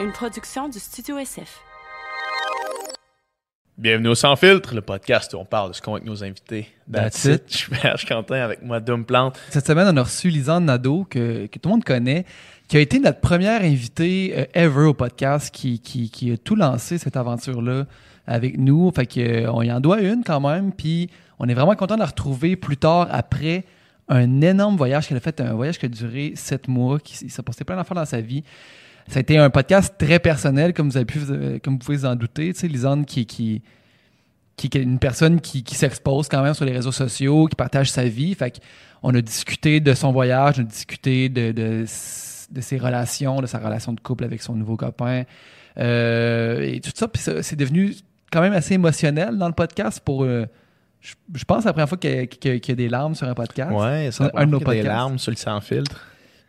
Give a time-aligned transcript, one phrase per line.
[0.00, 1.60] une production du Studio SF.
[3.76, 6.68] Bienvenue au Sans Filtre, le podcast où on parle de ce qu'on avec nos invités.
[6.92, 7.42] That's it.
[7.48, 9.40] Je suis Berge Quentin avec moi, Dom Plante.
[9.50, 12.24] Cette semaine, on a reçu Lisanne Nadeau, que, que tout le monde connaît,
[12.68, 16.54] qui a été notre première invitée euh, ever au podcast, qui, qui, qui a tout
[16.54, 17.86] lancé cette aventure-là
[18.26, 18.92] avec nous.
[18.92, 20.72] Fait que, euh, on y en doit une quand même.
[20.72, 21.10] Puis
[21.40, 23.64] on est vraiment content de la retrouver plus tard après
[24.08, 27.30] un énorme voyage qu'elle a fait, un voyage qui a duré sept mois, qui il
[27.30, 28.44] s'est passé plein d'affaires dans sa vie.
[29.08, 31.18] Ça a été un podcast très personnel, comme vous avez pu,
[31.62, 32.52] comme vous pouvez vous en douter.
[32.52, 33.62] Tu sais, Lisanne qui, qui,
[34.56, 37.90] qui est une personne qui, qui s'expose quand même sur les réseaux sociaux, qui partage
[37.90, 38.34] sa vie.
[38.34, 38.60] Fait
[39.02, 41.84] on a discuté de son voyage, on a discuté de, de,
[42.50, 45.22] de ses relations, de sa relation de couple avec son nouveau copain.
[45.78, 47.94] Euh, et tout ça, puis c'est devenu
[48.32, 50.24] quand même assez émotionnel dans le podcast pour.
[50.24, 50.44] euh,
[51.00, 53.70] je, je pense la première fois qu'il y, a- y des larmes sur un podcast.
[53.72, 54.86] Ouais, ça Un de nos des podcasts.
[54.88, 56.04] larmes sur le Sans Filtre.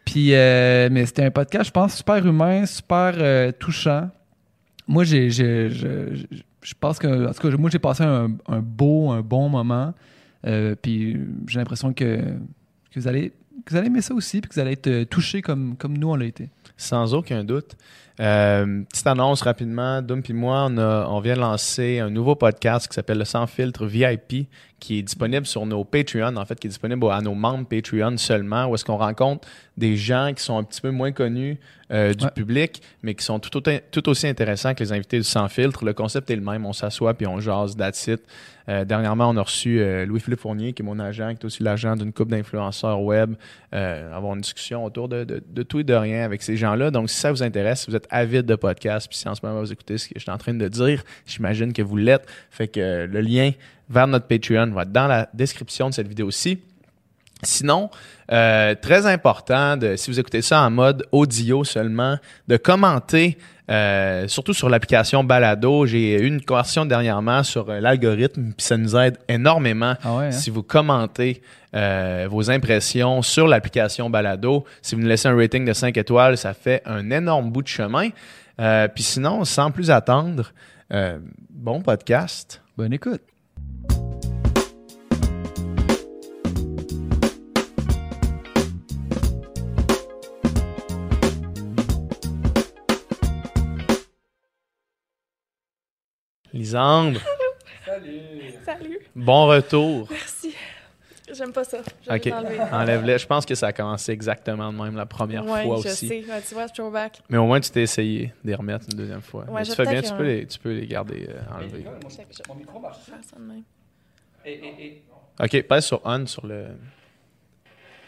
[0.09, 4.09] Puis, euh, mais c'était un podcast, je pense, super humain, super euh, touchant.
[4.88, 9.21] Moi, j'ai, je, je, pense que, en tout cas, moi, j'ai passé un, beau, un
[9.21, 9.93] bon moment.
[10.48, 11.15] Euh, puis,
[11.46, 12.21] j'ai l'impression que,
[12.90, 13.34] que vous allez,
[13.70, 16.15] vous allez aimer ça aussi, puis que vous allez être touchés comme, comme nous, on
[16.15, 16.49] l'a été.
[16.76, 17.76] Sans aucun doute.
[18.20, 20.01] Euh, petite annonce rapidement.
[20.01, 23.25] Dom et moi, on, a- on vient de lancer un nouveau podcast qui s'appelle le
[23.25, 24.48] Sans Filtre VIP,
[24.79, 28.17] qui est disponible sur nos Patreon, en fait, qui est disponible à nos membres Patreon
[28.17, 29.47] seulement, où est-ce qu'on rencontre
[29.77, 31.57] des gens qui sont un petit peu moins connus
[31.91, 32.31] euh, du Ouais.
[32.35, 35.85] public, mais qui sont tout, autant- tout aussi intéressants que les invités du Sans Filtre.
[35.85, 36.65] Le concept est le même.
[36.65, 38.21] On s'assoit puis on jase, that's it.
[38.67, 41.95] Euh, dernièrement, on a reçu Louis-Philippe Fournier, qui est mon agent, qui est aussi l'agent
[41.95, 43.34] d'une couple d'influenceurs web,
[43.71, 46.91] avoir une discussion autour de, de- de tout et de rien avec ces gens-là.
[46.91, 49.46] Donc, si ça vous intéresse, si vous êtes avide de podcasts, puis si en ce
[49.46, 52.26] moment vous écoutez ce que je suis en train de dire, j'imagine que vous l'êtes.
[52.52, 53.52] Fait que euh, le lien
[53.90, 56.60] vers notre Patreon va être dans la description de cette vidéo-ci.
[57.41, 57.90] Sinon,
[58.32, 62.18] euh, très important, de, si vous écoutez ça en mode audio seulement,
[62.49, 63.37] de commenter,
[63.70, 65.85] euh, surtout sur l'application Balado.
[65.85, 70.25] J'ai eu une conversation dernièrement sur euh, l'algorithme, puis ça nous aide énormément Ah ouais,
[70.25, 70.31] hein?
[70.31, 71.41] si vous commentez
[71.75, 74.66] euh, vos impressions sur l'application Balado.
[74.81, 77.68] Si vous nous laissez un rating de 5 étoiles, ça fait un énorme bout de
[77.68, 78.09] chemin.
[78.94, 80.52] Puis sinon, sans plus attendre,
[81.50, 82.62] bon podcast.
[82.75, 83.22] Bonne écoute.
[96.59, 97.22] Lisandre,
[98.66, 99.00] Salut.
[99.16, 100.08] bon retour.
[100.12, 100.53] Merci.
[101.31, 101.78] J'aime pas ça.
[102.03, 102.59] Je vais OK, l'enlever.
[102.59, 103.18] enlève-le.
[103.18, 106.08] Je pense que ça a commencé exactement de même la première ouais, fois je aussi.
[106.09, 106.25] sais.
[106.30, 107.22] Ouais, tu vois, throwback.
[107.30, 109.46] Mais au moins, tu t'es essayé de les remettre une deuxième fois.
[109.46, 111.86] Ouais, Mais tu fais bien, tu peux, les, tu peux les garder euh, enlevés.
[112.50, 112.97] Mon micro marche.
[113.06, 113.64] Ça de même.
[115.40, 116.66] OK, pèse sur on sur le,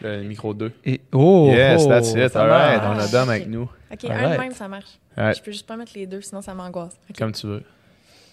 [0.02, 0.72] le micro 2.
[0.84, 1.48] Et, oh!
[1.50, 2.28] yes, oh, that's it.
[2.32, 2.98] ça All right, marche.
[2.98, 3.70] on a Dom avec nous.
[3.90, 4.98] Ok, un de même, ça marche.
[5.16, 6.98] Je peux juste pas mettre les deux, sinon ça m'angoisse.
[7.16, 7.62] Comme tu veux.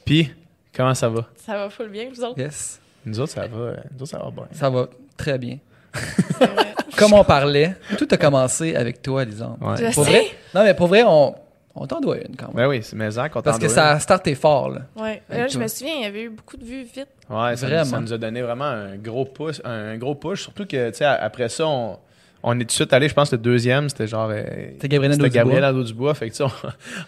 [0.10, 0.34] Puis,
[0.76, 1.28] comment ça va?
[1.36, 2.40] Ça va full bien, vous autres?
[2.40, 4.48] Yes, Nous autres, ça va, nous autres, ça va bien.
[4.54, 5.60] ça va très bien.
[5.94, 6.74] C'est vrai.
[6.98, 9.58] Comme on parlait, tout a commencé avec toi, Lisande.
[9.62, 9.92] Ouais.
[9.94, 10.10] Pour sais?
[10.10, 10.26] vrai?
[10.56, 11.36] Non, mais pour vrai, on,
[11.76, 12.56] on t'en doit une quand même.
[12.56, 14.82] Ben oui, c'est mes qu'on Parce que ça a starté fort, là.
[14.96, 15.22] Ouais.
[15.30, 15.62] Là, je toi.
[15.62, 17.08] me souviens, il y avait eu beaucoup de vues vite.
[17.30, 17.86] Ouais, ça, Vraiment.
[17.86, 20.42] ça nous a donné vraiment un gros push, un gros push.
[20.42, 22.00] Surtout que, tu sais, après ça, on,
[22.44, 24.30] on est tout de suite allé, je pense, le deuxième, c'était genre.
[24.32, 25.30] euh, C'était Gabriel C'était Nadeau-Dubois.
[25.30, 26.14] Gabriel Nadeau-Dubois.
[26.16, 26.52] Fait que, tu sais, on,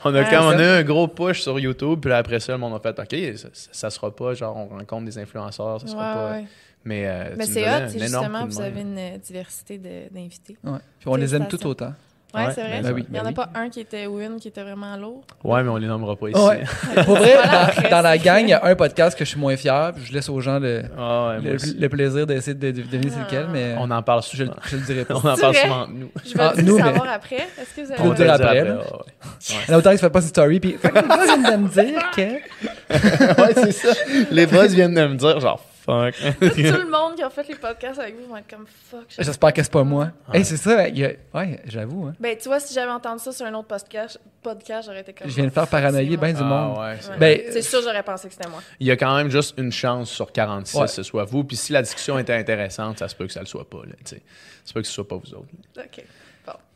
[0.09, 1.99] on a Ouais, quand on a eu un gros push sur YouTube.
[2.01, 3.37] Puis là, après ça, le monde a fait OK,
[3.71, 6.31] ça, sera pas genre on rencontre des influenceurs, ça Ouais, sera pas.
[6.31, 6.45] ouais.
[6.83, 10.57] Mais, euh, Mais c'est hot, justement, vous avez une diversité d'invités.
[10.63, 10.79] Ouais.
[10.99, 11.93] Puis on les aime tout autant.
[12.33, 12.79] Ouais, Ouais, c'est vrai.
[12.81, 13.35] ben oui, Il y en ben a oui.
[13.35, 15.21] pas un qui était ou une qui était vraiment lourd.
[15.43, 16.39] Ouais, mais on les nommera pas ici.
[16.39, 16.63] Ouais.
[17.03, 19.29] Pour vrai, Voilà, dans, après, dans la gang, il y a un podcast que je
[19.31, 19.91] suis moins fier.
[19.95, 23.09] puis je laisse aux gens le, Ah ouais, le, le plaisir d'essayer de, de deviner
[23.09, 24.53] c'est lequel, mais On en parle je, souvent.
[24.63, 25.15] je le dirai pas.
[25.15, 25.61] On en parle vrai?
[25.63, 26.09] souvent nous.
[26.23, 27.35] Je vais Ah, le nous, mais- savoir après.
[27.35, 28.09] Est-ce que vous Pour avez...
[28.09, 28.79] le dire va après, dire là.
[28.79, 31.57] ouais, en a autant se fait pas une story, puis fait que le gars vient
[31.57, 32.21] de me dire que.
[32.21, 33.41] ouais.
[33.45, 33.89] Ouais, c'est ça.
[34.31, 36.13] Les boss viennent de me dire genre fuck.
[36.39, 39.05] Tout le monde qui a fait les podcasts avec vous vont être comme fuck.
[39.09, 40.11] je- J'espère que c'est pas moi.
[40.29, 40.39] Ouais.
[40.39, 42.07] Hey, c'est ça, il y a- ouais, j'avoue.
[42.07, 42.15] Hein.
[42.19, 45.29] Ben, tu vois, si j'avais entendu ça sur un autre podcast, podcast j'aurais été comme.
[45.29, 46.75] Je viens de faire paranoïer bien du monde.
[46.77, 47.17] Ah, ouais, c'est Ouais.
[47.17, 48.61] Ben, C'est sûr, j'aurais pensé que c'était moi.
[48.79, 50.85] Il y a quand même juste une chance sur 46 Ouais.
[50.85, 51.43] que ce soit vous.
[51.43, 53.79] Puis si la discussion était intéressante, ça se peut que ça le soit pas.
[53.85, 54.21] Là, tu sais.
[54.63, 55.47] ça se peut que ce soit pas vous autres.
[55.75, 55.83] là.
[55.85, 56.03] Ok.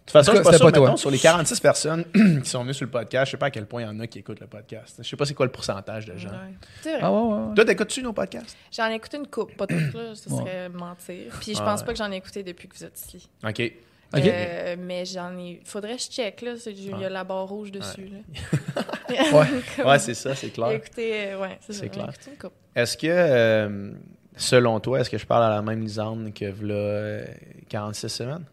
[0.06, 2.06] De toute façon, je suis pas sûr, pas mettons, sur les 46 personnes
[2.44, 4.00] qui sont venues sur le podcast, je sais pas à quel point il y en
[4.00, 5.00] a qui écoutent le podcast.
[5.02, 6.30] Je sais pas c'est quoi le pourcentage de gens.
[6.30, 6.54] Ouais.
[6.84, 7.00] C'est vrai.
[7.02, 7.56] Ah ouais, ouais, ouais.
[7.56, 8.56] Toi, t'écoutes-tu nos podcasts?
[8.72, 10.14] J'en ai écouté une coupe, pas toutes, là.
[10.14, 10.42] Ça Ouais.
[10.42, 11.34] serait mentir.
[11.42, 11.86] Puis je Ah pense ouais.
[11.88, 13.28] pas que j'en ai écouté depuis que vous êtes ici.
[13.44, 13.72] OK.
[14.16, 14.22] Ok.
[14.24, 15.60] Euh, mais j'en ai.
[15.66, 16.52] Faudrait que je check, là.
[16.58, 18.84] C'est- Il y a la barre rouge dessus, là.
[19.10, 19.48] Ouais.
[19.76, 20.70] Comme- Ouais, c'est ça, c'est clair.
[20.70, 22.10] Écoutez, euh, ouais, c'est clair.
[22.10, 22.54] écouté une coupe.
[22.76, 23.92] Est-ce que, euh,
[24.38, 27.26] selon toi, est-ce que je parle à la même Lisande que v'là euh,
[27.70, 28.46] 46 semaines?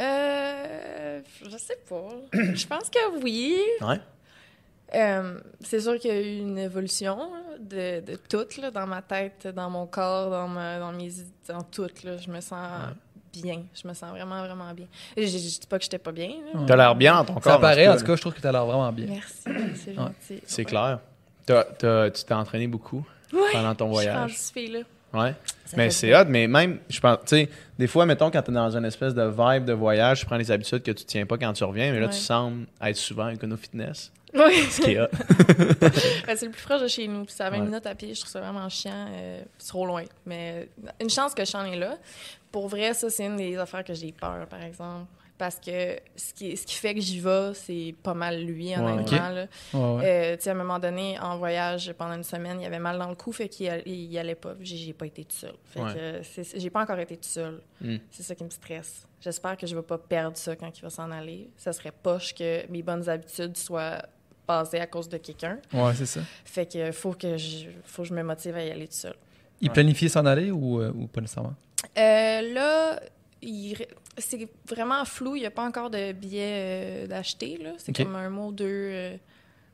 [0.00, 1.20] Euh.
[1.50, 2.08] je sais pas.
[2.32, 3.58] je pense que oui.
[3.80, 4.00] Ouais.
[4.94, 8.86] Euh, c'est sûr qu'il y a eu une évolution là, de, de tout, là, dans
[8.86, 11.10] ma tête, dans mon corps, dans, ma, dans mes
[11.46, 11.88] dans tout.
[12.04, 12.58] Là, je me sens
[13.32, 13.64] bien.
[13.74, 14.86] Je me sens vraiment, vraiment bien.
[15.16, 16.28] Je, je, dis pas que j'étais pas bien.
[16.54, 16.60] là.
[16.66, 17.52] T'as l'air bien dans ton corps.
[17.52, 19.06] Ça paraît, en tout cas, je trouve que t'as l'air vraiment bien.
[19.08, 20.40] Merci, c'est gentil.
[20.44, 21.00] C'est clair.
[21.44, 24.36] T'as- t'as- tu t'es entraîné beaucoup Ouais, pendant ton Je suis voyage?
[25.14, 25.34] Ouais.
[25.64, 28.52] Ça Mais c'est hot, mais même, je pense, tu sais, des fois, mettons, quand t'es
[28.52, 31.36] dans une espèce de vibe de voyage, tu prends les habitudes que tu tiens pas
[31.38, 32.12] quand tu reviens, mais là, Ouais.
[32.12, 34.12] tu sembles être souvent écono-fitness.
[34.34, 34.54] Oui.
[34.70, 35.06] Ce qui est hot.
[36.26, 37.24] Ben, c'est le plus proche de chez nous.
[37.24, 37.64] Puis c'est à 20 Ouais.
[37.66, 38.12] minutes à pied.
[38.14, 39.06] Je trouve ça vraiment chiant.
[39.10, 40.04] euh, c'est trop loin.
[40.26, 40.68] Mais
[41.00, 41.96] une chance que Sean est là.
[42.52, 45.06] Pour vrai, ça, c'est une des affaires que j'ai peur, par exemple.
[45.38, 49.02] Parce que ce qui, ce qui fait que j'y vais, c'est pas mal lui, honnêtement.
[49.02, 49.10] Ok.
[49.12, 49.46] là.
[49.72, 50.04] Ouais, ouais.
[50.04, 52.98] Euh, tu sais, à un moment donné, en voyage pendant une semaine, il avait mal
[52.98, 54.54] dans le cou, fait qu'il y allait pas.
[54.60, 55.54] J'ai pas été toute seule.
[55.66, 55.94] Fait Ouais.
[55.94, 57.60] que euh, c'est- j'ai pas encore été toute seule.
[57.80, 57.96] Mm.
[58.10, 59.06] C'est ça qui me stresse.
[59.20, 61.48] J'espère que je vais pas perdre ça quand il va s'en aller.
[61.56, 64.02] Ça serait poche que mes bonnes habitudes soient
[64.46, 65.58] basées à cause de quelqu'un.
[65.72, 66.20] Ouais, c'est ça.
[66.44, 69.16] Fait que faut que je, faut que je me motive à y aller toute seule.
[69.60, 69.74] Il Ouais.
[69.74, 71.54] planifiait s'en aller ou, euh, ou pas nécessairement?
[71.96, 73.00] Euh, là,
[73.42, 73.76] il
[74.18, 75.36] c'est vraiment flou.
[75.36, 77.58] Il n'y a pas encore de billets euh, d'acheter.
[77.62, 77.70] là.
[77.78, 78.64] C'est comme un mois ou deux.
[78.66, 79.16] euh,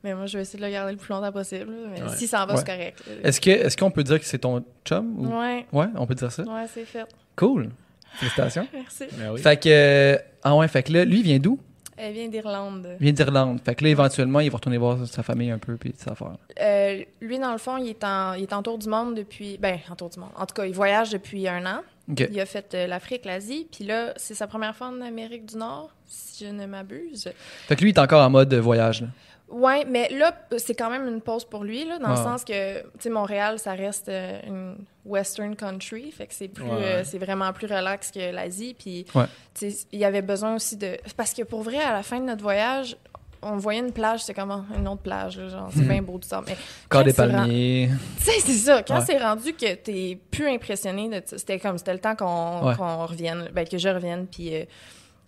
[0.03, 1.71] mais moi, je vais essayer de le garder le plus longtemps possible.
[1.91, 2.09] Mais Ouais.
[2.15, 2.59] si ça en va, Ouais.
[2.59, 3.03] c'est correct.
[3.23, 5.15] Est-ce que est-ce qu'on peut dire que c'est ton chum?
[5.19, 5.35] Ou...
[5.39, 6.43] Ouais, Ouais, on peut dire ça?
[6.43, 7.05] ouais, c'est fait.
[7.35, 7.69] Cool.
[8.13, 8.67] Félicitations.
[8.73, 9.03] Merci.
[9.31, 9.41] Oui.
[9.41, 9.69] Fait que.
[9.69, 11.59] euh, Ah ouais, fait que là, lui, il vient d'où?
[11.97, 12.87] Elle vient d'Irlande.
[12.99, 13.59] Il vient d'Irlande.
[13.63, 16.35] Fait que là, éventuellement, il va retourner voir sa famille un peu puis ses affaires.
[16.61, 19.57] Euh, lui, dans le fond, il est, en, il est en tour du monde depuis.
[19.57, 20.29] Ben, en tour du monde.
[20.35, 21.81] En tout cas, il voyage depuis un an.
[22.07, 23.67] Il a fait euh, l'Afrique, l'Asie.
[23.71, 27.29] Puis là, c'est sa première fois en Amérique du Nord, si je ne m'abuse.
[27.67, 29.01] Fait que lui, il est encore en mode voyage.
[29.01, 29.07] Là.
[29.47, 32.23] Ouais, mais là, c'est quand même une pause pour lui, là, dans le Ah.
[32.23, 34.75] sens que, tu sais, Montréal, ça reste euh, une
[35.05, 36.71] western country, fait que c'est plus, Ouais.
[36.83, 38.75] euh, c'est vraiment plus relax que l'Asie.
[38.77, 39.25] Puis, Ouais.
[39.53, 42.19] tu sais, il y avait besoin aussi de, parce que pour vrai, à la fin
[42.19, 42.97] de notre voyage,
[43.41, 45.87] on voyait une plage, c'est comme oh, une autre plage, là, genre, c'est Mhm.
[45.87, 46.41] bien beau tout ça.
[46.47, 46.55] Mais
[46.89, 47.89] quand des palmiers.
[48.17, 48.83] tu sais, c'est ça.
[48.83, 49.05] Quand Ouais.
[49.05, 52.73] c'est rendu que t'es plus impressionné de c'était comme, c'était le temps qu'on Ouais.
[53.05, 54.65] revienne, ben, que je revienne, puis euh,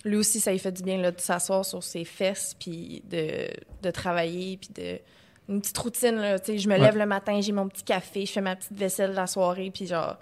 [0.06, 3.48] lui aussi, ça lui fait du bien là, de s'asseoir sur ses fesses, puis de,
[3.82, 5.00] de travailler, puis de...
[5.50, 6.80] Une petite routine, là, tu sais, je me Ouais.
[6.82, 9.72] lève le matin, j'ai mon petit café, je fais ma petite vaisselle de la soirée,
[9.74, 10.18] puis genre,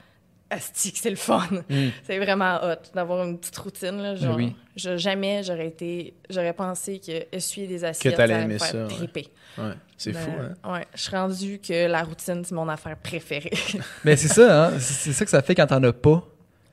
[0.49, 1.47] asti que c'est le fun.
[1.69, 1.87] Mm.
[2.03, 4.55] C'est vraiment hot d'avoir une petite routine, là, genre, oui.
[4.75, 8.67] je- jamais j'aurais été, j'aurais pensé que essuyer des assiettes, t'allais ça allait me faire
[8.89, 9.27] ça, triper.
[9.57, 9.71] Ouais.
[9.97, 10.31] C'est Ben, fou,
[10.65, 10.73] hein?
[10.73, 13.51] Ouais, je suis rendue que la routine, c'est mon affaire préférée.
[14.05, 14.73] Mais c'est ça, hein?
[14.79, 16.23] C'est ça que ça fait quand t'en as pas.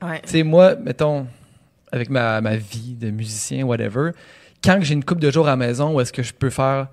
[0.01, 0.21] ouais.
[0.23, 1.25] Tu sais, moi, mettons,
[1.91, 4.11] avec ma, ma vie de musicien, whatever,
[4.63, 6.89] quand j'ai une coupe de jours à la maison où est-ce que je peux faire,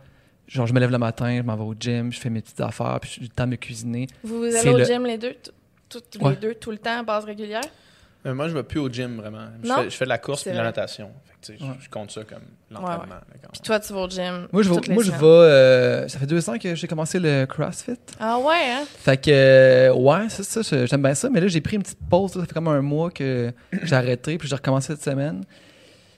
[0.46, 2.60] genre, je me lève le matin, je m'en vais au gym, je fais mes petites
[2.60, 4.06] affaires, puis j'ai le temps de me cuisiner.
[4.24, 5.34] Vous, allez au le- gym les deux,
[5.90, 6.31] toutes Ouais.
[6.31, 7.60] les deux, tout le temps, à base régulière?
[8.26, 9.46] Euh, moi, je vais plus au gym, vraiment.
[9.62, 9.76] Je, Non?
[9.76, 11.10] fais, je fais de la course et de la natation.
[11.25, 11.70] Fait que, je- Ouais.
[11.81, 13.02] je, compte ça comme l'entraînement.
[13.14, 14.46] Ouais, Puis toi, tu vas au gym.
[14.52, 17.46] Moi, je vais, moi, je vais euh, ça fait deux ans que j'ai commencé le
[17.46, 17.96] CrossFit.
[18.19, 18.84] Ah ouais, hein?
[18.98, 21.31] Fait que, euh, ouais, c'est ça, je- j'aime bien ça.
[21.31, 22.34] Mais là, j'ai pris une petite pause.
[22.34, 23.52] là, ça fait comme un mois que
[23.84, 25.42] j'ai arrêté, puis j'ai recommencé cette semaine.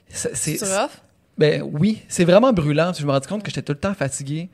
[0.09, 0.91] C'est, rough?
[1.37, 2.85] ben oui, c'est vraiment brûlant.
[2.85, 4.49] Je me suis rendu compte que j'étais tout le temps fatigué,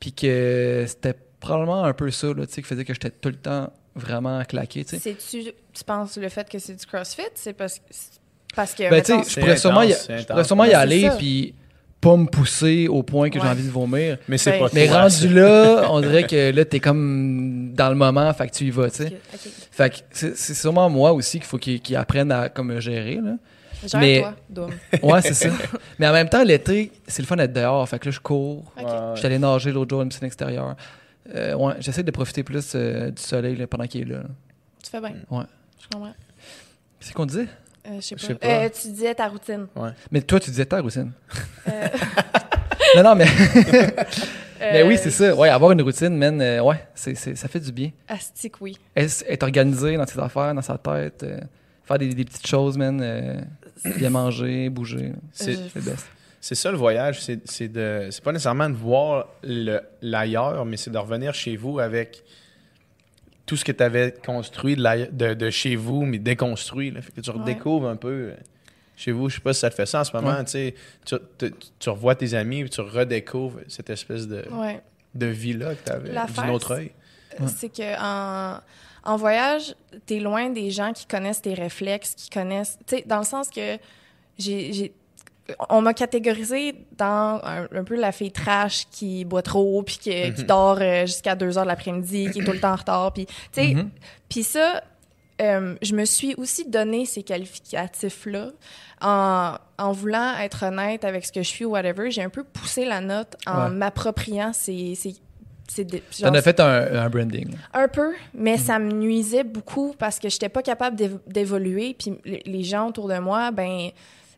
[0.00, 3.28] puis que c'était probablement un peu ça, là, tu sais, qui faisait que j'étais tout
[3.28, 5.16] le temps vraiment claqué, tu sais.
[5.18, 7.22] Tu penses le fait que c'est du CrossFit?
[7.34, 7.80] C'est parce,
[8.54, 8.82] parce que.
[8.84, 11.54] Ben, mettons, je C'est pourrais sûrement y, je pourrais sûrement y Ouais, aller, puis
[12.00, 13.50] pas me pousser au point que j'ai Ouais.
[13.50, 14.18] envie de vomir.
[14.28, 15.26] Mais c'est Ben, pas Mais toi, rendu ça.
[15.28, 18.88] là, on dirait que là, t'es comme dans le moment, fait que tu y vas,
[18.90, 19.20] tu sais.
[19.72, 23.16] Fait que c'est sûrement moi aussi qu'il faut qu'il qu'il apprenne à comme me gérer,
[23.16, 23.32] là.
[23.86, 24.24] Gère Mais-
[24.54, 24.68] toi.
[25.04, 25.50] Ouais, c'est ça.
[26.00, 27.88] Mais en même temps, l'été, c'est le fun d'être dehors.
[27.88, 28.64] Fait que là, je cours.
[28.76, 28.90] Ouais, ouais.
[29.14, 30.74] Je suis allé nager l'autre jour à une piscine extérieure.
[31.34, 34.22] Euh, ouais, j'essaie de profiter plus euh, du soleil là, pendant qu'il est là.
[34.82, 35.14] Tu fais bien.
[35.30, 35.44] Ouais.
[35.80, 36.14] Je comprends.
[37.00, 37.48] C'est ce qu'on disait?
[37.86, 38.46] Euh, je sais sais pas.
[38.46, 38.64] pas.
[38.64, 39.66] Euh, tu disais ta routine.
[40.10, 41.12] Mais toi, tu disais ta routine.
[41.68, 41.88] Euh,
[42.96, 43.26] non, non, mais,
[44.60, 45.34] mais oui, euh, c'est ça.
[45.34, 47.90] Ouais, avoir une routine, man, euh, ouais, c'est, c'est- ça fait du bien.
[48.08, 48.76] Astique, oui.
[48.96, 51.40] Être, être organisé dans ses affaires, dans sa tête, euh,
[51.84, 53.40] faire des, des petites choses, man, euh,
[53.96, 55.12] bien manger, bouger.
[55.32, 56.06] C'est- C'est le best.
[56.48, 60.90] C'est ça le voyage, c'est de c'est pas nécessairement de voir le- l'ailleurs, mais c'est
[60.90, 62.22] de revenir chez vous avec
[63.44, 66.90] tout ce que tu avais construit de, de, de chez vous, mais déconstruit.
[66.90, 67.02] Là.
[67.02, 68.34] Fait que tu redécouvres un peu euh,
[68.96, 69.28] chez vous.
[69.28, 70.38] Je sais pas si ça te fait ça en ce moment.
[70.38, 70.44] Ouais.
[70.46, 70.72] tu
[71.04, 74.80] Tu, tu, tu revois tes amis, puis tu redécouvres cette espèce de, Ouais.
[75.14, 76.92] de vie-là que tu avais d'une autre œil.
[77.40, 77.46] Ouais.
[77.54, 78.58] C'est que en,
[79.04, 79.74] en voyage,
[80.06, 82.78] t'es loin des gens qui connaissent tes réflexes, qui connaissent.
[82.86, 83.76] Tu sais, dans le sens que
[84.38, 84.94] j'ai.
[85.70, 90.32] On m'a catégorisé dans un, un peu la fille trash qui boit trop, puis qui,
[90.34, 93.12] qui dort euh, jusqu'à 2 heures de l'après-midi, qui est tout le temps en retard.
[93.12, 93.90] Puis, tu sais, Mhm.
[94.28, 94.82] puis ça,
[95.40, 98.48] euh, je me suis aussi donné ces qualificatifs-là
[99.00, 102.10] en, en voulant être honnête avec ce que je suis ou whatever.
[102.10, 103.70] J'ai un peu poussé la note en Ouais.
[103.70, 105.14] m'appropriant ces, ces,
[106.22, 107.54] T'en as fait un, un branding.
[107.74, 108.58] un peu, mais Mhm.
[108.58, 111.94] ça me nuisait beaucoup parce que j'étais pas capable d'év- d'évoluer.
[111.98, 113.90] Puis les gens autour de moi, ben,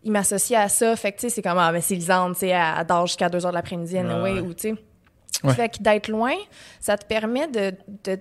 [0.05, 0.95] ils m'associaient à ça.
[0.97, 3.07] Fait que, tu sais, c'est comme, ah, ben, c'est Lisande, tu sais, elle elle dort
[3.07, 4.41] jusqu'à 2 heures de l'après-midi, anyway, Ouais.
[4.41, 4.75] ou, tu sais.
[5.45, 5.55] Ouais.
[5.55, 6.35] Fait que d'être loin,
[6.81, 7.73] ça te permet de,
[8.05, 8.21] de te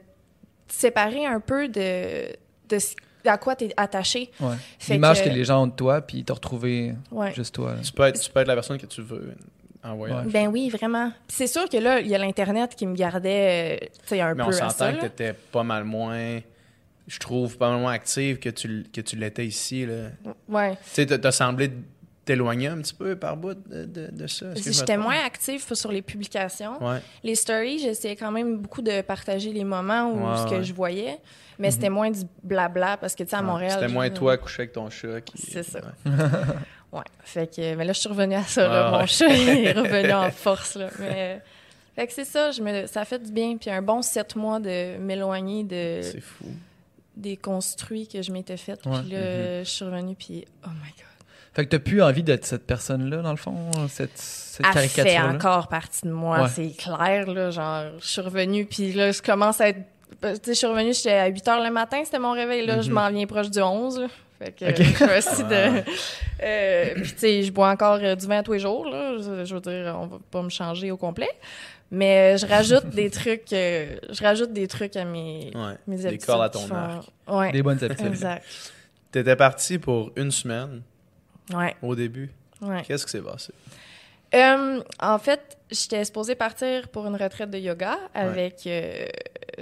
[0.68, 2.28] séparer un peu de,
[2.70, 2.96] de ce
[3.26, 4.32] à quoi tu es attaché.
[4.40, 4.56] Ouais.
[4.88, 5.30] L'image que...
[5.30, 7.34] que- les gens ont de toi, puis te retrouver Ouais.
[7.34, 7.76] juste toi.
[7.84, 9.36] Tu peux, être, tu peux être la personne que tu veux
[9.84, 10.26] en voyage.
[10.26, 10.32] Ouais.
[10.32, 11.12] Ben oui, vraiment.
[11.28, 14.22] Puis C'est sûr que là, il y a l'Internet qui me gardait, euh, tu sais,
[14.22, 14.70] un Mais on peu à ça.
[14.70, 16.40] s'entend que tu étais pas mal moins,
[17.10, 19.86] je trouve, moins active que tu, que tu l'étais ici.
[19.86, 20.10] là.
[20.48, 20.72] Ouais.
[20.76, 21.72] Tu sais, t'as- semblé
[22.24, 24.54] t'éloigner un petit peu par bout de, de, de ça.
[24.54, 26.82] J'étais moins active sur les publications.
[26.86, 27.00] Ouais.
[27.24, 30.64] Les stories, j'essayais quand même beaucoup de partager les moments où Ouais, ce que ouais.
[30.64, 31.18] je voyais,
[31.58, 33.42] mais c'était moins du blabla parce que tu sais à.
[33.42, 33.72] Montréal.
[33.82, 35.22] C'était moins toi couché avec ton chat.
[35.22, 35.80] qui- C'est ça.
[36.92, 37.02] ouais.
[37.24, 38.92] Fait que mais là je suis revenue à ça là.
[38.92, 41.42] Mon chat il est revenu en force là, mais
[41.96, 44.60] fait que c'est ça, je me ça fait du bien puis un bon sept mois
[44.60, 46.46] de m'éloigner de C'est fou.
[47.20, 51.06] Des construits que je m'étais fait puis là je suis revenue puis oh my god.
[51.54, 53.56] Fait que t'as plus envie d'être cette personne-là, dans le fond,
[53.90, 55.34] cette, cette fait caricature-là?
[55.34, 56.48] encore partie de moi, Ouais.
[56.48, 59.80] c'est clair, là, genre, je suis revenue, puis là, je commence à être...
[60.22, 62.82] Tu sais, je suis revenue, j'étais à 8 h le matin, c'était mon réveil, là,
[62.82, 62.94] je Mhm.
[62.94, 64.08] m'en viens proche du 11, là.
[64.38, 64.78] Fait que Ok.
[64.78, 65.84] je aussi de...
[66.42, 69.18] Euh, puis, tu sais, je bois encore euh, du vin tous les jours, là.
[69.18, 71.28] Je, je veux dire, on va pas me changer au complet.
[71.92, 73.52] Mais euh, je rajoute des trucs...
[73.54, 75.76] euh, je rajoute des trucs à mes, Ouais.
[75.88, 77.08] mes Des habitudes cordes à ton font- arc.
[77.28, 78.08] Ouais, Des bonnes habitudes.
[78.08, 78.46] exact.
[79.12, 80.82] T'étais parti pour une semaine
[81.54, 82.30] Ouais, au début.
[82.62, 82.84] ouais.
[82.86, 83.52] Qu'est-ce qui s'est passé?
[84.36, 89.08] Euh, en fait, j'étais supposée partir pour une retraite de yoga avec euh,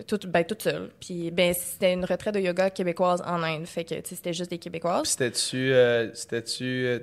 [0.06, 0.90] toute, ben, toute seule.
[1.00, 3.66] Puis ben, c'était une retraite de yoga québécoise en Inde.
[3.66, 5.08] Fait que tu c'était juste des Québécoises.
[5.08, 7.00] C'était-tu euh, c'était-tu, euh,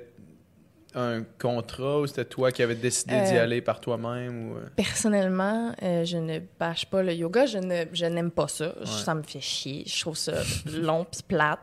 [0.95, 4.51] un contrat ou c'était toi qui avais décidé d'y Euh, aller par toi-même?
[4.51, 4.65] Ou, euh?
[4.75, 7.45] Personnellement, euh, je ne bâche pas le yoga.
[7.45, 8.67] Je ne, je n'aime pas ça.
[8.67, 8.85] Ouais.
[8.85, 9.83] Ça me fait chier.
[9.85, 10.33] Je trouve ça
[10.65, 11.59] long puis plate.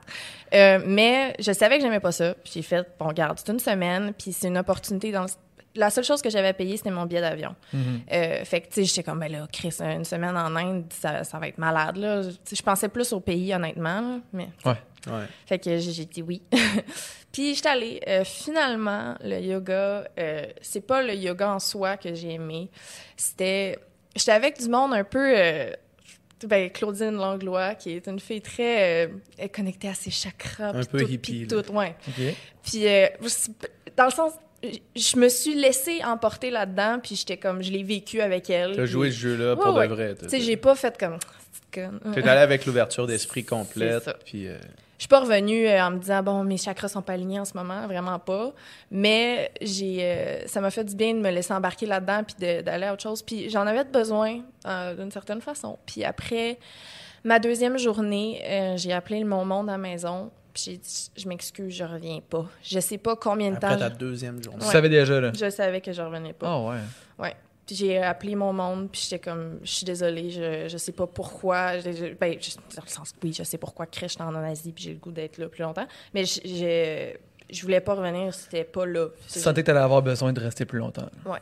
[0.54, 2.34] Euh, mais je savais que j'aimais pas ça.
[2.44, 4.12] Puis j'ai fait, bon, regarde, c'est une semaine.
[4.18, 5.28] Puis c'est une opportunité dans le-
[5.74, 7.54] La seule chose que j'avais payée, c'était mon billet d'avion.
[7.72, 8.00] Mhm.
[8.12, 11.24] Euh, fait que, tu sais, j'étais comme, ben là, Chris, une semaine en Inde, ça,
[11.24, 12.22] ça va être malade, là.
[12.24, 14.48] Tu sais, je pensais plus au pays, honnêtement, là, mais...
[14.64, 14.76] Ouais.
[15.46, 16.42] Fait que j'ai dit oui.
[17.32, 18.00] Puis, j'étais allée.
[18.06, 22.70] Euh, finalement, le yoga, euh, c'est pas le yoga en soi que j'ai aimé.
[23.16, 23.78] C'était...
[24.14, 25.32] J'étais avec du monde un peu...
[25.36, 25.72] euh,
[26.46, 30.70] ben, Claudine Langlois, qui est une fille très euh, connectée à ses chakras.
[30.74, 31.94] Un peu tout, hippie, tout, ouais.
[32.62, 33.06] Puis, euh,
[33.96, 34.32] dans le sens,
[34.96, 38.76] je me suis laissée emporter là-dedans, puis j'étais comme, je l'ai vécu avec elle.
[38.76, 40.14] T'as puis- joué ce jeu-là pour Ouais, de vrai.
[40.14, 41.18] Tu sais, j'ai pas fait comme.
[41.72, 42.00] Conne.
[42.12, 44.10] T'es allé avec l'ouverture d'esprit complète.
[44.26, 44.58] Puis, euh,
[44.98, 47.46] Je suis pas revenue euh, en me disant, bon, mes chakras sont pas alignés en
[47.46, 48.52] ce moment, vraiment pas.
[48.90, 52.84] Mais j'ai, euh, ça m'a fait du bien de me laisser embarquer là-dedans, puis d'aller
[52.84, 53.22] à autre chose.
[53.22, 55.78] Puis j'en avais besoin, euh, d'une certaine façon.
[55.86, 56.58] Puis après
[57.24, 58.42] ma deuxième journée,
[58.76, 60.30] j'ai appelé mon monde à la maison.
[60.52, 62.46] Puis j'ai dit, je m'excuse, je reviens pas.
[62.62, 63.78] Je sais pas combien de après temps.
[63.78, 64.58] ta je- deuxième journée.
[64.60, 64.72] Tu Ouais.
[64.72, 65.32] savais déjà, là?
[65.38, 66.46] Je savais que je revenais pas.
[66.48, 66.60] Ah
[67.18, 67.34] ouais.
[67.64, 71.06] Puis j'ai appelé mon monde, puis j'étais comme, je suis désolée, je, je sais pas
[71.06, 71.78] pourquoi.
[71.78, 74.82] Je- je- ben, je- dans le sens, oui, je sais pourquoi j'étais en Asie, puis
[74.84, 75.86] j'ai le goût d'être là plus longtemps.
[76.12, 77.14] Mais je, je,
[77.54, 79.06] je voulais pas revenir, c'était pas là.
[79.32, 81.08] Tu sentais que t'allais avoir besoin de rester plus longtemps.
[81.24, 81.38] Ouais.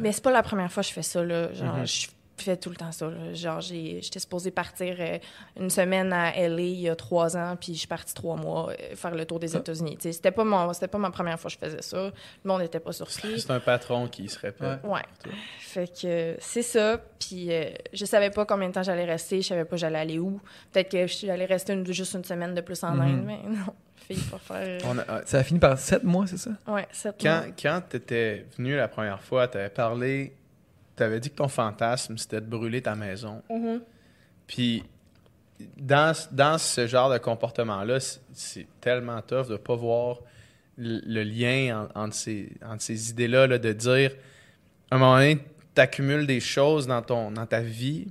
[0.00, 1.52] Mais c'est pas la première fois que je fais ça, là.
[1.52, 1.86] Genre, Mhm.
[1.86, 2.08] je
[2.44, 3.32] fais tout le temps ça, là.
[3.34, 5.18] Genre, j'ai- j'étais supposée partir euh,
[5.58, 8.70] une semaine à LA il y a trois ans, puis je suis partie trois mois
[8.70, 9.58] euh, faire le tour des Ah.
[9.60, 9.98] États-Unis.
[10.00, 11.96] C'était pas, mon- c'était pas ma première fois que je faisais ça.
[11.98, 12.12] Le
[12.48, 13.40] monde n'était pas surpris.
[13.40, 14.80] C'est un patron qui se répète.
[14.84, 15.00] Ouais.
[15.22, 15.32] Toi.
[15.58, 16.98] Fait que c'est ça.
[17.18, 19.42] Puis euh, je savais pas combien de temps j'allais rester.
[19.42, 20.40] Je savais pas j'allais aller où.
[20.72, 23.00] Peut-être que j'allais rester une- juste une semaine de plus en Mhm.
[23.00, 23.74] Inde, mais non.
[23.96, 24.80] Fille, pas faire.
[24.86, 26.50] On a- euh, Ça a fini par sept mois, c'est ça?
[26.66, 27.54] Ouais, sept quand mois.
[27.62, 30.32] quand tu étais venu la première fois, tu avais parlé,
[31.00, 33.42] tu avais dit que ton fantasme, c'était de brûler ta maison.
[33.50, 33.80] Mhm.
[34.46, 34.84] Puis,
[35.76, 37.98] dans, dans ce genre de comportement-là,
[38.32, 40.18] c'est- tellement tough de pas voir
[40.76, 44.12] le, le lien en- entre ces, entre ces idées-là, là, de dire,
[44.90, 45.38] à un moment donné,
[45.74, 48.08] tu accumules des choses dans, ton, dans ta vie,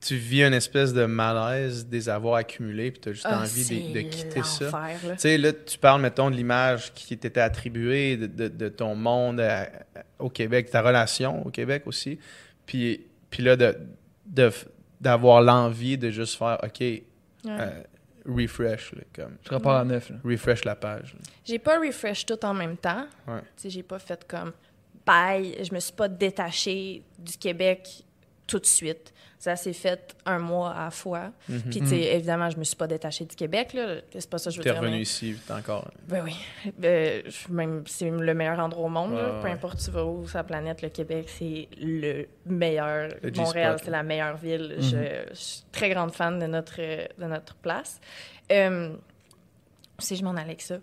[0.00, 3.92] tu vis une espèce de malaise des avoir accumulés, puis tu as juste Ah, envie
[3.92, 4.70] de, quitter ça.
[5.02, 8.94] Tu sais, là, tu parles, mettons, de l'image qui t'était attribuée de, de- de ton
[8.94, 9.68] monde à-
[10.20, 12.18] au Québec, ta relation au Québec aussi.
[12.64, 13.76] Puis, puis là, de,
[14.26, 14.52] de-
[15.00, 17.02] d'avoir l'envie de juste faire, OK, Ouais.
[17.46, 17.82] euh,
[18.26, 20.10] refresh, là, comme, Je repars à neuf.
[20.10, 20.16] là.
[20.24, 21.16] refresh la page.
[21.44, 23.06] J'ai pas refresh tout en même temps.
[23.26, 23.40] Ouais.
[23.56, 24.52] Tu sais, j'ai pas fait comme
[25.06, 25.56] bye.
[25.64, 28.04] Je me suis pas détachée du Québec
[28.46, 29.12] tout de suite.
[29.40, 31.30] Ça s'est fait un mois à la fois.
[31.48, 31.60] Mhm.
[31.70, 33.98] Puis, tu sais, évidemment, je me suis pas détachée du Québec, là.
[34.12, 34.80] C'est pas ça que je veux T'es dire.
[34.80, 35.88] revenu mais- ici, t'es encore.
[36.08, 36.34] Ben oui.
[36.76, 39.12] Ben, même, c'est le meilleur endroit au monde.
[39.12, 43.10] Ouais, Peu importe tu vas où sur la planète, le Québec, c'est le meilleur.
[43.22, 44.74] Le Montréal, c'est la meilleure ville.
[44.76, 44.82] Mhm.
[44.82, 44.96] je,
[45.30, 48.00] je suis très grande fan de notre, de notre place.
[48.50, 48.92] Euh,
[50.00, 50.78] si je m'en allais avec ça?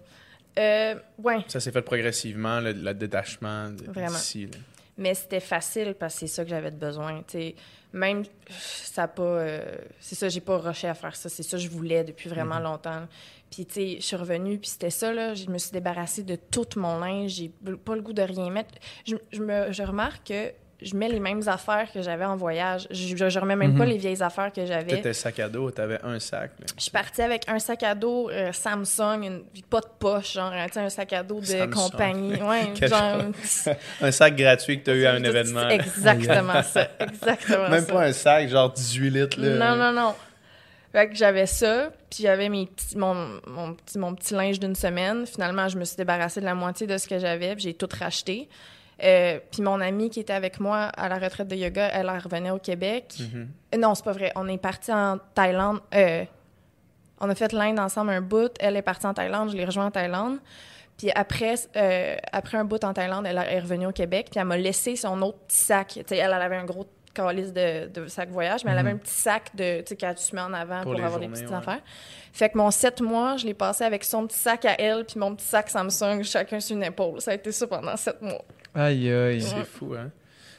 [0.58, 1.40] Euh, ouais.
[1.50, 4.50] Ça s'est fait progressivement, le, le détachement d'ici.
[4.98, 7.18] Mais c'était facile parce que c'est ça que j'avais besoin.
[7.28, 7.56] tu sais.
[7.96, 9.24] Même, ça a pas.
[9.24, 9.64] euh,
[10.02, 11.30] c'est ça, j'ai pas rushé à faire ça.
[11.30, 13.08] C'est ça que je voulais depuis vraiment longtemps.
[13.50, 15.34] Puis, tu sais, je suis revenue, puis c'était ça, là.
[15.34, 17.32] Je me suis débarrassée de tout mon linge.
[17.32, 17.50] J'ai
[17.86, 18.76] pas le goût de rien mettre.
[19.08, 22.88] Je, je me, je remarque que je mets les mêmes affaires que j'avais en voyage.
[22.92, 23.90] Je, je, je remets même pas Mhm.
[23.92, 24.88] les vieilles affaires que j'avais.
[24.88, 26.52] T'étais sac à dos, t'avais un sac.
[26.60, 26.66] là.
[26.78, 30.52] Je suis partie avec un sac à dos euh, Samsung, une, pas de poche, genre,
[30.54, 31.70] un sac à dos de Samsung.
[31.74, 32.36] compagnie.
[32.42, 33.22] Ouais, genre.
[34.02, 35.70] un sac gratuit que t'as eu à un événement.
[35.70, 36.90] Exactement ça.
[37.00, 37.94] Exactement Même ça.
[37.94, 39.40] pas un sac, genre 18 litres.
[39.40, 39.76] Là.
[39.76, 40.14] Non, non, non.
[40.92, 42.68] Fait que j'avais ça, puis j'avais mon,
[43.48, 45.26] mon petit, mon petit linge d'une semaine.
[45.26, 47.90] Finalement, je me suis débarrassée de la moitié de ce que j'avais, puis j'ai tout
[48.00, 48.48] racheté.
[49.04, 52.20] Euh, puis mon amie qui était avec moi à la retraite de yoga, elle, elle
[52.22, 53.14] revenait au Québec.
[53.20, 53.50] Mhm.
[53.74, 54.32] Euh, Non, c'est pas vrai.
[54.36, 55.80] On est parti en Thaïlande.
[55.94, 56.24] euh,
[57.20, 58.52] on a fait l'Inde ensemble un bout.
[58.60, 60.38] Elle est partie en Thaïlande, je l'ai rejoint en Thaïlande.
[60.98, 64.28] Puis après, euh, après un bout en Thaïlande, elle est revenue au Québec.
[64.32, 65.98] Puis elle m'a laissé son autre petit sac.
[65.98, 69.14] Elle, elle avait un gros calice de, de sac voyage, mais elle avait un petit
[69.14, 71.56] sac de, tu sais, que tu mets en avant Pour avoir des petites ouais.
[71.56, 71.80] affaires.
[72.34, 75.18] Fait que mon sept mois, je l'ai passé avec son petit sac à elle, puis
[75.18, 77.22] mon petit sac Samsung, chacun sur une épaule.
[77.22, 78.44] Ça a été ça pendant sept mois.
[78.76, 79.42] Aïe, aïe.
[79.42, 80.12] C'est fou, hein?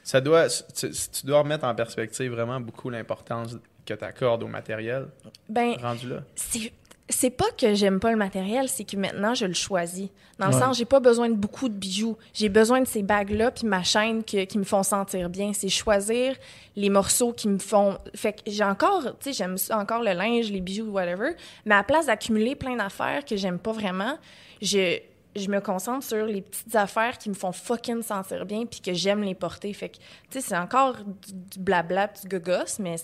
[0.02, 4.46] Ça doit, tu, tu dois remettre en perspective vraiment beaucoup l'importance que tu accordes au
[4.48, 5.06] matériel
[5.48, 6.22] Ben, rendu là.
[6.34, 6.72] c'est
[7.08, 10.08] c'est pas que j'aime pas le matériel, c'est que maintenant je le choisis.
[10.40, 10.60] Dans le Ouais.
[10.60, 12.16] sens, j'ai pas besoin de beaucoup de bijoux.
[12.34, 15.52] J'ai besoin de ces bagues-là puis ma chaîne que- qui me font sentir bien.
[15.52, 16.34] C'est choisir
[16.74, 17.96] les morceaux qui me font.
[18.16, 21.30] Fait que j'ai encore, tu sais, j'aime encore le linge, les bijoux, whatever.
[21.64, 24.18] Mais à la place d'accumuler plein d'affaires que j'aime pas vraiment,
[24.60, 24.98] je,
[25.38, 28.92] je me concentre sur les petites affaires qui me font fucking sentir bien puis que
[28.94, 29.72] j'aime les porter.
[29.72, 32.96] Fait que, tu sais, c'est encore du, du blabla, du gogos, mais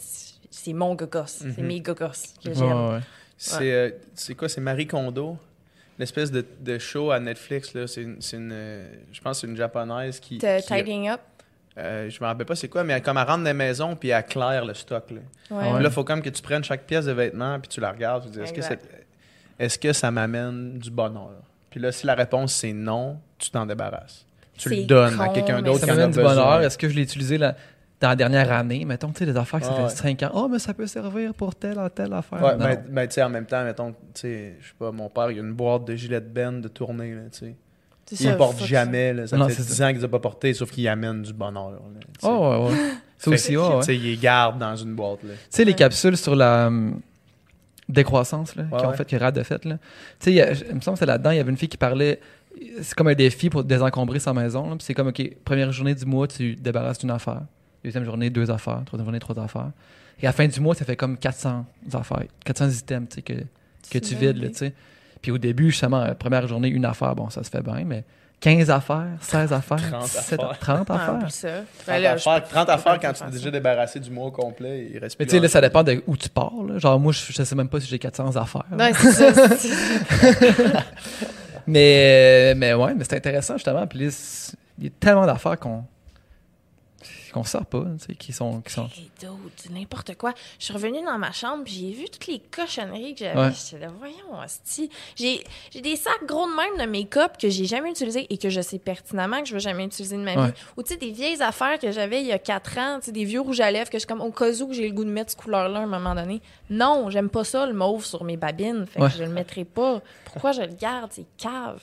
[0.50, 1.26] c'est mon gogos.
[1.26, 1.66] C'est Mhm.
[1.66, 2.06] mes gogos
[2.42, 2.90] que Ouais, j'aime.
[2.92, 3.00] ouais.
[3.36, 4.48] C'est euh, c'est quoi?
[4.48, 5.36] C'est Marie Kondo?
[5.98, 7.86] L'espèce de, de show à Netflix, là.
[7.86, 10.38] C'est une, c'est une, euh, je pense que c'est une japonaise qui...
[10.38, 11.20] Te- qui- Tidying up?
[11.78, 13.96] euh, je me rappelle pas c'est quoi, mais elle, comme elle rentre dans la maison
[13.96, 15.20] puis elle claire le stock, là.
[15.50, 15.82] Ouais.
[15.84, 18.24] Il faut comme que tu prennes chaque pièce de vêtement puis tu la regardes.
[18.24, 18.86] Tu te dis, est-ce que, Exact.
[18.90, 21.30] c'est- est-ce que ça m'amène du bonheur?
[21.72, 24.24] Puis là, si la réponse c'est non, tu t'en débarrasses.
[24.56, 26.60] Tu le C'est donnes à quelqu'un d'autre Ça qui me en a donne du bonheur.
[26.60, 27.56] Est-ce que je l'ai utilisé la-
[27.98, 28.84] dans la dernière année?
[28.84, 29.88] Mettons, tu sais, des affaires que ça Ah ouais.
[29.88, 30.30] fait 5 ans.
[30.34, 32.40] Oh, mais ça peut servir pour telle ou telle affaire.
[32.42, 32.66] Ouais, Non.
[32.66, 35.30] mais, mais tu sais, en même temps, mettons, tu sais, je sais pas, mon père,
[35.30, 37.54] il a une boîte de gilets de Ben de tournée, là, tu sais.
[38.06, 39.26] C'est Il ne porte jamais, là.
[39.26, 39.84] Ça Non, fait c'est 10 ça.
[39.86, 41.78] ans qu'il les a pas portés, sauf qu'il amène du bonheur, là.
[42.24, 42.28] Oh,
[42.68, 42.78] ouais, ouais.
[43.16, 43.78] Fait aussi, que, ouais, ouais.
[43.78, 45.30] Tu sais, il les garde dans une boîte, là.
[45.34, 45.76] Tu sais, les Ouais.
[45.76, 47.00] capsules sur la hum,
[47.88, 48.96] décroissance là, Ouais, qui ont ouais.
[48.96, 49.64] fait, que Rad a fait.
[49.64, 49.78] Là.
[50.20, 52.20] Tu sais, il me semble que c'est là-dedans, il y avait une fille qui parlait.
[52.82, 54.68] C'est comme un défi pour désencombrer sa maison.
[54.68, 57.42] là, puis C'est comme, OK, première journée du mois, tu débarrasses d'une affaire.
[57.84, 58.82] Deuxième journée, deux affaires.
[58.84, 59.70] Troisième journée, trois affaires.
[60.20, 61.64] Et à la fin du mois, ça fait comme 400
[61.94, 63.32] affaires, 400 items tu sais, que,
[63.90, 64.36] que tu vides.
[64.36, 64.50] Là, idée.
[64.52, 64.72] tu sais.
[65.20, 68.04] Puis au début, justement, première journée, une affaire, bon, ça se fait bien, mais
[68.42, 70.58] 15 affaires, 16 affaires, 30 17 affaires.
[70.58, 71.14] 30 Ah, affaires.
[71.14, 71.48] oublie ça.
[71.48, 74.10] 30 Ben là, affaires, 30 je peux affaires pas quand tu t'es déjà débarrassé du
[74.10, 76.52] mois au complet, il reste Mais tu sais, là, ça dépend de où tu pars.
[76.68, 76.78] là.
[76.78, 78.64] Genre, moi, je, je sais même pas si j'ai 400 affaires.
[78.94, 79.48] c'est ça.
[79.56, 80.68] c'est-
[81.66, 83.86] Mais, mais ouais, mais c'est intéressant justement.
[83.86, 84.00] Puis
[84.78, 85.84] il y a tellement d'affaires qu'on
[87.32, 88.88] qu'on sort pas, tu sais, qui sont, qui sont.
[89.70, 90.32] N'importe quoi.
[90.58, 93.38] Je suis revenue dans ma chambre, j'ai vu toutes les cochonneries que j'avais.
[93.40, 93.52] Ouais.
[93.52, 94.90] J'étais là, voyons, hostie.
[95.16, 98.50] J'ai j'ai des sacs gros de même de make-up que j'ai jamais utilisés et que
[98.50, 100.46] je sais pertinemment que je vais jamais utiliser de ma Ouais.
[100.48, 100.52] vie.
[100.76, 103.12] Ou tu sais, des vieilles affaires que j'avais il y a quatre ans, tu sais,
[103.12, 104.94] des vieux rouges à lèvres que je suis comme au cas où que j'ai le
[104.94, 106.40] goût de mettre cette couleur-là à un moment donné.
[106.70, 108.86] Non, j'aime pas ça, le mauve sur mes babines.
[108.86, 109.08] Fait Ouais.
[109.10, 110.00] que je le mettrai pas.
[110.24, 111.10] Pourquoi je le garde?
[111.12, 111.80] C'est cave.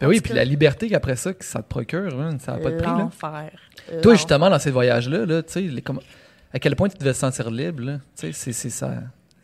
[0.00, 2.58] Ben En oui, puis la liberté qu'après ça, que ça te procure, hein, ça n'a
[2.58, 2.86] pas de prix.
[2.90, 2.98] Là.
[2.98, 3.50] L'enfer.
[4.02, 6.02] Toi, justement, dans ces voyages-là, là, tu sais, les- comment-
[6.52, 8.94] à quel point tu devais te sentir libre, là, tu sais, c'est ça.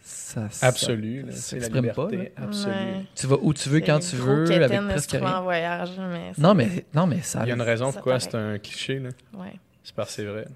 [0.02, 2.72] ça ça- Absolu, ça c'est la pas, liberté absolue.
[2.74, 3.04] Ouais.
[3.14, 5.37] Tu vas où tu veux, quand tu veux, avec presque rien.
[5.38, 7.40] en voyage, mais Non, mais, non, mais ça.
[7.44, 9.08] Il y a une raison pourquoi c'est un cliché, là.
[9.34, 10.46] Ouais, C'est parce que c'est vrai.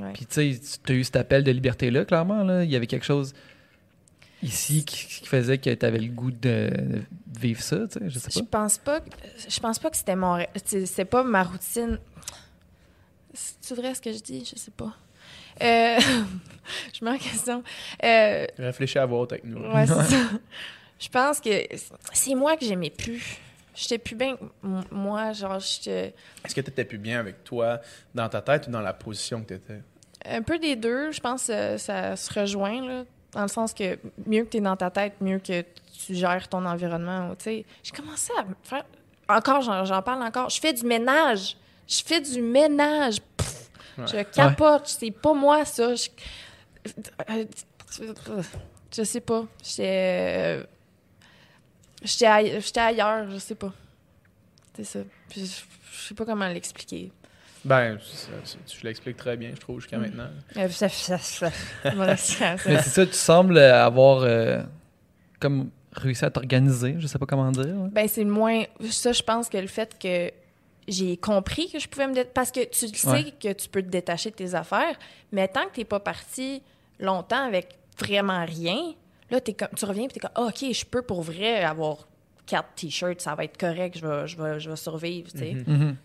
[0.00, 0.12] ouais.
[0.14, 2.44] Puis tu sais, tu as eu cet appel de liberté-là, clairement.
[2.44, 2.62] Là.
[2.64, 3.32] Il y avait quelque chose
[4.42, 6.70] ici qui, qui faisait que tu avais le goût de
[7.38, 8.60] vivre ça, tu sais, je sais Je pas.
[8.60, 9.06] pense pas, que-
[9.48, 11.98] je pense pas que c'était mon, c'est pas ma routine.
[13.34, 14.94] C'est vrai ce que je dis, je sais pas.
[15.62, 15.98] Euh,
[16.98, 17.62] je mets en question.
[18.02, 19.58] Euh, Réfléchis à voix haute avec nous.
[19.60, 20.16] ouais, c'est ça.
[20.98, 21.50] Je pense que
[22.12, 23.38] c'est moi que j'aimais plus.
[23.74, 24.36] J'étais plus bien
[24.90, 27.80] moi, genre je Est-ce que tu étais plus bien avec toi
[28.14, 29.82] dans ta tête ou dans la position que tu étais?
[30.24, 33.04] Un peu des deux, je pense que ça se rejoint, là,
[33.36, 36.48] dans le sens que mieux que tu es dans ta tête, mieux que tu gères
[36.48, 37.34] ton environnement.
[37.36, 37.64] tu sais.
[37.82, 38.84] J'ai commencé à faire.
[39.28, 40.48] Encore, j'en parle encore.
[40.50, 41.56] Je fais du ménage.
[41.88, 43.18] Je fais du ménage.
[43.36, 44.86] Pff, Je capote.
[44.88, 45.94] C'est pas moi, ça.
[45.94, 46.08] Je,
[48.92, 49.44] je sais pas.
[49.62, 50.62] J'étais.
[52.02, 53.72] J'étais aille- j'étais ailleurs, je sais pas.
[54.76, 54.98] C'est ça.
[55.28, 55.46] Puis
[55.92, 57.10] je sais pas comment l'expliquer.
[57.66, 59.80] Ben, ça- ça- tu l'expliques très bien, je trouve, Mm.
[59.80, 60.28] jusqu'à maintenant.
[60.56, 61.50] Euh, ça- ça-
[61.84, 64.62] Mais c'est ça, tu sembles avoir euh,
[65.40, 67.66] comme réussi à t'organiser, je sais pas comment dire.
[67.74, 67.88] ouais.
[67.90, 68.64] Ben, c'est moins.
[68.90, 70.30] Ça, je pense que le fait que
[70.88, 72.14] j'ai compris que je pouvais me.
[72.14, 73.32] dé- Parce que tu le sais Ouais.
[73.40, 74.96] que tu peux te détacher de tes affaires,
[75.32, 76.62] mais tant que t'es pas parti
[77.00, 78.78] longtemps avec vraiment rien,
[79.30, 82.06] là, t'es comme, tu reviens et t'es comme, Ah, OK, je peux pour vrai avoir
[82.46, 85.56] quatre t-shirts, ça va être correct, je vais, je vais, je vais survivre, tu sais.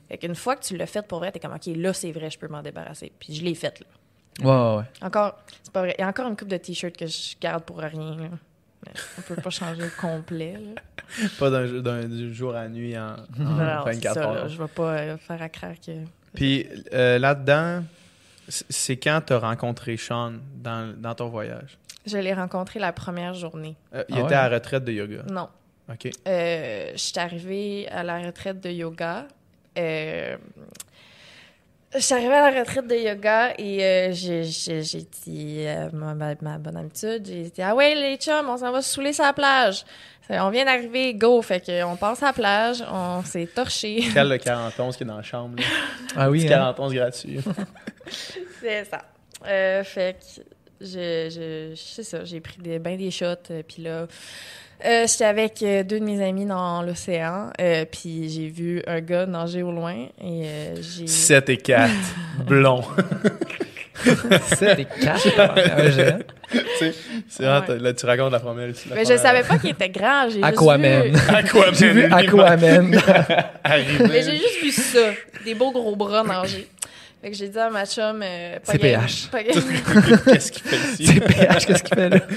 [0.09, 2.29] Fait qu'une fois que tu l'as fait pour vrai, t'es comme, OK, là, c'est vrai,
[2.29, 3.11] je peux m'en débarrasser.
[3.19, 3.85] Puis je l'ai fait, là.
[4.39, 5.05] Ouais, ouais, ouais.
[5.05, 5.93] Encore, c'est pas vrai.
[5.97, 8.27] Il y a encore une coupe de t-shirts que je garde pour rien, là.
[8.85, 10.81] Mais on peut pas changer le complet, là.
[11.39, 14.33] Pas d'un d'un- du jour à nuit en, en Alors, c'est 24 ça, heures.
[14.33, 15.91] là, je vais pas euh, faire à craire que.
[16.33, 17.83] Puis euh, là-dedans,
[18.47, 21.77] c'est quand tu as rencontré Sean dans, dans ton voyage?
[22.05, 23.75] Je l'ai rencontré la première journée.
[23.93, 24.33] Euh, il Ah était ouais?
[24.35, 25.23] à la retraite de yoga.
[25.29, 25.49] Non.
[25.93, 26.11] OK.
[26.27, 29.27] Euh, je suis arrivée à la retraite de yoga.
[29.77, 30.37] Euh,
[31.93, 35.89] je suis arrivée à la retraite de yoga et euh, j'ai- j'ai j'ai dit, euh,
[35.91, 38.93] ma, ma- ma bonne habitude, j'ai dit Ah ouais, les chums, on s'en va se
[38.93, 39.83] saouler sur la plage.
[40.29, 41.41] On vient d'arriver, go.
[41.41, 44.01] Fait qu'on passe à la plage, on s'est torché.
[44.13, 45.57] Quel le 41 qui est dans la chambre?
[45.57, 45.63] Là?
[46.15, 46.49] Ah oui, hein?
[46.49, 47.39] 41 gratuit.
[48.61, 49.01] C'est ça.
[49.45, 50.41] Euh, fait que
[50.79, 53.25] je, je, c'est ça, j'ai pris des, ben des shots.
[53.51, 54.07] euh, Puis là,
[54.85, 57.49] euh, j'étais avec euh, deux de mes amis dans l'océan.
[57.59, 59.93] euh, puis j'ai vu un gars nager au loin.
[60.21, 61.07] Et euh, j'ai.
[61.07, 61.89] 7 et 4,
[62.45, 62.83] blond.
[64.57, 65.39] 7 et 4.
[65.77, 66.19] un géant.
[66.51, 66.93] Tu sais,
[67.29, 67.79] c'est vraiment, Ouais.
[67.79, 68.67] là, tu racontes la première.
[68.67, 70.23] la Mais je première- savais pas qu'il était grand.
[70.25, 71.03] J'ai juste Aquaman.
[71.03, 71.73] vu- Aquaman.
[71.75, 72.87] J'ai vu Aquaman.
[74.09, 74.99] Mais j'ai juste vu ça.
[75.45, 76.67] Des beaux gros bras nager.
[77.21, 78.21] Fait que j'ai dit à ma chum.
[78.23, 78.81] Euh, pas CPH.
[78.81, 81.05] game- pas game- Qu'est-ce qu'il fait ici?
[81.05, 82.19] C'est PH, qu'est-ce qu'il fait là?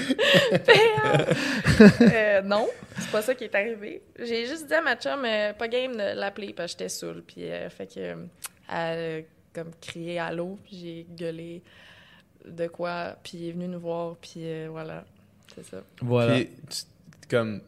[2.01, 2.67] Euh, non,
[2.99, 4.01] c'est pas ça qui est arrivé.
[4.19, 7.23] J'ai juste dit à ma chum, euh, pas game de l'appeler parce que j'étais saoule.
[7.25, 8.15] Puis, euh, fait que, euh,
[8.71, 11.61] elle a comme crié à l'eau, puis j'ai gueulé
[12.45, 15.03] de quoi, puis il est venu nous voir, puis euh, voilà,
[15.55, 15.77] c'est ça.
[16.01, 16.35] Voilà.
[16.35, 17.61] Puis, tu- comme,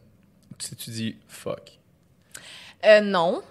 [0.58, 1.78] tu, tu dis fuck?
[2.86, 3.42] Euh, non,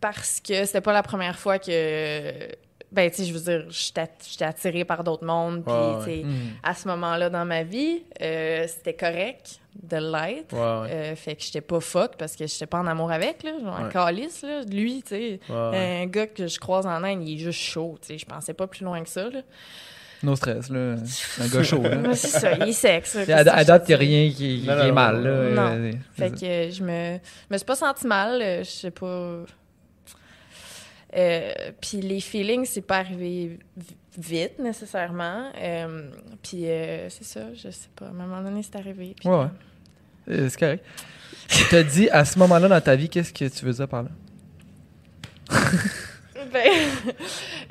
[0.00, 2.48] parce que c'était pas la première fois que.
[2.92, 6.04] Ben, tu sais, je veux dire, j'étais j'étais attirée par d'autres mondes, puis, Ouais, tu
[6.04, 6.34] sais, Mhm.
[6.62, 10.52] à ce moment-là dans ma vie, euh, c'était correct de l'être.
[10.52, 10.94] Ouais, ouais.
[11.12, 13.52] Euh, fait que j'étais pas fuck parce que j'étais pas en amour avec, là.
[13.62, 13.92] Genre, un Ouais.
[13.92, 14.62] calice, là.
[14.68, 15.40] Lui, tu sais.
[15.48, 16.00] ouais, ouais.
[16.02, 18.18] Un gars que je croise en Inde, il est juste chaud, tu sais.
[18.18, 19.40] Je pensais pas plus loin que ça, là.
[20.22, 20.96] No stress, là.
[21.40, 21.96] Un gars chaud, là.
[21.96, 23.36] Ouais, c'est ça, il est sexe, là.
[23.46, 25.16] À, à date, te il n'y a rien qui, qui Non, non, est non, mal,
[25.22, 25.50] non, là.
[25.50, 25.84] non.
[25.86, 27.18] Euh, Fait que euh, je me,
[27.50, 29.44] me suis pas senti mal, je sais pas.
[31.16, 33.58] Euh, puis les feelings, c'est pas arrivé
[34.18, 35.50] vite nécessairement.
[35.60, 36.08] Euh,
[36.42, 38.06] puis euh, c'est ça, je sais pas.
[38.06, 39.14] À un moment donné, c'est arrivé.
[39.18, 39.46] puis- Ouais, ouais.
[40.30, 40.84] Euh, C'est correct.
[41.48, 44.04] Tu t'as dit, à ce moment-là dans ta vie, qu'est-ce que tu veux dire par
[44.04, 44.08] là?
[46.52, 46.68] Ben,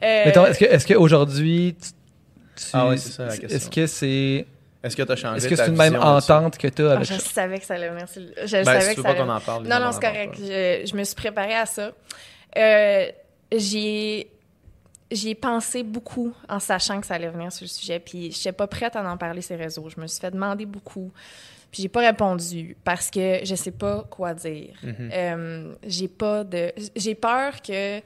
[0.04, 1.90] euh, est-ce que- est-ce qu'aujourd'hui, tu,
[2.56, 3.58] tu- Ah ouais, c'est ça la question.
[3.58, 4.46] Est-ce que c'est
[4.84, 6.92] Est-ce que tu as changé est-ce que ta c'est une même entente que tu as
[6.92, 8.06] ah, avec je savais que ça allait venir.
[8.14, 8.20] Je
[8.58, 9.64] Ben, savais si que tu veux ça pas qu'on allait- en parle.
[9.68, 10.36] Non, non, on c'est correct.
[10.38, 11.92] Je, je me suis préparée à ça.
[12.58, 13.06] Euh,
[13.56, 14.32] j'ai
[15.12, 18.00] j'y ai pensé beaucoup en sachant que ça allait venir sur le sujet.
[18.00, 19.90] Puis, je n'étais pas prête à en parler sur les réseaux.
[19.90, 21.12] Je me suis fait demander beaucoup.
[21.72, 24.76] Puis, j'ai pas répondu parce que je sais pas quoi dire.
[24.84, 25.10] Mhm.
[25.12, 26.72] Euh, j'ai pas de.
[26.96, 28.02] J'ai peur que.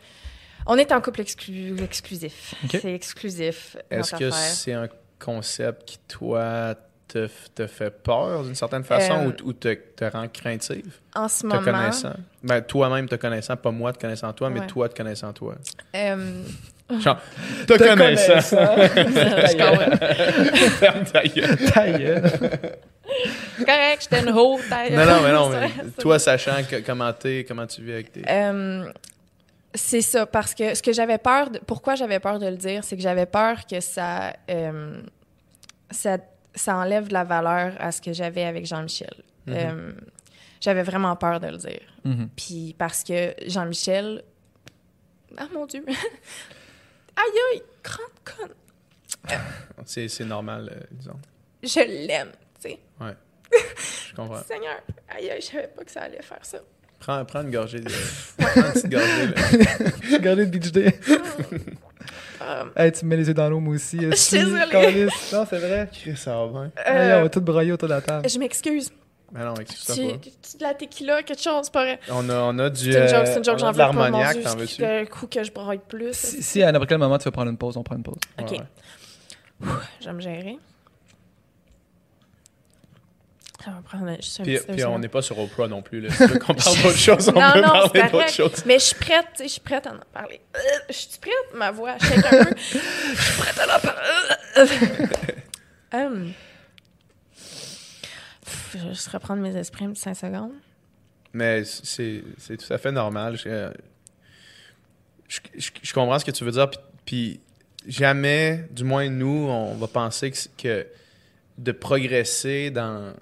[0.65, 2.55] On est en couple exclu- exclusif.
[2.71, 3.75] C'est exclusif.
[3.91, 4.87] Est-ce que c'est un
[5.19, 6.73] concept qui, toi,
[7.13, 10.91] te, te fait peur d'une certaine façon Euh, ou, ou te, te rend craintive?
[11.15, 11.61] En ce Te moment.
[11.61, 12.13] connaissant?
[12.43, 14.67] Ben, toi-même te connaissant, pas moi te connaissant toi, mais Ouais.
[14.67, 15.55] toi te connaissant toi.
[15.95, 16.43] euh,
[16.99, 17.19] Genre,
[17.67, 18.39] te connaissant.
[18.49, 20.69] je comprends.
[20.77, 21.57] Ferme ta gueule.
[21.71, 22.31] Ta gueule.
[23.57, 24.33] C'est correct, j'étais une
[24.69, 28.11] ta- Non, non, mais non, mais toi, sachant que, comment t'es, comment tu vis avec
[28.11, 28.23] tes...
[28.29, 28.89] Euh,
[29.75, 32.83] c'est ça, parce que ce que j'avais peur, de, pourquoi j'avais peur de le dire,
[32.83, 35.01] c'est que j'avais peur que ça, euh,
[35.91, 36.17] ça,
[36.55, 39.23] ça enlève de la valeur à ce que j'avais avec Jean-Michel.
[39.47, 39.55] Mhm.
[39.55, 39.91] Euh,
[40.61, 41.81] j'avais vraiment peur de le dire.
[42.05, 42.29] Mhm.
[42.35, 44.23] Puis parce que Jean-Michel.
[45.37, 45.83] Ah mon Dieu!
[47.15, 47.61] aïe aïe!
[47.83, 48.55] Grande conne!
[49.85, 51.19] C'est, c'est normal, euh, disons.
[51.61, 52.79] Je l'aime, tu sais.
[54.09, 54.43] Je comprends.
[54.43, 56.59] Seigneur, aïe aïe, je savais pas que ça allait faire ça.
[56.99, 57.89] Prends, prends une gorgée de...
[58.37, 59.41] prends une petite gorgée, là.
[60.13, 60.99] Regardez le beach day.
[62.41, 63.97] Euh, Hey, tu me mets les yeux dans l'eau, moi aussi.
[64.09, 65.05] Je suis désolée.
[65.31, 65.89] Non, c'est vrai.
[65.91, 66.71] Chris, ça va bien.
[66.87, 68.27] Euh, on va tout broyer autour de la table.
[68.29, 68.91] je m'excuse.
[69.31, 70.17] Mais non, excuse-toi Tu, pas.
[70.19, 71.99] tu- de la tequila, quelque chose, c'est pas vrai.
[72.11, 72.91] On a, on a du.
[72.91, 73.85] C'est une joke, euh, c'est une joke, a j'en de veux pas,
[74.43, 74.81] t'en veux-tu?
[74.81, 76.13] Le coup que je broye plus.
[76.13, 78.19] Si, si à n'importe quel moment tu veux prendre une pause, on prend une pause.
[78.39, 78.51] Ok.
[78.51, 78.57] Ouais,
[79.61, 79.67] ouais.
[80.01, 80.57] Je vais me gérer.
[83.63, 86.01] Ça va prendre juste un Puis, petit puis on n'est pas sur Oprah non plus.
[86.01, 86.09] Là.
[86.11, 88.63] Si qu'on parle d'autre chose, on Non, peut non, parler d'autre chose.
[88.65, 90.41] Mais je suis prête, je suis prête à en parler.
[90.55, 92.53] Euh, Je suis prête, ma voix shake un peu.
[92.57, 94.67] Je suis prête à en parler.
[95.93, 96.33] Hum.
[98.43, 100.51] Pff, Je vais juste reprendre mes esprits un petit 5 secondes.
[101.33, 103.37] Mais c'est c'est tout à fait normal.
[103.37, 103.71] Je,
[105.27, 106.69] je, je- je comprends ce que tu veux dire.
[106.69, 107.39] Puis, puis
[107.87, 110.87] jamais, du moins nous, on va penser que, que
[111.57, 113.13] de progresser dans,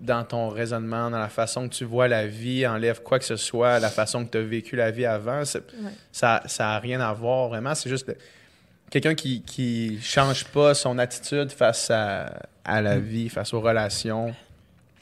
[0.00, 3.36] dans ton raisonnement, dans la façon que tu vois la vie, enlève quoi que ce
[3.36, 5.90] soit, la façon que tu as vécu la vie avant, Ouais.
[6.10, 7.74] ça n'a rien à voir vraiment.
[7.74, 8.10] C'est juste
[8.90, 12.32] quelqu'un qui qui change pas son attitude face à,
[12.64, 14.34] à la vie, face aux relations.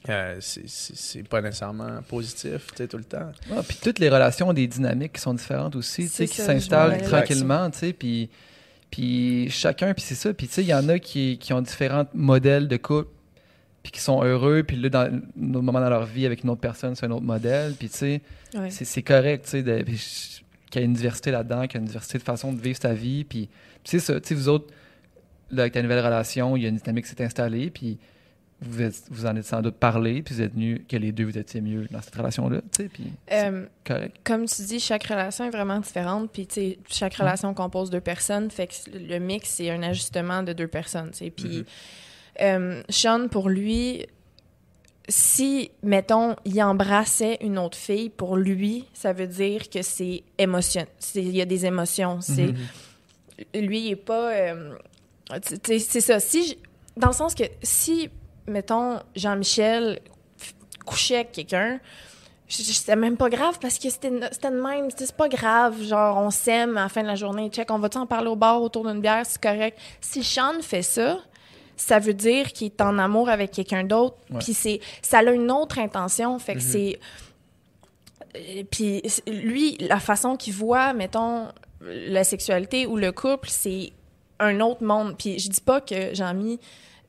[0.09, 3.31] euh, c'est- pas nécessairement positif, tout le temps.
[3.55, 6.27] Ah, puis toutes les relations ont des dynamiques qui sont différentes aussi, tu sais, C'est
[6.29, 8.31] qui s'installent tranquillement, tu sais, puis,
[8.91, 11.61] puis chacun, puis c'est ça, puis tu sais, il y en a qui, qui ont
[11.61, 13.11] différents modèles de couple,
[13.83, 15.17] puis qui sont heureux, puis là, dans un
[15.55, 17.97] autre moment dans leur vie avec une autre personne, c'est un autre modèle, puis tu
[17.97, 18.21] sais,
[18.55, 18.71] Ouais.
[18.71, 19.85] c'est correct, tu sais,
[20.71, 22.79] qu'il y a une diversité là-dedans, qu'il y a une diversité de façon de vivre
[22.81, 23.49] sa vie, puis
[23.85, 24.73] tu sais, vous autres,
[25.51, 27.99] là, avec ta nouvelle relation, il y a une dynamique qui s'est installée, puis
[28.61, 31.25] vous, êtes- vous en êtes sans doute parlé, puis vous êtes venus que les deux,
[31.25, 34.17] vous étiez mieux dans cette relation-là, tu sais, puis c'est Euh, correct.
[34.25, 36.31] comme tu dis, chaque relation est vraiment différente.
[36.33, 38.51] Puis, tu sais, chaque relation compose deux personnes.
[38.51, 41.31] Fait que le mix, c'est un ajustement de deux personnes, tu sais.
[41.31, 41.65] Puis,
[42.41, 44.07] euh, Sean, pour lui,
[45.09, 50.85] si, mettons, il embrassait une autre fille, pour lui, ça veut dire que c'est émotion.
[51.15, 52.21] Il y a des émotions.
[52.21, 52.55] C'est,
[53.55, 54.33] Lui, il est pas.
[54.33, 54.75] euh,
[55.65, 56.21] c'est ça.
[56.21, 56.59] Si,
[56.97, 58.11] dans le sens que si,
[58.47, 60.01] mettons, Jean-Michel
[60.85, 61.81] couchait avec quelqu'un,
[62.49, 64.89] c'était même pas grave parce que c'était de même.
[64.97, 65.83] C'est pas grave.
[65.83, 67.51] Genre, on s'aime à la fin de la journée.
[67.51, 69.25] Check, on va-tu en parler au bar autour d'une bière?
[69.25, 69.79] C'est correct.
[70.01, 71.19] Si Sean fait ça,
[71.79, 74.17] ça veut dire qu'il est en amour avec quelqu'un d'autre.
[74.41, 76.39] Puis c'est, ça a une autre intention.
[76.39, 76.99] Fait que c'est.
[78.37, 81.49] Euh, Puis lui, la façon qu'il voit, mettons,
[81.81, 83.93] la sexualité ou le couple, c'est
[84.39, 85.17] un autre monde.
[85.17, 86.61] Puis je dis pas que Jean-Mi,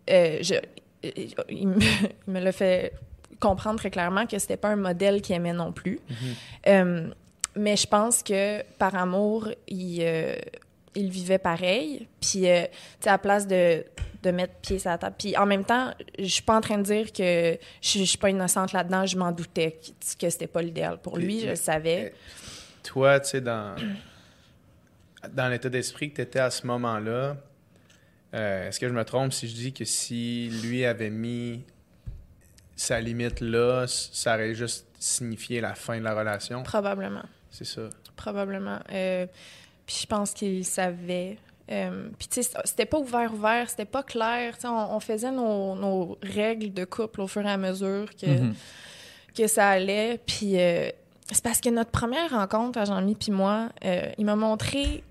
[0.10, 1.10] euh, je, euh,
[1.50, 1.80] il me,
[2.28, 2.94] il me l'a fait
[3.40, 6.00] comprendre très clairement que c'était pas un modèle qu'il aimait non plus.
[6.68, 7.08] Euh,
[7.56, 10.36] mais je pense que par amour, il, euh,
[10.96, 12.08] il vivait pareil.
[12.22, 12.70] Puis, euh, tu
[13.02, 13.86] sais, à la place de,
[14.24, 15.16] de mettre pied sur la table.
[15.18, 18.30] Puis en même temps, je suis pas en train de dire que je, suis pas
[18.30, 19.06] innocente là-dedans.
[19.06, 21.40] Je m'en doutais que, que c'était pas l'idéal pour Puis- lui.
[21.42, 22.14] Je le savais.
[22.84, 23.76] Toi, tu sais, dans,
[25.34, 27.38] dans l'état d'esprit que tu étais à ce moment-là,
[28.34, 31.64] euh, est-ce que je me trompe si je dis que si lui avait mis
[32.76, 36.64] sa limite là, ça aurait juste signifié la fin de la relation?
[36.64, 37.24] Probablement.
[37.50, 37.90] C'est ça.
[38.16, 38.80] Probablement.
[38.92, 39.26] Euh,
[39.90, 41.38] puis je pense qu'il savait.
[41.72, 44.54] Euh, puis tu sais, c'était pas ouvert, ouvert, c'était pas clair.
[44.54, 48.08] Tu sais, on, on faisait nos, nos règles de couple au fur et à mesure
[48.16, 48.54] que, Mhm.
[49.36, 50.20] que ça allait.
[50.28, 50.90] Puis euh,
[51.32, 55.04] c'est parce que notre première rencontre à Jean-Mi puis moi, euh, il m'a montré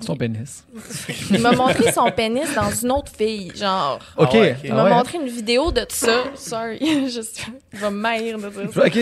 [0.00, 0.64] Son pénis.
[1.30, 3.98] il m'a montré son pénis dans une autre fille, genre.
[4.16, 4.28] OK.
[4.32, 4.56] Ah ouais, ok.
[4.64, 4.90] Il Ah m'a ouais?
[4.90, 6.24] montré une vidéo de ça.
[6.34, 7.44] Sorry, je suis...
[7.72, 8.86] il va me maïr de dire ça.
[8.86, 8.98] OK.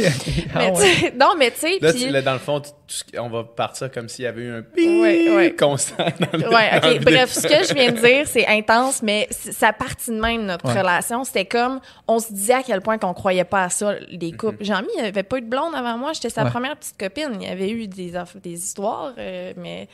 [0.54, 0.72] Ah Mais ouais.
[0.94, 3.28] tu sais- non, mais tu sais, Là, puis- tu- là, dans le fond, tu- on
[3.28, 5.48] va partir comme s'il y avait eu un Ouais, ouais.
[5.50, 7.00] bip constant dans le Ouais, dans ok.
[7.02, 10.66] Bref, ce que je viens de dire, c'est intense, mais ça partit de même notre
[10.66, 10.80] Ouais.
[10.80, 11.24] relation.
[11.24, 14.36] C'était comme, on se disait à quel point qu'on croyait pas à ça, les Mhm.
[14.36, 14.64] couples.
[14.64, 16.12] Jean-Mi, il avait pas eu de blonde avant moi.
[16.12, 16.50] J'étais sa Ouais.
[16.50, 17.38] première petite copine.
[17.40, 19.88] Il y avait eu des, des histoires, euh, mais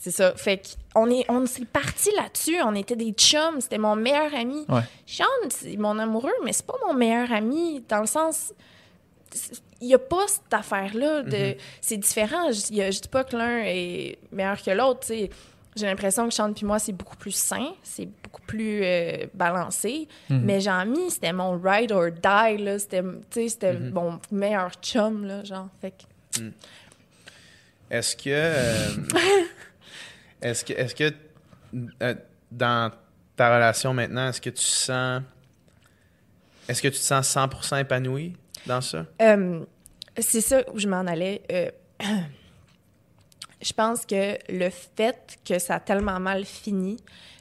[0.00, 0.32] c'est ça.
[0.36, 0.62] Fait
[0.94, 2.56] qu'on est, on s'est parti là-dessus.
[2.64, 3.60] On était des chums.
[3.60, 4.64] C'était mon meilleur ami.
[4.68, 4.82] Ouais.
[5.06, 8.52] Sean, c'est mon amoureux, mais c'est pas mon meilleur ami dans le sens.
[9.80, 11.22] Il n'y a pas cette affaire-là.
[11.22, 12.50] de C'est différent.
[12.52, 15.06] Je, il y a- je dis pas que l'un est meilleur que l'autre.
[15.76, 20.08] J'ai l'impression que Sean puis moi, c'est beaucoup plus sain, c'est beaucoup plus euh, balancé.
[20.30, 20.42] Mhm.
[20.44, 22.58] Mais Jean-Mi, c'était mon ride or die.
[22.64, 22.78] là.
[22.78, 23.90] C'était tu sais, c'était Mhm.
[23.90, 25.24] mon meilleur chum.
[25.26, 25.68] Là, genre.
[25.80, 26.40] Fait que-
[27.90, 28.22] Est-ce que.
[28.30, 28.88] euh,
[30.42, 30.72] est-ce que.
[30.72, 31.12] Est-ce que.
[32.02, 32.14] euh,
[32.50, 32.90] dans
[33.36, 35.22] ta relation maintenant, est-ce que tu sens.
[36.68, 38.34] Est-ce que tu te sens 100% épanoui
[38.66, 39.06] dans ça?
[39.22, 39.64] Euh,
[40.18, 41.42] c'est ça où je m'en allais.
[41.52, 41.70] Euh,
[43.62, 46.96] je pense que le fait que ça a tellement mal fini,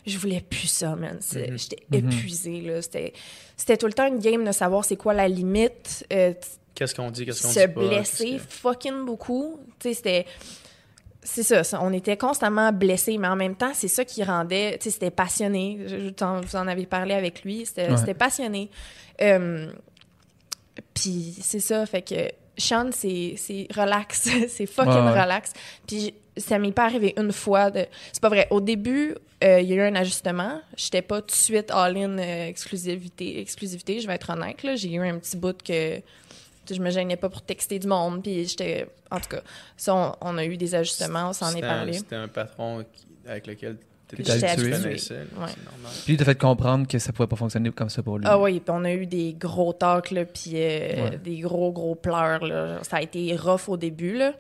[0.05, 1.19] je voulais plus ça, man.
[1.35, 1.57] Mhm.
[1.57, 1.97] J'étais Mhm.
[2.11, 2.81] épuisée, là.
[2.81, 3.13] C'était,
[3.55, 6.05] c'était tout le temps une game de savoir c'est quoi la limite.
[6.13, 6.33] euh,
[6.73, 7.87] Qu'est-ce qu'on dit, qu'est-ce qu'on se dit pas?
[7.87, 9.59] blesser fucking beaucoup.
[9.79, 10.25] Tu sais, c'était...
[11.29, 14.77] c'est ça, ça, on était constamment blessés, mais en même temps, c'est ça qui rendait,
[14.77, 15.79] tu sais, c'était passionné.
[15.85, 15.95] Je-
[16.47, 18.13] vous en avez parlé avec lui, c'était Ouais.
[18.13, 18.69] passionné.
[19.21, 19.71] Euh,
[20.93, 23.35] Puis c'est ça, fait que Sean, c'est
[23.75, 25.21] relax, c'est fucking Ouais, ouais.
[25.23, 25.53] relax.
[25.87, 27.85] Puis ça m'est pas arrivé une fois de.
[28.11, 28.47] C'est pas vrai.
[28.51, 30.61] Au début, euh, il y a eu un ajustement.
[30.75, 34.57] J'étais pas tout de suite all-in euh, exclusivité, exclusivité, je vais être honnête.
[34.75, 35.99] J'ai eu un petit bout que
[36.75, 38.21] je me gênais pas pour texter du monde.
[38.23, 38.87] Puis j'étais.
[39.11, 39.41] En tout cas,
[39.75, 41.93] ça, on, on a eu des ajustements, on s'en est C'était un- parlé.
[41.93, 43.77] C'était un patron qui- avec lequel
[44.09, 44.71] tu T'étais habitué.
[44.71, 45.15] connaissais.
[45.37, 45.47] Ouais.
[46.05, 48.25] Puis il t'a fait comprendre que ça pouvait pas fonctionner comme ça pour lui.
[48.27, 51.17] Ah oui, puis on a eu des gros talks, là, puis euh, Ouais.
[51.21, 52.45] des gros, gros pleurs.
[52.45, 52.79] Là.
[52.83, 54.17] Ça a été rough au début.
[54.17, 54.33] Là.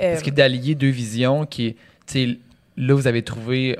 [0.00, 1.78] Euh, Parce que d'allier deux visions qui, tu
[2.32, 2.38] sais,
[2.76, 3.78] là, vous avez trouvé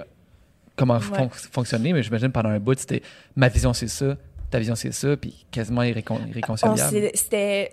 [0.77, 1.01] comment Ouais.
[1.01, 3.03] fon- fonctionner, mais j'imagine pendant un bout, c'était
[3.35, 4.16] ma vision, c'est ça,
[4.50, 7.11] ta vision, c'est ça, puis quasiment irrécon- on irréconciliable.
[7.14, 7.72] C'était.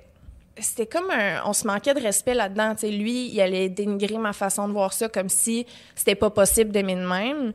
[0.59, 1.41] C'était comme un.
[1.45, 2.75] On se manquait de respect là-dedans.
[2.83, 6.93] lui, il allait dénigrer ma façon de voir ça comme si c'était pas possible d'aimer
[6.95, 7.53] de même.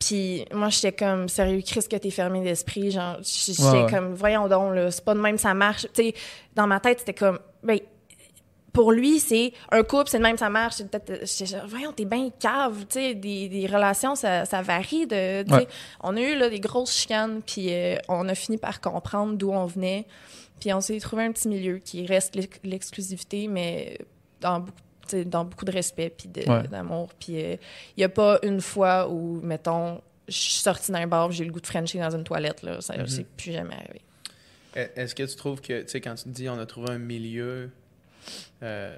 [0.00, 2.90] Puis moi, j'étais comme, sérieux, Chris, que t'es fermé d'esprit.
[2.90, 3.90] Genre, j'étais Ouais, ouais.
[3.90, 5.86] comme, voyons donc, là, c'est pas de même, ça marche.
[6.56, 7.78] Dans ma tête, c'était comme, ben,
[8.74, 10.74] pour lui, c'est un couple, c'est de même, ça marche.
[10.74, 12.80] C'est peut-être- genre, voyons, t'es bien cave.
[12.90, 15.06] Tu sais, des, des relations, ça, ça varie.
[15.06, 15.50] De.
[15.50, 15.66] Ouais.
[16.02, 19.50] On a eu là, des grosses chicanes, puis euh, on a fini par comprendre d'où
[19.50, 20.04] on venait.
[20.60, 23.96] Puis on s'est trouvé un petit milieu qui reste l'ex- l'exclusivité, mais
[24.40, 24.78] dans beaucoup,
[25.26, 26.66] dans de respect puis Ouais.
[26.68, 27.10] d'amour.
[27.18, 27.58] Puis il
[27.98, 31.52] n'y a pas une fois où, mettons, je suis sortie d'un bar, j'ai eu le
[31.52, 32.62] goût de Frencher dans une toilette.
[32.62, 32.80] Là.
[32.80, 33.06] Ça Mhm.
[33.06, 34.00] c'est plus jamais arrivé.
[34.76, 36.98] E- Est-ce que tu trouves que, tu sais, quand tu dis on a trouvé un
[36.98, 37.70] milieu,
[38.62, 38.96] euh,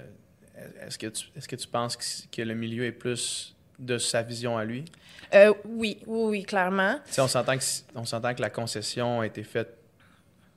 [0.86, 1.96] est-ce que, tu- est-ce que tu penses
[2.30, 4.84] que, le milieu est plus de sa vision à lui?
[5.34, 6.94] Euh, oui, oui, oui, clairement.
[7.06, 9.76] Tu sais, on s'entend que, c- on s'entend que la concession a été faite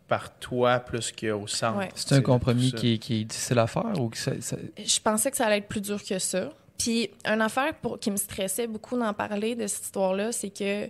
[0.08, 1.78] par toi plus qu'au centre.
[1.80, 1.90] Ouais.
[1.96, 5.00] C'est un compromis qui est, qui est difficile à faire ou que ça, ça- Je
[5.02, 6.50] pensais que ça allait être plus dur que ça.
[6.78, 10.90] Puis, une affaire pour, qui me stressait beaucoup d'en parler de cette histoire-là, c'est que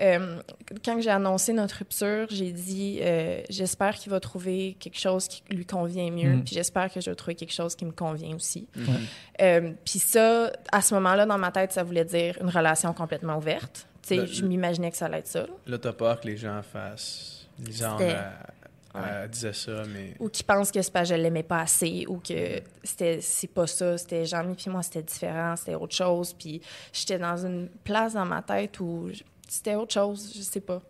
[0.00, 0.40] euh,
[0.84, 5.42] quand j'ai annoncé notre rupture, j'ai dit euh, j'espère qu'il va trouver quelque chose qui
[5.50, 6.44] lui convient mieux, Mhm.
[6.44, 8.66] puis j'espère que je vais trouver quelque chose qui me convient aussi.
[8.74, 8.86] Mhm.
[9.40, 13.36] Euh, puis ça, à ce moment-là, dans ma tête, ça voulait dire une relation complètement
[13.36, 13.86] ouverte.
[14.02, 15.40] Tu sais, Le- je m'imaginais que ça allait être ça.
[15.42, 15.46] là.
[15.66, 17.46] Là, t'as peur que les gens fassent.
[17.64, 18.16] C'était-
[18.94, 20.14] elle, elle disait ça, mais.
[20.18, 23.66] Ou qui pensent que c'est que je l'aimais pas assez, ou que c'était c'est pas
[23.66, 26.34] ça, c'était Jean-Mi puis moi, c'était différent, c'était autre chose.
[26.34, 26.60] Puis
[26.92, 29.08] j'étais dans une place dans ma tête où
[29.52, 30.80] c'était autre chose, je sais pas.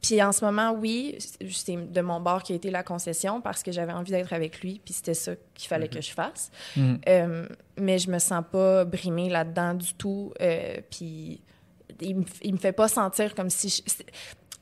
[0.00, 1.18] Puis en ce moment, oui,
[1.50, 4.60] c'est de mon bord qui a été la concession parce que j'avais envie d'être avec
[4.60, 6.50] lui, puis c'était ça qu'il fallait que je fasse.
[6.76, 7.00] Mhm.
[7.08, 10.32] Euh, mais je me sens pas brimée là-dedans du tout.
[10.40, 11.40] euh, puis
[12.00, 13.82] il me, il me fait pas sentir comme si.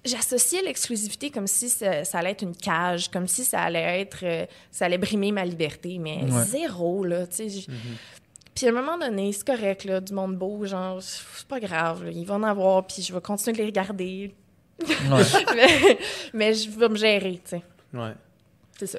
[0.04, 4.20] J'associais l'exclusivité comme si ça, ça allait être une cage, comme si ça allait être.
[4.22, 6.44] euh, ça allait brimer ma liberté, mais Ouais.
[6.44, 7.26] zéro, là.
[7.26, 7.48] Tu sais.
[7.48, 7.66] j-
[8.56, 12.04] Puis à un moment donné, c'est correct, là, du monde beau, genre, c'est pas grave,
[12.04, 14.34] là, ils vont en avoir, puis je vais continuer de les regarder.
[14.80, 15.22] Ouais.
[15.54, 15.98] mais,
[16.32, 17.62] mais je vais me gérer, tu sais.
[17.94, 18.12] Ouais.
[18.78, 18.98] C'est ça.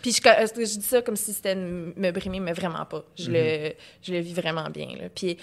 [0.00, 3.04] Puis je, euh, je dis ça comme si c'était de me brimer, mais vraiment pas.
[3.18, 4.88] Je, le, je le vis vraiment bien.
[4.96, 5.08] Là.
[5.12, 5.36] Puis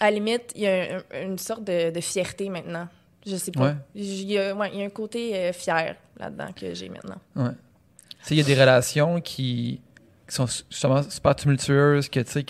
[0.00, 2.88] à la limite, il y a un- une sorte de, de fierté maintenant.
[3.26, 3.66] Je sais pas.
[3.66, 3.74] Ouais.
[3.94, 7.18] Il y, a, ouais, y a un côté euh, fier là-dedans que j'ai maintenant.
[7.36, 7.50] Ouais.
[7.50, 9.80] Tu sais, il y a des relations qui,
[10.28, 12.44] qui sont justement super tumultueuses, que tu sais,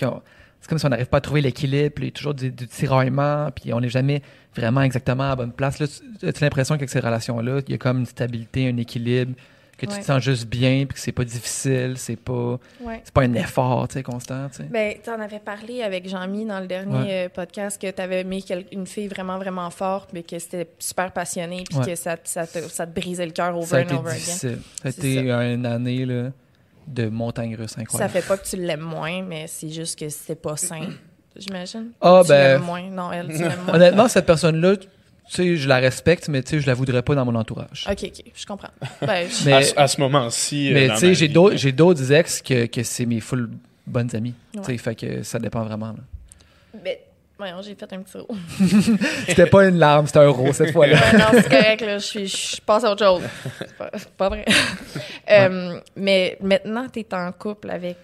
[0.61, 2.49] c'est comme si on n'arrive pas à trouver l'équilibre, puis il y a toujours du,
[2.51, 4.21] du tiraillement, puis on n'est jamais
[4.55, 5.79] vraiment exactement à la bonne place.
[5.79, 9.33] Là, tu as l'impression qu'avec ces relations-là, il y a comme une stabilité, un équilibre,
[9.75, 13.01] que tu te sens juste bien, puis que c'est pas difficile, c'est pas, Ouais.
[13.03, 14.63] c'est pas un effort, tu sais, constant, tu sais?
[14.69, 17.25] Ben, tu en avais parlé avec Jean-Mi dans le dernier Ouais.
[17.25, 20.69] euh, podcast que tu avais aimé quel- une fille vraiment, vraiment forte, mais que c'était
[20.79, 23.77] super passionné, puis que ça, te- ça, te, ça te brisait le cœur over Ça
[23.77, 24.19] a and été over again.
[24.19, 24.59] difficile.
[24.81, 26.29] Ça a été une année là,
[26.87, 28.13] de montagne russe Ça incroyable.
[28.13, 30.87] fait pas que tu l'aimes moins, mais c'est juste que c'est pas sain,
[31.35, 31.91] j'imagine.
[32.01, 32.89] Ah, tu ben- l'aimes moins.
[32.89, 33.75] Non, elle, tu l'aimes moins.
[33.75, 34.87] Honnêtement, cette personne-là, tu
[35.27, 37.87] sais, je la respecte, mais tu sais, je la voudrais pas dans mon entourage.
[37.89, 38.69] OK, OK, je comprends.
[39.01, 40.69] Ben, je- Mais- à, ce- à ce moment-ci.
[40.69, 43.19] euh, Mais dans tu sais, j'ai vie, d'autres, j'ai d'autres ex que, que c'est mes
[43.21, 43.49] full
[43.87, 44.33] bonnes amies.
[44.55, 44.61] Ouais.
[44.61, 45.87] Tu sais, fait que ça dépend vraiment.
[45.93, 46.79] là.
[46.83, 46.95] ben,
[47.43, 48.37] voyons, j'ai fait un petit roux.
[49.27, 50.95] C'était pas une larme, c'était un rose cette fois-là.
[50.95, 53.21] Ouais, non, c'est correct, là, je, suis, je passe à autre chose.
[53.97, 54.45] C'est pas, vrai.
[55.29, 57.97] Euh, mais maintenant, tu es en couple avec...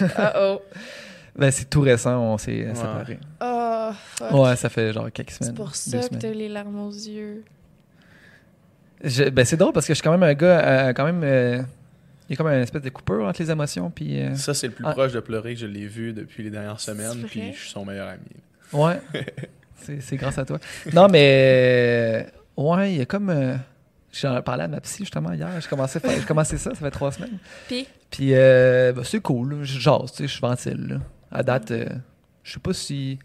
[0.00, 0.60] Uh-oh.
[1.36, 2.74] ben, c'est tout récent, on s'est Ouais.
[2.74, 3.18] séparés.
[3.40, 4.30] Oh, fuck.
[4.32, 5.50] Ouais, ça fait genre quelques semaines.
[5.50, 7.44] c'est pour deux ça que t'as les larmes aux yeux.
[9.02, 10.58] Je- ben, c'est drôle parce que je suis quand même un gars,
[10.88, 11.22] euh, quand même.
[11.22, 11.62] euh,
[12.28, 13.90] il y a comme une espèce de coupure entre les émotions.
[13.90, 14.92] Puis, euh, Ça, c'est le plus Ah.
[14.92, 17.84] proche de pleurer que je l'ai vu depuis les dernières semaines, puis je suis son
[17.84, 18.20] meilleur ami.
[18.72, 19.00] Ouais.
[19.76, 20.58] c'est, c'est grâce à toi.
[20.92, 22.24] Non, mais.
[22.56, 23.30] euh, ouais, il y a comme.
[23.30, 23.56] euh,
[24.12, 25.48] J'en parlais à ma psy justement hier.
[25.60, 27.38] J'ai commencé, à faire- j'ai commencé ça, ça fait trois semaines.
[27.68, 29.58] Puis, Puis, euh, ben, c'est cool.
[29.62, 30.86] Je jase, tu sais, je ventile.
[30.88, 30.96] Là.
[31.30, 31.86] À date, euh,
[32.42, 33.18] je sais pas si.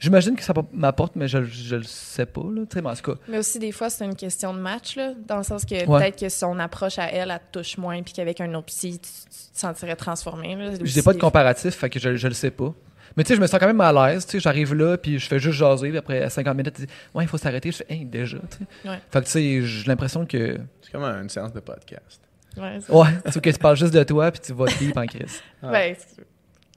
[0.00, 2.62] J'imagine que ça m'apporte, mais je, je le sais pas, là.
[2.68, 3.18] Tu sais, mais en tout cas.
[3.28, 6.00] Mais aussi, des fois, c'est une question de match, là, dans le sens que Ouais.
[6.00, 8.98] peut-être que son approche à elle, elle te touche moins, puis qu'avec un autre psy,
[8.98, 10.56] tu, tu te sentirais transformé.
[10.56, 10.72] Là.
[10.82, 12.74] Je n'ai pas de comparatif, fait que je, je le sais pas.
[13.16, 14.26] Mais tu sais, je me sens quand même à l'aise.
[14.26, 15.88] Tu sais, j'arrive là, puis je fais juste jaser.
[15.90, 17.70] Puis après, à 50 minutes, tu dis, ouais, il faut s'arrêter.
[17.70, 18.38] Je fais, hey, déjà.
[18.38, 18.88] tu sais.
[18.88, 18.98] Ouais.
[19.10, 20.58] Fait que tu sais, j'ai l'impression que.
[20.82, 22.20] C'est comme une séance de podcast.
[22.56, 25.06] Ouais, c'est- Ouais, tu que tu parles juste de toi, puis tu vas deep en
[25.06, 25.40] crise.
[25.62, 26.24] Ouais, c'est-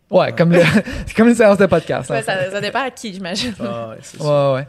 [0.10, 0.62] Ouais, comme, le-
[1.05, 2.10] c'est comme une séance de podcast.
[2.10, 3.53] ouais, ça, ça dépend à qui, j'imagine.
[3.60, 4.51] Ah, ouais, c'est ça.
[4.53, 4.68] Ouais, ouais.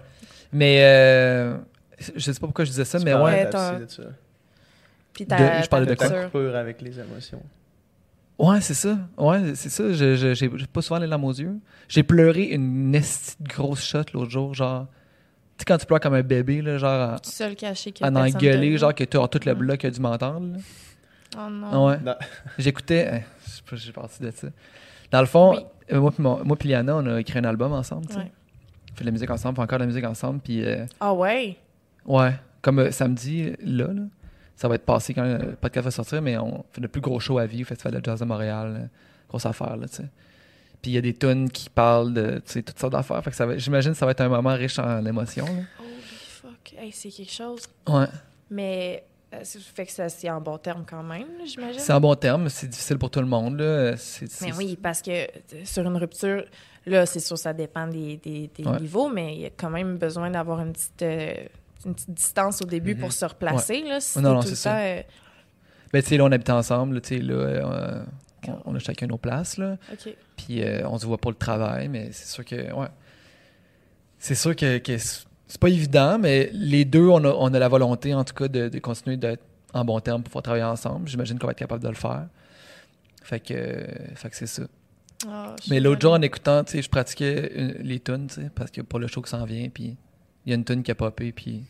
[0.53, 1.57] Mais euh,
[2.17, 3.51] je sais pas pourquoi je disais ça, Tu mais parlais ouais.
[3.51, 4.03] Ta de ça.
[5.13, 6.09] Puis De- ta, je parlais ta de quoi?
[6.09, 7.43] Ta coupure avec les émotions.
[8.39, 8.99] Ouais, c'est ça.
[9.17, 9.93] Ouais, c'est ça.
[9.93, 11.57] Je, je- j'ai j'ai pas souvent les larmes aux yeux.
[11.89, 12.91] J'ai pleuré une
[13.41, 14.87] de grosse shot l'autre jour, genre.
[15.57, 18.05] Tu sais, quand tu pleures comme un bébé, là, genre, en- Tu seul caché que
[18.05, 18.15] en te
[18.79, 20.53] genre que tu as tout le bloc qui a dû m'entendre.
[20.55, 20.59] là.
[21.37, 21.87] Oh non.
[21.89, 21.99] Ouais.
[21.99, 22.15] Non.
[22.59, 23.09] J'écoutais.
[23.13, 24.47] hein, je sais pas, j'ai parti de ça.
[25.11, 25.65] Dans le fond, Oui.
[25.93, 28.07] euh, moi, puis mon- moi puis Liana, on a écrit un album ensemble.
[28.15, 28.31] Ouais.
[28.93, 30.41] On fait de la musique ensemble, on fait encore de la musique ensemble.
[30.41, 31.57] Puis, euh, Ah ouais?
[32.07, 34.03] ouais, comme euh, samedi, là, là,
[34.57, 37.21] ça va être passé quand le podcast va sortir, mais on fait le plus gros
[37.21, 38.77] show à vie au Festival de Jazz de Montréal.
[38.83, 38.87] euh,
[39.29, 40.09] grosse affaire, là, tu sais.
[40.81, 43.23] Puis il y a des tunes qui parlent de toutes sortes d'affaires.
[43.23, 45.45] Fait que j'imagine que ça va être un moment riche en émotions.
[45.45, 45.91] Holy
[46.29, 46.75] fuck.
[46.79, 47.63] Hey, c'est quelque chose.
[47.89, 48.07] Ouais.
[48.51, 51.79] Mais ça fait que c'est en bon terme quand même, j'imagine?
[51.81, 53.59] C'est en bon terme, mais c'est difficile pour tout le monde.
[53.61, 53.95] Là.
[54.41, 55.27] Mais oui, parce que euh,
[55.65, 56.45] sur une rupture,
[56.87, 58.81] là, c'est sûr, ça dépend des, des- des Ouais.
[58.81, 61.35] niveaux, mais il y a quand même besoin d'avoir une petite, euh,
[61.85, 63.83] une petite distance au début pour se replacer.
[63.83, 64.25] Là, si Mhm.
[64.25, 64.79] Non, non, c'est ça.
[64.79, 65.03] euh,
[65.93, 67.01] Ben, tu sais, là, on habite ensemble.
[67.01, 68.05] Tu sais, là, euh,
[68.49, 69.57] on, on a chacun nos places.
[69.59, 69.77] Là.
[69.93, 70.15] OK.
[70.37, 72.89] Puis euh, on se voit pour le travail, mais c'est sûr que, ouais.
[74.19, 74.97] C'est sûr que, que
[75.49, 78.49] c'est pas évident, mais les deux, on a, on a la volonté, en tout cas,
[78.49, 79.43] de, de continuer d'être
[79.73, 81.09] en bon terme pour pouvoir travailler ensemble.
[81.09, 82.27] J'imagine qu'on va être capable de le faire.
[83.23, 84.63] Fait que, euh, fait que c'est ça.
[85.27, 88.51] Ah, Mais l'autre jour, en écoutant, tu sais, je pratiquais euh, les tunes, tu sais,
[88.55, 89.97] parce que pour le show qui s'en vient, puis
[90.47, 91.65] il y a une tune qui a popé, puis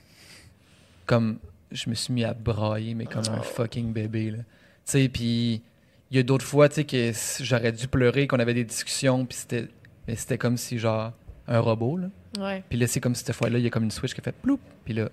[1.06, 1.38] comme
[1.72, 4.38] je me suis mis à brailler, mais comme un fucking bébé, là.
[4.38, 4.44] Tu
[4.84, 5.62] sais, puis
[6.10, 9.24] il y a d'autres fois, tu sais, que j'aurais dû pleurer, qu'on avait des discussions,
[9.24, 9.68] puis c'était,
[10.06, 11.12] mais c'était comme si, genre,
[11.46, 12.08] un robot, là.
[12.38, 12.62] Ouais.
[12.68, 14.32] Puis là, c'est comme cette fois-là, il y a comme une switch qui a fait
[14.34, 15.08] ploup, puis là,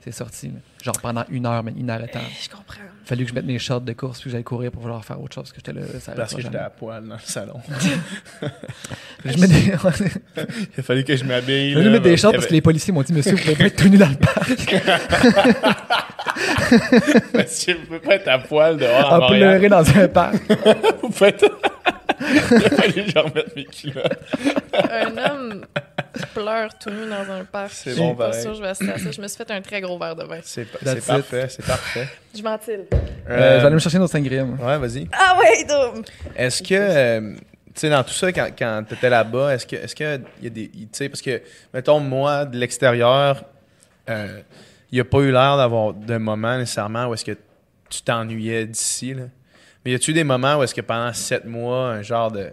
[0.00, 0.54] c'est sorti, là.
[0.82, 2.24] genre pendant une heure, mais inarrêtable.
[2.28, 2.80] Eh, Je comprends.
[3.04, 5.20] Fallu que je mette mes shorts de course, puis que j'aille courir pour vouloir faire
[5.20, 7.60] autre chose, parce que j'étais là, ça Parce que j'étais à poil dans le salon.
[9.24, 9.64] Je mets des...
[9.64, 11.74] Il a fallu que je m'habille.
[11.74, 13.64] Là, mettre des shorts il parce que les policiers m'ont dit Monsieur, vous pouvez pas
[13.64, 14.48] être tout nu dans le parc.
[16.68, 20.36] Que vous pouvez pas être à poil dehors à pleurer dans un parc.
[21.02, 21.44] Vous faites...
[22.20, 22.40] Il a
[22.70, 24.18] fallu que je remette mes culottes.
[24.90, 25.64] un homme
[26.12, 27.72] qui pleure tout nu dans un parc.
[27.72, 29.10] C'est je bon, pas que je vais assister à ça.
[29.10, 30.40] Je me suis fait un très gros verre de vin.
[30.42, 32.08] C'est parfait, c'est parfait.
[32.34, 32.86] Je ventile.
[33.28, 34.66] Euh, je vais aller me chercher notre moi.
[34.66, 35.08] Ouais, vas-y.
[35.12, 36.06] Ah ouais, donc.
[36.36, 39.76] Est-ce que, euh, tu sais, dans tout ça, quand, quand tu étais là-bas, est-ce que,
[39.76, 41.42] est-ce que il y a des, tu sais, parce que,
[41.74, 43.44] mettons, moi, de l'extérieur,
[44.08, 44.40] euh,
[44.90, 47.36] il n'y a pas eu l'air d'avoir de moments nécessairement où est-ce que
[47.90, 49.24] tu t'ennuyais d'ici, là.
[49.84, 52.50] Mais y a-tu des moments où est-ce que pendant sept mois, un genre de,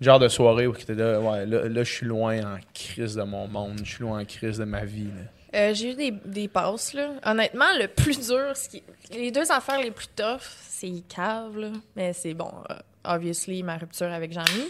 [0.00, 3.14] genre de soirée où tu étais là, ouais, là, là, je suis loin en crise
[3.14, 5.08] de mon monde, je suis loin en crise de ma vie.
[5.54, 7.10] Euh, j'ai eu des, des passes, là.
[7.24, 8.82] Honnêtement, le plus dur, ce qui-
[9.12, 11.68] les deux affaires les plus tough, c'est cave, là.
[11.94, 12.74] Mais c'est bon, euh,
[13.04, 14.64] obviously, ma rupture avec Jean-Mi.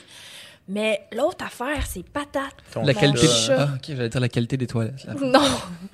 [0.69, 2.43] Mais l'autre affaire, c'est patate.
[2.73, 3.27] Ton La Mon qualité.
[3.29, 3.57] chat.
[3.57, 5.05] Ah, ok, j'allais dire la qualité des toilettes.
[5.05, 5.15] là.
[5.15, 5.41] Non,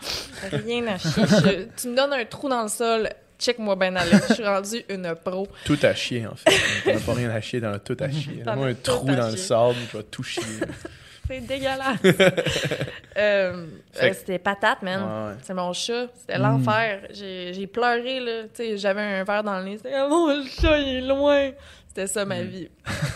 [0.51, 1.11] rien à chier.
[1.26, 3.09] Je- tu me donnes un trou dans le sol,
[3.43, 4.12] check-moi ben aller.
[4.28, 5.49] Je suis rendue une pro.
[5.64, 6.55] Tout à chier, en fait.
[6.84, 8.43] T'as pas rien à chier dans le tout à chier.
[8.55, 10.43] Moi, un trou dans le sable, je vais tout chier.
[11.28, 11.99] C'est dégueulasse.
[13.14, 13.66] Euh,
[14.03, 15.01] euh, C'était patate, man.
[15.03, 15.38] Ouais, ouais.
[15.43, 16.07] C'est mon chat.
[16.18, 16.43] C'était Mm.
[16.43, 17.01] l'enfer.
[17.12, 18.43] J'ai pleuré, là.
[18.45, 19.76] Tu sais, j'avais un verre dans le nez.
[19.76, 21.51] C'était mon chat, il est loin.
[21.95, 22.47] C'était ça, ma Mm.
[22.47, 22.68] vie.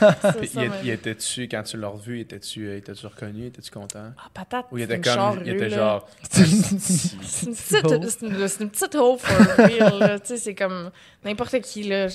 [0.84, 3.46] Il, était-tu, quand tu l'as revu, était-tu euh, était-tu reconnu?
[3.46, 4.12] Étais-tu content?
[4.18, 4.66] Ah, patate.
[4.70, 6.42] Ou il était comme, il était genre, C'est
[8.60, 10.20] une petite, hoe for real.
[10.20, 10.90] Tu sais, c'est comme
[11.24, 12.08] n'importe qui, là.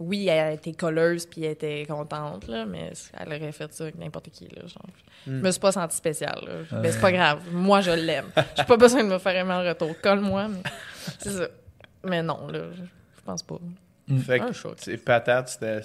[0.00, 3.98] Oui, elle était colleuse puis elle était contente, là, mais elle aurait fait ça avec
[3.98, 4.62] n'importe qui, là.
[4.62, 4.86] Genre.
[5.26, 5.40] Je Hmm.
[5.40, 6.44] me suis pas sentie spéciale.
[6.70, 6.78] Ouais.
[6.80, 7.40] Mais c'est pas grave.
[7.52, 8.26] Moi, je l'aime.
[8.56, 9.92] J'ai pas besoin de me faire aimer en retour.
[10.00, 10.62] Colle-moi, mais
[11.18, 11.48] c'est ça.
[12.04, 13.58] Mais non, là, je je pense pas.
[14.16, 15.80] Fait que, sais, patate, c'était,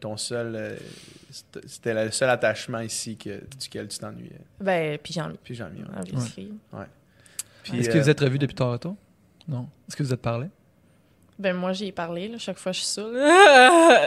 [0.00, 0.76] ton seul, euh,
[1.66, 4.40] c'était, le seul attachement ici que, duquel tu t'ennuyais.
[4.60, 5.38] Ben, puis j'en ai.
[5.42, 5.84] Puis j'en ai mis.
[5.98, 6.52] Obviously.
[7.62, 8.96] Puis, Est-ce euh, que vous êtes revus depuis Toronto?
[9.48, 9.68] Non.
[9.88, 10.48] Est-ce que vous êtes parlé?
[11.38, 12.38] Ben, moi, j'y ai parlé, là.
[12.38, 13.16] Chaque fois, je suis saoule.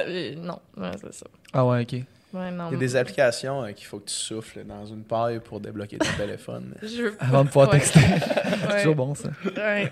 [0.07, 1.25] Euh, non, ouais, c'est ça.
[1.53, 2.03] Ah ouais, ok.
[2.36, 2.67] Ouais, non.
[2.69, 5.59] il y a des applications euh, qu'il faut que tu souffles dans une paille pour
[5.59, 6.75] débloquer ton téléphone.
[6.81, 7.25] Je veux pas.
[7.25, 7.79] Avant de pouvoir Ouais.
[7.79, 7.99] texter.
[7.99, 8.19] Ouais.
[8.69, 9.29] C'est toujours bon, ça.
[9.45, 9.89] Ouais,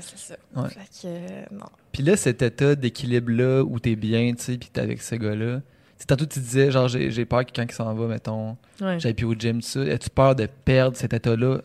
[0.00, 0.34] c'est ça.
[0.56, 0.68] Ouais.
[0.68, 1.66] Fait que, euh, non.
[1.92, 5.60] Puis là, cet état d'équilibre-là où t'es bien, tu sais, puis t'es avec ce gars-là,
[5.96, 9.00] sais, tantôt, tu disais, genre, j'ai peur que quand il s'en va, mettons, Ouais.
[9.00, 9.80] j'aille plus au gym, tout ça.
[9.80, 11.58] As-tu peur de perdre cet état-là,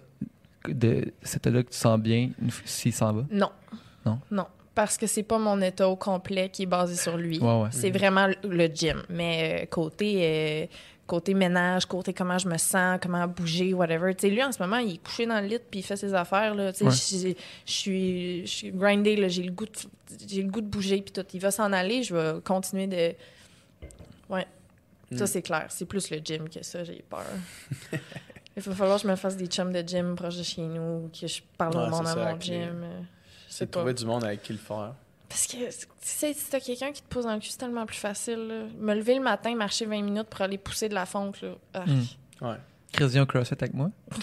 [0.67, 3.25] de cet état-là que tu sens bien une fois- s'il s'en va?
[3.31, 3.49] Non.
[4.05, 4.19] Non?
[4.31, 4.45] Non.
[4.75, 7.39] Parce que c'est pas mon état au complet qui est basé sur lui.
[7.39, 7.69] Ouais, ouais.
[7.71, 9.03] C'est vraiment le- gym.
[9.09, 10.65] Mais euh, côté, euh,
[11.05, 14.15] côté ménage, côté comment je me sens, comment bouger, whatever.
[14.15, 15.95] Tu sais, lui, en ce moment, il est couché dans le lit puis il fait
[15.95, 16.55] ses affaires.
[16.55, 16.71] Là.
[16.81, 16.89] Ouais.
[16.89, 19.29] Je suis, je suis grindée.
[19.29, 19.71] J'ai le goût de,
[20.27, 21.25] j'ai le goût de bouger puis tout.
[21.33, 23.13] Il va s'en aller, je vais continuer de...
[24.29, 24.47] Ouais.
[25.15, 25.27] Ça, Mm.
[25.27, 25.65] c'est clair.
[25.69, 27.23] C'est plus le gym que ça, j'ai peur.
[28.57, 31.09] Il va falloir que je me fasse des chums de gym proches de chez nous,
[31.09, 32.83] que je parle Ouais, au monde à mon gym.
[33.53, 33.79] Euh, C'est de pas.
[33.79, 34.93] trouver du monde avec qui le faire.
[35.29, 37.85] Parce que, tu sais, si t'as quelqu'un qui te pose dans le cul, c'est tellement
[37.87, 38.47] plus facile.
[38.47, 38.65] là.
[38.77, 41.55] Me lever le matin, marcher 20 minutes pour aller pousser de la fonte, là.
[41.73, 41.85] Ah.
[41.85, 42.05] Mm.
[42.45, 42.55] Ouais.
[42.91, 43.89] Chris vient au CrossFit avec moi.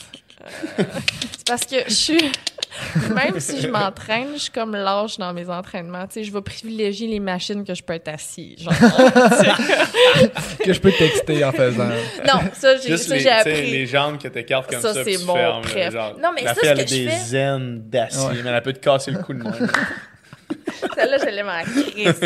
[1.37, 2.33] C'est parce que je suis...
[3.15, 6.07] Même si je m'entraîne, je suis comme lâche dans mes entraînements.
[6.07, 8.57] Tu sais, je vais privilégier les machines que je peux être assis.
[8.59, 8.73] Genre.
[10.65, 11.89] que je peux texter en faisant.
[11.89, 13.71] non, ça, j'ai Juste ça, les, j'ai appris.
[13.71, 16.61] les jambes que t'écartes comme Ça, ça, c'est mon fermes, genre, Non, mais la ça,
[16.61, 18.35] fille, elle a je des fais- zen d'acier, Ouais.
[18.45, 19.71] mais elle peut te casser le cou de même.
[20.95, 22.21] Celle-là, je l'aime en crise.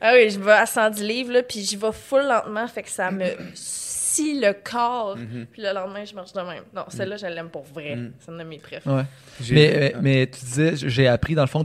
[0.00, 2.90] Ah oui, je vais à 110 livres, là, puis j'y vais full lentement, fait que
[2.90, 3.24] ça me
[4.16, 5.16] scie le corps.
[5.16, 5.46] Mhm.
[5.52, 6.64] Puis le lendemain, je marche de même.
[6.74, 7.96] Non, celle-là, je l'aime pour vrai.
[7.96, 8.12] Mhm.
[8.18, 8.84] C'est une de mes préf.
[8.86, 9.04] Ouais.
[9.40, 11.64] J'ai- Mais, euh, mais tu disais, j'ai appris, dans le fond,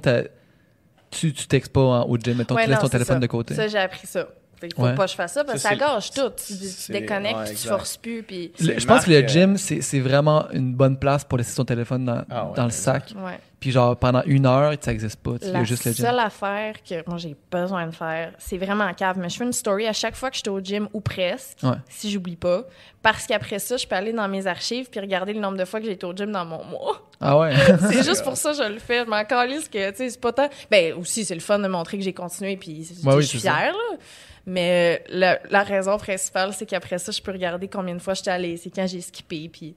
[1.12, 3.20] tu, tu textes pas en- au gym, mettons, Ouais, tu laisses ton téléphone ça.
[3.20, 3.54] de côté.
[3.54, 4.28] Ça, j'ai appris ça.
[4.76, 4.96] Faut Ouais.
[4.96, 6.30] pas que je fasse ça parce que Ça, ça gâche tout.
[6.46, 6.54] Tu,
[6.86, 8.52] tu déconnectes, ouais, puis tu forces plus, puis...
[8.60, 11.66] Le- je pense que le gym, c'est c'est vraiment une bonne place pour laisser son
[11.66, 13.14] téléphone dans, Ah ouais, dans le sac.
[13.18, 13.40] Ouais.
[13.60, 15.34] Puis genre, pendant une heure, ça n'existe pas.
[15.34, 16.04] tu sais, Il y La a juste le gym.
[16.06, 19.44] seule affaire que moi j'ai besoin de faire, c'est vraiment en cave, mais je fais
[19.44, 21.76] une story à chaque fois que je suis au gym ou presque, Ouais.
[21.88, 22.64] si j'oublie pas,
[23.04, 25.80] parce qu'après ça, je peux aller dans mes archives puis regarder le nombre de fois
[25.80, 27.08] que j'ai été au gym dans mon mois.
[27.20, 27.54] Ah ouais?
[27.92, 29.06] c'est juste pour ça que je le fais.
[29.06, 30.50] Je m'en calisse que, tu sais, c'est pas tant.
[30.72, 33.98] Ben, aussi, c'est le fun de montrer que j'ai continué puis je suis fière, là.
[34.46, 38.14] Mais euh, la, la raison principale, c'est qu'après ça, je peux regarder combien de fois
[38.16, 39.76] j'étais allée, c'est quand j'ai skippé, puis.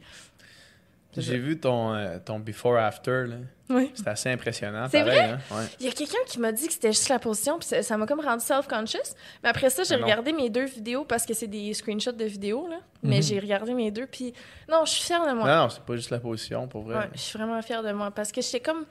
[1.17, 3.37] J'ai vu ton, euh, ton before-after, là.
[3.71, 3.91] Oui.
[3.95, 4.89] C'était assez impressionnant.
[4.91, 5.39] C'est pareil, hein?
[5.53, 5.65] Ouais.
[5.79, 7.97] Il y a quelqu'un qui m'a dit que c'était juste la position, puis ça ça
[7.97, 9.15] m'a comme rendu self-conscious.
[9.43, 12.67] Mais après ça, j'ai regardé mes deux vidéos parce que c'est des screenshots de vidéos,
[12.69, 12.79] là.
[13.05, 13.23] Mais Mhm.
[13.23, 14.35] j'ai regardé mes deux, puis
[14.69, 15.47] non, je suis fière de moi.
[15.49, 16.97] Non, non, c'est pas juste la position, pour vrai.
[16.97, 18.85] Ouais, je suis vraiment fière de moi parce que j'étais comme.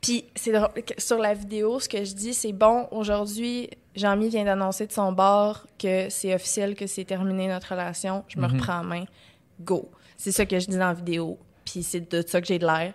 [0.00, 0.52] Puis c'est
[0.98, 5.12] sur la vidéo, ce que je dis, c'est bon, aujourd'hui, Jean-Mi vient d'annoncer de son
[5.12, 8.24] bord que c'est officiel, que c'est terminé notre relation.
[8.28, 8.52] Je me Mhm.
[8.54, 9.04] reprends en main.
[9.60, 9.90] Go.
[10.16, 11.38] C'est ça que je dis dans la vidéo.
[11.66, 12.94] Puis c'est de ça que j'ai de l'air.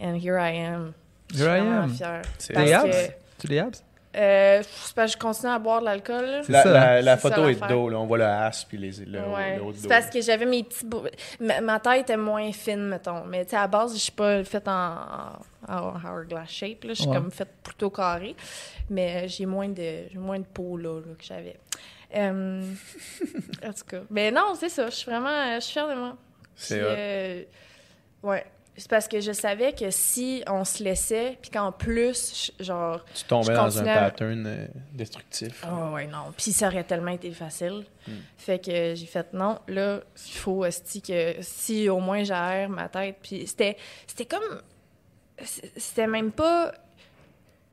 [0.00, 0.92] And here I am.
[1.30, 1.90] Je suis Here I am.
[1.90, 2.22] fière.
[2.22, 2.90] Parce Les abs?
[2.90, 3.82] que- Tu les abs?
[4.16, 6.42] Euh, c'est parce que je continue à boire de l'alcool.
[6.48, 7.00] La, ça, la, hein?
[7.02, 7.98] la C'est ça, photo est de dos, là.
[7.98, 9.56] On voit le as puis les, le, Ouais.
[9.56, 11.02] le haut de C'est parce que j'avais mes petits bouts.
[11.40, 13.24] Ma, ma tête est moins fine, mettons.
[13.26, 14.96] Mais tu sais, à la base, je suis pas faite en,
[15.68, 16.84] en, en hourglass shape.
[16.84, 16.94] Là.
[16.94, 17.16] Je suis Ouais.
[17.16, 18.34] comme faite plutôt carrée.
[18.88, 21.56] Mais euh, j'ai moins de, moins de peau là, là, que j'avais.
[22.14, 22.62] Euh,
[23.66, 24.00] en tout cas.
[24.10, 24.86] Mais non, c'est ça.
[24.88, 26.16] Je suis vraiment euh, je suis fière de moi.
[26.54, 27.42] C'est euh,
[28.22, 28.46] ouais.
[28.78, 33.02] C'est parce que je savais que si on se laissait, puis qu'en plus, je- genre,
[33.14, 35.64] Tu tombais je dans un pattern euh, destructif.
[35.66, 36.32] ah ouais, non.
[36.36, 37.84] Puis ça aurait tellement été facile.
[38.06, 38.12] Hmm.
[38.36, 42.88] Fait que j'ai fait non, là, il faut esti, que si au moins j'aère ma
[42.88, 43.16] tête.
[43.22, 44.60] Puis c'était, c'était comme.
[45.76, 46.72] C'était même pas.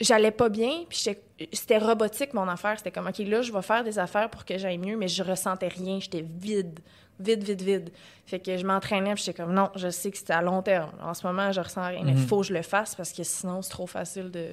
[0.01, 1.05] J'allais pas bien, puis
[1.53, 2.77] c'était robotique mon affaire.
[2.77, 5.23] C'était comme, OK, là, je vais faire des affaires pour que j'aille mieux, mais je
[5.23, 5.99] ressentais rien.
[5.99, 6.79] J'étais vide,
[7.19, 7.89] vide, vide, vide.
[8.25, 10.91] Fait que je m'entraînais, puis j'étais comme, non, je sais que c'était à long terme.
[11.01, 12.27] En ce moment, je ressens rien, mais il Mhm.
[12.27, 14.47] faut que je le fasse parce que sinon, c'est trop facile de.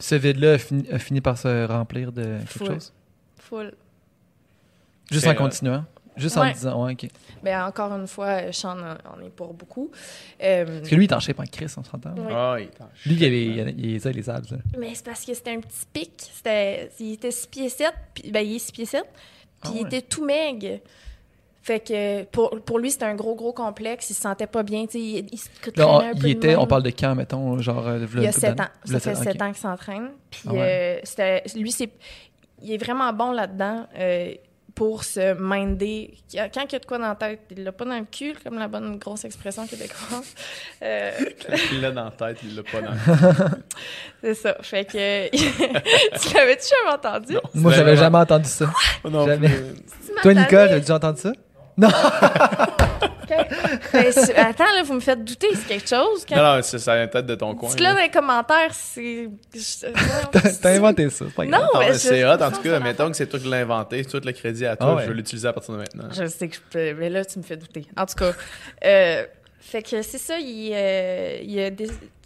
[0.00, 2.66] Ce vide-là a fini, a fini par se remplir de quelque Full.
[2.66, 2.92] chose?
[3.38, 3.72] Full.
[5.10, 5.84] Juste en euh, continuant?
[6.16, 7.08] Juste en disant, ouais, OK.
[7.42, 9.90] Ben, encore une fois, Sean en, en est pour beaucoup.
[10.42, 12.14] Euh, Parce que lui, il est en shape en Chris, on s'entend.
[12.16, 12.32] Oui.
[12.32, 14.30] Ah, il est en Lui, il a les, shape, il a, il a ça, les
[14.30, 14.50] abs.
[14.52, 14.58] là.
[14.78, 16.12] Mais c'est parce que c'était un petit pic.
[16.16, 19.12] C'était, il était 6 pieds 7, puis ben, il est 6 pieds 7, puis
[19.62, 19.86] Ah il ouais.
[19.88, 20.78] était tout maigre.
[21.66, 24.10] Fait que pour, pour lui, c'était un gros, gros complexe.
[24.10, 24.84] Il se sentait pas bien.
[24.84, 26.90] tu sais, Il, il se traînait Là, on- un peu il était, on parle de
[26.90, 28.64] quand, mettons, genre, euh, Il y a 7 ans.
[28.84, 29.42] Ça fait sept- 7 ok.
[29.42, 30.08] ans qu'il s'entraîne.
[30.30, 30.60] Puis Ah ouais.
[30.60, 31.88] euh, c'était, lui, c'est,
[32.62, 34.34] il est vraiment bon là-dedans euh,
[34.74, 36.12] pour se minder.
[36.34, 38.34] Quand il y a de quoi dans la tête, il l'a pas dans le cul,
[38.44, 40.34] comme la bonne grosse expression québécoise.
[40.82, 41.12] Euh,
[41.48, 42.98] Quand il l'a dans la tête, il l'a pas dans le
[44.20, 44.56] c'est ça.
[44.60, 45.30] Fait que...
[45.30, 47.34] tu l'avais-tu jamais entendu?
[47.34, 48.70] Non, Moi, j'avais vraiment- jamais entendu ça.
[49.08, 49.48] Non, Jamais.
[49.48, 49.56] plus.
[50.06, 50.34] Tu m'as Toi?
[50.34, 51.32] Nicole, as déjà entendu ça?
[51.76, 51.88] Non!
[53.92, 56.24] Ben, attends, là, vous me faites douter, c'est quelque chose.
[56.28, 56.36] Quand...
[56.36, 57.70] Non, non, c'est ça la tête de ton coin.
[57.70, 57.94] Dites-le là.
[57.94, 59.28] dans les commentaires, c'est.
[60.62, 61.60] T'as inventé ça, c'est pas grave.
[61.62, 62.80] Non, Non, mais c'est hot, en tout cas.
[62.80, 65.02] Mettons que c'est toi qui l'as inventé, tout le crédit à Ah toi, ouais.
[65.04, 66.08] je vais l'utiliser à partir de maintenant.
[66.12, 66.94] Je sais que je peux.
[66.94, 67.86] Mais là, tu me fais douter.
[67.96, 68.32] En tout cas,
[68.84, 69.24] euh,
[69.66, 71.68] Fait que c'est ça, il, euh, il a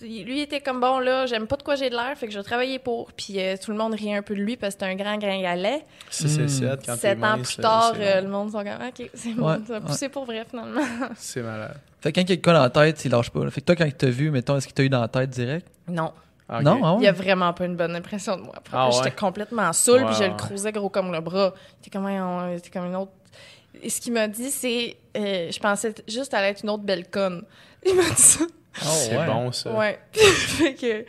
[0.02, 2.26] il- lui il était comme bon là, j'aime pas de quoi j'ai de l'air, fait
[2.26, 3.12] que je vais travailler pour.
[3.12, 5.16] Puis euh, tout le monde riait un peu de lui parce que c'était un grand
[5.18, 5.84] gringalet.
[6.10, 6.48] Si c'est Hmm.
[6.48, 8.26] 7, quand t'es Sept ans mince, plus tard, c'est euh, long.
[8.26, 9.86] le monde sont comme ok, c'est Ouais, bon, ça a ouais.
[9.86, 10.80] poussé pour vrai finalement.
[11.16, 11.76] C'est malade.
[12.00, 13.44] Fait que quand quelqu'un a en tête, il lâche pas.
[13.44, 13.50] là.
[13.50, 15.30] Fait que toi, quand il t'a vu, mettons, est-ce qu'il t'a eu dans la tête
[15.30, 15.66] direct?
[15.88, 16.12] Non,
[16.50, 16.62] Ok.
[16.62, 17.02] Non, ah ouais?
[17.02, 18.54] il a vraiment pas une bonne impression de moi.
[18.56, 18.94] Après, Ah ouais?
[18.96, 20.36] J'étais complètement saoule, puis je Ouais, le ouais.
[20.38, 21.52] croisais gros comme le bras.
[21.82, 22.06] C'était comme,
[22.72, 23.12] comme une autre.
[23.82, 27.08] Et ce qu'il m'a dit, c'est, euh, je pensais juste à être une autre belle
[27.08, 27.44] conne.
[27.86, 28.44] Il m'a dit ça.
[28.74, 29.26] c'est ouais.
[29.26, 29.72] bon, ça.
[29.72, 29.98] Ouais.
[30.12, 31.04] fait que,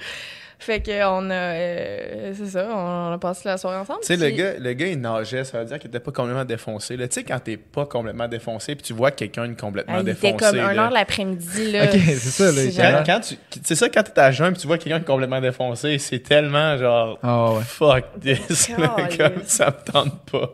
[0.62, 4.02] fait que on a, euh, c'est ça, on a passé la soirée ensemble.
[4.02, 6.44] Tu sais, le gars, le gars, il nageait, ça veut dire qu'il était pas complètement
[6.44, 6.98] défoncé.
[6.98, 10.28] Tu sais, quand t'es pas complètement défoncé, puis tu vois quelqu'un complètement Ah, il défoncé.
[10.28, 10.68] était comme là.
[10.70, 11.86] 1 heure l'après-midi, là.
[11.86, 13.04] Ok, c'est ça, là.
[13.06, 16.20] Quand, tu, c'est ça, quand t'es à jeun, puis tu vois quelqu'un complètement défoncé, c'est
[16.20, 17.18] tellement genre.
[17.24, 17.62] Ah ouais.
[17.64, 20.52] Fuck this, là, comme ça me tente pas.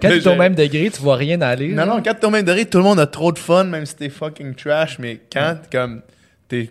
[0.00, 1.68] Quand Là, tu es au même degré, tu vois rien aller.
[1.68, 1.86] Non, là.
[1.86, 3.96] non, quand t'es au même degré, tout le monde a trop de fun, même si
[3.96, 6.00] t'es fucking trash, mais quand comme
[6.48, 6.70] t'es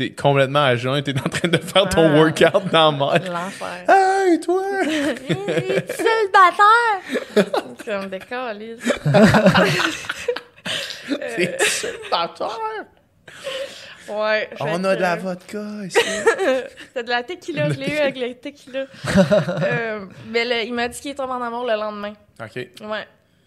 [0.00, 2.16] t'es complètement à jeun, t'es en train de faire ton Ah.
[2.18, 3.32] workout dans la mer.
[3.32, 3.84] L'enfer.
[3.88, 4.62] Hey, toi!
[5.90, 7.04] Célibataire!
[7.84, 8.92] comme des calices.
[11.36, 12.58] T'es célibataire!
[14.08, 14.48] Ouais.
[14.60, 15.98] On a de la vodka ici.
[16.88, 18.86] C'était de la tequila, je l'ai eu avec le tequila.
[19.62, 22.14] Euh, mais le- il m'a dit qu'il est tombé en amour le lendemain.
[22.42, 22.56] OK.
[22.56, 23.06] Ouais.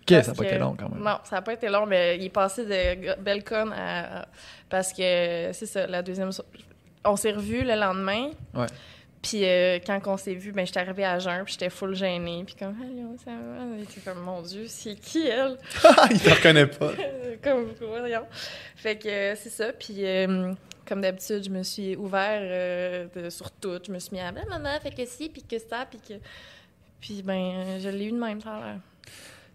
[0.10, 1.04] Ça n'a pas été long quand même.
[1.04, 4.22] Non, ça n'a pas été long, mais il est passé de conne à.
[4.22, 4.26] à-
[4.70, 6.30] Parce que c'est ça, la deuxième.
[7.06, 8.32] On s'est revus le lendemain.
[8.54, 8.66] Ouais.
[9.22, 12.44] Puis euh, quand on s'est vu, ben j'étais arrivée à jeun, puis j'étais full gênée.
[12.46, 13.64] Puis comme, allô, ça va?
[13.78, 15.58] Il était comme, mon Dieu, c'est qui elle?
[16.12, 16.92] il te reconnaît pas.
[17.44, 18.26] comme, voyons.
[18.76, 19.72] Fait que euh, c'est ça.
[19.72, 20.54] Puis euh,
[20.86, 23.80] comme d'habitude, je me suis ouvert euh, de- sur tout.
[23.88, 26.14] Je me suis mis à maman, fait que si, puis que ça, puis que.
[27.00, 28.76] Puis ben, je l'ai eu de même, ça a l'air.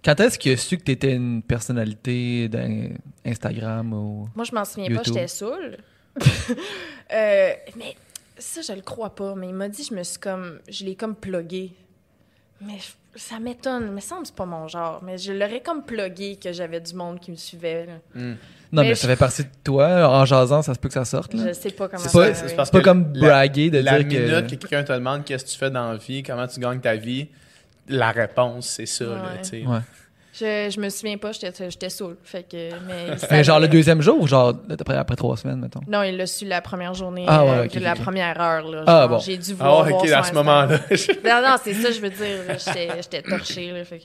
[0.04, 4.28] Quand est-ce qu'il a su que tu étais une personnalité d'Instagram ou.
[4.34, 5.04] Moi, je m'en souviens YouTube?
[5.14, 5.76] pas, j'étais saoule.
[7.10, 7.94] Euh, mais
[8.36, 9.34] ça, je le crois pas.
[9.34, 10.58] Mais il m'a dit, je me suis comme.
[10.68, 11.72] Je l'ai comme plugué.
[12.60, 12.76] Mais
[13.14, 13.92] ça m'étonne.
[13.92, 15.00] Mais ça me semble que c'est pas mon genre.
[15.02, 17.86] Mais je l'aurais comme plugué que j'avais du monde qui me suivait.
[17.86, 17.92] là.
[18.14, 18.34] Hmm.
[18.70, 20.06] Non, mais, Mais ça je- fait partie de toi.
[20.10, 21.32] En jasant, ça se peut que ça sorte.
[21.32, 21.48] là.
[21.48, 22.56] Je sais pas comment C'est ça pas, c'est arriver.
[22.56, 24.22] parce c'est pas que comme la- braguer de La dire que.
[24.26, 26.80] minute que quelqu'un te demande qu'est-ce que tu fais dans la vie, comment tu gagnes
[26.80, 27.28] ta vie,
[27.88, 29.04] la réponse, c'est ça.
[29.04, 29.42] là, Ouais.
[29.42, 29.66] tu sais.
[29.66, 29.78] Ouais.
[30.34, 32.16] Je, je me souviens pas, j'étais j'étais saoule.
[32.22, 32.70] Fait que,
[33.28, 35.80] mais genre le deuxième jour ou genre après, après trois semaines, mettons?
[35.88, 38.68] Non, il l'a su la première journée, Ah ouais, euh, ok, la première heure.
[38.70, 39.18] Là, Ah, bon.
[39.18, 39.88] J'ai dû Ah voir.
[39.88, 40.78] voir ok, dans ce moment-là.
[41.24, 42.44] Non, non, c'est ça, je veux dire.
[42.46, 43.72] là, J'étais j'étais torchée.
[43.72, 44.04] Là, fait que,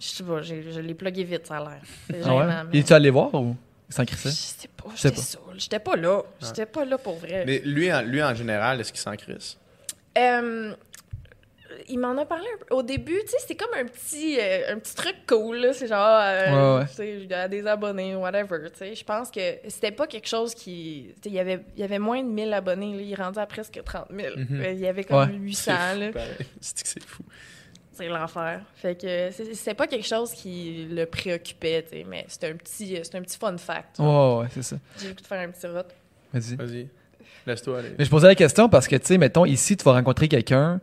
[0.00, 1.80] je sais pas, j'ai- je l'ai plugué vite, ça a l'air.
[2.10, 2.44] C'est Ah ouais?
[2.72, 3.54] mais- Es-tu allé voir ou
[3.88, 5.22] sans Je sais pas, j'étais pas.
[5.22, 5.42] saoule.
[5.58, 6.22] J'étais pas là.
[6.40, 7.44] J'étais pas là pour vrai.
[7.46, 9.56] Mais lui, en, lui, en général, est-ce qu'il s'en crisse?
[10.16, 10.74] Euh,
[11.88, 12.74] il m'en a parlé un peu.
[12.74, 15.72] Au début, tu sais, c'était comme un petit, euh, un petit truc cool, là.
[15.72, 16.86] C'est genre, euh, Ouais, ouais.
[16.88, 18.94] tu sais, il y a des abonnés, whatever, tu sais.
[18.94, 21.08] Je pense que c'était pas quelque chose qui...
[21.16, 23.02] Tu sais, il y avait, il y avait moins de 1000 abonnés, là.
[23.02, 24.36] Il rendu à presque 30 000.
[24.36, 24.62] Mhm.
[24.72, 25.34] Il y avait comme Ouais.
[25.38, 26.10] 800, là.
[26.60, 27.22] C'est que c'est fou.
[27.92, 28.60] C'est l'enfer.
[28.76, 32.04] Fait que c'est- c'était pas quelque chose qui le préoccupait, tu sais.
[32.08, 33.98] Mais c'était un petit, c'était un petit fun fact.
[33.98, 34.76] Ouais, ouais, ouais, c'est ça.
[35.00, 35.82] J'ai faire un petit rot.
[36.32, 36.54] Vas-y.
[36.54, 36.88] Vas-y.
[37.46, 37.92] Laisse-toi aller.
[37.98, 40.80] Mais je posais la question parce que, tu sais, mettons, ici, tu vas rencontrer quelqu'un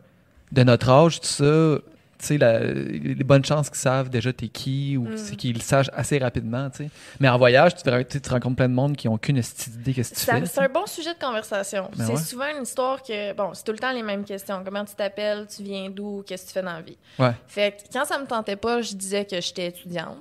[0.52, 1.78] de notre âge, tout ça,
[2.18, 5.16] tu sais, les bonnes chances qu'ils savent déjà t'es qui ou Mm.
[5.18, 6.90] c'est qu'ils le sachent assez rapidement, tu sais.
[7.20, 10.10] Mais en voyage, tu, te- tu rencontres plein de monde qui n'ont aucune idée qu'est-ce
[10.14, 10.46] que tu fais.
[10.46, 11.90] C'est un bon sujet de conversation.
[11.94, 12.18] Ben c'est ouais.
[12.18, 14.62] souvent une histoire que, bon, c'est tout le temps les mêmes questions.
[14.64, 16.96] Comment tu t'appelles, tu viens d'où, qu'est-ce que tu fais dans la vie?
[17.18, 17.32] Ouais.
[17.48, 20.16] Fait que quand ça me tentait pas, je disais que j'étais étudiante.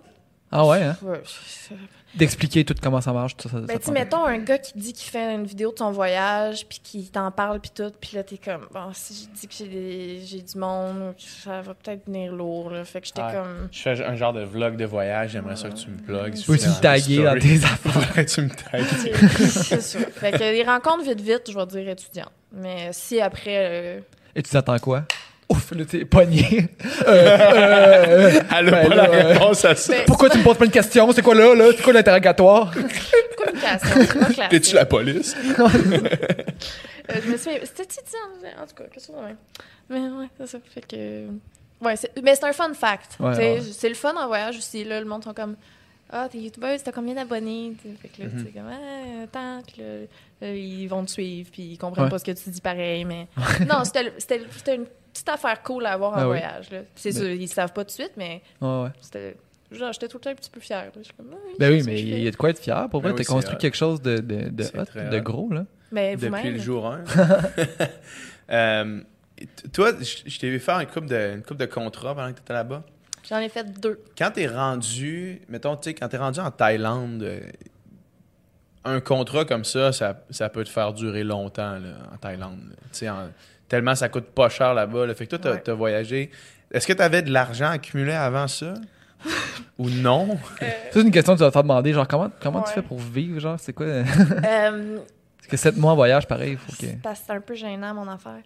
[0.52, 0.98] Ah ouais, hein?
[1.02, 1.76] Je-
[2.16, 3.60] D'expliquer tout comment ça marche, tout ça.
[3.60, 6.66] ça Ben, tu mettons un gars qui dit qu'il fait une vidéo de son voyage,
[6.68, 9.54] puis qui t'en parle, puis tout, puis là, t'es comme, bon, si je dis que
[9.54, 12.86] j'ai des- j'ai du monde, ça va peut-être venir lourd, là.
[12.86, 13.34] Fait que j'étais Ouais.
[13.34, 13.68] comme.
[13.72, 16.36] Je fais un genre de vlog de voyage, j'aimerais ça que tu me plugues.
[16.46, 18.26] Peux-tu me taguer dans tes affaires?
[18.26, 18.86] Tu me tagues.
[19.50, 20.00] C'est ça.
[20.00, 22.32] Fait que les rencontres vite, vite, je vais dire étudiante.
[22.54, 23.58] Mais si après.
[23.98, 24.00] euh,
[24.36, 25.04] Et tu t'attends quoi?
[25.50, 26.68] Ouf, là, t'es pogné.
[27.08, 29.94] Euh, euh, euh, Elle a ben pas là, la euh, réponse à ça.
[30.08, 31.12] Pourquoi tu me poses pas une question?
[31.12, 31.66] C'est quoi là, là?
[31.76, 32.72] C'est quoi l'interrogatoire?
[32.74, 34.50] communication, c'est pas classique.
[34.50, 35.36] T'es-tu la police?
[35.38, 38.20] Euh, je me souviens, c'était étudiant,
[38.62, 39.38] en tout cas, quelque chose de même.
[39.90, 40.58] Mais ouais, c'est ça.
[40.74, 41.28] Fait que.
[41.82, 41.94] Ouais,
[42.24, 43.18] mais c'est un fun fact.
[43.20, 43.62] Ouais, ouais.
[43.78, 44.84] C'est le fun en voyage aussi.
[44.84, 45.56] Là, le monde sont comme
[46.10, 47.74] Ah, t'es youtubeuse, t'as combien d'abonnés?
[48.02, 48.40] Fait que là, Mhm.
[48.40, 49.62] tu sais, comme Ah, tant.
[49.68, 49.88] Puis là,
[50.48, 52.10] là, ils vont te suivre, puis ils comprennent Ouais.
[52.10, 53.06] pas ce que tu dis pareil.
[53.06, 53.28] Mais
[53.70, 54.86] non, c'était le- c'était c'était une
[55.16, 56.70] petite affaire cool à avoir en Ah voyage.
[56.72, 56.80] là.
[56.96, 58.90] C'est Mais- sûr, ils savent pas tout de suite, mais Ouais, ouais.
[59.02, 59.38] c'était.
[59.72, 60.60] Genre, j'étais tout le temps un petit peu
[61.18, 62.88] comme, Ah Ben oui, mais il y a de quoi être fier.
[62.90, 65.66] Pour vrai, Ben oui, t'as construit quelque chose de, de, de hot, gros, là.
[65.92, 66.54] Mais Depuis vous-même.
[66.54, 67.04] le jour 1.
[68.52, 69.02] euh,
[69.74, 72.42] toi, je t'ai vu faire une coupe de, une coupe de contrats pendant que tu
[72.44, 72.84] étais là-bas.
[73.28, 74.00] J'en ai fait deux.
[74.18, 77.40] Quand t'es rendu, mettons, tu sais, quand t'es rendu en Thaïlande, euh,
[78.86, 82.60] un contrat comme ça, ça, ça peut te faire durer longtemps là, en Thaïlande.
[83.02, 83.14] là.
[83.14, 83.30] En-
[83.68, 85.06] tellement ça coûte pas cher là-bas.
[85.08, 85.16] là.
[85.16, 85.78] Fait que toi, tu as, Ouais.
[85.78, 86.30] voyagé.
[86.72, 88.74] Est-ce que tu avais de l'argent accumulé avant ça?
[89.80, 90.38] Ou non?
[90.92, 93.40] C'est une question que tu vas te demander, genre, comment, comment tu fais pour vivre,
[93.40, 93.86] genre, c'est quoi?
[93.88, 94.98] Euh,
[95.38, 98.08] Parce que 7 mois en voyage, pareil, il faut que c'est un peu gênant, mon
[98.08, 98.40] affaire.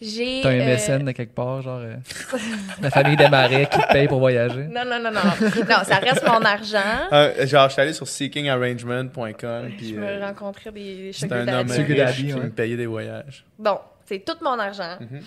[0.00, 0.40] J'ai.
[0.42, 1.96] T'as un euh, MSN de quelque part, genre, euh,
[2.82, 4.64] la famille des marais qui te paye pour voyager.
[4.64, 5.20] Non, non, non, non.
[5.20, 7.08] non, ça reste mon argent.
[7.12, 9.70] Euh, genre, je suis allé sur seekingarrangement.com.
[9.76, 11.82] puis, Je me euh, rencontrais des C'est sugar un homme daddy.
[11.82, 12.40] Riche daddy, qui ouais.
[12.40, 13.44] me payait des voyages.
[13.58, 14.96] Bon, c'est tout mon argent.
[15.00, 15.20] Mhm.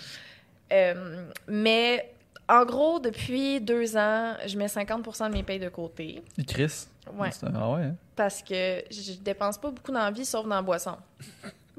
[0.70, 2.12] Euh, mais
[2.48, 6.22] en gros, depuis deux ans, je mets 50% de mes payes de côté.
[6.46, 6.86] Chris?
[7.14, 7.30] Ouais.
[7.42, 7.94] Ah ouais, hein?
[8.14, 10.96] Parce que je dépense pas beaucoup dans la vie, sauf dans la boisson.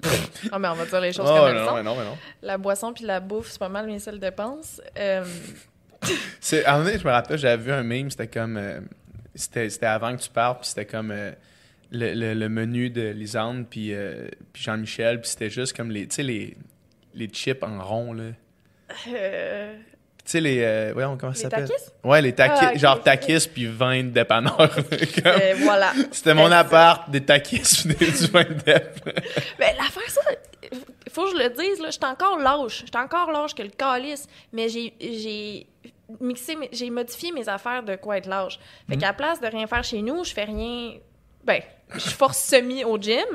[0.51, 1.75] Ah, mais on va dire les choses Oh, comme elles non, sont.
[1.75, 2.17] mais non, mais non.
[2.41, 4.81] La boisson puis la bouffe, c'est pas mal mes seules dépenses.
[4.97, 5.25] Euh,
[6.39, 8.55] C'est, à un moment je me rappelle, j'avais vu un meme, c'était comme.
[8.57, 8.79] euh,
[9.35, 11.31] c'était, c'était avant que tu partes, puis c'était comme euh,
[11.91, 16.07] le, le- le menu de Lisande, puis, euh, puis Jean-Michel, puis c'était juste comme les,
[16.07, 16.55] tu sais, les,
[17.13, 18.23] les chips en rond, là.
[20.29, 20.61] Tu sais, les.
[20.61, 21.67] euh, voyons, comment ça s'appelle?
[22.03, 24.57] Ouais, les taquis, Ah, ok, genre taquis, puis vin de dépanneur.
[24.75, 25.91] Comme- Euh, voilà.
[26.11, 27.61] C'était mon appart, des taquis,
[27.97, 28.99] puis du vin de dép.
[29.59, 30.21] Mais l'affaire, ça,
[30.71, 32.81] il faut que je le dise, là, j'étais encore lâche.
[32.85, 34.27] J'étais encore lâche que le calice.
[34.53, 35.65] Mais j'ai,
[36.21, 38.59] mixé, j'ai modifié mes affaires de quoi être lâche.
[38.87, 39.01] Fait Mhm.
[39.01, 40.93] qu'à la place de rien faire chez nous, je fais rien.
[41.43, 41.61] Ben,
[41.95, 43.25] je force semi au gym.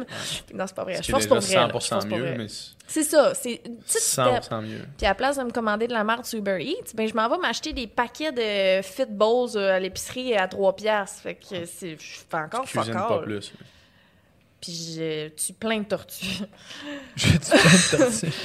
[0.54, 1.00] Non, c'est pas vrai.
[1.02, 1.54] Je force pour vrai.
[1.54, 1.62] là.
[1.62, 2.34] Je 100% force pour mieux, vrai.
[2.38, 2.46] mais
[2.86, 3.34] c'est ça.
[3.34, 4.24] C'est une petite step.
[4.42, 4.82] 100% mieux.
[4.96, 7.14] Puis à la place de me commander de la marde sur Uber Eats, ben je
[7.14, 11.20] m'en vais m'acheter des paquets de Fit Balls euh, à l'épicerie à 3 piastres.
[11.22, 13.52] Fait que c'est, je fais encore Tu pas plus.
[14.60, 16.24] Puis je tue plein de tortues.
[17.16, 18.26] J'ai du plein de tortues.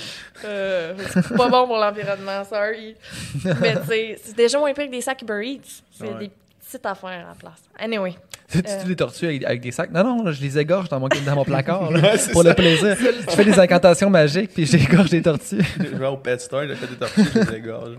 [0.46, 2.96] Euh, c'est pas bon pour l'environnement, sorry.
[3.60, 5.82] Mais tu sais, c'est déjà moins pire que des sacs Uber Eats.
[5.92, 6.18] C'est Ouais.
[6.18, 6.32] des
[6.62, 7.62] petites affaires à la place.
[7.78, 8.16] Anyway.
[8.52, 8.82] Tu Euh.
[8.82, 9.91] tues des tortues avec, avec des sacs?
[9.91, 12.00] Non, non, là, je les égorge dans mon, dans mon placard, là,
[12.32, 12.50] pour ça.
[12.50, 12.95] le plaisir.
[13.00, 15.62] Je fais des incantations magiques, puis j'égorge des tortues.
[15.80, 17.97] Je vais au pet store, j'ai fait des tortues, je les égorge.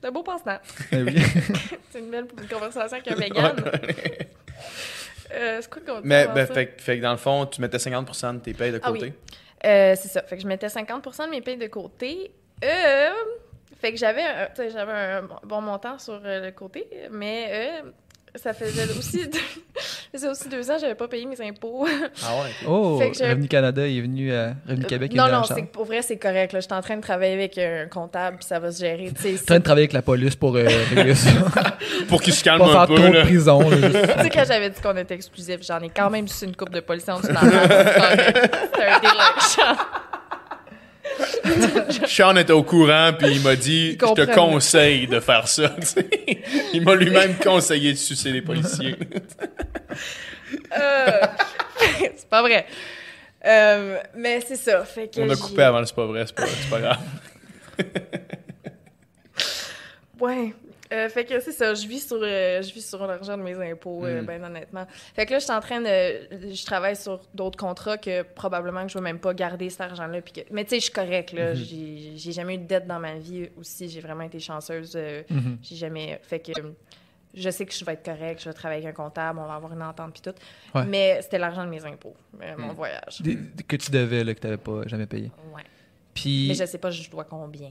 [0.00, 0.58] C'est un beau passe-temps.
[0.92, 1.22] Eh oui.
[1.90, 3.54] C'est une belle conversation avec un vegan.
[5.34, 6.54] Euh, c'est quoi qu'on dit Mais ben, ça?
[6.54, 8.90] fait, que- fait que dans le fond, tu mettais 50% de tes payes de Ah
[8.90, 8.98] oui.
[9.00, 9.12] côté.
[9.66, 10.22] Euh, c'est ça.
[10.22, 12.30] Fait que je mettais 50% de mes payes de côté.
[12.64, 13.10] Euh,
[13.80, 17.46] fait que j'avais un, j'avais un bon montant sur euh, le côté, mais
[17.84, 17.90] euh,
[18.42, 19.38] ça faisait aussi deux,
[20.12, 21.86] faisait aussi deux ans que j'avais pas payé mes impôts.
[22.24, 22.50] Ah ouais?
[22.68, 25.12] Oh, Fait que j'ai- Revenu Canada est venu à Revenu Québec.
[25.12, 26.52] est non, non, c'est pour vrai, c'est correct.
[26.52, 26.60] Là.
[26.60, 29.10] Je suis en train de travailler avec un comptable, puis ça va se gérer.
[29.14, 31.30] Je suis en train c'est- de travailler avec la police pour euh, régler ça.
[32.08, 32.94] Pour qu'il se calme Pas un faire peu.
[32.96, 33.22] trop de là.
[33.24, 33.60] prison.
[33.70, 36.70] tu sais, quand j'avais dit qu'on était exclusif, j'en ai quand même su une coupe
[36.70, 38.50] de policiers en dessous de la table.
[38.72, 39.02] C'était un avec
[42.06, 42.36] Sean.
[42.36, 45.74] Était au courant, puis il m'a dit Il Je te conseille de faire ça.
[46.72, 48.96] il m'a lui-même conseillé de sucer les policiers.
[50.78, 51.26] Euh,
[52.16, 52.66] c'est pas vrai.
[53.44, 54.84] Euh, mais c'est ça.
[54.84, 56.98] Fait que On a coupé avant, c'est pas vrai, c'est pas, c'est pas grave.
[60.20, 60.54] Ouais.
[60.92, 63.54] Euh, fait que c'est ça, je vis sur, euh, je vis sur l'argent de mes
[63.70, 64.24] impôts, euh, Mm.
[64.26, 64.86] ben honnêtement.
[65.14, 65.86] Fait que là, je suis en train de...
[66.54, 70.22] Je travaille sur d'autres contrats que probablement que je vais même pas garder cet argent-là.
[70.22, 71.50] que- Mais tu sais, je suis correcte, là.
[71.50, 71.56] Mhm.
[71.56, 73.88] J'ai- J'ai jamais eu de dette dans ma vie aussi.
[73.88, 74.96] J'ai vraiment été chanceuse.
[74.96, 75.58] Mhm.
[75.62, 76.18] J'ai jamais...
[76.22, 76.52] Fait que
[77.34, 79.54] je sais que je vais être correcte, je vais travailler avec un comptable, on va
[79.54, 80.34] avoir une entente puis tout.
[80.74, 80.86] Ouais.
[80.86, 82.14] Mais c'était l'argent de mes impôts,
[82.56, 82.74] mon Mm.
[82.74, 83.20] voyage.
[83.20, 83.36] Des-
[83.68, 85.30] que tu devais, là, que tu n'avais pas jamais payé.
[85.54, 85.62] Ouais.
[86.14, 86.46] Puis.
[86.48, 87.70] Mais je sais pas, je dois combien.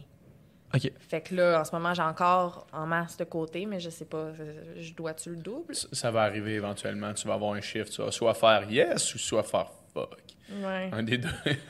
[0.74, 0.92] OK.
[1.08, 4.06] Fait que là, en ce moment, j'ai encore en masse de côté, mais je sais
[4.06, 4.32] pas,
[4.78, 5.74] je dois-tu le double?
[5.74, 7.14] Ça, ça va arriver éventuellement.
[7.14, 7.90] Tu vas avoir un chiffre.
[7.90, 10.18] Tu vas soit faire yes ou soit faire fuck.
[10.50, 11.30] Ouais, Un des deux.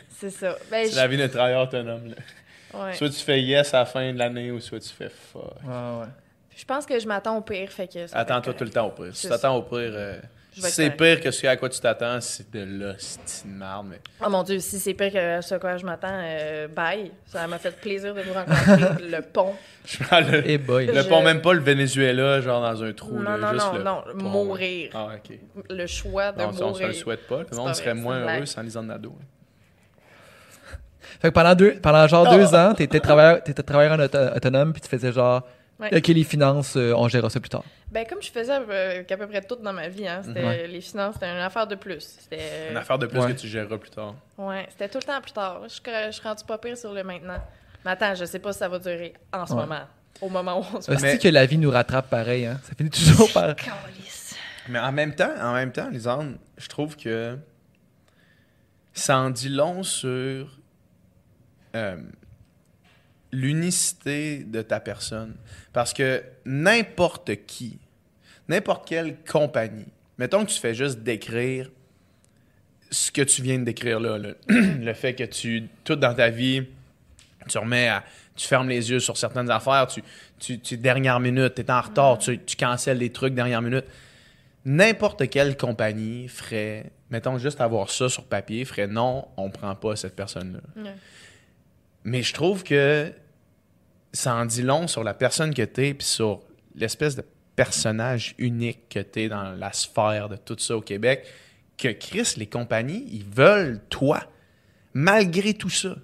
[0.10, 0.56] c'est ça.
[0.72, 2.08] Ben, c'est la vie d'un travailleur autonome.
[2.10, 2.86] là.
[2.86, 2.94] ouais.
[2.94, 5.44] Soit tu fais yes à la fin de l'année ou soit tu fais fuck.
[5.68, 6.08] Ah ouais.
[6.56, 8.06] je pense que je m'attends au pire, fait que...
[8.16, 9.16] Attends-toi tout le temps au pire.
[9.16, 10.20] Si tu t'attends au pire, euh,
[10.62, 13.88] C'est pire que ce à quoi tu t'attends, c'est de l'hostie de merde.
[13.90, 14.00] Mais...
[14.26, 17.12] Oh mon Dieu, si c'est pire que ce à quoi je m'attends, euh, bye.
[17.26, 19.04] Ça m'a fait plaisir de vous rencontrer.
[19.10, 19.54] le pont.
[19.86, 20.88] Je prends le, boy.
[20.88, 23.16] le Je- pont, même pas le Venezuela, genre dans un trou.
[23.20, 24.26] Non, là, non, juste non, le non, pont.
[24.30, 24.90] mourir.
[24.94, 25.38] Ah, ok.
[25.70, 26.88] Le choix de Non, ça, on se mourir.
[26.88, 27.40] le souhaite pas.
[27.40, 29.16] Le C'est monde serait moins heureux sans Lisanne Nadeau.
[31.22, 32.36] Fait que pendant, deux, pendant genre Oh.
[32.36, 35.42] deux ans, t'étais travailleur, t'étais travailleur en auto- autonome, puis tu faisais genre,
[35.80, 35.96] Ouais.
[35.96, 37.64] OK, les finances, euh, on gérera ça plus tard.
[37.92, 40.68] Ben, comme je faisais euh, qu'à peu près tout dans ma vie, hein, c'était, Ouais.
[40.68, 42.18] les finances, c'était une affaire de plus.
[42.20, 43.34] C'était, Une affaire de plus Ouais.
[43.34, 44.16] que tu géreras plus tard.
[44.40, 45.62] ouais, c'était tout le temps plus tard.
[45.68, 47.38] Je, je suis rendue pas pire sur le maintenant.
[47.86, 49.60] Mais attends, je sais pas si ça va durer en ce Ouais.
[49.62, 49.82] moment.
[50.20, 52.60] Au moment où on se Est-ce Mais- que la vie nous rattrape pareil, hein?
[52.64, 53.56] Ça finit toujours par.
[54.70, 57.38] Mais en même temps, en même temps, Lisanne, je trouve que
[58.94, 60.58] ça en dit long sur
[61.76, 61.98] euh,
[63.32, 65.36] l'unicité de ta personne.
[65.74, 67.80] Parce que n'importe qui,
[68.48, 71.70] n'importe quelle compagnie, mettons que tu fais juste décrire
[72.90, 76.30] ce que tu viens de décrire là, le, le fait que tu, tout dans ta
[76.30, 76.64] vie,
[77.48, 78.04] tu remets à,
[78.36, 80.04] tu fermes les yeux sur certaines affaires, tu,
[80.40, 83.86] tu, tu dernière minute, tu es en retard, tu, tu cancelles des trucs dernière minute.
[84.66, 89.96] N'importe quelle compagnie ferait, mettons juste avoir ça sur papier, ferait non, on prend pas
[89.96, 90.82] cette personne-là.
[90.82, 90.96] Ouais.
[92.08, 93.12] Mais je trouve que
[94.14, 96.40] ça en dit long sur la personne que t'es puis sur
[96.74, 97.24] l'espèce de
[97.58, 101.26] personnage unique que t'es dans la sphère de tout ça au Québec.
[101.76, 104.24] Que Chris, les compagnies, ils veulent toi,
[104.94, 105.98] malgré tout ça.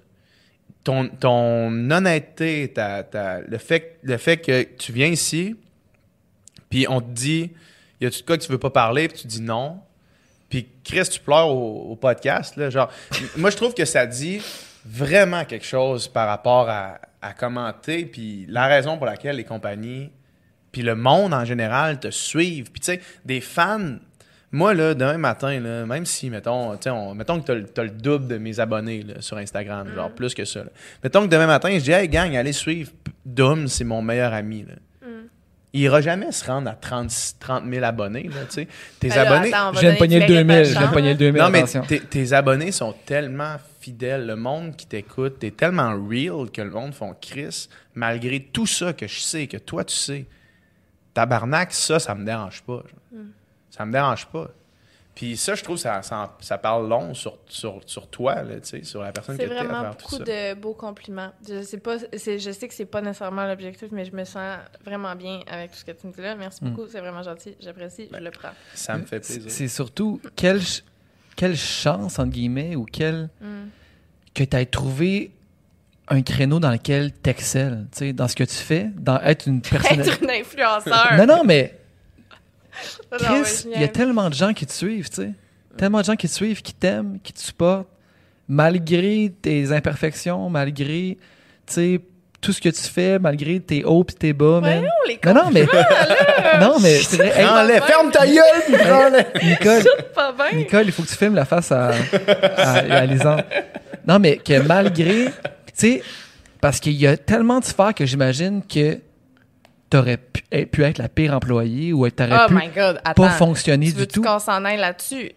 [0.84, 5.56] Ton, ton honnêteté, le, fait, le fait que tu viens ici,
[6.68, 7.50] puis on te dit,
[8.02, 9.80] y a-tu de quoi que tu veux pas parler, puis tu dis non.
[10.50, 12.92] Puis Chris, tu pleures au, au podcast, là, genre.
[13.38, 14.42] moi, je trouve que ça dit
[14.86, 19.44] vraiment quelque chose par rapport à, à comment t'es, puis la raison pour laquelle les
[19.44, 20.10] compagnies,
[20.72, 22.70] puis le monde en général te suivent.
[22.70, 23.96] Puis tu sais, des fans,
[24.52, 27.64] moi, là, demain matin, là, même si, mettons, tu sais, on- mettons que t'as le-
[27.66, 30.60] t'as le double de mes abonnés là, sur Instagram, genre plus que ça.
[30.60, 30.70] là.
[31.02, 32.90] Mettons que demain matin, je dis, hey gang, allez suivre
[33.24, 34.62] Doom, c'est mon meilleur ami.
[34.68, 34.74] Là.
[35.72, 37.10] Il ira jamais se rendre à 30,
[37.40, 38.68] 30 000 abonnés, là, tu sais.
[39.00, 39.50] Tes Ben là, abonnés...
[39.82, 40.64] donner pogner le du mérite à 2000.
[40.66, 41.42] Je viens de Jean, pogner le 2000.
[41.42, 44.26] Non, mais tes abonnés sont tellement fidèles.
[44.26, 48.92] Le monde qui t'écoute, t'es tellement real que le monde font Chris, malgré tout ça
[48.92, 50.26] que je sais, que toi tu sais.
[51.12, 52.82] Tabarnak, ça, ça me dérange pas.
[53.12, 53.30] Hmm.
[53.70, 54.50] Ça me dérange pas.
[55.14, 58.68] Puis ça, je trouve, ça, ça, ça parle long sur, sur, sur toi, là, tu
[58.68, 60.24] sais, sur la personne que C'est t'es à vraiment tout beaucoup ça.
[60.24, 61.30] de beaux compliments.
[61.48, 64.58] Je sais pas, c'est- je sais que c'est pas nécessairement l'objectif, mais je me sens
[64.84, 66.34] vraiment bien avec tout ce que tu me dis là.
[66.34, 66.70] Merci Mm.
[66.70, 68.50] beaucoup, c'est vraiment gentil, j'apprécie, je le prends.
[68.74, 69.50] Ça me fait C'est plaisir.
[69.52, 70.82] c'est surtout quelle, ch-
[71.36, 73.28] quelle chance, entre guillemets, ou quelle.
[73.40, 73.68] Mm.
[74.34, 75.30] que tu aies trouvé
[76.08, 79.48] un créneau dans lequel tu excelles, tu sais, dans ce que tu fais, dans être
[79.48, 80.00] une personne.
[80.00, 81.16] Être une influenceur.
[81.16, 81.78] non, non, mais
[83.18, 85.32] Chris, il y a tellement de gens qui te suivent, tu sais.
[85.76, 87.88] Tellement de gens qui te suivent, qui t'aiment, qui te supportent,
[88.48, 91.18] malgré tes imperfections, malgré,
[91.66, 92.00] tu sais,
[92.44, 94.80] tout ce que tu fais, malgré tes hauts et tes bas, man.
[94.80, 95.66] Voyons, les Non, non, mais.
[96.60, 97.32] non, mais c'est vrai.
[97.36, 99.48] Hey, Prends-les, ferme ta gueule, puis prends-les.
[99.50, 99.84] Nicole,
[100.14, 100.58] pas bien.
[100.58, 101.90] Nicole, il faut que tu filmes la face à,
[102.56, 103.44] à, à Lisande.
[104.06, 105.26] Non, mais que malgré.
[105.26, 105.32] Tu
[105.74, 106.02] sais,
[106.60, 108.98] parce qu'il y a tellement de sphères que j'imagine que
[109.90, 113.22] t'aurais pu, eh, pu être la pire employée ou t'aurais Oh pu my god, attends.
[113.22, 114.22] pas fonctionner du tout?
[114.22, 115.30] qu'on s'en aille là-dessus?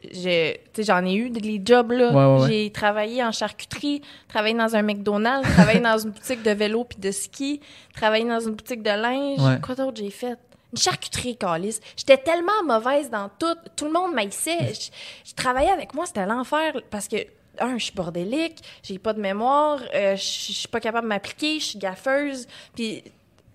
[0.80, 2.12] J'en ai eu des jobs, là.
[2.12, 2.48] Ouais, ouais, ouais.
[2.66, 6.98] J'ai travaillé en charcuterie, travaillé dans un McDonald's, travaillé dans une boutique de vélo puis
[7.00, 7.60] de ski,
[7.96, 9.60] travaillé dans une boutique de linge.
[9.62, 10.38] Quoi d'autre j'ai fait?
[10.74, 11.80] Une charcuterie, Calis.
[11.96, 13.56] J'étais tellement mauvaise dans tout.
[13.76, 14.74] Tout le monde m'haïssait.
[14.74, 17.16] Je, je travaillais avec moi, c'était l'enfer parce que,
[17.60, 21.60] un, je suis bordélique, j'ai pas de mémoire, euh, je suis pas capable de m'appliquer,
[21.60, 22.48] je suis gaffeuse.
[22.76, 23.02] Puis,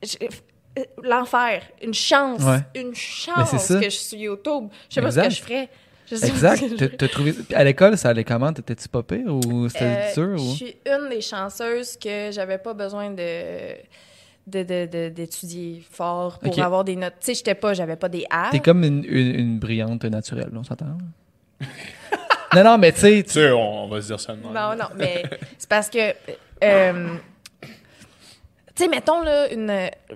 [0.03, 0.17] je-
[1.03, 1.63] l'enfer.
[1.83, 2.43] Une chance.
[2.43, 2.61] Ouais.
[2.81, 4.69] Une chance que je suis YouTube.
[4.89, 5.69] Je sais pas ce que je ferais.
[6.11, 6.97] Je Exact.
[6.99, 7.35] T'as- trouvé...
[7.55, 8.53] À l'école, ça allait comment?
[8.53, 10.39] T'étais-tu pas pire ou c'était Euh, dur?
[10.39, 13.75] Je suis une des chanceuses que j'avais pas besoin de
[14.47, 17.15] de- de- de- d'étudier fort pour avoir des notes.
[17.21, 18.49] Tu sais, j'étais pas, j'avais pas des A.
[18.51, 20.99] T'es comme une, une, une brillante naturelle, on s'entend?
[22.55, 24.35] non, non, mais tu sais, Tu on, va se dire ça.
[24.35, 25.23] Non, non, mais
[25.57, 26.13] c'est parce que.
[26.65, 27.15] euh,
[28.75, 29.67] tu sais, mettons, là, une,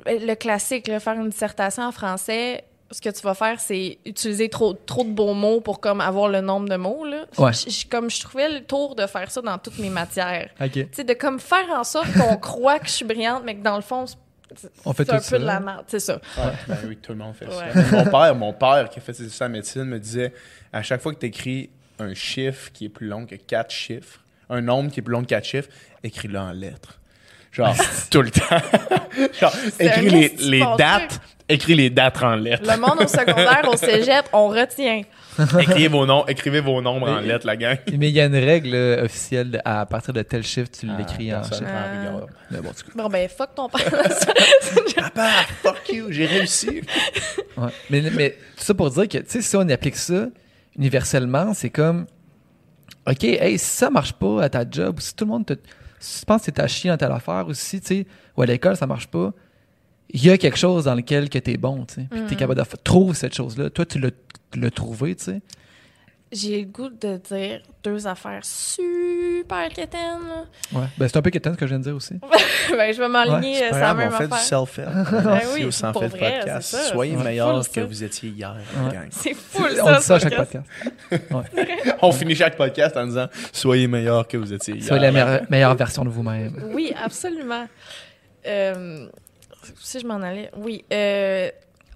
[0.07, 4.49] le classique, là, faire une dissertation en français, ce que tu vas faire, c'est utiliser
[4.49, 7.05] trop, trop de beaux mots pour comme avoir le nombre de mots.
[7.05, 7.25] Là.
[7.39, 7.53] Ouais.
[7.53, 10.51] Je- je- comme je trouvais le tour de faire ça dans toutes mes matières.
[10.61, 10.71] OK.
[10.73, 13.63] Tu sais, de comme faire en sorte qu'on croit que je suis brillante, mais que
[13.63, 15.39] dans le fond, c'est On fait c'est un tout peu ça.
[15.41, 15.85] de la merde.
[15.89, 16.15] C'est ça.
[16.39, 17.73] Ouais, ben oui, tout le monde fait Ouais.
[17.73, 17.97] ça.
[17.97, 20.33] Mon père, mon père qui a fait ses études en médecine me disait
[20.73, 24.21] à chaque fois que tu écris un chiffre qui est plus long que quatre chiffres,
[24.49, 25.69] un nombre qui est plus long que quatre chiffres,
[26.05, 27.01] écris-le en lettres.
[27.57, 27.75] Genre,
[28.11, 28.43] tout le temps.
[29.41, 32.71] Genre, écris les, dates, écris les dates en lettres.
[32.71, 35.03] Le monde au secondaire, au cégep, on retient.
[35.61, 37.79] écrivez vos noms, écrivez vos nombres en lettres, la gang.
[37.97, 40.87] Mais il y a une règle là, officielle de- à partir de tel chiffre, tu
[40.87, 41.65] l'écris en Ah, chiffre.
[41.67, 42.27] Ah.
[42.51, 42.85] Mais bon, en tout.
[42.95, 43.85] Bon, ben, fuck ton père.
[44.97, 45.31] Papa,
[45.63, 46.83] fuck you, j'ai réussi.
[47.57, 47.69] Ouais.
[47.91, 50.27] Mais, mais tout ça pour dire que, tu sais, si on applique ça
[50.79, 52.07] universellement, c'est comme,
[53.07, 55.55] OK, hey, si ça marche pas à ta job, ou si tout le monde te.
[55.99, 58.43] Si tu penses que t'es à chier dans telle affaire, ou si, tu sais, ou
[58.43, 59.33] à l'école, ça marche pas,
[60.11, 62.07] il y a quelque chose dans lequel que t'es bon, tu sais.
[62.11, 62.83] Puis t'es capable de faire.
[62.83, 63.71] Trouve cette chose-là.
[63.71, 65.41] Toi, tu l'as trouvé, tu sais.
[66.33, 70.47] J'ai le goût de dire deux affaires super quétaines.
[70.73, 70.83] Ouais.
[70.99, 72.15] Ben, c'est un peu quétaine ce que je viens de dire aussi.
[72.71, 74.89] ben, je vais m'aligner C'est pas sur la grave, même on fait du self-help.
[75.13, 76.69] Ben Merci oui, au Sans vrai, Podcast.
[76.71, 76.83] ça.
[76.83, 77.25] Soyez full,
[77.69, 77.85] que ça.
[77.87, 78.93] vous étiez hier, Ouais.
[78.93, 79.07] gang.
[79.11, 79.85] C'est fou, ça.
[79.85, 80.67] on dit ça à chaque podcast.
[82.03, 84.85] On finit chaque podcast en disant Soyez meilleurs que vous étiez hier.
[84.85, 86.71] Soyez la meilleure, meilleure version de vous-même.
[86.73, 87.69] Oui, absolument.
[88.47, 89.07] Euh,
[89.81, 90.51] si je m'en allais.
[90.57, 90.85] Oui.
[90.93, 91.51] euh,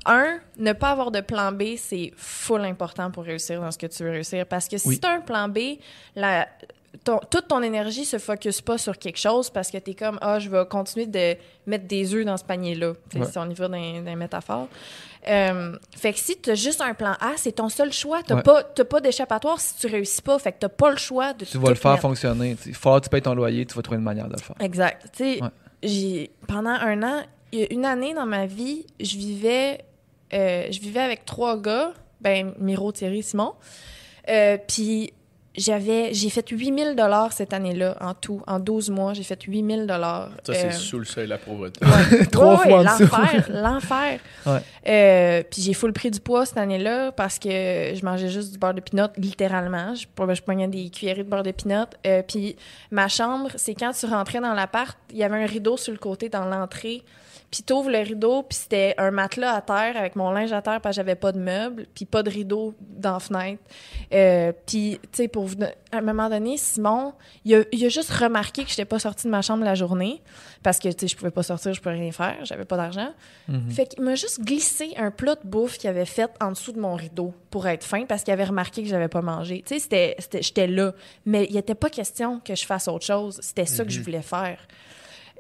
[0.07, 3.87] un, ne pas avoir de plan B, c'est full important pour réussir dans ce que
[3.87, 4.47] tu veux réussir.
[4.47, 4.99] Parce que si Oui.
[5.01, 5.59] tu as un plan B,
[6.17, 6.49] la,
[7.05, 10.19] ton- toute ton énergie se focus pas sur quelque chose parce que tu es comme,
[10.23, 11.37] ah, je vais continuer de
[11.67, 12.93] mettre des œufs dans ce panier-là.
[13.15, 13.27] Ouais.
[13.31, 14.69] Si on y va dans, dans les métaphores.
[15.29, 18.23] Euh, fait que si tu as juste un plan A, c'est ton seul choix.
[18.23, 18.43] Tu n'as Ouais.
[18.43, 20.39] pas, t'as pas d'échappatoire si tu réussis pas.
[20.39, 22.03] Fait que tu pas le choix de Tu vas le faire mettre.
[22.03, 22.57] fonctionner.
[22.67, 24.57] Il faut que tu payes ton loyer, tu vas trouver une manière de le faire.
[24.61, 25.07] Exact.
[25.21, 26.31] Ouais.
[26.49, 27.23] pendant un an,
[27.53, 29.85] il y a une année dans ma vie, je vivais,
[30.33, 33.55] euh, je vivais avec trois gars, ben Miro, Thierry, Simon.
[34.29, 35.13] Euh, Puis
[35.57, 39.87] j'avais, j'ai fait 8000 dollars cette année-là en tout, en 12 mois, j'ai fait 8000
[39.87, 40.31] dollars.
[40.45, 41.81] Ça, c'est sous le seuil de la pauvreté.
[42.33, 44.21] Trois Ouais, fois l'enfer, l'enfer.
[44.47, 44.61] Ouais.
[44.87, 48.59] Euh, puis j'ai full pris du poids cette année-là parce que je mangeais juste du
[48.59, 49.95] beurre de pinot, littéralement.
[49.95, 51.87] Je, je pognais des cuillerées de beurre de pinot.
[52.07, 52.55] Euh, puis
[52.93, 55.99] ma chambre, c'est quand tu rentrais dans l'appart, il y avait un rideau sur le
[55.99, 57.03] côté dans l'entrée.
[57.51, 60.81] Puis t'ouvres le rideau, puis c'était un matelas à terre avec mon linge à terre
[60.81, 63.61] parce que j'avais pas de meubles, puis pas de rideau dans la fenêtre.
[64.13, 65.49] Euh, puis, tu sais, pour
[65.91, 67.13] à un moment donné, Simon,
[67.45, 70.23] il a, il a juste remarqué que j'étais pas sortie de ma chambre la journée
[70.63, 73.09] parce que, tu sais, je pouvais pas sortir, je pouvais rien faire, j'avais pas d'argent.
[73.49, 73.71] Mhm.
[73.71, 76.79] Fait qu'il m'a juste glissé un plat de bouffe qu'il avait fait en dessous de
[76.79, 79.63] mon rideau pour être fin parce qu'il avait remarqué que j'avais pas mangé.
[79.67, 80.93] Tu sais, c'était, c'était- j'étais là.
[81.27, 83.41] Mais il était pas question que je fasse autre chose.
[83.43, 84.59] C'était ça que je voulais faire.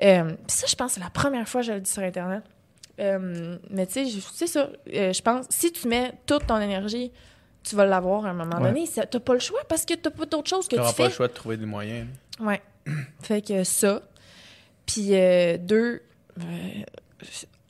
[0.03, 2.43] Euh, Puis ça, je pense, c'est la première fois que je le dis sur Internet.
[3.01, 4.69] Euh, mais tu sais, je- c'est ça.
[4.95, 7.11] Euh, je pense, si tu mets toute ton énergie,
[7.63, 8.69] tu vas l'avoir à un moment Ouais.
[8.73, 8.87] donné.
[8.87, 10.97] Ça- T'as pas le choix parce que t'as pas d'autre chose que Tu n'auras tu
[10.97, 11.09] pas fais.
[11.09, 12.07] le choix de trouver des moyens.
[12.41, 12.61] Ouais.
[13.23, 14.03] fait que ça.
[14.87, 16.03] Puis euh, deux,
[16.41, 16.43] euh,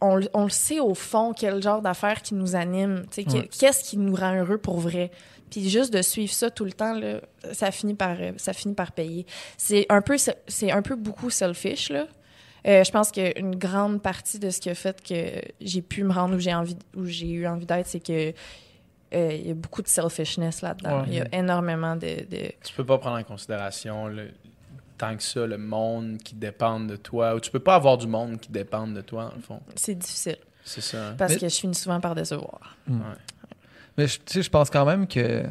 [0.01, 3.05] on, le- on le sait au fond quel genre d'affaires qui nous anime.
[3.11, 3.49] tu Ouais.
[3.57, 5.11] Qu'est-ce qui nous rend heureux pour vrai.
[5.51, 7.21] Puis juste de suivre ça tout le temps, là,
[7.53, 9.27] ça, finit par, ça finit par payer.
[9.59, 10.17] C'est un peu,
[10.47, 12.07] c'est un peu beaucoup selfish, là.
[12.67, 16.13] Euh, je pense qu'une grande partie de ce qui a fait que j'ai pu me
[16.13, 18.33] rendre où j'ai envie, où j'ai eu envie d'être, c'est que
[19.15, 21.01] euh, il y a beaucoup de selfishness là-dedans.
[21.01, 21.07] Ouais.
[21.09, 24.31] Il y a énormément de, de- Tu peux pas prendre en considération le-
[24.99, 27.35] tant que ça le monde qui dépend de toi.
[27.35, 29.61] Ou tu peux pas avoir du monde qui dépend de toi, dans le fond.
[29.75, 30.37] c'est difficile.
[30.63, 31.09] C'est ça.
[31.09, 31.15] hein.
[31.17, 32.77] Parce Mais- que je finis souvent par décevoir.
[33.97, 35.43] Mais je- tu sais, je pense quand même que.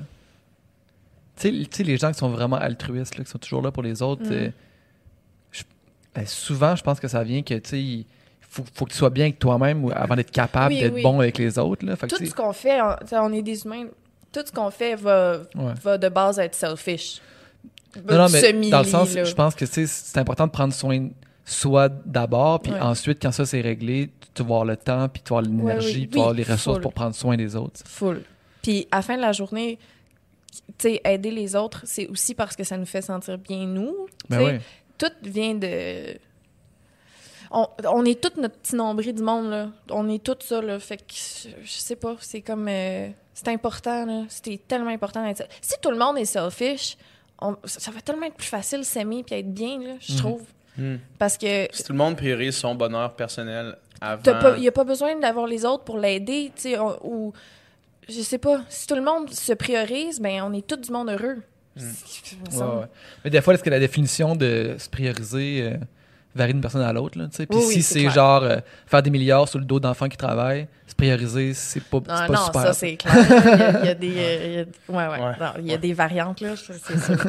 [1.35, 4.01] Tu sais, les gens qui sont vraiment altruistes, là, qui sont toujours là pour les
[4.01, 4.51] autres, Mm.
[6.17, 8.05] Euh, ben, souvent, je pense que ça vient que, tu sais, il
[8.41, 11.03] faut, faut que tu sois bien avec toi-même avant d'être capable Oui, d'être oui.
[11.03, 11.85] bon avec les autres.
[11.85, 11.95] Là.
[11.95, 12.79] Fait Tout ce qu'on fait,
[13.13, 13.85] on, est des humains,
[14.31, 15.73] tout ce qu'on fait va, ouais.
[15.83, 17.21] va de base être selfish.
[18.07, 19.23] Non, non, mais Semi, dans le sens, là.
[19.23, 21.09] je pense que c'est important de prendre soin de
[21.43, 22.79] soi d'abord, puis Ouais.
[22.79, 25.87] ensuite, quand ça c'est réglé, tu vas avoir le temps, puis tu vas avoir l'énergie,
[25.87, 25.99] oui.
[26.01, 26.81] puis tu vas avoir les ressources full.
[26.81, 27.81] pour prendre soin des autres.
[27.85, 28.21] Full.
[28.61, 29.79] Puis à la fin de la journée,
[30.77, 33.95] tu sais, aider les autres, c'est aussi parce que ça nous fait sentir bien nous.
[34.29, 34.59] Ben oui.
[34.99, 36.17] Tout vient de...
[37.51, 39.69] On, on est tous notre petit nombril du monde, là.
[39.89, 40.77] On est tous ça, là.
[40.79, 42.67] Fait que, je, je sais pas, c'est comme...
[42.67, 44.23] euh, c'est important, là.
[44.29, 45.47] C'était tellement important d'être...
[45.61, 46.95] Si tout le monde est selfish,
[47.41, 50.19] on- ça ça va tellement être plus facile s'aimer puis être bien, là, je Mhm.
[50.19, 50.41] trouve.
[50.77, 50.97] Hmm.
[51.17, 54.53] Parce que Si tout le monde priorise son bonheur personnel avant.
[54.55, 57.33] il n'y a pas besoin d'avoir les autres pour l'aider, tu sais, ou
[58.07, 61.09] je sais pas, si tout le monde se priorise, ben on est tout du monde
[61.09, 61.37] heureux.
[61.79, 62.57] Mm.
[62.57, 62.85] Ouais, ouais.
[63.23, 65.77] Mais des fois, est-ce que la définition de se prioriser euh,
[66.35, 67.17] varie d'une personne à l'autre?
[67.17, 67.45] là, tu sais?
[67.45, 68.57] Puis Oui, si oui, c'est genre euh,
[68.87, 72.27] faire des milliards sur le dos d'enfants qui travaillent, se prioriser, c'est pas, Non, pas
[72.27, 72.61] non, super.
[72.61, 73.13] ça c'est clair.
[73.15, 75.33] Il y a- il y, a des, il y a- ouais, ouais, Ouais.
[75.39, 76.49] non, il y a des variantes là.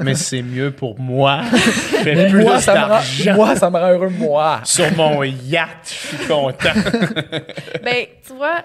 [0.03, 1.42] Mais c'est mieux pour moi.
[1.53, 4.61] Je fais Mais plus moi, ça me rend, moi, ça me rend heureux, moi.
[4.64, 5.68] sur mon yacht.
[5.84, 6.70] Je suis content.
[7.84, 8.62] ben, tu vois,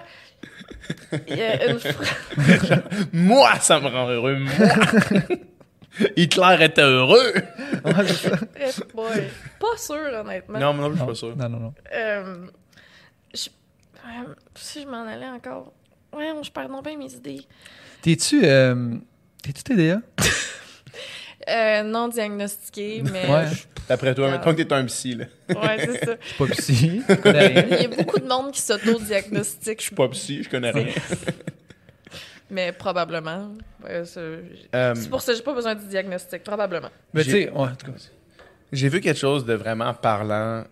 [1.28, 1.78] il y a une
[3.12, 4.38] moi, ça me rend heureux.
[4.38, 4.68] Moi.
[6.16, 7.32] Hitler était heureux.
[7.82, 10.58] Pas sûr, honnêtement.
[10.58, 11.36] Non, mais non, je suis pas sûr.
[11.36, 11.74] Non, non, non.
[11.94, 12.46] Euh,
[13.34, 15.72] je, euh, si je m'en allais encore.
[16.12, 17.40] Ouais, je perds non bien mes idées.
[18.02, 18.94] T'es-tu euh,
[19.42, 20.00] t'es-tu TDA?
[21.48, 23.30] Euh, non diagnostiqué, mais.
[23.30, 23.44] Ouais.
[23.88, 25.26] D'après toi, mettons que t'es un psy, là.
[25.48, 26.16] Ouais, c'est ça.
[26.20, 27.02] Je suis pas psy.
[27.08, 27.66] je connais rien.
[27.70, 30.86] Il y a beaucoup de monde qui s'auto-diagnostique, Je suis pas psy, je connais rien.
[32.50, 33.50] Mais probablement.
[33.82, 34.20] Ouais, c'est
[34.74, 36.90] Euh, c'est pour ça que j'ai pas besoin du diagnostic, probablement.
[37.14, 37.98] Mais tu sais, ouais, en tout cas.
[38.72, 40.64] J'ai vu quelque chose de vraiment parlant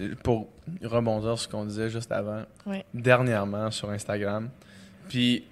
[0.00, 0.48] euh, pour
[0.82, 2.44] rebondir sur ce qu'on disait juste avant.
[2.66, 2.84] Ouais.
[2.94, 4.48] Dernièrement sur Instagram.
[5.08, 5.44] Puis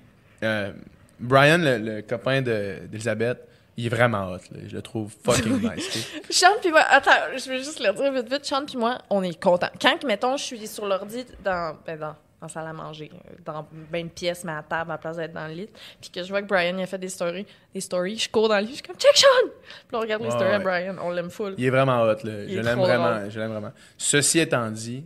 [0.45, 0.73] euh,
[1.19, 3.39] Brian, le, le copain de- d'Elisabeth,
[3.77, 4.39] il est vraiment hot.
[4.53, 4.59] là.
[4.67, 6.09] Je le trouve fucking nice.
[6.31, 8.45] Sean puis moi, attends, je vais juste le dire vite vite.
[8.45, 9.71] Sean puis moi, on est contents.
[9.81, 13.35] Quand, mettons, je suis sur l'ordi dans, ben, dans, dans la salle à manger, euh,
[13.45, 15.69] dans ben une pièce, mais à table, à la place d'être dans le lit,
[16.01, 18.49] puis que je vois que Brian il a fait des stories, des stories, je cours
[18.49, 19.27] dans le lit, je suis comme check Sean!
[19.49, 20.65] Puis là, on regarde les Ouais, stories à ouais.
[20.65, 21.55] Brian, on l'aime full.
[21.59, 22.07] Il est vraiment hot.
[22.25, 22.45] Là.
[22.47, 23.17] Il Je l'aime vraiment.
[23.17, 23.31] drôle.
[23.31, 23.73] Je l'aime vraiment.
[23.97, 25.05] Ceci étant dit,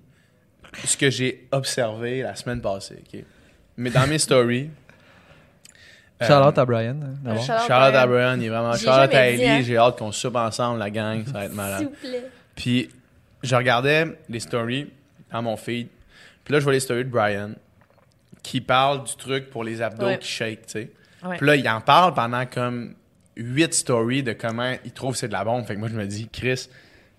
[0.85, 3.21] ce que j'ai observé la semaine passée, ok,
[3.79, 4.71] mais dans mes stories.
[6.23, 6.97] euh, Shout-out à Brian.
[7.03, 7.43] hein, d'abord.
[7.43, 8.37] shout-out Shout-out à Brian.
[8.39, 8.73] Il est vraiment.
[8.75, 9.63] J'ai Shout-out à Ellie, hein.
[9.63, 11.79] j'ai hâte qu'on soupe ensemble, la gang, ça va être malade.
[11.79, 12.31] S'il vous plaît.
[12.55, 12.91] Puis
[13.43, 14.91] je regardais les stories
[15.33, 15.89] dans mon feed.
[16.45, 17.53] Puis là, je vois les stories de Brian
[18.43, 20.19] qui parle du truc pour les abdos Ouais.
[20.19, 20.91] qui shake, tu sais.
[21.25, 21.37] Ouais.
[21.37, 22.95] Puis là, il en parle pendant comme
[23.37, 25.65] huit stories de comment il trouve que c'est de la bombe.
[25.65, 26.69] Fait que moi, je me dis, Chris,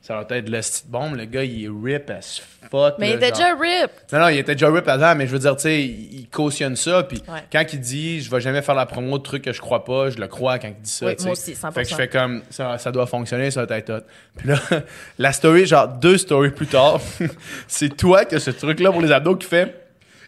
[0.04, 1.16] ça va être le style bombe.
[1.16, 2.96] Le gars, il est rip as fuck.
[3.00, 3.38] Mais là, il était genre.
[3.38, 3.92] déjà rip.
[4.12, 6.76] Non, non, il était déjà rip avant, mais je veux dire, tu sais, il cautionne
[6.76, 7.04] ça.
[7.04, 7.40] Puis Ouais.
[7.50, 10.10] quand il dit, je vais jamais faire la promo de trucs que je crois pas,
[10.10, 11.06] je le crois quand il dit ça.
[11.06, 11.72] Oui, moi aussi, 100%.
[11.72, 14.02] Fait que je fais comme, ça, ça doit fonctionner, ça va être hot.
[14.36, 14.60] Puis là,
[15.20, 17.00] la story, genre deux stories plus tard,
[17.70, 19.83] c'est toi qui as ce truc-là pour les abdos qui fait.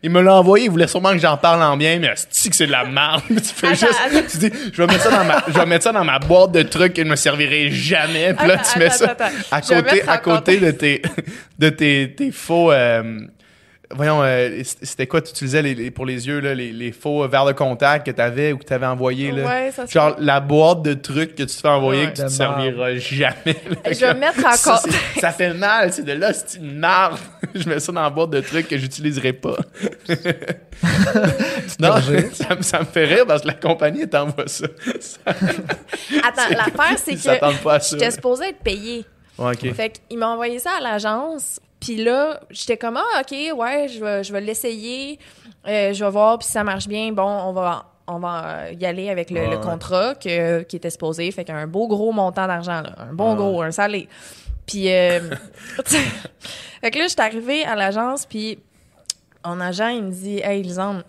[0.05, 2.55] Il me l'a envoyé, il voulait sûrement que j'en parle en bien, mais c'est que
[2.55, 3.23] c'est de la merde.
[3.27, 4.27] tu fais Attends, juste, attends.
[4.29, 6.51] tu dis, je vais mettre ça dans ma, je vais mettre ça dans ma boîte
[6.51, 8.35] de trucs qui ne me servirait jamais.
[8.35, 9.17] Puis là, Attends, tu mets ça
[9.49, 11.01] à côté, à côté de tes,
[11.57, 13.19] de tes, tes faux, euh,
[13.91, 17.27] voyons, euh, c'était quoi tu utilisais les, les- pour les yeux, là, les, les faux
[17.27, 19.45] verres de contact que tu avais ou que tu avais envoyé, là?
[19.45, 22.11] Ouais, ça Genre la boîte de trucs que tu te fais envoyer Ouais.
[22.11, 23.55] que tu te De serviras jamais.
[23.69, 23.75] là.
[23.91, 24.81] Je vais mettre en ça,
[25.19, 27.17] ça fait mal, c'est de là, c'est une marde.
[27.55, 29.55] je mets ça dans la boîte de trucs que j'utiliserai pas.
[31.79, 31.95] non,
[32.33, 34.67] ça, me- ça me fait rire parce que la compagnie t'envoie ça.
[34.99, 39.05] Ça- Attends, l'affaire, c'est que j'étais supposée être payée.
[39.37, 39.73] Ouais, ok.
[39.73, 41.59] Fait qu'il m'a envoyé ça à l'agence.
[41.85, 45.19] Puis là, j'étais comme, ah, OK, ouais, je vais, je vais l'essayer.
[45.67, 48.85] Euh, je vais voir, puis si ça marche bien, bon, on va, on va y
[48.85, 49.63] aller avec le, Ouais, le ouais.
[49.63, 51.29] contrat que- qui était supposé.
[51.31, 52.95] Fait qu'un beau gros montant d'argent, là.
[53.09, 53.35] Un bon Ouais.
[53.37, 54.09] gros, un salé.
[54.65, 55.19] Puis, euh,
[56.81, 58.57] fait que là, j'étais arrivée à l'agence, puis
[59.45, 61.03] mon agent, il me dit, Hey, Lisande,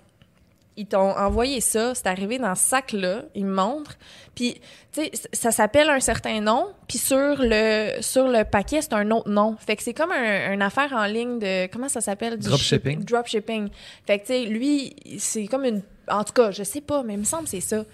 [0.77, 3.97] ils t'ont envoyé ça, c'est arrivé dans ce sac-là, il me montre.
[4.35, 4.61] Puis,
[4.93, 9.11] tu sais, ça s'appelle un certain nom, puis sur le, sur le paquet, c'est un
[9.11, 9.57] autre nom.
[9.59, 11.67] Fait que c'est comme un, une affaire en ligne de.
[11.69, 12.39] Comment ça s'appelle?
[12.39, 12.99] Dropshipping.
[13.01, 13.69] ship- Dropshipping.
[14.07, 15.83] Fait que, tu sais, lui, c'est comme une.
[16.09, 17.85] En tout cas, je sais pas, mais il me semble que c'est ça.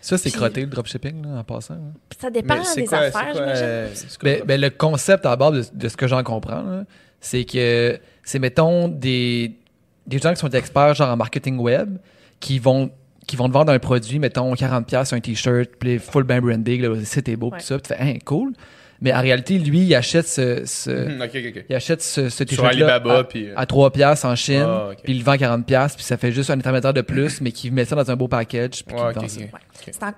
[0.00, 1.74] Ça, c'est crotté, le dropshipping, là, en passant.
[1.74, 1.92] hein.
[2.08, 3.64] Puis ça dépend Mais c'est des quoi, affaires, c'est quoi, j'imagine.
[3.64, 4.30] euh, c'est quoi?
[4.30, 6.84] Ben, ben, le concept à bord de, de ce que j'en comprends, là,
[7.20, 9.52] c'est que c'est, mettons, des,
[10.06, 11.98] des gens qui sont experts genre en marketing web
[12.40, 12.90] qui vont
[13.26, 16.82] qui vont te vendre un produit, mettons 40$ sur un t-shirt, puis full bien branding,
[16.82, 17.58] là, le site est beau, Ouais.
[17.60, 18.52] tout ça, puis tu fais, hein, cool.
[19.00, 20.90] Mais en réalité, lui, il achète ce, ce-
[21.24, 21.64] ok, ok, ok.
[21.68, 23.48] il achète ce, t-shirt-là Alibaba, à, puis.
[23.48, 24.98] euh, à 3 piastres en Chine, ok.
[25.04, 27.52] puis il le vend 40 piastres, puis ça fait juste un intermédiaire de plus, mais
[27.52, 29.40] qui met ça dans un beau package, puis qui Ouais, vend ok, ça.
[29.40, 29.48] ok.
[29.54, 29.60] Ouais.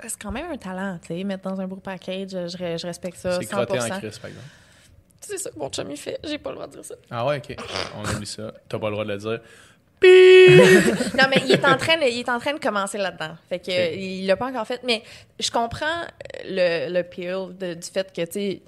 [0.08, 2.86] C'est, quand même un talent, tu sais, mettre dans un beau package, je, re- je
[2.86, 3.98] respecte ça, C'est crotté en 100%.
[3.98, 4.48] crise, par exemple.
[5.20, 6.18] C'est ça que mon chum, il fait.
[6.24, 6.94] J'ai pas le droit de dire ça.
[7.10, 7.56] Ah ouais, ok.
[7.98, 8.52] On oublie ça.
[8.68, 9.40] T'as pas le droit de le dire.
[11.18, 13.36] Non, mais il est en train de, il est en train de commencer là-dedans.
[13.48, 14.80] Fait que il l'a pas encore fait.
[14.84, 15.02] Mais
[15.40, 16.02] je comprends
[16.44, 18.60] le, le peel de- du fait que, tu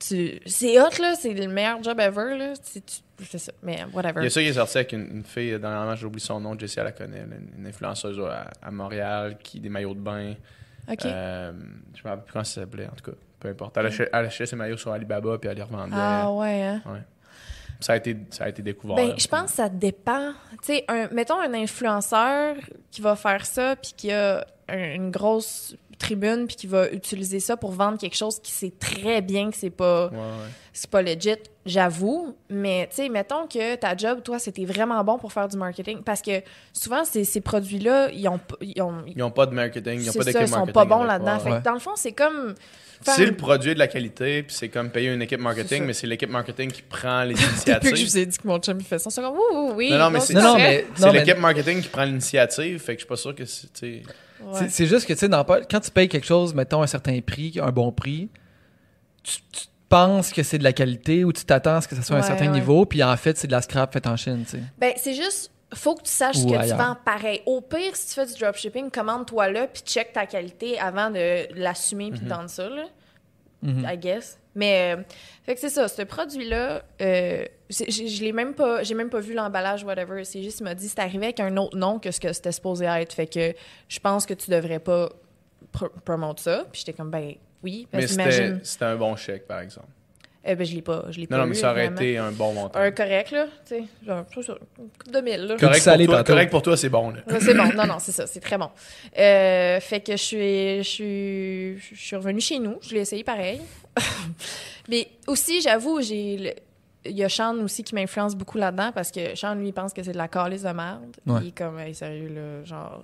[0.00, 1.14] c'est hot, là.
[1.16, 2.52] C'est le meilleur job ever, là.
[2.56, 3.52] Tu- tu- C'est ça.
[3.64, 4.20] Mais whatever.
[4.20, 6.24] Il y a ça qui est sorti avec une, une fille, euh, dernièrement, j'ai oublié
[6.24, 7.24] son nom, Jessie, elle la connaît,
[7.58, 10.34] une influenceuse à, à Montréal qui des maillots de bain.
[10.88, 11.04] OK.
[11.04, 11.52] Euh,
[11.96, 13.16] je me rappelle plus comment ça s'appelait, en tout cas.
[13.40, 13.76] Peu importe.
[13.76, 15.94] Elle achetait, elle achetait ses maillots sur Alibaba puis elle les revendait.
[15.96, 16.82] ah, ouais, hein?
[17.80, 18.96] Ça, a été, ça a été découvert.
[18.96, 20.32] Ben, je pense que ça dépend.
[20.64, 20.72] Tu
[21.12, 22.56] mettons un influenceur
[22.90, 27.40] qui va faire ça, puis qui a un- une grosse tribune, puis qui va utiliser
[27.40, 30.22] ça pour vendre quelque chose qui sait très bien que c'est pas, Ouais, ouais.
[30.72, 31.34] c'est pas legit,
[31.66, 32.36] j'avoue.
[32.48, 36.02] Mais, tu sais, mettons que ta job, toi, c'était vraiment bon pour faire du marketing.
[36.04, 36.40] Parce que
[36.72, 40.18] souvent, ces, ces produits-là, ils ont, ils ont, Ils n'ont pas de marketing, ils c'est
[40.18, 40.72] pas ça, ils sont marketing.
[40.74, 41.34] pas bons là-dedans.
[41.34, 41.58] ouais, Fait ouais.
[41.58, 42.54] que dans le fond, c'est comme...
[43.02, 46.08] C'est le produit de la qualité, puis c'est comme payer une équipe marketing, mais c'est
[46.08, 48.06] l'équipe marketing qui prend les Depuis que je initiatives.
[48.08, 49.90] vous ai dit que mon chum il fait ça, c'est comme oui, oui, oui.
[49.92, 53.34] Non, non, mais c'est- l'équipe marketing qui prend l'initiative, fait que je suis pas sûr
[53.36, 54.02] que c'est.
[54.44, 54.68] Ouais.
[54.68, 55.28] C'est- juste que, tu sais,
[55.70, 58.28] quand tu payes quelque chose, mettons un certain prix, un bon prix,
[59.22, 62.02] tu, tu penses que c'est de la qualité ou tu t'attends à ce que ça
[62.02, 62.52] soit à un certain ouais.
[62.60, 64.62] niveau, puis en fait, c'est de la scrap faite en Chine, tu sais.
[64.78, 66.76] Ben, c'est juste, faut que tu saches Ou ce que ailleurs.
[66.78, 67.42] tu vends pareil.
[67.46, 71.52] Au pire, si tu fais du dropshipping, commande-toi là, puis check ta qualité avant de
[71.58, 72.84] l'assumer puis de vendre ça, là,
[73.62, 73.88] Mhm.
[73.92, 74.38] I guess.
[74.54, 75.02] Mais, euh,
[75.44, 79.34] fait que c'est ça, ce produit-là, euh, je l'ai même pas, j'ai même pas vu
[79.34, 80.24] l'emballage, whatever.
[80.24, 82.52] C'est juste, il m'a dit, c'est arrivé avec un autre nom que ce que c'était
[82.52, 83.12] supposé être.
[83.12, 83.54] Fait que
[83.88, 85.10] je pense que tu devrais pas
[85.72, 86.64] pr promote ça.
[86.72, 89.88] Puis j'étais comme, ben oui, parce Mais c'était c'était un bon chèque, par exemple.
[90.50, 92.16] Eh ben, je l'ai pas, je l'ai pas Non, non, eu, mais ça aurait été
[92.16, 92.78] un bon montant.
[92.78, 95.56] Un correct, là, tu sais, genre, c'est ça, une coupe de mille, là.
[95.56, 97.10] Que- Correct, salé pour toi, correct pour toi, c'est bon.
[97.10, 97.20] Là.
[97.40, 98.70] C'est bon, non, non, c'est ça, c'est très bon.
[99.18, 103.24] Euh, fait que je suis, je suis, je suis revenue chez nous, je l'ai essayé
[103.24, 103.60] pareil.
[104.88, 106.54] Mais aussi, j'avoue, j'ai, le-
[107.08, 109.92] il y a Sean aussi qui m'influence beaucoup là-dedans parce que Sean, lui, il pense
[109.92, 111.16] que c'est de la calice de merde.
[111.26, 111.40] Ouais.
[111.42, 113.02] Il est comme, hey, sérieux, là, genre,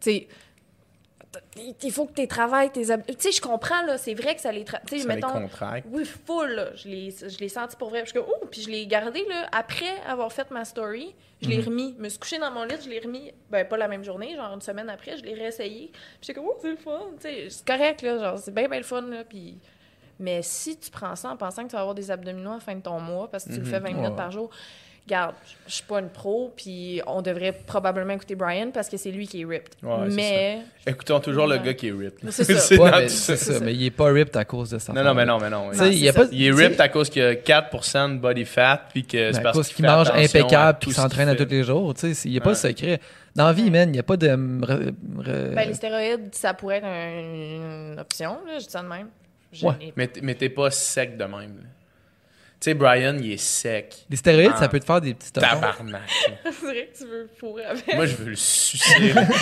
[0.00, 0.28] tu sais,
[1.82, 4.52] il faut que tu travailles tes Tu sais, je comprends, là, c'est vrai que ça
[4.52, 4.64] les...
[4.64, 5.30] tra- Tu sais, les mettons...
[5.32, 5.86] contracte.
[5.90, 6.74] Oui, full, là.
[6.74, 8.02] Je l'ai, je l'ai senti pour vrai.
[8.02, 11.14] Puis, je suis comme, oh, puis je l'ai gardé, là, après avoir fait ma story.
[11.40, 11.94] Je l'ai remis.
[11.96, 13.32] Je me suis couchée dans mon lit, je l'ai remis.
[13.50, 15.88] Ben, pas la même journée, genre une semaine après, je l'ai réessayé.
[15.90, 17.00] Puis, j'étais comme, oh, c'est le fun.
[17.18, 18.18] Tu sais, c'est correct, là.
[18.18, 19.24] Genre, c'est bien, bien le fun, là.
[19.24, 19.56] Puis.
[20.20, 22.60] Mais si tu prends ça en pensant que tu vas avoir des abdominaux à la
[22.60, 24.16] fin de ton mois parce que tu le fais 20 minutes Ouais.
[24.16, 24.50] par jour,
[25.08, 25.34] garde,
[25.66, 29.26] je suis pas une pro, puis on devrait probablement écouter Brian parce que c'est lui
[29.26, 29.74] qui est ripped.
[29.82, 32.30] Ouais, mais Écoutons toujours le gars qui est ripped.
[32.30, 32.74] C'est ça.
[32.80, 33.54] Ouais, mais tout c'est ça.
[33.54, 33.60] ça.
[33.64, 34.92] Mais il est pas ripped à cause de ça.
[34.92, 35.70] Non, non, mais non, mais non.
[35.72, 36.24] Tu sais, il pas.
[36.26, 36.30] ça.
[36.30, 39.32] Il est ripped à cause qu'il y a 4% de body fat, puis que mais
[39.32, 41.94] c'est à parce cause qu'il mange impeccable puis s'entraîne à tous les jours.
[41.94, 43.00] Tu sais, il n'y a pas secret.
[43.34, 44.28] Dans la vie, man, il n'y a pas de.
[44.28, 48.82] re- re- Ben, les stéroïdes, ça pourrait être un- une option, là, je dis ça
[48.82, 49.08] de même.
[49.52, 49.74] Je Ouais.
[49.96, 51.32] n'ai- Mais, t'es pas sec de même.
[51.32, 51.68] là.
[52.60, 53.94] Tu sais, Brian, il est sec.
[54.08, 54.58] Les stéroïdes, Ah.
[54.60, 55.46] ça peut te faire des petits totons.
[55.48, 55.92] Tabarnak.
[55.92, 56.00] là.
[56.44, 57.94] C'est vrai que tu veux fourrer avec.
[57.94, 59.12] Moi, je veux le sucer.
[59.12, 59.22] là.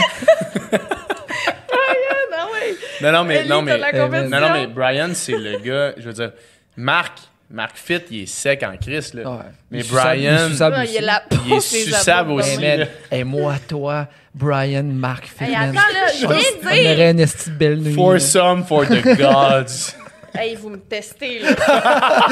[2.31, 2.77] non, oui.
[3.03, 4.31] Non, non, mais, Ellie, non, t'as mais, la compétition.
[4.31, 6.33] non, non, mais Brian, c'est le gars, je veux dire,
[6.77, 7.19] Marc,
[7.51, 9.29] Marc Fit, il est sec en Christ, là.
[9.31, 9.37] Ouais.
[9.71, 10.93] Mais Il est suçable- il est Brian- suçable Ouais, aussi.
[10.93, 12.35] il est la Il est suçable abdos.
[12.39, 12.51] aussi.
[12.51, 12.77] Hey, là.
[12.79, 12.89] man.
[13.11, 15.77] Hey, moi, toi, Brian, Marc Hey, Fitman.
[15.77, 16.93] attends, là, je On viens de on dire.
[16.93, 17.91] aurait une esti de belle nuit.
[17.91, 17.95] là.
[17.97, 19.95] For some, for the gods.
[20.39, 21.51] Hey, vous me testez, là.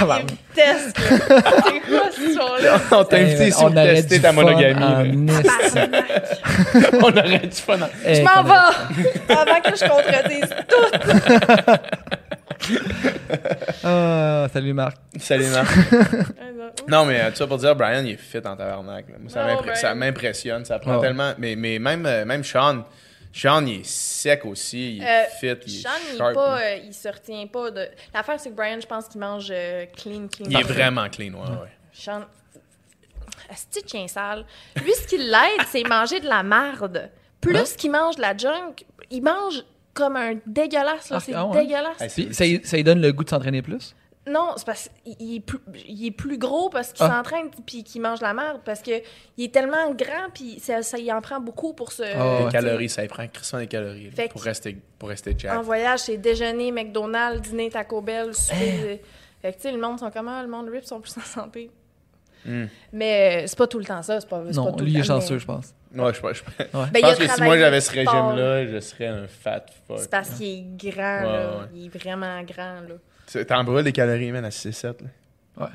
[0.00, 1.06] Ils me testent, là.
[1.64, 2.80] C'est quoi cette histoire-là?
[2.92, 5.30] On t'a invité ici on pour tester du ta fun monogamie.
[6.92, 7.78] On aurait du fun.
[7.80, 9.34] en- Hey, Je m'en vais!
[9.34, 10.88] Avant que je contredise tout!
[13.84, 14.96] Ah, salut Marc.
[15.18, 15.68] Salut, Marc.
[15.92, 16.44] Ah,
[16.88, 17.04] non.
[17.06, 19.06] Mais euh, tout ça pour dire, Brian, il est fit en tabarnak.
[19.20, 19.30] Moi,
[19.74, 20.64] ça m'impressionne.
[20.64, 21.00] Ça prend Ouais.
[21.06, 21.32] tellement.
[21.38, 22.84] Mais, mais même, euh, même Sean,
[23.36, 24.96] Sean, il est sec aussi.
[24.96, 25.46] Il est Euh, fit.
[25.66, 26.34] Il est Sean, il, est sharp.
[26.34, 26.66] pas, là.
[26.66, 27.86] euh, il se retient pas de.
[28.14, 30.46] L'affaire, c'est que Brian, je pense qu'il mange euh, clean, clean.
[30.48, 31.68] Il est vraiment clean, ouais, ouais.
[31.92, 32.20] Sean.
[33.50, 34.44] De chien sale.
[34.82, 37.10] Lui, ce qui l'aide, c'est manger de la marde.
[37.40, 37.64] Plus Hein?
[37.76, 39.62] qu'il mange de la junk, il mange
[39.94, 41.08] comme un dégueulasse.
[41.12, 41.62] Ah, c'est ah ouais?
[41.64, 41.96] dégueulasse.
[42.08, 43.94] C'est- Puis, ça lui donne le goût de s'entraîner plus?
[44.28, 47.16] Non, c'est parce qu'il il est, plus- il est plus gros parce qu'il Ah.
[47.16, 48.60] s'entraîne puis qu'il mange de la merde.
[48.64, 48.90] Parce que
[49.36, 52.02] il est tellement grand puis ça, ça y en prend beaucoup pour se.
[52.02, 55.56] Ah, Les calories, ça y prend crissement des calories là, pour rester, pour rester jack.
[55.56, 59.00] En voyage, c'est déjeuner, McDonald's, dîner, Taco Bell, souper.
[59.42, 60.42] Fait que, tu sais, le monde sont comment?
[60.42, 61.70] Le monde RIP sont plus en santé.
[62.44, 62.64] Hmm.
[62.92, 64.20] Mais euh, c'est pas tout le temps ça.
[64.20, 65.74] C'est pas, c'est Non, pas tout lui, le il est temps, chanceux, mais- je pense.
[65.94, 66.86] Ouais, je, je- je Ouais.
[66.92, 67.94] Ben, il a pense que si moi j'avais ce fort.
[68.12, 69.98] régime-là, je serais un fat fuck.
[70.00, 71.50] C'est parce qu'il est grand, Ouais, là.
[71.58, 71.64] ouais.
[71.74, 72.94] Il est vraiment grand, là.
[73.48, 75.02] T'en brûles des calories, man, à 6-7.
[75.02, 75.68] là.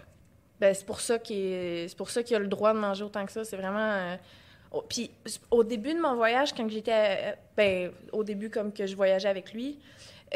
[0.60, 3.04] Ben, c'est pour ça qu'il est- c'est pour ça qu'il a le droit de manger
[3.04, 3.44] autant que ça.
[3.44, 3.80] C'est vraiment.
[3.80, 4.16] euh,
[4.72, 5.10] oh, Puis
[5.50, 9.28] au début de mon voyage, quand j'étais, euh, ben, au début comme que je voyageais
[9.28, 9.80] avec lui,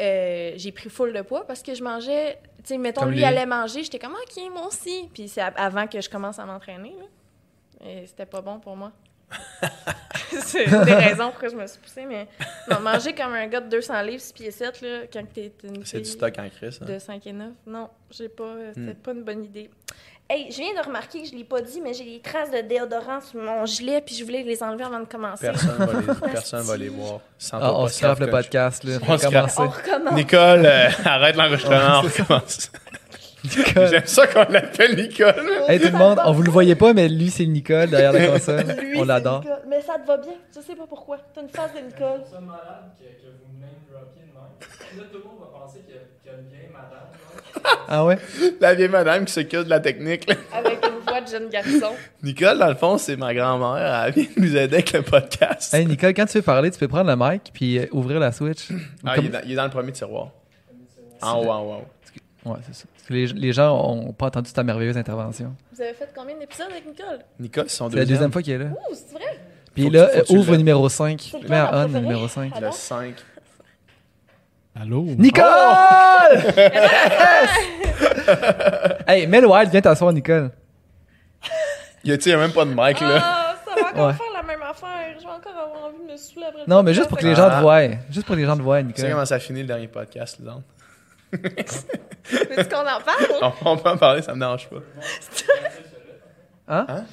[0.00, 2.38] euh, j'ai pris full de poids parce que je mangeais.
[2.58, 3.24] Tu sais, mettons Comme lui lui.
[3.24, 5.08] allait manger, j'étais comme ok moi aussi.
[5.14, 7.86] Puis c'est avant que je commence à m'entraîner là.
[7.88, 8.90] Et c'était pas bon pour moi.
[10.44, 12.28] c'est une des raisons pourquoi je me suis poussée, mais
[12.70, 15.84] non, manger comme un gars de 200 livres, 6 pieds 7, là, quand t'es une
[15.84, 16.78] C'est du stock en crise.
[16.82, 16.86] hein.
[16.86, 17.48] de 5 et 9.
[17.66, 18.44] Non, j'ai pas.
[18.44, 18.94] euh, C'était Hmm.
[18.94, 19.70] pas une bonne idée.
[20.28, 22.60] Hey, je viens de remarquer que je l'ai pas dit, mais j'ai des traces de
[22.60, 25.46] déodorant sur mon gilet, puis je voulais les enlever avant de commencer.
[25.46, 27.20] Personne va les, personne va les voir.
[27.38, 28.98] Sens-toi Ah, on scrape le podcast, là.
[29.02, 29.12] On.
[29.12, 29.58] On recommence.
[30.14, 32.72] Nicole, euh, arrête l'enregistrement, on recommence.
[33.50, 35.34] J'aime ça qu'on l'appelle Nicole.
[35.68, 38.12] Hey, tout le monde, on vous le voyait pas, mais lui, c'est le Nicole derrière
[38.12, 38.64] la console.
[38.80, 39.40] Lui, on l'adore.
[39.40, 39.58] Nicole.
[39.68, 40.32] Mais ça te va bien.
[40.54, 41.18] Je sais pas pourquoi.
[41.34, 42.20] T'as une face de Nicole.
[42.30, 44.98] C'est malade que, vous.
[44.98, 47.08] Là, tout le monde va penser qu'il y, a- une vieille madame.
[47.64, 47.70] là.
[47.88, 48.18] Ah ouais?
[48.60, 50.28] La vieille madame qui s'occupe de la technique.
[50.28, 50.36] là.
[50.54, 51.94] Avec une voix de jeune garçon.
[52.22, 54.04] Nicole, dans le fond, c'est ma grand-mère.
[54.06, 55.74] Elle vient nous aider avec le podcast.
[55.74, 58.32] Hey, Nicole, quand tu veux parler, tu peux prendre le mic puis euh, ouvrir la
[58.32, 58.68] Switch.
[59.04, 60.30] Ah, Comme- il, est dans, il est dans le premier tiroir.
[61.20, 61.84] En haut, en haut, en haut.
[62.46, 62.84] Ouais, c'est ça.
[62.94, 65.54] Parce que les, les gens ont pas entendu ta merveilleuse intervention.
[65.72, 67.18] Vous avez fait combien d'épisodes avec Nicole?
[67.40, 68.32] Nicole, c'est la deuxième.
[68.32, 68.66] fois qu'il est là.
[68.66, 69.40] Ouh, c'est vrai?
[69.74, 71.20] Puis Faut là, que tu- faut que tu euh, ouvre le- numéro 5.
[71.20, 72.52] C'est Mets lequel, à ton on numéro 5.
[72.54, 72.72] Ah Le non?
[72.72, 73.14] 5.
[74.80, 75.02] Allô?
[75.02, 75.42] Nicole!
[79.06, 80.50] hey, Mel Wild, viens t'asseoir, Nicole.
[82.04, 83.18] Y a-tu y a même pas de mic, là?
[83.20, 84.12] Ah, ça va encore Ouais.
[84.14, 85.16] faire la même affaire.
[85.18, 87.22] Je vais encore avoir envie de me saouler après le Non, mais juste pour que
[87.24, 87.56] les avec- gens Ah.
[87.56, 87.82] te voient.
[88.10, 89.10] Juste pour que les gens te voient, Tu sais Nicole.
[89.12, 90.62] comment ça finit le dernier podcast, Lisandre?
[91.32, 93.52] Veux-tu qu'on en parle?
[93.64, 94.76] On, on peut en parler, ça me dérange pas.
[96.68, 97.04] Hein?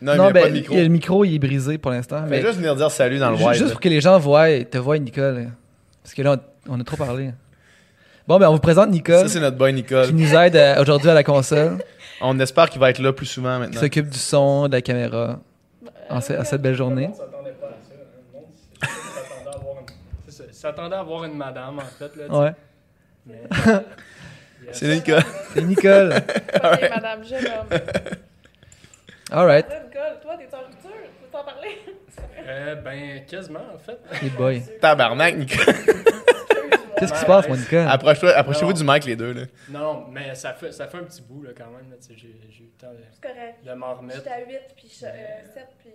[0.00, 0.72] Non, Non, il y a ben, pas de micro.
[0.74, 2.22] il y a le micro, il est brisé pour l'instant.
[2.28, 3.54] Mais juste venir dire salut dans le wide.
[3.54, 5.48] juste pour que les gens voient, te voient, Nicole.
[6.04, 6.36] Parce que là,
[6.68, 7.32] on, on a trop parlé.
[8.28, 10.10] Bon, ben, on vous présente Nicole, Ça, c'est notre boy qui Nicole.
[10.10, 11.78] nous aide euh, aujourd'hui à la console,
[12.20, 13.80] On espère qu'il va être là plus souvent qui maintenant.
[13.80, 15.40] s'occupe du son, de la caméra,
[16.10, 17.08] en à cette belle journée.
[17.10, 17.94] On s'attendait pas à ça.
[17.94, 18.06] hein.
[18.32, 18.46] Le monde
[18.94, 19.86] s'attendait à avoir une...
[20.28, 22.14] C'est ça, s'attendait à avoir une madame, en fait.
[22.16, 22.26] Là.
[22.28, 22.52] Ouais.
[23.26, 23.42] Mais-
[24.72, 25.22] C'est Nicole.
[25.54, 26.14] C'est Nicole.
[26.90, 27.78] Madame, jeune homme.
[29.30, 29.66] All right.
[29.66, 30.90] Nicole, toi, t'es en rupture?
[30.90, 31.78] Tu veux t'en parler?
[32.46, 33.98] Euh, ben, quasiment, en fait.
[34.22, 34.60] Les boys.
[34.80, 35.72] Tabarnak, Nicolas.
[36.98, 37.88] Qu'est-ce qui se passe, Monica?
[37.90, 39.32] Approche-toi- Approchez-vous du mic, les deux.
[39.32, 39.42] Là.
[39.70, 41.90] Non, mais ça fait, ça fait un petit bout, là, quand même.
[41.90, 42.16] là, J'ai
[42.50, 43.64] j'ai eu le temps de, C'est correct.
[43.64, 44.18] de m'en remettre.
[44.18, 45.08] J'étais à 8, puis 7,
[45.78, 45.90] puis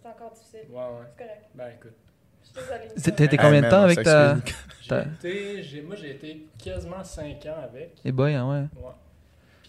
[0.00, 0.60] c'est encore difficile.
[0.70, 1.06] Ouais, ouais.
[1.16, 1.42] C'est correct.
[1.54, 1.96] Ben, écoute.
[2.52, 4.36] T'as été combien de temps avec ta.
[5.22, 7.96] J'ai moi, j'ai été quasiment 5 ans avec.
[8.04, 8.68] Les boys, hein, ouais.
[8.80, 8.94] Moi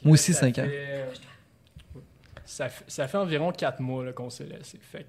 [0.04, 0.66] là, aussi, ça cinq ans.
[0.66, 1.06] fait-
[2.44, 4.78] Ça, fait- ça fait environ 4 mois qu'on s'est laissé.
[4.80, 5.06] Fait.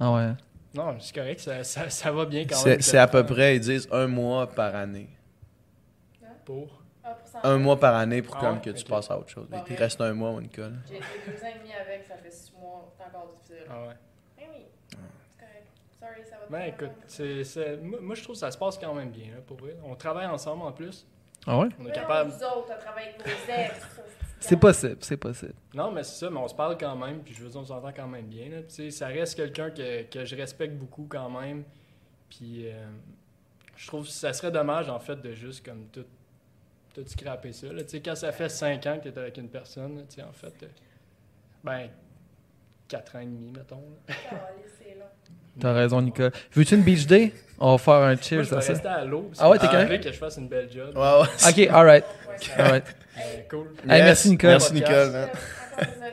[0.00, 0.30] Ah ouais.
[0.74, 2.80] non, c'est correct, ça, ça, ça va bien quand même.
[2.80, 5.08] C'est à peu près, ils disent un mois par année.
[6.44, 6.82] Pour?
[7.04, 7.44] Ah, pour.
[7.44, 8.60] Un mois par année pour Ah comme ouais?
[8.62, 9.46] que tu passes à autre chose.
[9.68, 10.62] Il reste un mois, Monica.
[10.62, 10.68] là.
[10.88, 12.92] J'ai été deux ans et demi avec, ça fait 6 mois.
[12.96, 13.66] C'est encore difficile.
[13.70, 13.94] Ah ouais.
[14.38, 14.64] Eh oui.
[14.90, 14.96] C'est
[15.44, 15.66] correct.
[16.00, 18.78] Sorry, ça va Ben écoute, c'est, c'est- moi, moi, je trouve que ça se passe
[18.78, 19.76] quand même bien, là, pour vrai.
[19.84, 21.06] On travaille ensemble en plus.
[21.46, 21.68] Ah ouais?
[21.78, 22.30] On est capable.
[22.30, 23.86] Vous autres, t'as travaillé avec vos ex.
[24.40, 25.54] C'est possible, c'est possible.
[25.74, 27.64] Non, mais c'est ça, mais on se parle quand même, puis je veux dire, on
[27.64, 28.48] s'entend quand même bien.
[28.48, 28.62] Là.
[28.62, 31.64] Tu sais, ça reste quelqu'un que, que je respecte beaucoup quand même.
[32.30, 32.86] Puis euh,
[33.76, 36.06] je trouve que ça serait dommage, en fait, de juste comme tout,
[36.94, 37.72] tout scraper ça.
[37.72, 37.82] Là.
[37.84, 40.16] Tu sais, quand ça fait 5 ans que tu es avec une personne, là, tu
[40.16, 40.66] sais, en fait, euh,
[41.64, 41.88] ben,
[42.88, 43.82] 4 ans et demi, mettons.
[44.08, 44.14] là.
[44.78, 45.06] C'est long.
[45.58, 46.32] T'as raison, Nicole.
[46.52, 47.32] Veux-tu une beach day?
[47.58, 48.72] On va faire un Moi, cheers je vais ça.
[48.72, 49.30] rester à l'eau.
[49.38, 50.04] Ah ouais, t'es je correct?
[50.04, 50.96] que je fasse une belle job.
[50.96, 51.66] Ouais, ouais.
[51.66, 52.04] Ok, alright.
[52.56, 52.84] Alright.
[53.18, 53.20] Euh,
[53.50, 53.66] cool.
[53.88, 54.50] Hey, merci, Nicole.
[54.50, 55.10] Merci, Nicole.
[55.10, 55.28] man.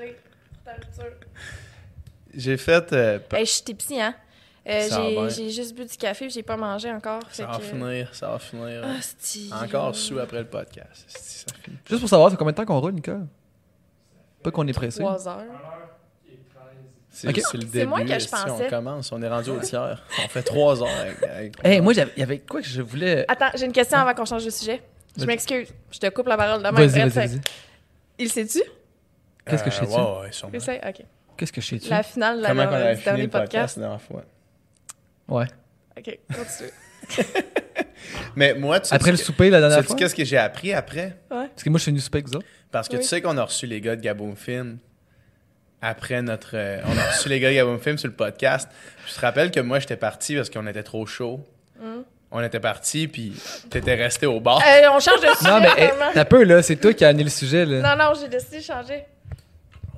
[2.33, 2.93] J'ai fait.
[2.93, 4.13] euh, Hey, je suis tipsy, hein?
[4.69, 7.21] Euh, j'ai juste bu du café puis j'ai pas mangé encore.
[7.31, 8.81] ça fait va que- finir, ça va finir.
[8.83, 9.49] Ah, c'ti.
[9.63, 11.05] Encore sous après le podcast.
[11.07, 11.77] Si, Ça finit.
[11.89, 13.27] Juste pour savoir, ça fait combien de temps qu'on roule, Nicole?
[14.43, 14.99] Pas qu'on est pressé.
[14.99, 15.43] 3 heures.
[17.19, 17.87] C'est le début.
[17.87, 20.03] moins que je si on commence, on est rendu au tiers.
[20.23, 21.23] On fait trois heures avec.
[21.23, 23.25] avec- Hey, moi, il y avait quoi que je voulais?
[23.27, 24.81] Attends, j'ai une question avant qu'on change de sujet.
[25.17, 25.69] Je m'excuse.
[25.91, 27.41] Je te coupe la parole de même.
[28.19, 28.61] Il sait-tu?
[29.45, 29.97] Qu'est-ce que je sais Euh, dessus?
[29.99, 30.53] Ouais, ouais, sûrement.
[30.53, 31.05] Essaye, ok.
[31.37, 31.89] Qu'est-ce que je sais dessus?
[31.89, 33.77] La finale de la Comment on dernière- avait du fini dernier le podcast podcast.
[33.77, 34.23] la dernière fois?
[35.29, 35.45] Ouais.
[35.97, 37.43] Ok, continue.
[38.35, 39.95] Mais moi, tu sais Après le souper, la dernière sais-tu fois?
[39.97, 41.17] qu'est-ce que j'ai appris après?
[41.29, 42.45] Parce que moi, je suis venu souper avec vous autres.
[42.71, 43.01] Parce que Oui.
[43.01, 44.77] tu sais qu'on a reçu les gars de Gaboum Film
[45.81, 46.51] après notre.
[46.55, 48.69] euh, on a reçu les gars de Gaboum Film sur le podcast.
[49.07, 51.45] Je te rappelle que moi, j'étais parti parce qu'on était trop chaud.
[51.79, 52.01] Mm.
[52.29, 53.33] On était parti, puis
[53.69, 54.59] t'étais resté au bar.
[54.59, 55.49] Euh, on change de sujet.
[55.49, 56.61] Non, mais hey, peu, là.
[56.61, 57.95] C'est toi qui as amené le sujet, là.
[57.95, 59.05] Non, non, j'ai décidé de changer.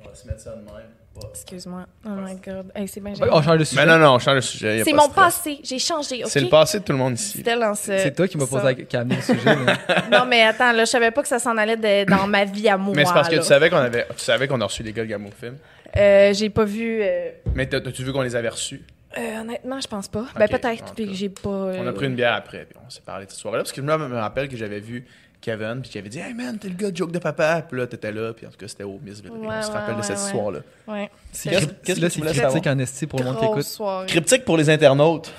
[0.00, 0.99] On va se mettre ça de même.
[1.32, 1.86] Excuse-moi.
[2.04, 2.70] Oh my god.
[2.74, 3.30] Hey, c'est bien Ouais, gênant.
[3.38, 3.84] On change de sujet.
[3.84, 4.82] Mais non, non, on change de sujet.
[4.84, 5.58] C'est pas mon passé.
[5.62, 6.30] J'ai changé, ok?
[6.30, 7.42] C'est le passé de tout le monde ici.
[7.84, 9.76] C'est toi qui m'as posé qui a amené le sujet, là.
[10.10, 12.68] Non, mais attends, là, je savais pas que ça s'en allait de- dans ma vie
[12.68, 12.94] à moi.
[12.96, 13.40] Mais c'est parce que là.
[13.42, 15.56] tu savais qu'on avait, tu savais qu'on a reçu les gars de Film.
[15.96, 17.00] Euh, j'ai pas vu.
[17.02, 18.82] euh, Mais t'as- t'as-tu vu qu'on les avait reçus?
[19.18, 20.24] euh, honnêtement, je pense pas.
[20.36, 21.48] Ben, Ok, en peut-être, puis j'ai pas.
[21.50, 23.64] euh, On a pris une bière après, puis on s'est parlé de cette soirée-là.
[23.64, 25.04] Parce que je me rappelle que j'avais vu
[25.40, 27.62] Kevin, puis qu'il avait dit Hey man, t'es le gars de joke de papa.
[27.68, 29.30] Puis là, t'étais là, puis en tout cas, c'était au Miss Ville.
[29.32, 30.60] Ouais, on se ouais, rappelle de cette histoire-là.
[30.86, 31.10] Ouais.
[31.32, 33.66] C'est Qu'est-ce- que c'est tu voulais critique en esti pour le monde qui Grosse écoute.
[33.66, 34.06] soirée.
[34.06, 35.32] Cryptique pour les internautes.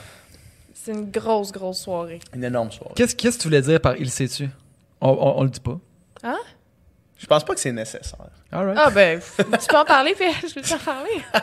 [0.74, 2.20] C'est une grosse, grosse soirée.
[2.36, 2.94] Une énorme soirée.
[2.96, 4.50] Qu'est-ce qu'est-ce que tu voulais dire par il sait-tu?
[5.00, 5.80] On, on, on le dit pas.
[7.22, 8.18] Je pense pas que c'est nécessaire.
[8.52, 11.22] Ah, ben, tu peux en parler, puis je peux t'en parler?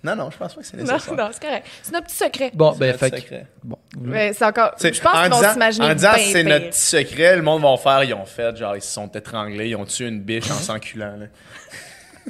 [0.00, 1.14] Non, non, je pense pas que c'est Non, nécessaire.
[1.16, 1.66] non, c'est correct.
[1.82, 2.50] C'est notre petit secret.
[2.54, 3.46] Bon, ben, notre fait secret.
[3.64, 3.78] Bon.
[4.00, 4.70] Ouais, c'est encore.
[4.80, 5.86] Je pense en qu'ils vont s'imaginer.
[5.86, 8.80] En disant c'est notre petit secret, le monde va faire, ils ont fait, genre, ils
[8.80, 11.16] se sont étranglés, ils ont tué une biche en s'enculant.
[11.18, 11.26] là.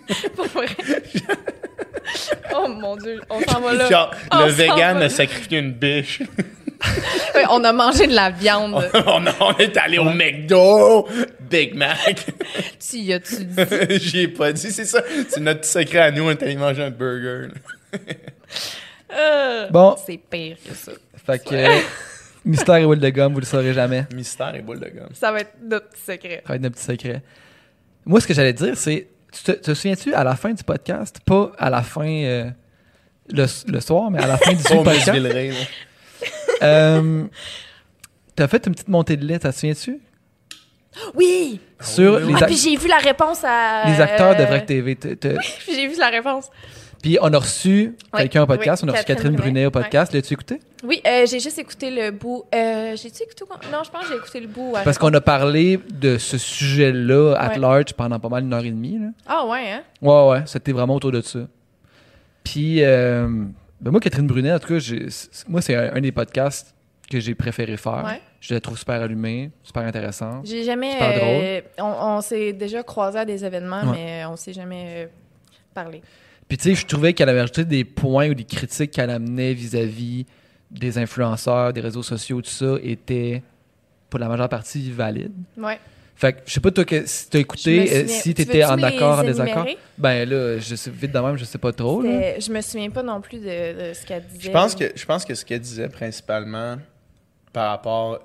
[0.34, 0.66] Pour vrai.
[2.54, 3.90] oh mon dieu, on s'en va là.
[3.90, 5.04] Genre, On le vegan va.
[5.04, 6.22] a sacrifié une biche.
[7.50, 8.74] On a mangé de la viande.
[9.06, 11.08] on, a- on est allé au McDo,
[11.40, 12.26] Big Mac.
[12.90, 13.98] tu y as-tu dit?
[14.00, 15.02] J'y ai pas dit, c'est ça.
[15.28, 17.48] C'est notre petit secret à nous, on est allé manger un burger.
[19.12, 20.92] Euh, Bon, C'est pire que ça.
[21.26, 21.54] fait que.
[21.54, 21.78] euh,
[22.44, 24.06] Mystère et Will de gomme, vous le saurez jamais.
[24.14, 25.08] Mystère et boule de gomme.
[25.14, 26.42] Ça va être notre petit secret.
[26.46, 27.22] Ça va être notre petit secret.
[28.06, 29.08] Moi, ce que j'allais dire, c'est.
[29.32, 32.50] Tu te, te souviens-tu à la fin du podcast, pas à la fin euh,
[33.30, 35.10] le, le soir, mais à la fin du podcast?
[36.62, 37.24] Euh,
[38.36, 40.00] t'as fait une petite montée de lait, t'as te souviens-tu?
[41.14, 41.60] Oui!
[41.80, 42.32] Sur oui, oui.
[42.34, 43.84] les, Ah, puis j'ai vu la réponse à.
[43.86, 44.96] les acteurs de euh, Vrac TV.
[44.96, 46.50] T'as- t'as- Puis j'ai vu la réponse.
[47.02, 49.66] Puis on a reçu Oui, quelqu'un au podcast, oui, on a reçu Catherine Catherine Brunet
[49.66, 50.12] au podcast.
[50.12, 50.58] L'as-tu écouté?
[50.82, 52.44] Oui, euh, j'ai juste écouté le bout.
[52.52, 53.60] Euh, J'ai-tu écouté quoi?
[53.70, 54.72] Non, je pense que j'ai écouté le bout.
[54.84, 57.58] Parce qu'on a parlé de ce sujet-là at Ouais.
[57.58, 58.98] large pendant pas mal une heure et demie.
[58.98, 59.06] Là.
[59.28, 59.82] Ah, ouais, hein?
[60.02, 61.38] Ouais, ouais, c'était vraiment autour de ça.
[62.42, 63.44] Puis, euh,
[63.80, 64.78] ben moi, Catherine Brunet, en tout cas,
[65.48, 66.74] moi, c'est un, un des podcasts
[67.10, 68.04] que j'ai préféré faire.
[68.04, 68.20] Ouais.
[68.40, 70.46] Je la trouve super allumée, super intéressante.
[70.46, 70.92] J'ai jamais.
[70.92, 73.96] Super euh, on on s'est déjà croisé à des événements, Ouais.
[73.96, 75.06] mais on s'est jamais euh,
[75.74, 76.02] parlé.
[76.48, 79.52] Puis, tu sais, je trouvais qu'elle avait ajouté des points ou des critiques qu'elle amenait
[79.54, 80.24] vis-à-vis
[80.70, 83.42] des influenceurs, des réseaux sociaux, tout ça, étaient,
[84.10, 85.32] pour la majeure partie, valides.
[85.56, 85.78] Ouais.
[86.18, 88.64] Fait que je sais pas, toi, que, si t'as écouté, euh, souviens- si Tu t'étais
[88.64, 89.64] en accord, en désaccord?
[89.96, 92.02] Ben là, je sais, vite de même, je sais pas trop.
[92.02, 92.40] Là.
[92.40, 94.48] Je me souviens pas non plus de, de ce qu'elle disait.
[94.48, 96.76] Je pense, que, je pense que ce qu'elle disait principalement
[97.52, 98.18] par rapport.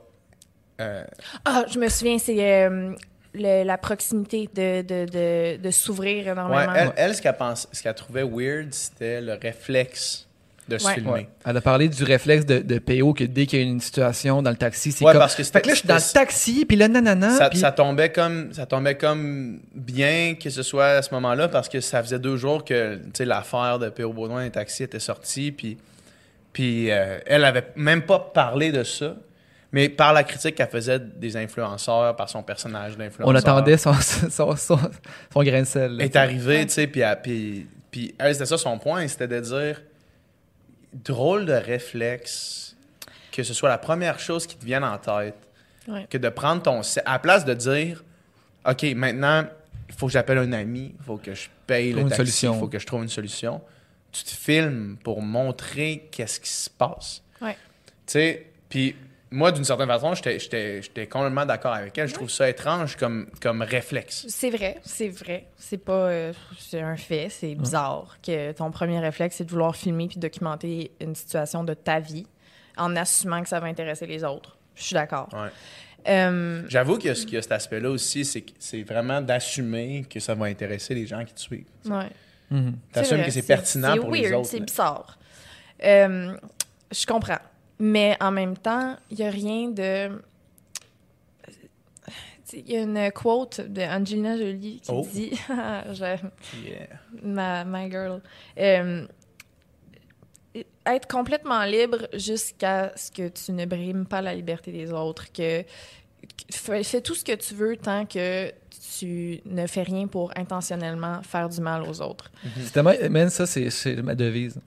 [0.82, 1.03] euh,
[1.45, 2.95] Ah, je me souviens, c'est euh,
[3.36, 6.74] la proximité de, de, de, de s'ouvrir ouais, énormément.
[6.76, 10.28] elle, elle, ce qu'elle pense, ce qu'elle trouvait weird, c'était le réflexe
[10.69, 10.94] de se Ouais.
[10.94, 11.11] filmer.
[11.11, 11.27] Ouais.
[11.45, 14.41] Elle a parlé du réflexe de, de PO que dès qu'il y a une situation
[14.41, 15.19] dans le taxi, c'est Ouais, comme.
[15.19, 17.31] parce que Fait que là, je suis dans le taxi, puis là, nanana.
[17.38, 21.68] ça, ça tombait comme ça tombait comme bien que ce soit à ce moment-là parce
[21.69, 24.14] que ça faisait deux jours que tu sais, l'affaire de P.O.
[24.14, 25.77] Baudouin et Taxi était sortie puis
[26.53, 29.15] puis euh, elle avait même pas parlé de ça
[29.72, 33.94] mais par la critique qu'elle faisait des influenceurs par son personnage d'influenceur On attendait son,
[34.30, 34.80] son, son,
[35.34, 35.98] son grain de sel.
[35.98, 36.03] là.
[36.03, 39.81] est arrivée tu sais puis puis elle c'était ça son point c'était de dire
[40.94, 42.76] drôle de réflexe
[43.32, 45.36] que ce soit la première chose qui te vienne en tête
[45.88, 46.07] Ouais.
[46.10, 48.03] que de prendre ton à la place de dire
[48.65, 49.45] OK, maintenant,
[49.90, 52.57] il faut que j'appelle un ami, il faut que je paye Trouve le taxi, il
[52.57, 53.60] faut que je trouve une solution.
[54.14, 57.22] Tu te filmes pour montrer qu'est-ce qui se passe.
[57.41, 57.57] Ouais.
[58.06, 58.95] Tu sais, puis
[59.34, 62.08] moi, d'une certaine façon, j'étais- j'étais j'étais complètement d'accord avec elle.
[62.08, 64.26] Je trouve ça étrange comme, comme réflexe.
[64.30, 65.48] C'est vrai, c'est vrai.
[65.58, 65.94] C'est pas.
[66.10, 70.18] euh, c'est un fait, c'est bizarre que ton premier réflexe, c'est de vouloir filmer puis
[70.20, 72.26] documenter une situation de ta vie
[72.78, 74.58] en assumant que ça va intéresser les autres.
[74.76, 75.30] Je suis d'accord.
[75.34, 75.50] Ouais.
[76.08, 80.46] Euh, J'avoue qu'il y, y a cet aspect-là aussi, c'est vraiment d'assumer que ça va
[80.48, 81.66] intéresser les gens qui te suivent.
[81.86, 82.10] ouais.
[82.92, 84.50] T'assumes vrai, que c'est pertinent pour weird, les autres.
[84.50, 85.18] C'est bizarre.
[85.84, 86.38] Euh,
[86.92, 87.40] je comprends.
[87.80, 90.22] Mais en même temps, il n'y a rien de.
[92.56, 95.08] Il y a une quote de Angelina Jolie qui Oh.
[95.12, 95.32] dit
[95.94, 96.18] Je-
[96.64, 96.88] Yeah.
[97.24, 98.22] ma, my girl.
[98.60, 99.08] Euh,
[100.86, 105.64] être complètement libre jusqu'à ce que tu ne brimes pas la liberté des autres, que,
[106.52, 108.52] fais, tout ce que tu veux tant que
[109.00, 112.30] tu ne fais rien pour intentionnellement faire du mal aux autres.
[112.62, 114.60] C'est tellement- man, ça, c'est c'est ma devise.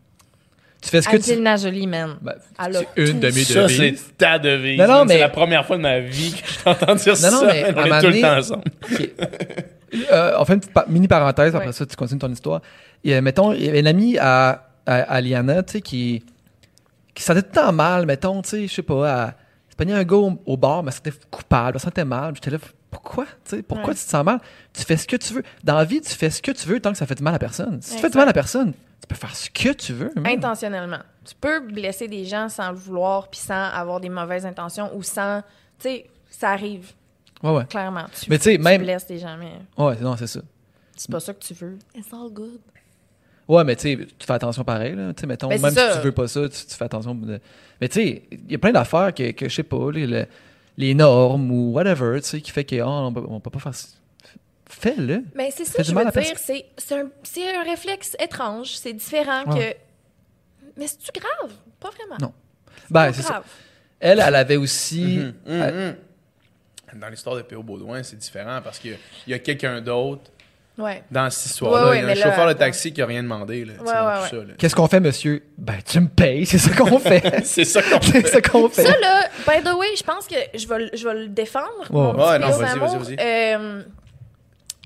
[0.82, 1.22] Tu fais ce que tu.
[1.30, 2.16] Angelina Jolie, man.
[2.20, 2.34] Ben,
[2.64, 4.78] Elle c'est une de mes Ça, c'est ta devise.
[4.78, 7.30] Non, mais- C'est la première fois de ma vie que je t'entends dire ça.
[7.30, 8.64] non, mais On est tout le temps ensemble.
[10.12, 11.72] Euh, on fait une petite pa- mini parenthèse, après Ouais.
[11.72, 12.60] ça, tu continues ton histoire.
[13.04, 16.24] Et, euh, mettons, il y avait une amie à, à, à Liana, tu sais, qui,
[17.14, 19.26] qui se sentait tout le temps mal, mettons, tu sais, je sais pas, à,
[19.70, 22.34] se pognait un gars au, au bar, mais elle sentait coupable, elle se sentait mal.
[22.34, 22.58] J'étais là,
[22.90, 23.94] pourquoi, tu sais, pourquoi Ouais.
[23.94, 24.40] tu te sens mal?
[24.74, 25.44] Tu fais ce que tu veux.
[25.64, 27.34] Dans la vie, tu fais ce que tu veux tant que ça fait du mal
[27.34, 27.78] à personne.
[27.80, 30.12] Si tu fais du mal à personne, tu peux faire ce que tu veux.
[30.24, 30.98] Intentionnellement.
[31.24, 35.02] Tu peux blesser des gens sans le vouloir puis sans avoir des mauvaises intentions ou
[35.02, 35.42] sans.
[35.78, 36.92] Tu sais, ça arrive,
[37.42, 37.64] Ouais, ouais.
[37.66, 38.04] clairement.
[38.18, 39.52] Tu, Mais tu sais, même- blesses des gens, mais
[39.82, 40.40] Ouais, non, c'est ça.
[40.96, 41.78] c'est pas ça que tu veux.
[41.94, 42.60] It's all good.
[43.48, 45.14] Ouais, mais tu sais, tu fais attention pareil, là.
[45.14, 45.92] Tu sais, mettons, Ben, même ça.
[45.92, 47.14] si tu veux pas ça, tu, tu fais attention.
[47.14, 47.40] de-
[47.80, 50.26] Mais tu sais, il y a plein d'affaires que, que je sais pas, les, le-
[50.76, 53.60] les normes ou whatever, tu sais, qui fait que, oh, on, peut, on peut pas
[53.60, 53.88] faire ça.
[54.78, 55.22] Fais-le.
[55.34, 56.36] Mais c'est ça du je veux dire.
[56.36, 58.68] C'est c'est un, c'est un réflexe étrange.
[58.76, 59.58] C'est différent Ouais.
[59.72, 59.76] que.
[60.78, 61.52] Mais c'est-tu grave?
[61.80, 62.16] Pas vraiment.
[62.20, 62.32] Non.
[62.82, 63.28] C'est Ben, pas c'est ça.
[63.30, 63.44] grave.
[64.00, 65.00] Elle, elle avait aussi.
[65.18, 65.92] Mhm, mhm, euh,
[66.92, 67.00] mhm.
[67.00, 67.62] Dans l'histoire de P.O.
[67.62, 70.30] Baudouin, c'est différent parce qu'il y a- il y a quelqu'un d'autre
[70.78, 71.02] Ouais.
[71.10, 71.84] dans cette histoire-là.
[71.84, 73.64] Ouais, ouais, il y a un là, chauffeur de taxi qui a rien demandé.
[73.64, 74.28] Là, tu sais, Ouais, dans ouais, tout ouais.
[74.42, 74.54] ça, là.
[74.58, 75.42] Qu'est-ce qu'on fait, monsieur?
[75.58, 77.44] Ben, tu me payes, c'est ça qu'on fait.
[77.44, 78.28] C'est ça qu'on c'est fait.
[78.28, 78.84] ça qu'on fait.
[78.84, 81.66] Ça, là, by the way, je pense que je vais, le- je vais le défendre.
[81.90, 82.12] mon Ouais.
[82.12, 82.58] petit Ouais, non, P.O.
[82.58, 82.98] vas-y, d'amour.
[82.98, 83.26] vas-y, vas-y.
[83.26, 83.82] Euh,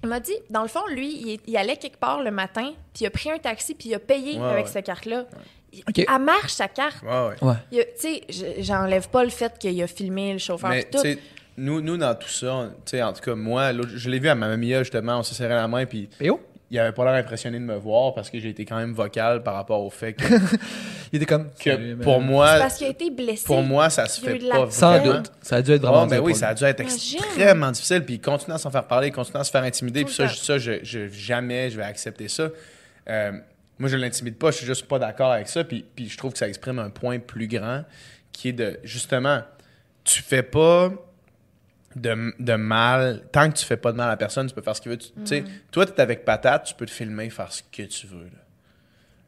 [0.03, 3.03] il m'a dit, dans le fond, lui, il, il allait quelque part le matin, puis
[3.03, 4.71] il a pris un taxi, puis il a payé Ouais, avec ouais.
[4.71, 5.27] cette carte-là.
[5.73, 5.99] Il- Ok.
[5.99, 7.03] Elle marche, sa carte.
[7.03, 7.49] Ouais, ouais.
[7.73, 7.87] Ouais.
[7.95, 10.97] Tu sais, je- j'enlève pas le fait qu'il a filmé le chauffeur Mais puis tu
[10.97, 11.03] tout.
[11.03, 11.19] sais,
[11.57, 14.29] nous, nous, dans tout ça, tu sais, en tout cas, moi, l'autre- je l'ai vu
[14.29, 16.41] à ma mamie, justement, on se serrait la main, puis P.O.?
[16.71, 19.43] Il avait pas l'air impressionné de me voir parce que j'ai été quand même vocal
[19.43, 20.25] par rapport au fait que,
[21.13, 21.51] Il était comme.
[21.59, 23.45] que pour C'est moi, parce qu'il a été blessé.
[23.45, 25.15] pour moi, ça se fait pas Sans vraiment.
[25.17, 25.33] doute.
[25.43, 27.19] Ça a dû être vraiment Ouais, ben dur oui, ça a dû être Imagine.
[27.19, 28.05] extrêmement difficile.
[28.05, 30.03] Puis il continue à s'en faire parler, il continue à se faire intimider.
[30.03, 32.49] Tout Puis ça, ça je, je- jamais je vais accepter ça.
[33.09, 33.33] Euh,
[33.81, 35.65] moi, je l'intimide pas, je suis juste pas d'accord avec ça.
[35.65, 37.83] Puis, puis je trouve que ça exprime un point plus grand
[38.31, 39.41] qui est de, justement,
[40.05, 40.93] tu fais pas
[41.97, 43.23] de, de mal.
[43.33, 44.89] Tant que tu fais pas de mal à personne, tu peux faire ce que tu
[44.91, 44.99] veux.
[44.99, 47.83] Tu tu sais, toi, tu es avec patate, tu peux te filmer, faire ce que
[47.83, 48.25] tu veux.
[48.25, 48.31] là.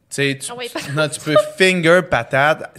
[0.09, 2.71] Tu sais, tu, Ah oui, non, tu peux finger patate,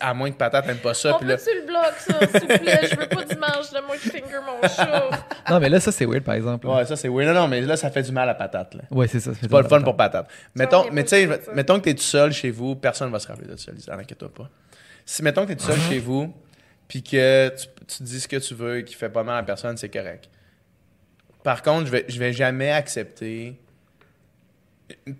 [0.00, 1.14] à moins que patate n'aime pas ça.
[1.14, 2.80] On Puis là, peut-tu le bloc, ça, s'il vous plaît?
[2.90, 5.10] Je veux pas d'image de moi qui finger mon chat.
[5.50, 6.66] Non, mais là, ça, c'est weird, par exemple.
[6.66, 7.26] ouais, ça c'est oui.
[7.26, 8.74] Non, non, mais là, ça fait du mal à patate.
[8.74, 8.82] Là.
[8.90, 9.32] Ouais, c'est ça.
[9.38, 10.28] C'est pas le fun pour patate.
[10.54, 13.48] Mettons, mais tu sais, mettons que t'es tout seul chez vous, personne va se rappeler
[13.48, 14.48] de ça, Lisa, inquiète-toi pas.
[15.04, 16.32] Si, mettons que t'es tout seul chez vous,
[16.88, 19.76] puis que tu, tu dis ce que tu veux, qui fait pas mal à personne,
[19.76, 20.28] c'est correct.
[21.42, 23.58] Par contre, je vais, je vais jamais accepter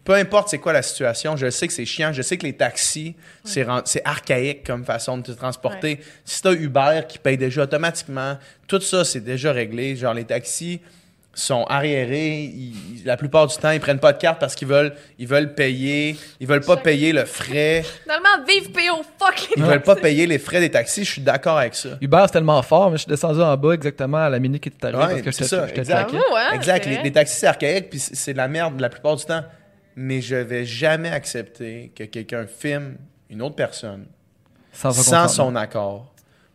[0.04, 2.54] peu importe c'est quoi la situation, je sais que c'est chiant, je sais que les
[2.54, 3.66] taxis, c'est
[4.04, 6.00] archaïque comme façon de te transporter.
[6.24, 9.96] Si t'as Uber qui paye déjà automatiquement, tout ça, c'est déjà réglé.
[9.96, 10.80] Genre, les taxis
[11.38, 14.94] sont arriérés, ils- la plupart du temps, ils prennent pas de carte parce qu'ils veulent,
[15.18, 19.46] ils veulent payer, ils veulent pas Chaque- payer le frais, Finalement, vive PO, fuck les
[19.56, 21.90] ils veulent pas payer les frais des taxis, je suis d'accord avec ça.
[22.00, 24.68] Uber, c'est tellement fort, mais je suis descendu en bas exactement à la minute qui
[24.68, 26.12] est arrivée Ouais, parce que c'est j'étais exact.
[26.14, 26.86] hein, exact.
[27.04, 29.44] Les, taxis, c'est archaïque, puis c'est de la merde la plupart du temps.
[29.96, 32.96] Mais je vais jamais accepter que quelqu'un filme
[33.30, 34.06] une autre personne
[34.72, 35.28] Sans son sans consentement.
[35.50, 36.14] son accord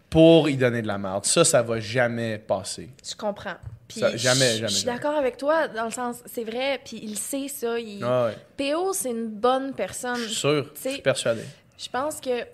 [0.10, 1.26] pour y donner de la merde.
[1.26, 2.89] Ça, ça va jamais passer.
[3.07, 3.55] Je comprends.
[3.94, 6.99] Puis Ça, jamais, jamais, Je suis d'accord avec toi, dans le sens, c'est vrai, puis
[7.02, 7.80] il sait ça.
[7.80, 8.03] Il...
[8.03, 8.38] Ah ouais,
[8.72, 10.18] PO, c'est une bonne personne.
[10.18, 11.44] je suis sûr, je suis persuadé.
[11.78, 12.45] Je pense que,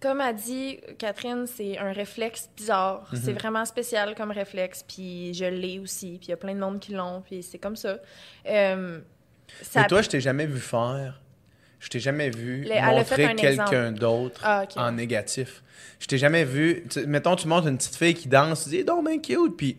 [0.00, 3.08] comme a dit Catherine, c'est un réflexe bizarre.
[3.12, 3.20] Mhm.
[3.24, 6.60] C'est vraiment spécial comme réflexe, puis je l'ai aussi, puis il y a plein de
[6.60, 7.96] monde qui l'ont, puis c'est comme ça.
[8.46, 9.00] Euh,
[9.62, 11.20] ça Mais toi, je t'ai jamais vu faire.
[11.78, 15.62] Je t'ai jamais vu Le- elle a fait montrer un quelqu'un d'autre Ah, en négatif.
[16.00, 16.84] Je t'ai jamais vu.
[17.06, 19.56] mettons, tu montres une petite fille qui danse, tu dis, donc, ben cute.
[19.56, 19.76] Puis,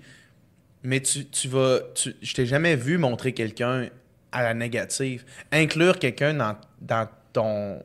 [0.84, 1.80] mais tu, tu vas.
[1.96, 3.90] Tu, je t'ai jamais vu montrer quelqu'un
[4.32, 5.26] à la négative.
[5.52, 7.78] Inclure quelqu'un dans, dans ton.
[7.78, 7.84] Mm.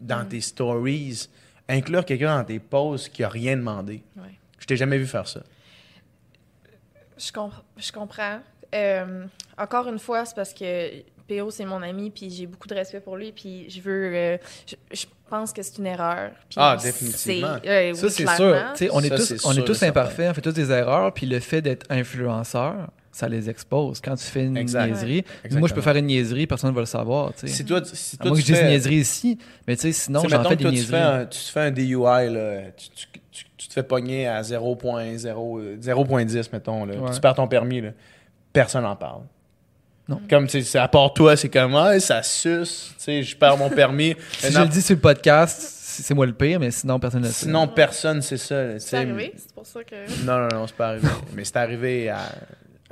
[0.00, 1.28] dans tes stories.
[1.68, 4.02] Inclure quelqu'un dans tes posts qui a rien demandé.
[4.16, 4.34] Ouais.
[4.58, 5.40] Je t'ai jamais vu faire ça.
[7.18, 8.40] Je, comp- je comprends.
[8.74, 9.26] Euh,
[9.58, 13.00] encore une fois, c'est parce que PO, c'est mon ami, puis j'ai beaucoup de respect
[13.00, 14.12] pour lui, puis je veux...
[14.14, 16.30] euh, je, je pense que c'est une erreur.
[16.48, 17.56] puis Ah, c'est- définitivement.
[17.64, 18.56] euh, Ça, oui, c'est sûr.
[18.74, 21.14] Tu sais, on est Ça, tous, on est tous imparfaits, on fait tous des erreurs,
[21.14, 24.00] puis le fait d'être influenceur, ça les expose.
[24.00, 24.86] Quand tu fais une Exact.
[24.86, 25.60] niaiserie, Exactement.
[25.60, 27.32] moi, je peux faire une niaiserie, personne ne va le savoir.
[27.34, 27.46] tu sais.
[27.48, 30.22] Si toi, si toi moins tu je fais- une niaiserie ici, mais tu sais, sinon,
[30.22, 30.90] Tu j'en fais des toi, tu, niaiseries.
[30.92, 34.26] fais un, tu te fais un DUI, là, tu, tu- tu- tu te fais pogner
[34.28, 37.10] à 0.0, euh, 0.10, mettons, là, Ouais.
[37.12, 37.90] tu perds ton permis, là.
[38.52, 39.22] personne n'en parle.
[40.10, 40.20] Non.
[40.28, 43.36] Comme, tu sais, c'est à part toi, c'est comme, ah, ça suce, tu sais, je
[43.36, 44.16] perds mon permis.
[44.38, 47.20] Si Maintenant, je le dis sur le podcast, c'est moi le pire, mais sinon, personne
[47.22, 47.44] ne le sait.
[47.46, 48.78] Sinon, personne, c'est ça.
[48.80, 49.94] C'est arrivé, c'est pour ça que...
[50.24, 51.06] Non, non, non, c'est pas arrivé.
[51.34, 52.24] Mais c'est arrivé à, à-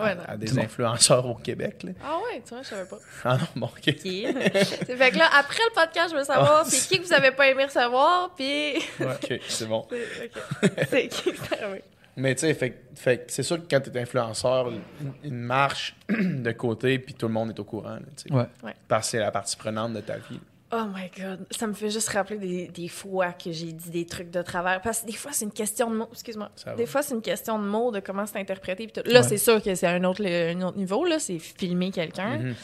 [0.00, 0.22] Ouais, non.
[0.28, 1.82] à des influenceurs au Québec.
[1.82, 1.90] Là.
[2.06, 2.98] Ah ouais, tu vois, je savais pas.
[3.24, 3.88] Ah non, bon, OK.
[3.88, 3.94] OK.
[4.04, 7.12] C'est fait que là, après le podcast, je veux savoir Ah, c'est qui que vous
[7.12, 8.76] avez pas aimé recevoir, puis...
[9.00, 9.88] OK, c'est bon.
[9.90, 10.30] C'est
[10.68, 10.72] ok.
[10.88, 11.82] C'est qui c'est arrivé.
[12.18, 14.80] Mais tu sais, fait, fait c'est sûr que quand tu es influenceur, une,
[15.22, 17.98] une marche de côté, puis tout le monde est au courant.
[18.30, 18.48] là.
[18.64, 18.74] Ouais.
[18.88, 20.40] Parce que c'est la partie prenante de ta vie.
[20.70, 24.04] Oh my god, ça me fait juste rappeler des, des fois que j'ai dit des
[24.04, 24.82] trucs de travers.
[24.82, 26.08] Parce que des fois, c'est une question de mots.
[26.12, 26.50] Excuse-moi.
[26.76, 28.86] Des fois, c'est une question de mots, de comment c'est interprété.
[28.86, 29.10] puis tout.
[29.10, 29.26] Là, Ouais.
[29.26, 31.06] c'est sûr que c'est un autre, un autre niveau.
[31.06, 32.38] Là, c'est filmer quelqu'un.
[32.38, 32.54] Mhm.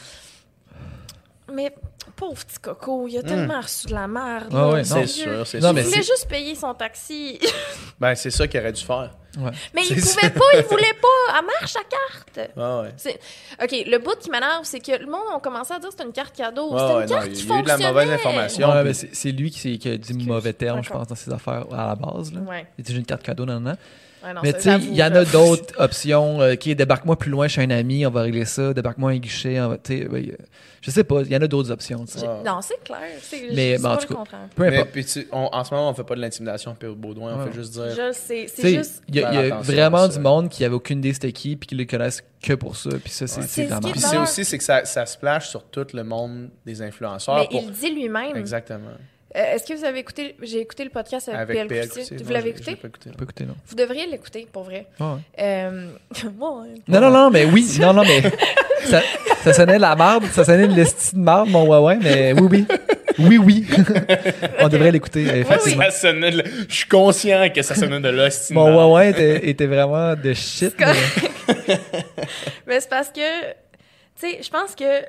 [1.53, 1.73] Mais
[2.15, 4.47] pauvre petit coco, il a tellement reçu de la merde.
[4.53, 5.07] Ah ouais, C'est non.
[5.07, 7.39] sûr, c'est Non, Il voulait juste payer son taxi.
[7.99, 9.11] Ben, c'est ça qu'il aurait dû faire.
[9.37, 9.51] Ouais.
[9.73, 11.37] Mais il pouvait pas, il voulait pas.
[11.39, 12.51] Elle marche sa carte.
[12.57, 12.93] Ah ouais.
[12.97, 13.19] C'est-
[13.61, 16.03] OK, le bout qui m'énerve, c'est que le monde a commencé à dire que c'est
[16.05, 16.73] une carte cadeau.
[16.73, 18.67] Ouais, c'est une ouais, non, carte il qui y a eu de la mauvaise information.
[18.69, 21.15] Ouais, puis- mais c'est lui qui, s'est- qui a dit mauvais terme, je pense, dans
[21.15, 22.33] ses affaires à la base.
[22.33, 22.41] Là.
[22.41, 22.67] Ouais.
[22.77, 23.75] Il dit une carte cadeau, non, non.
[24.25, 26.41] Ouais, non, mais tu sais, il y en a d'autres options.
[26.41, 28.73] euh, qui débarque-moi plus loin chez un ami, on va régler ça.
[28.73, 29.77] Débarque-moi un guichet, on va.
[29.77, 30.43] tu sais, ouais, euh,
[30.81, 32.03] je sais pas, il y en a d'autres options.
[32.45, 32.99] Non, c'est clair.
[33.21, 34.23] C'est, Mais, en tout cas.
[34.55, 34.89] Peu Mais importe.
[34.91, 37.45] puis tu- on- en ce moment, on fait pas de l'intimidation Pierre Baudouin, on Ouais.
[37.51, 37.89] fait juste dire.
[37.95, 38.45] Je le sais.
[38.47, 39.03] C'est Tu sais, juste.
[39.09, 41.75] il y a, y vraiment du monde qui avait aucune idée c'était qui puis qui
[41.75, 42.89] le connaissent que pour ça.
[43.03, 43.67] Puis ça, c'est Ouais.
[43.67, 43.91] est merde.
[43.91, 47.39] Puis c'est aussi c'est que ça, ça splash sur tout le monde des influenceurs.
[47.39, 48.35] Mais pour- il dit lui-même.
[48.35, 48.91] Exactement.
[49.35, 50.35] Euh, est-ce que vous avez écouté.
[50.41, 51.89] J'ai écouté le podcast avec, Avec PL.
[52.23, 52.75] Vous l'avez écouté?
[52.75, 53.09] pas écouté.
[53.11, 53.55] Pas écouter, non.
[53.67, 54.87] Vous devriez l'écouter, pour vrai.
[54.99, 55.19] Ah ouais.
[55.39, 55.89] Euh...
[56.23, 56.69] ouais.
[56.87, 58.21] Non, non, non, mais oui, non, non, mais
[58.85, 59.01] ça,
[59.43, 62.47] ça sonnait de la marde, ça sonnait de l'esti de marde, mon Huawei, mais oui,
[62.49, 62.65] oui.
[63.17, 63.65] Oui, oui.
[64.59, 65.83] On devrait l'écouter, effectivement.
[65.85, 68.53] Ça sonnait de- Je suis conscient que ça sonnait de l'hostie.
[68.53, 68.69] de Mon.
[68.71, 70.73] Huawei était, était vraiment de shit.
[70.77, 71.77] C'est mais-
[72.67, 73.55] Mais c'est parce que, tu
[74.15, 75.03] sais, je pense que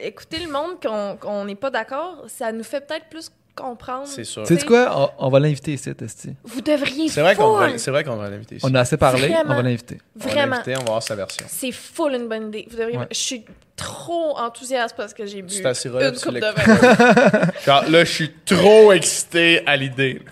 [0.00, 4.06] écouter le monde qu'on qu'on n'est pas d'accord, ça nous fait peut-être plus comprendre.
[4.06, 4.44] C'est sûr.
[4.46, 5.12] Tu sais quoi?
[5.18, 6.34] On, on va l'inviter ici, Esti.
[6.44, 7.78] Vous devriez C'est vrai qu'on va, full.
[7.78, 8.66] c'est vrai qu'on va l'inviter ici.
[8.68, 9.52] On a assez parlé, Vraiment.
[9.52, 9.98] on va l'inviter.
[10.16, 10.52] On va Vraiment.
[10.56, 11.46] l'inviter, on va voir sa version.
[11.48, 12.66] C'est full une bonne idée.
[12.70, 12.98] Vous devriez...
[12.98, 13.06] Ouais.
[13.10, 13.44] Je suis
[13.76, 17.50] trop enthousiaste parce que j'ai bu une coupe de vin.
[17.66, 20.22] Genre, là, je suis trop excité à l'idée.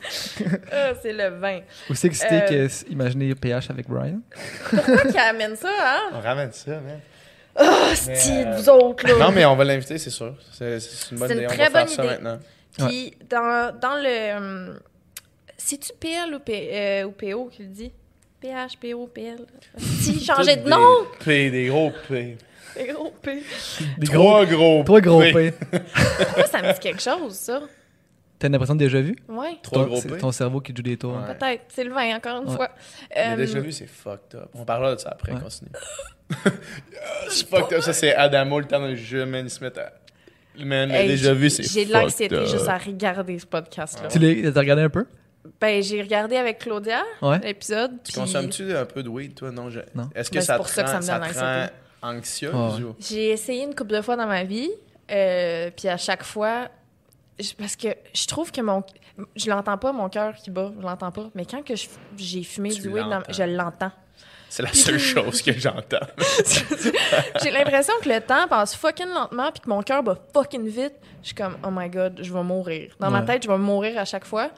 [0.71, 1.61] Ah, c'est le vin.
[1.91, 2.49] Aussi excité Euh.
[2.49, 4.21] que s- imaginer PH avec Brian.
[4.71, 6.11] Pourquoi qui amène ça, hein?
[6.15, 7.01] On ramène ça, man.
[7.55, 9.15] Ah, style, euh, vous autres, là?
[9.19, 10.35] Non, mais on va l'inviter, c'est sûr.
[10.53, 10.79] C'est
[11.11, 11.47] une bonne C'est une idée.
[11.49, 12.13] très on va faire bonne ça idée.
[12.15, 12.39] maintenant.
[12.79, 14.37] Puis, dans, dans le...
[14.37, 14.79] hum,
[15.57, 17.93] C'est-tu PL ou, P, euh, ou PO qui le dit?
[18.41, 19.47] PH, PO, PL.
[19.77, 21.03] Si, changer de nom!
[21.19, 22.37] Des P, des gros P.
[22.75, 23.43] C'est gros P.
[23.99, 25.53] Des Trois gros Trois gros P.
[25.53, 25.55] P.
[26.37, 27.61] Moi, ça me dit quelque chose, ça.
[28.39, 29.15] T'as l'impression de déjà vu?
[29.29, 30.19] Ouais, Trois gros c'est P.
[30.19, 31.15] ton cerveau qui joue des tours.
[31.17, 31.35] Ouais.
[31.37, 31.65] peut-être.
[31.69, 32.57] C'est le vin, encore une Ouais.
[32.57, 32.71] fois.
[33.17, 34.49] Euh, déjà vu, c'est fucked up.
[34.55, 35.41] On parlera de ça après, Ouais.
[35.41, 35.71] continue.
[37.29, 37.83] c'est fucked up.
[37.83, 39.45] Ça, c'est Adamo, le temps d'un jeu, man.
[39.47, 39.93] Ils se mettent à.
[40.59, 42.47] Man, Hey, déjà vu, c'est J'ai de l'anxiété up.
[42.47, 44.09] juste à regarder ce podcast-là.
[44.09, 45.07] Tu l'as regardé un peu?
[45.61, 47.39] Ben, j'ai regardé avec Claudia Ouais.
[47.41, 47.93] l'épisode.
[48.05, 49.51] Tu puis consommes-tu un peu de weed, toi?
[49.51, 49.71] Non.
[49.71, 50.09] je- Non.
[50.15, 51.39] Est-ce que Ben, ça, c'est pour te ça que rend, ça me ça donne te
[51.39, 52.53] rend l'anxiété.
[52.53, 52.85] anxieuse Ouais.
[52.91, 52.97] ou...
[53.01, 54.71] J'ai essayé une couple de fois dans ma vie,
[55.11, 56.69] euh, puis à chaque fois,
[57.59, 58.83] parce que je trouve que mon,
[59.35, 61.31] je l'entends pas mon cœur qui bat, je l'entends pas.
[61.35, 63.91] Mais quand que je- j'ai fumé Tu du weed, dans- je l'entends.
[64.53, 66.07] C'est la seule chose que j'entends.
[67.43, 70.93] J'ai l'impression que le temps passe fucking lentement, puis que mon cœur bat fucking vite.
[71.23, 72.95] Je suis comme oh my god, je vais mourir.
[73.01, 74.51] Dans ma tête, je vais mourir à chaque fois.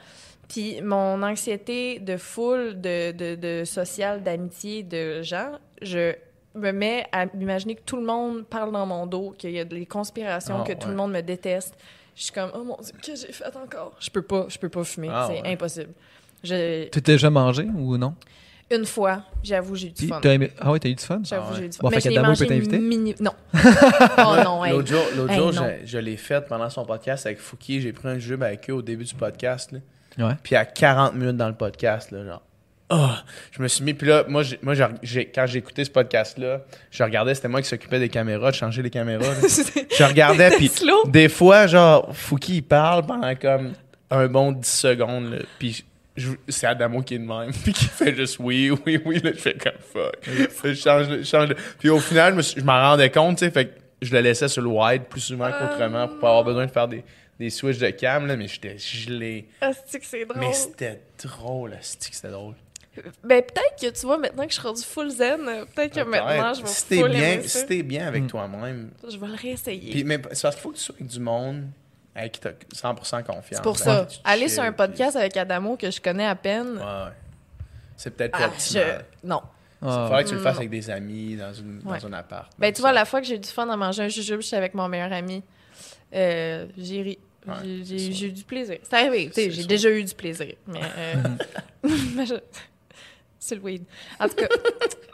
[0.49, 6.13] Puis mon anxiété de foule, de, de, de social, d'amitié, de gens, je
[6.55, 9.63] me mets à m'imaginer que tout le monde parle dans mon dos, qu'il y a
[9.63, 11.73] des conspirations, Ah, que tout le monde me déteste.
[12.17, 13.93] Je suis comme, oh mon Dieu, que j'ai fait encore?
[14.01, 15.07] Je peux pas, je peux pas fumer.
[15.09, 15.53] Ah, c'est ouais.
[15.53, 15.93] impossible.
[16.43, 16.83] Je...
[16.83, 18.13] Tu t'es déjà mangé ou non?
[18.71, 20.19] Une fois, j'avoue, j'ai eu du Puis, fun.
[20.21, 21.21] t'as aimé- Ah ouais, t'as eu du fun?
[21.23, 21.57] J'avoue, Ah ouais.
[21.59, 21.83] j'ai eu du fun.
[21.83, 22.79] Bon, Mais fait mangé peut t'inviter?
[22.79, 23.15] mini...
[23.19, 23.31] Non.
[24.17, 24.71] oh non, hey.
[24.71, 25.69] L'autre jour, l'autre Hey, jour, non.
[25.81, 27.79] je, je l'ai fait pendant son podcast avec Fouki.
[27.81, 29.71] J'ai pris un jeu avec eux au début du podcast.
[29.71, 29.79] Là.
[30.27, 30.33] Ouais.
[30.41, 32.41] Puis à 40 minutes dans le podcast, là, genre.
[32.89, 33.23] Ah!
[33.51, 33.93] je me suis mis.
[33.95, 36.61] Puis là, moi, moi quand j'ai écouté ce podcast-là,
[36.91, 39.25] je regardais, c'était moi qui s'occupais des caméras, de changer les caméras.
[39.41, 41.05] je regardais, puis slow.
[41.07, 43.73] des fois, genre, Fouki, il parle pendant comme
[44.11, 45.31] un bon 10 secondes.
[45.31, 45.37] là.
[45.57, 45.83] Puis
[46.47, 47.51] c'est Adamo qui est de même.
[47.63, 49.19] Puis qui fait juste oui, oui, oui.
[49.23, 50.15] Là, je fais comme fuck.
[50.63, 51.49] je change, je change.
[51.79, 53.51] Puis au final, je, me suis- je m'en rendais compte, tu sais.
[53.51, 53.71] Fait que
[54.01, 56.87] je le laissais sur le wide plus souvent qu'autrement pour pas avoir besoin de faire
[56.87, 57.03] des,
[57.39, 58.25] des switches de cam.
[58.27, 59.47] Là, mais j'étais gelé.
[59.61, 60.39] Ah, c'est que c'est drôle?
[60.39, 62.53] Mais c'était drôle, asti que c'était drôle?
[63.25, 66.09] Ben, peut-être que tu vois, maintenant que je suis rendu full zen, euh, peut-être que
[66.09, 67.59] maintenant je vais si t'es full bien, aimer ça.
[67.59, 68.27] si t'es bien avec Mm.
[68.27, 68.89] toi-même.
[69.03, 69.91] Je vais le réessayer.
[69.91, 71.65] Puis, mais c'est parce qu'il faut que tu sois avec du monde
[72.15, 73.43] avec qui t'as 100% confiance.
[73.51, 74.07] C'est pour ça.
[74.23, 76.77] Aller sur un puis- podcast avec Adamo que je connais à peine.
[76.77, 77.11] Ouais, ouais.
[77.97, 79.27] C'est peut-être pas ah, je...
[79.27, 79.41] Non.
[79.81, 80.59] Il Ah, faudrait que tu le fasses Non.
[80.59, 81.99] avec des amis dans, une, Ouais.
[81.99, 82.51] dans un appart.
[82.57, 84.55] Ben, tu vois, la fois que j'ai eu du fun à manger un jujube, j'étais
[84.55, 85.43] avec mon meilleur ami.
[86.13, 87.19] Euh, j'ai ri.
[87.47, 88.77] Ouais, J'ai- eu du plaisir.
[88.81, 90.55] C'est arrivé, tu sais, C'est j'ai déjà eu du plaisir.
[90.65, 90.79] Mais.
[90.97, 91.13] euh,
[93.47, 93.83] C'est le weed.
[94.19, 94.47] En tout cas.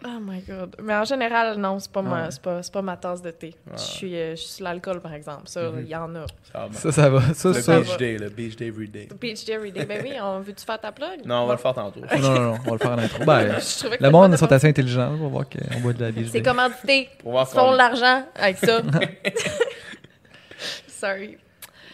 [0.04, 0.76] Oh my god.
[0.82, 2.28] Mais en général, non, c'est pas, ma, Ouais.
[2.32, 3.54] c'est pas, c'est pas ma tasse de thé.
[3.68, 3.74] Ouais.
[3.76, 5.44] Je suis euh, je suis sur l'alcool, par exemple.
[5.46, 5.88] Ça, il Mhm.
[5.88, 6.26] y en a.
[6.52, 6.68] Ça.
[6.74, 7.22] Ça, ça va.
[7.36, 7.80] Ça, le ça.
[7.80, 9.08] beach day, le beach day every day.
[9.22, 9.86] Beach Day Every Day.
[9.86, 11.24] Ben oui, on veut-tu faire ta plug?
[11.24, 12.00] Non, on va le faire tantôt.
[12.00, 13.24] Non, non, non, on va le faire en intro.
[13.26, 16.10] Ben, Je trouvais que le monde sont assez intelligents pour voir qu'on boit de la
[16.10, 16.28] vie.
[16.32, 17.08] C'est commandité.
[17.20, 18.82] Pour voir Ils font l'argent avec ça.
[20.88, 21.38] Sorry.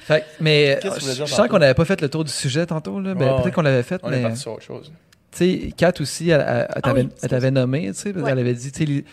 [0.01, 3.01] Fait, que- mais je sens qu'on n'avait pas fait le tour du sujet tantôt.
[3.01, 3.13] Là.
[3.13, 4.93] Ben, Ouais, Peut-être qu'on l'avait fait, On est mais parti sur autre chose.
[5.37, 8.23] Tu sais, Kat aussi, elle, elle- elle t'avait oui, elle t'avait nommé, tu sais, parce
[8.23, 8.31] Ouais.
[8.31, 9.03] qu'elle avait dit, tu sais,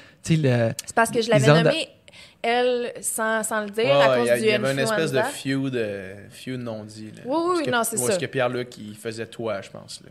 [0.87, 1.89] C'est parce que je l'avais nommée,
[2.43, 4.73] elle, sans, sans le dire, Ouais, à cause il y, a- du il y avait
[4.73, 7.13] une espèce de feud, euh, feud non dit.
[7.17, 7.23] Là.
[7.25, 8.09] Oui, oui, Parce oui, que- non, c'est ça.
[8.13, 10.03] est-ce que Pierre-Luc, il faisait toi, je pense.
[10.05, 10.11] Là.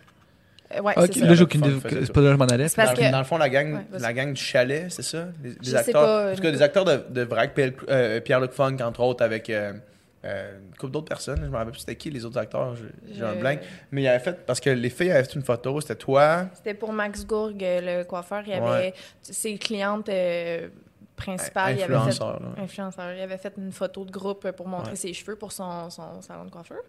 [0.81, 1.25] Ouais, Ok, c'est ça.
[1.27, 1.75] là, j'ai aucune idée.
[2.03, 2.65] C'est pas là je m'en allais.
[2.75, 5.27] Parce dans, que- dans le fond, la gang, Ouais, la gang du chalet, c'est ça?
[5.43, 5.93] Les, les Je sais acteurs.
[6.01, 9.01] pas, en tout cas, euh, des acteurs de, de Vrac, Pierre- euh, Pierre-Luc Funk, entre
[9.01, 9.73] autres, avec euh,
[10.25, 11.39] euh, une couple d'autres personnes.
[11.43, 12.75] Je me rappelle plus c'était qui les autres acteurs.
[13.11, 13.59] J'ai un blank.
[13.91, 16.45] Mais il avait fait, parce que les filles avaient fait une photo, c'était toi.
[16.55, 18.41] C'était pour Max Gourg, le coiffeur.
[18.45, 18.93] Il y avait Ouais.
[19.21, 20.69] ses clientes euh,
[21.15, 21.75] principales.
[21.77, 22.23] Il avait fait,
[22.57, 23.13] influenceur.
[23.13, 24.95] Il avait fait une photo de groupe pour montrer Ouais.
[24.97, 26.79] ses cheveux pour son, son salon de coiffeur.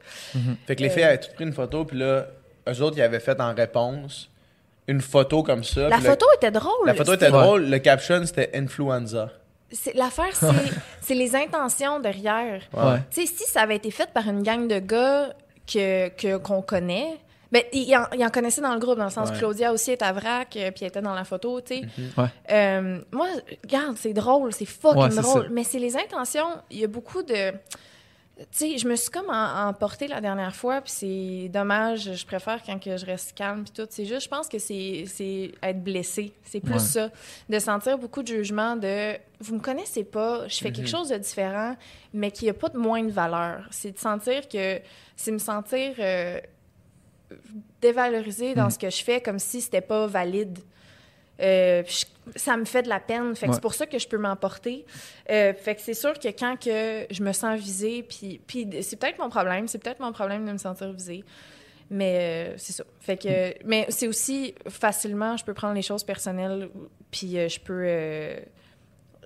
[0.66, 2.26] Fait que les filles avaient toutes pris une photo, puis là,
[2.68, 4.30] eux autres, ils avaient fait en réponse
[4.86, 5.88] une photo comme ça.
[5.88, 6.86] La le- photo était drôle.
[6.86, 7.32] la photo était Ouais.
[7.32, 7.68] drôle.
[7.70, 9.30] Le caption, c'était influenza.
[9.72, 10.46] C'est- L'affaire, c'est
[11.00, 12.62] c'est les intentions derrière.
[12.72, 12.98] Ouais.
[13.10, 15.32] Tu sais, si ça avait été fait par une gang de gars
[15.66, 17.18] que que- qu'on connaît,
[17.50, 19.34] ben, il en, il en connaissait dans le groupe, dans le sens Ouais.
[19.34, 21.82] que Claudia aussi est à vrac, euh, puis elle était dans la photo, tu sais.
[22.18, 22.26] Ouais.
[22.50, 23.28] Euh, moi,
[23.62, 25.48] regarde, c'est drôle, c'est fucking drôle, ça.
[25.50, 26.48] mais c'est les intentions.
[26.70, 27.52] Il y a beaucoup de.
[28.36, 32.14] Tu sais, je me suis comme emportée la dernière fois, puis c'est dommage.
[32.16, 33.86] Je préfère quand que je reste calme, puis tout.
[33.88, 36.32] C'est juste, je pense que c'est être blessé.
[36.42, 36.78] C'est plus Ouais.
[36.80, 37.10] ça.
[37.48, 41.16] De sentir beaucoup de jugement de vous me connaissez pas, je fais quelque chose de
[41.18, 41.76] différent,
[42.12, 43.68] mais qui a pas de moins de valeur.
[43.70, 44.80] C'est de sentir que.
[45.14, 46.40] C'est me sentir euh,
[47.80, 48.70] dévalorisée dans Mm.
[48.70, 50.58] ce que je fais comme si c'était pas valide.
[51.40, 52.04] Euh, je-
[52.36, 53.34] ça me fait de la peine.
[53.34, 53.54] Fait que Ouais.
[53.56, 54.84] c'est pour ça que je peux m'emporter.
[55.30, 58.96] Euh, fait que c'est sûr que quand que je me sens visée, puis, puis c'est
[58.96, 61.24] peut-être mon problème, c'est peut-être mon problème de me sentir visée.
[61.90, 62.84] Mais euh, c'est ça.
[63.00, 66.70] Fait que, mais c'est aussi facilement, je peux prendre les choses personnelles,
[67.10, 68.40] puis je peux.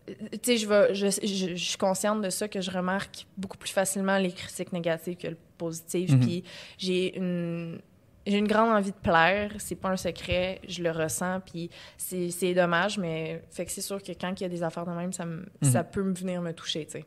[0.07, 3.59] tu sais, je, vais- je, je- je suis consciente de ça, que je remarque beaucoup
[3.59, 6.11] plus facilement les critiques négatives que le positif.
[6.13, 6.21] Mhm.
[6.21, 6.45] Puis
[6.79, 7.81] j'ai une,
[8.29, 12.31] j'ai une grande envie de plaire, c'est pas un secret, je le ressens, puis c'est
[12.31, 14.93] c'est dommage, mais fait que c'est sûr que quand il y a des affaires de
[14.93, 15.71] même, ça, me- Mhm.
[15.73, 17.05] ça peut me venir me toucher, tu sais.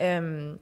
[0.00, 0.54] Euh,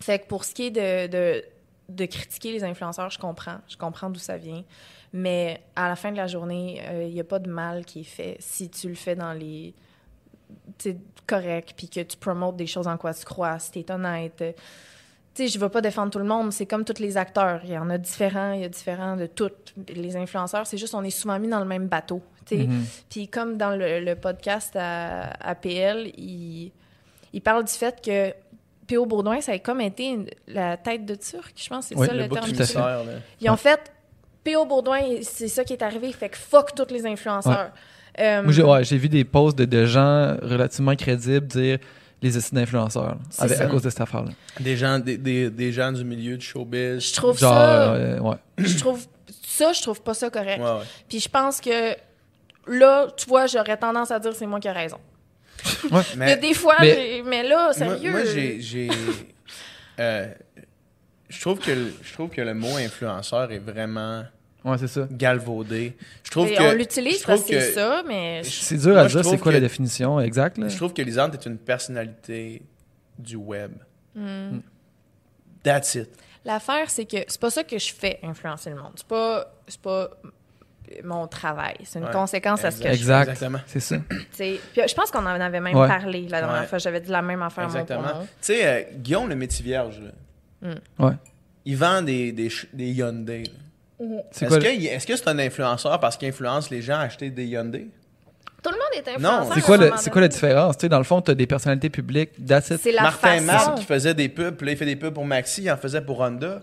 [0.00, 1.44] fait que pour ce qui est de, de,
[1.88, 4.64] de critiquer les influenceurs, je comprends, je comprends d'où ça vient,
[5.12, 8.04] mais à la fin de la journée, il n'y a pas de mal qui est
[8.04, 9.74] fait si tu le fais dans les...
[11.26, 14.42] Correct, puis que tu promotes des choses en quoi tu crois, si t'es honnête.
[14.42, 14.52] euh,
[15.34, 17.60] Tu sais, je ne vais pas défendre tout le monde, c'est comme tous les acteurs.
[17.64, 19.72] Il y en a différents, il y a différents de toutes.
[19.94, 22.20] Les influenceurs, c'est juste on est souvent mis dans le même bateau.
[22.44, 22.64] tu sais.
[22.66, 22.84] Mhm.
[23.08, 26.70] Puis comme dans le, le podcast à, à PL, il,
[27.32, 28.34] il parle du fait que
[28.86, 29.06] P.O.
[29.06, 32.12] Baudouin, ça a comme été une- la tête de Turc, je pense, c'est Oui, ça
[32.12, 32.52] le, le terme.
[32.52, 33.02] tout à là.
[33.40, 33.80] Ils ont fait
[34.44, 34.66] P.O.
[34.66, 37.70] Baudouin, c'est ça qui est arrivé, fait que fuck tous les influenceurs.
[38.20, 41.78] Euh, Moi, j'ai ouais, j'ai vu des posts de, de gens relativement crédibles dire
[42.22, 44.30] les estimes d'influenceurs à cause de cette affaire-là.
[44.60, 47.00] Des gens, des, des, des gens du milieu du showbiz.
[47.00, 48.36] je trouve Genre, ça, euh, ouais.
[48.58, 49.04] je trouve
[49.44, 50.60] ça, je trouve pas ça correct.
[50.62, 50.84] Ouais, ouais.
[51.08, 51.94] Puis je pense que
[52.66, 54.98] là, tu vois, j'aurais tendance à dire c'est moi qui ai raison.
[56.16, 58.10] Mais, des fois, mais- j'ai- mais, là, sérieux.
[58.10, 58.60] moi, j'ai.
[58.60, 58.90] j'ai-
[60.00, 60.26] euh,
[61.28, 64.24] je trouve que le- je trouve que le mot influenceur est vraiment
[64.64, 65.08] Ouais, c'est ça.
[65.10, 65.96] galvaudé.
[66.24, 69.24] Je trouve Et que on l'utilise parce que c'est ça, mais C'est dur à dire
[69.24, 70.58] c'est quoi que- la définition exacte.
[70.58, 70.68] Là.
[70.68, 72.62] Je trouve que Lisande est une personnalité
[73.18, 73.72] du web.
[74.14, 74.58] Hmm.
[75.62, 76.10] That's it.
[76.44, 78.92] l'affaire, c'est que c'est pas ça que je fais, influencer le monde.
[78.96, 80.10] C'est pas, c'est pas
[81.04, 81.76] mon travail.
[81.84, 83.28] C'est une Ouais, conséquence à ce que je Exact.
[83.30, 83.60] Exactement.
[83.66, 83.96] C'est ça.
[84.32, 84.58] fais.
[84.72, 85.86] Puis je pense qu'on en avait même Ouais.
[85.88, 86.66] parlé la dernière Ouais.
[86.66, 86.78] fois.
[86.78, 88.02] J'avais dit la même affaire Exactement.
[88.22, 90.00] Tu sais, euh, Guillaume le métier vierge,
[90.60, 91.14] là, Ouais.
[91.64, 93.44] il vend des, des, des Hyundai.
[93.44, 93.50] là.
[94.30, 97.88] C'est Est-ce que, c'est un influenceur parce qu'il influence les gens à acheter des Hyundai?
[98.62, 99.54] Tout le monde est Non, influenceur.
[99.54, 100.76] c'est à quoi, le- c'est quoi la différence?
[100.76, 102.30] Tu sais, dans le fond, tu as des personnalités publiques.
[102.62, 103.70] C'est la Martin façon.
[103.70, 105.76] Matt qui faisait des pubs, puis là, il fait des pubs pour Maxi, il en
[105.76, 106.62] faisait pour Honda.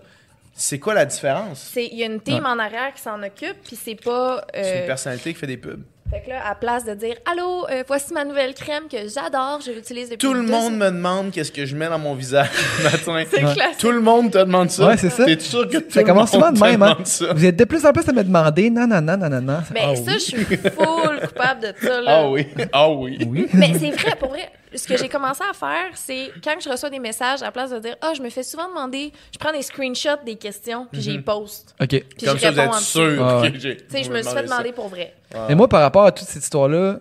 [0.54, 1.70] C'est quoi la différence?
[1.72, 2.50] C'est- Il y a une team Ouais.
[2.50, 4.38] en arrière qui s'en occupe, puis c'est pas.
[4.38, 5.82] euh, C'est une personnalité qui fait des pubs.
[6.10, 9.60] Fait que là, à place de dire Allô, euh, voici ma nouvelle crème que j'adore,
[9.64, 12.14] je l'utilise depuis Tout le deux monde me demande qu'est-ce que je mets dans mon
[12.14, 12.84] visage le
[13.14, 13.24] matin.
[13.30, 13.54] C'est Ouais.
[13.54, 13.78] classique.
[13.78, 14.88] Tout le monde te demande ça.
[14.88, 15.24] Ouais, c'est ça.
[15.24, 16.82] T'es sûr que tout Ça le commence monde souvent de te même.
[16.82, 16.96] Hein?
[17.04, 17.32] ça?
[17.32, 19.58] Vous êtes de plus en plus à me demander non, non, non, non, non, non.
[19.72, 20.12] Mais Ah ça, oui.
[20.14, 22.00] je suis full coupable de ça.
[22.00, 22.18] Là.
[22.22, 23.18] Ah oui, ah oui.
[23.28, 23.46] Oui.
[23.54, 24.50] Mais c'est vrai, pour vrai.
[24.74, 27.70] Ce que j'ai commencé à faire, c'est quand je reçois des messages, à la place
[27.70, 31.00] de dire Ah, je me fais souvent demander, je prends des screenshots des questions, puis
[31.00, 31.74] j'y poste.
[31.80, 31.88] OK.
[31.88, 33.26] Puis Comme je ça, vous êtes sûr.
[33.26, 33.52] Ah ouais.
[33.52, 33.76] que j'ai.
[33.76, 34.42] Tu sais, je me suis fait ça.
[34.42, 35.14] demander pour vrai.
[35.48, 37.00] Et moi, par rapport à toute cette histoire-là,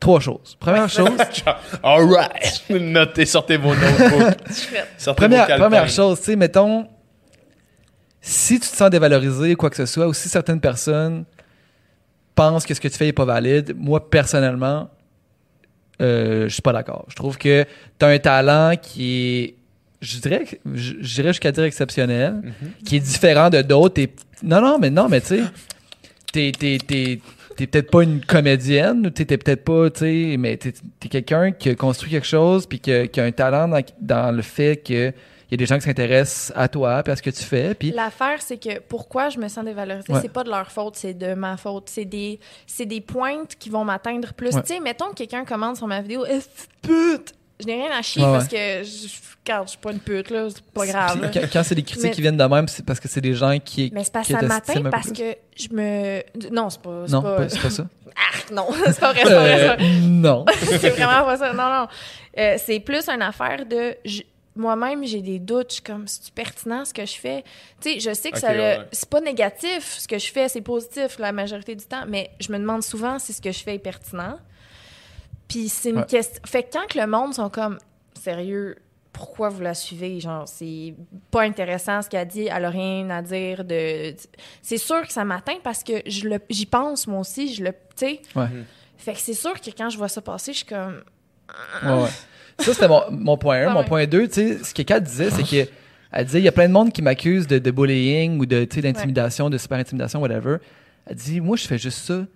[0.00, 0.56] trois choses.
[0.58, 1.10] Première chose,
[1.82, 2.64] All right.
[2.70, 4.38] Notez, sortez vos notebooks.
[4.98, 6.88] Sortez première, vos première chose, tu sais, mettons,
[8.20, 11.24] si tu te sens dévalorisé, quoi que ce soit, ou si certaines personnes
[12.34, 14.90] pensent que ce que tu fais n'est pas valide, moi, personnellement,
[16.02, 17.04] euh, je suis pas d'accord.
[17.08, 17.64] Je trouve que
[17.98, 19.54] tu as un talent qui est,
[20.00, 22.52] je dirais, jusqu'à dire exceptionnel, Mhm.
[22.84, 24.02] qui est différent de d'autres.
[24.42, 25.42] Non, non, mais non, mais tu sais,
[26.32, 26.52] t'es,
[26.86, 27.20] t'es,
[27.56, 31.68] peut-être pas une comédienne, ou t'es, peut-être pas, tu sais, mais t'es, t'es quelqu'un qui
[31.70, 34.76] a construit quelque chose, puis qui a, qui a un talent dans, dans le fait
[34.84, 35.12] que
[35.52, 37.74] il y a des gens qui s'intéressent à toi, puis à ce que tu fais,
[37.74, 40.20] puis L'affaire, c'est que pourquoi je me sens dévalorisée, Ouais.
[40.22, 41.90] c'est pas de leur faute, c'est de ma faute.
[41.90, 44.54] C'est des, c'est des pointes qui vont m'atteindre plus.
[44.54, 44.62] Ouais.
[44.62, 46.24] Tu sais, mettons que quelqu'un commande sur ma vidéo,
[46.80, 47.34] pute!
[47.60, 50.48] Je n'ai rien à chier Ouais, parce que je, je suis pas une pute, là,
[50.50, 51.20] c'est pas grave.
[51.22, 51.28] là.
[51.32, 53.34] Quand, quand c'est des critiques Mais- qui viennent de même, c'est parce que c'est des
[53.34, 53.90] gens qui.
[53.94, 54.38] Mais c'est que ça
[54.74, 56.22] peu parce que je me.
[56.50, 57.04] Non, c'est pas.
[57.08, 57.86] Non, pas- pas- c'est pas ça.
[58.34, 59.56] Arc, non, c'est pas vrai, c'est pas vrai.
[59.58, 60.44] c'est Euh, pas non.
[60.80, 61.52] c'est vraiment pas ça.
[61.52, 61.86] Non, non.
[62.38, 63.94] Euh, c'est plus une affaire de.
[64.04, 64.22] je-
[64.54, 65.70] Moi-même, j'ai des doutes.
[65.70, 67.42] Je suis comme, c'est pertinent ce que je fais?
[67.80, 68.52] Tu sais, je sais que ça.
[68.52, 68.80] ouais.
[68.92, 72.52] C'est pas négatif ce que je fais, c'est positif la majorité du temps, mais je
[72.52, 74.38] me demande souvent si ce que je fais est pertinent.
[75.48, 76.06] Puis c'est une Ouais.
[76.06, 76.40] question.
[76.46, 77.78] Fait que quand que le monde sont comme,
[78.14, 78.76] sérieux,
[79.12, 80.20] pourquoi vous la suivez?
[80.20, 80.94] Genre, c'est
[81.30, 84.14] pas intéressant ce qu'elle dit, elle a rien à dire de.
[84.62, 87.72] C'est sûr que ça m'atteint parce que je le- j'y pense moi aussi, je le.
[87.72, 88.20] Tu sais.
[88.34, 88.46] Ouais.
[88.96, 91.02] Fait que c'est sûr que quand je vois ça passer, je suis comme.
[91.84, 92.08] Ouais, ouais.
[92.58, 93.66] Ça, c'était mon, mon point 1.
[93.68, 93.86] Ah mon ouais.
[93.86, 95.70] point 2, tu sais, ce que Kat disait, c'est que
[96.12, 98.64] elle disait il y a plein de monde qui m'accuse de, de bullying ou de,
[98.80, 100.58] d'intimidation, de super intimidation, whatever.
[101.06, 102.26] Elle dit moi, je fais juste ça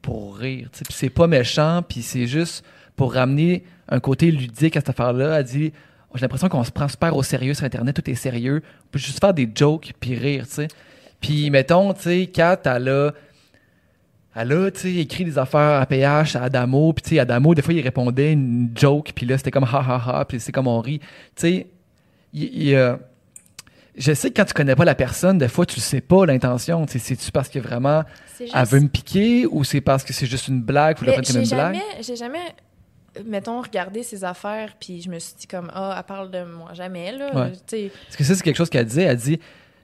[0.00, 0.68] pour rire.
[0.72, 2.64] tu sais, Puis c'est pas méchant, puis c'est juste
[2.96, 5.38] pour ramener un côté ludique à cette affaire-là.
[5.38, 5.72] Elle dit
[6.14, 8.62] j'ai l'impression qu'on se prend super au sérieux sur Internet, tout est sérieux.
[8.84, 10.68] On peut juste faire des jokes puis rire, tu sais.
[11.20, 13.10] Puis mettons, tu sais, Kat, elle a
[14.34, 17.54] elle a, tu sais, écrit des affaires à PH à Adamo, puis tu sais, Adamo,
[17.54, 20.50] des fois, il répondait une joke, puis là, c'était comme ha ha ha, puis c'est
[20.50, 20.98] comme on rit.
[20.98, 21.06] Tu
[21.36, 21.66] sais,
[22.36, 22.96] euh,
[23.96, 26.26] je sais que quand tu connais pas la personne, des fois, tu le sais pas,
[26.26, 26.84] l'intention.
[26.86, 28.02] Tu sais, C'est-tu parce que vraiment,
[28.38, 28.52] juste.
[28.54, 31.28] elle veut me piquer, ou c'est parce que c'est juste une blague, faut la prendre
[31.28, 31.74] comme une blague?
[31.74, 32.54] jamais, j'ai jamais,
[33.24, 36.72] mettons, regardé ses affaires, puis je me suis dit comme, ah, elle parle de moi.
[36.74, 37.32] Jamais, là.
[37.34, 37.52] Ouais.
[37.52, 39.04] Tu sais, Parce que ça, c'est quelque chose qu'elle disait.
[39.04, 39.38] Elle dit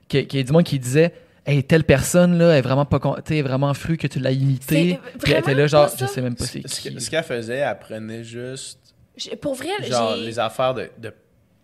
[0.08, 1.14] qu'il y a du monde qui disait
[1.46, 4.98] Hey, telle personne, là, est vraiment pas vraiment fru que tu l'as imité.
[5.22, 7.00] Puis elle était là, genre, je sais même pas c'est Ce qui.
[7.00, 8.78] ce qu'elle faisait, elle prenait juste
[9.40, 11.12] pour vrai, genre les affaires de, de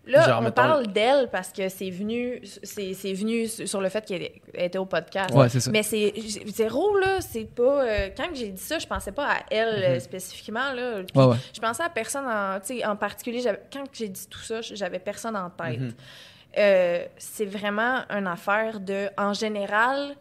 [0.08, 3.88] Là, Genre, on mettons- parle d'elle parce que c'est venu, c'est c'est venu sur le
[3.88, 5.34] fait qu'elle était au podcast.
[5.34, 5.68] Ouais, c'est ça.
[5.72, 6.12] Mais c'est
[6.46, 7.84] zéro, là, c'est pas...
[7.84, 11.02] euh, quand j'ai dit ça, je pensais pas à elle euh, spécifiquement, là.
[11.02, 11.36] Puis Ouais, ouais.
[11.52, 13.42] Je pensais à personne en, en particulier.
[13.72, 15.80] Quand j'ai dit tout ça, j'avais personne en tête.
[15.80, 15.92] Mhm.
[16.58, 19.08] Euh, c'est vraiment une affaire de...
[19.18, 20.16] En général,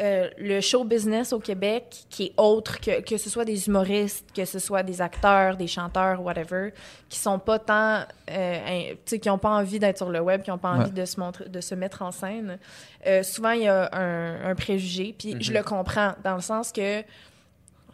[0.00, 4.24] euh, le show business au Québec, qui est autre que, que ce soit des humoristes,
[4.34, 6.72] que ce soit des acteurs, des chanteurs, whatever,
[7.08, 10.20] qui sont pas tant, euh, in- tu sais, qui ont pas envie d'être sur le
[10.20, 12.58] web, qui ont pas envie de se montrer, de se mettre en scène.
[13.06, 16.72] euh, souvent, il y a un, un préjugé, puis je le comprends dans le sens
[16.72, 17.02] que,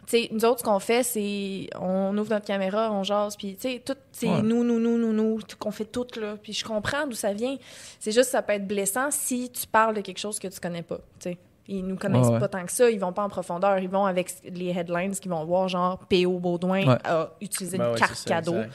[0.07, 3.61] sais, nous autres, ce qu'on fait, c'est on ouvre notre caméra, on jase, puis tu
[3.69, 4.41] sais, tout, c'est Ouais.
[4.41, 6.35] nous, nous, nous, nous, nous, tout- qu'on fait tout là.
[6.41, 7.57] Puis je comprends d'où ça vient.
[7.99, 10.83] C'est juste, ça peut être blessant si tu parles de quelque chose que tu connais
[10.83, 11.37] pas, tu sais.
[11.69, 12.39] Ils nous connaissent Ouais, ouais.
[12.39, 15.29] pas tant que ça, ils vont pas en profondeur, ils vont avec les headlines qu'ils
[15.31, 16.39] vont voir, genre P.O.
[16.39, 16.97] Baudouin Ouais.
[17.03, 18.71] a utilisé Ben une ouais, carte ça, cadeau, exact.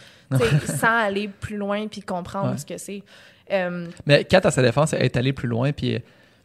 [0.61, 2.59] tu sais, sans aller plus loin puis comprendre Ouais.
[2.59, 3.03] ce que c'est.
[3.51, 6.03] Euh, Mais Kat, à sa défense, elle est allée plus loin, puis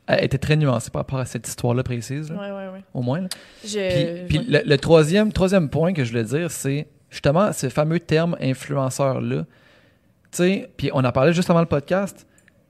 [0.07, 2.83] elle, était très nuancée par rapport à cette histoire-là précise, là, ouais, ouais, ouais.
[2.93, 3.21] au moins.
[3.21, 3.27] là.
[3.63, 7.99] Je, Puis, le, le troisième, troisième point que je voulais dire, c'est justement ce fameux
[7.99, 9.45] terme influenceur-là.
[10.31, 12.25] Tu sais, puis on en parlait juste avant le podcast.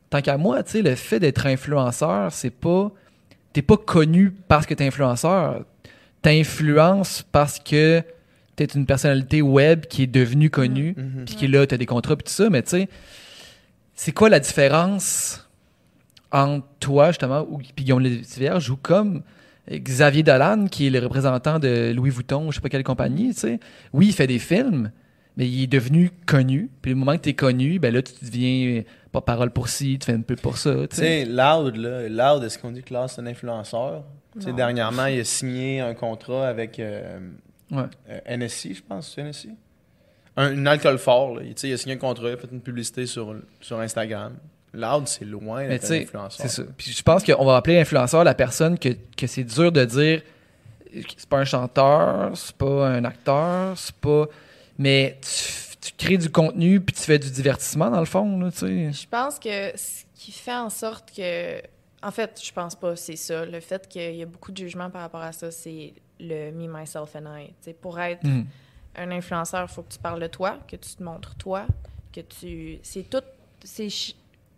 [0.09, 2.91] Tant qu'à moi, tu sais, le fait d'être influenceur, c'est pas.
[3.53, 5.65] T'es pas connu parce que t'es influenceur.
[6.21, 8.01] T'influences parce que
[8.55, 11.25] t'es une personnalité web qui est devenue connue, Mhm.
[11.25, 12.49] puis qui là, t'as des contrats, puis tout ça.
[12.49, 12.89] Mais tu sais,
[13.95, 15.46] c'est quoi la différence
[16.31, 19.23] entre toi, justement, ou puis Guillaume Lévierge, ou comme
[19.71, 23.39] Xavier Dolan, qui est le représentant de Louis Vuitton, je sais pas quelle compagnie, tu
[23.41, 23.59] sais.
[23.93, 24.91] Oui, il fait des films,
[25.35, 26.69] mais il est devenu connu.
[26.81, 29.97] Puis le moment que tu es connu, ben là, tu deviens pas parole pour ci,
[29.99, 31.25] tu fais un peu pour ça, tu sais.
[31.25, 34.03] Loud, là, Loud, est-ce qu'on dit que Loud, c'est un influenceur?
[34.33, 34.55] Tu sais, Non.
[34.55, 37.19] dernièrement, il a signé un contrat avec euh,
[37.71, 37.83] Ouais.
[38.09, 39.49] euh, NSI, je pense, c'est NSI?
[40.37, 41.41] Un, une alcool fort, là.
[41.43, 43.79] Il, tu sais, il a signé un contrat, il a fait une publicité sur, sur
[43.79, 44.33] Instagram.
[44.77, 46.41] Loud, c'est loin Mais d'être tu un sais, influenceur.
[46.47, 46.63] c'est ça.
[46.77, 50.21] Puis je pense qu'on va appeler influenceur la personne que, que c'est dur de dire
[51.17, 54.25] c'est pas un chanteur, c'est pas un acteur, c'est pas.
[54.77, 58.51] Mais tu, tu crées du contenu puis tu fais du divertissement dans le fond, là,
[58.51, 58.91] tu sais.
[58.93, 61.61] Je pense que ce qui fait en sorte que.
[62.03, 63.45] En fait, je pense pas, c'est ça.
[63.45, 66.67] Le fait qu'il y a beaucoup de jugement par rapport à ça, c'est le me,
[66.67, 67.47] myself and I.
[67.47, 68.45] Tu sais, pour être Mhm.
[68.97, 71.65] un influenceur, il faut que tu parles de toi, que tu te montres toi,
[72.13, 72.77] que tu.
[72.83, 73.23] C'est tout.
[73.63, 73.89] C'est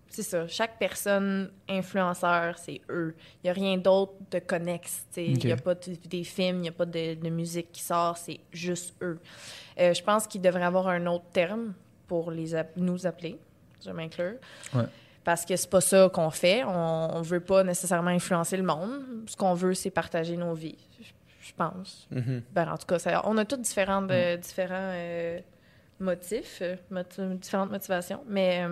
[0.10, 0.48] c'est ça.
[0.48, 3.16] Chaque personne influenceur, c'est eux.
[3.36, 5.06] Il n'y a rien d'autre de connexe.
[5.18, 7.82] Il n'y a pas de- des films, il n'y a pas de, de musique qui
[7.82, 9.20] sort, c'est juste eux.
[9.80, 11.74] Euh, je pense qu'il devrait avoir un autre terme
[12.08, 13.40] pour les nous appeler.
[13.86, 14.36] Je m'inclure.
[14.74, 14.84] Ouais.
[15.24, 16.64] Parce que c'est pas ça qu'on fait.
[16.64, 19.02] On, on veut pas nécessairement influencer le monde.
[19.28, 20.78] Ce qu'on veut, c'est partager nos vies.
[21.42, 22.08] Je, pense.
[22.12, 22.42] Mhm.
[22.52, 25.40] Ben, en tout cas, ça- on a tous différentes, euh, différents euh,
[26.00, 26.62] motifs,
[26.92, 28.24] moti- différentes motivations.
[28.28, 28.64] Mais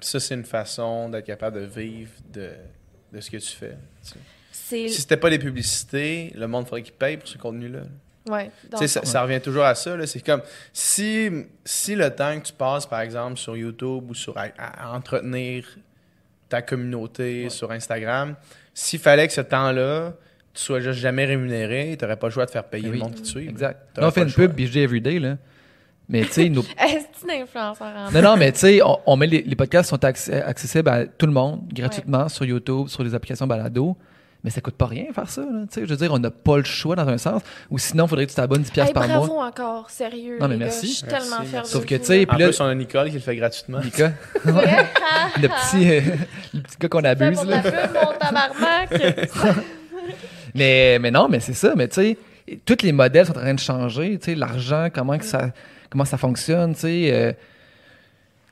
[0.00, 2.50] Ça, c'est une façon d'être capable de vivre de,
[3.12, 3.76] de ce que tu fais.
[4.02, 4.16] tu sais.
[4.52, 4.88] c'est.
[4.88, 7.80] Si c'était pas des publicités, le monde faudrait qu'il paye pour ce contenu-là.
[8.28, 8.50] Ouais,
[8.86, 10.06] ça, revient toujours à ça.
[10.06, 11.30] C'est comme si,
[11.64, 15.66] si le temps que tu passes, par exemple, sur YouTube ou sur à, à entretenir
[16.48, 18.36] ta communauté sur Instagram,
[18.74, 20.12] s'il fallait que ce temps-là,
[20.52, 22.98] tu sois juste jamais rémunéré, tu n'aurais pas le choix de faire payer Oui.
[22.98, 23.48] le monde qui te suit.
[23.48, 23.80] Exact.
[23.98, 25.38] On fait une pub BJ Everyday, là.
[26.10, 29.16] Mais tu sais, nos- Est-ce que influenceur en Non, non, mais tu sais, on, on
[29.16, 33.02] met les, les podcasts sont acc- accessibles à tout le monde gratuitement sur YouTube, sur
[33.04, 33.96] les applications balado.
[34.42, 35.42] Mais ça coûte pas rien faire ça.
[35.42, 35.80] Là, tu sais.
[35.84, 37.42] je veux dire, on n'a pas le choix dans un sens.
[37.70, 39.46] Ou sinon, il faudrait que tu t'abonnes 10$ Hey, par bravo mois.
[39.48, 40.38] encore, sérieux.
[40.40, 40.86] Non, mais merci.
[40.88, 42.22] Je suis tellement fière Sauf que, vous, tu sais, là.
[42.22, 43.80] En Puis là- plus, on a Nicole qui le fait gratuitement.
[43.84, 44.12] Mika,
[44.46, 46.00] le petit, euh,
[46.54, 47.36] le petit gars qu'on abuse.
[47.36, 47.60] pour Là.
[47.60, 49.30] pub, mon tabarnak.
[50.54, 51.74] Mais, mais non, mais c'est ça.
[51.76, 52.18] Mais tu sais,
[52.64, 54.18] tous les modèles sont en train de changer.
[54.18, 55.50] Tu sais, l'argent, comment, que ça,
[55.90, 56.74] comment ça fonctionne.
[56.74, 57.32] Tu sais, euh,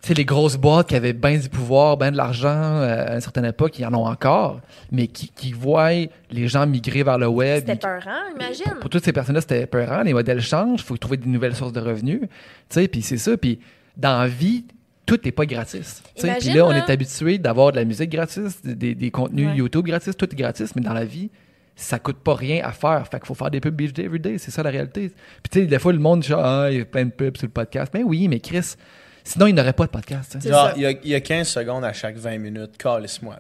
[0.01, 3.15] tu sais, les grosses boîtes qui avaient bien du pouvoir, bien de l'argent euh, à
[3.15, 4.61] une certaine époque, ils en ont encore,
[4.93, 5.91] mais qui, qui voient
[6.31, 7.65] les gens migrer vers le web.
[7.67, 8.75] C'était peurant, imagine.
[8.81, 10.03] pour toutes ces personnes-là, c'était peurant.
[10.03, 10.81] Les modèles changent.
[10.81, 12.21] Il faut trouver des nouvelles sources de revenus.
[12.21, 12.29] Tu
[12.69, 13.37] sais, puis c'est ça.
[13.37, 13.59] Puis
[13.97, 14.65] dans la vie,
[15.05, 16.03] tout n'est pas gratis.
[16.17, 19.57] Puis là, on est habitué d'avoir de la musique gratis, des- des, des contenus Ouais.
[19.57, 20.77] YouTube gratis, tout est gratis.
[20.77, 21.31] Mais dans la vie,
[21.81, 23.07] ça coûte pas rien à faire.
[23.09, 24.37] Fait qu'il faut faire des pubs BJ everyday.
[24.39, 25.09] C'est ça la réalité.
[25.43, 27.37] Puis tu sais, des fois, le monde dit Ah, il y a plein de pubs
[27.37, 27.93] sur le podcast.
[27.95, 28.75] Mais oui, mais Chris,
[29.23, 30.37] sinon, il n'aurait pas de podcast.
[30.43, 30.73] Genre, ça.
[30.77, 32.77] il y, a, il y a 15 secondes à chaque 20 minutes.
[32.77, 33.37] Calisse-moi.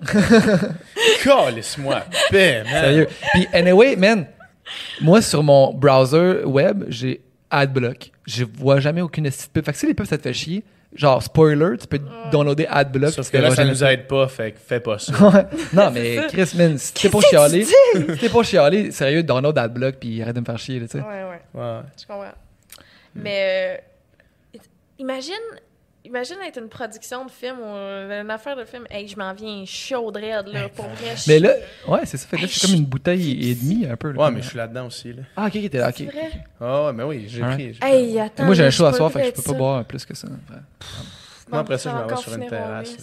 [1.25, 2.05] Calisse-moi.
[2.31, 3.09] Sérieux.
[3.35, 4.27] Puis, anyway, man,
[5.01, 7.21] moi, sur mon browser web, j'ai
[7.51, 8.11] AdBlock.
[8.27, 9.65] Je vois jamais aucune petite pub.
[9.65, 10.65] Fait que si les pubs, ça te fait chier,
[10.95, 12.01] genre, spoiler, tu peux
[12.31, 13.13] downloader AdBlock.
[13.13, 15.13] Sauf que là, ça nous aide pas, fait que fais pas ça.
[15.73, 17.75] Non, mais Chris, man, si t'es pas chialé, si
[18.21, 21.05] t'es pas chialé, sérieux, download AdBlock puis arrête de me faire chier, là, tu sais.
[21.05, 21.41] Ouais, ouais.
[21.61, 21.81] Ouais.
[22.01, 22.33] Je comprends.
[23.15, 23.81] Mais
[24.55, 24.59] euh,
[24.99, 25.35] imagine,
[26.09, 28.85] imagine être une production de film ou euh, une affaire de film.
[28.91, 31.15] Hey, je m'en viens chaud raide, là, pour vrai.
[31.17, 31.53] je- Mais là,
[31.87, 32.27] ouais, c'est ça.
[32.27, 34.13] Fait que là, c'est comme une bouteille et demie, un peu.
[34.13, 35.13] là, Ouais, mais je suis là-dedans aussi.
[35.13, 35.23] Là.
[35.37, 36.13] Ah, ok, ok, t'es là, C'est ok.
[36.13, 36.31] vrai?
[36.61, 37.55] Ah, ouais, mais oui, j'ai Ouais.
[37.55, 37.79] pris.
[37.83, 38.45] Hey, attends.
[38.45, 39.57] Moi, j'ai un show à soir, fait que je peux pas ça.
[39.57, 40.29] boire plus que ça.
[41.51, 42.97] Moi, après ça, je m'en vais sur une terrasse.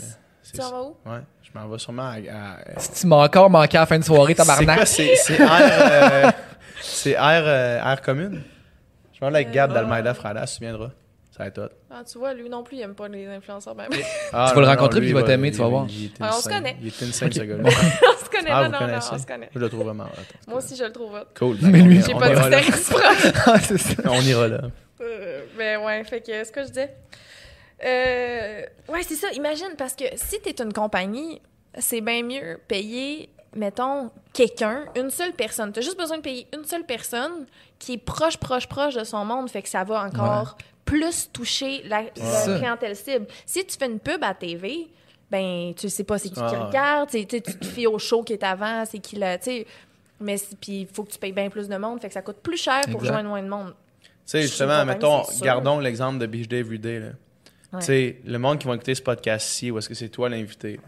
[0.43, 0.95] C'est Tu vas où?
[1.07, 2.15] Ouais, je m'en vais sûrement à.
[2.15, 4.55] à- Si tu m'as encore manqué à la fin de soirée, C'est quoi?
[4.55, 4.87] tabarnak.
[4.87, 5.49] C'est c'est air.
[5.49, 6.31] euh,
[6.81, 8.43] c'est air, euh, air commune?
[9.13, 10.91] Je vais aller avec Gab Euh, d'Almeida Frada, tu viendras.
[11.35, 11.69] Ça va être hot.
[11.91, 13.75] Ah, tu vois, lui non plus, il aime pas les influenceurs.
[13.75, 13.87] Ben,
[14.33, 15.87] Ah, Tu vas le rencontrer, puis il va t'aimer, tu vas il- voir.
[16.21, 16.77] Ah, on se connaît.
[16.81, 17.63] Il est insane, ce gars-là.
[17.69, 19.49] on se connaît, Ah, non, non, on se connaît.
[19.53, 20.47] Je le trouve vraiment hot.
[20.47, 21.25] Moi aussi, je le trouve hot.
[21.37, 21.57] Cool.
[21.63, 23.03] Mais lui- on, J'ai pas c'était réciproque.
[24.05, 24.09] Ah.
[24.11, 24.61] On ira là.
[25.01, 26.93] Euh, Mais ouais, fait que ce que je disais.
[27.83, 29.27] Euh, ouais, c'est ça.
[29.33, 31.41] Imagine, parce que si t'es une compagnie,
[31.77, 35.71] c'est bien mieux payer, mettons, quelqu'un, une seule personne.
[35.73, 37.45] T'as juste besoin de payer une seule personne
[37.77, 41.83] qui est proche, proche, proche de son monde, fait que ça va encore plus toucher
[41.83, 43.25] la, clientèle cible.
[43.45, 44.87] Si tu fais une pub à TV,
[45.29, 46.57] ben, tu sais pas c'est qui qui Ah, ouais.
[46.67, 49.45] regarde, tu sais, tu te fies au show qui est avant, c'est qui là, tu
[49.45, 49.67] sais.
[50.19, 52.37] Mais puis il faut que tu payes bien plus de monde, fait que ça coûte
[52.37, 53.13] plus cher pour Exact.
[53.13, 53.73] joindre moins de monde.
[53.99, 56.99] Tu sais, justement, mettons, gardons l'exemple de Beach Day Everyday.
[56.99, 57.05] Là.
[57.73, 57.79] Ouais.
[57.79, 60.79] Tu sais, le monde qui va écouter ce podcast-ci, ou est-ce que c'est toi l'invité,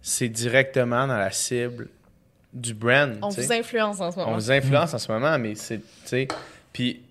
[0.00, 1.88] c'est directement dans la cible
[2.52, 3.18] du brand.
[3.22, 4.32] On vous influence en ce moment.
[4.32, 5.78] On vous influence en ce moment, mais c'est.
[5.78, 6.28] Tu sais.
[6.72, 7.02] Puis,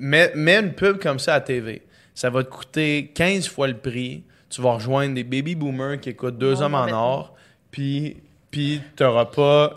[0.00, 1.82] mets, mets une pub comme ça à TV.
[2.14, 4.24] Ça va te coûter 15 fois le prix.
[4.48, 7.34] Tu vas rejoindre des baby boomers qui écoutent Deux hommes en or.
[7.70, 8.16] Puis,
[8.50, 9.76] puis tu n'auras pas.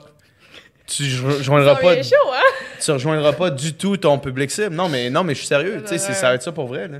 [0.87, 2.63] Tu jo- joindras Ça pas, chaud, hein?
[2.83, 4.75] tu rejoindras pas du tout ton public cible.
[4.75, 5.79] Non, mais, non, mais je suis sérieux.
[5.81, 6.13] Tu sais, c'est- Ouais.
[6.15, 6.87] ça va être ça pour vrai.
[6.87, 6.97] Là.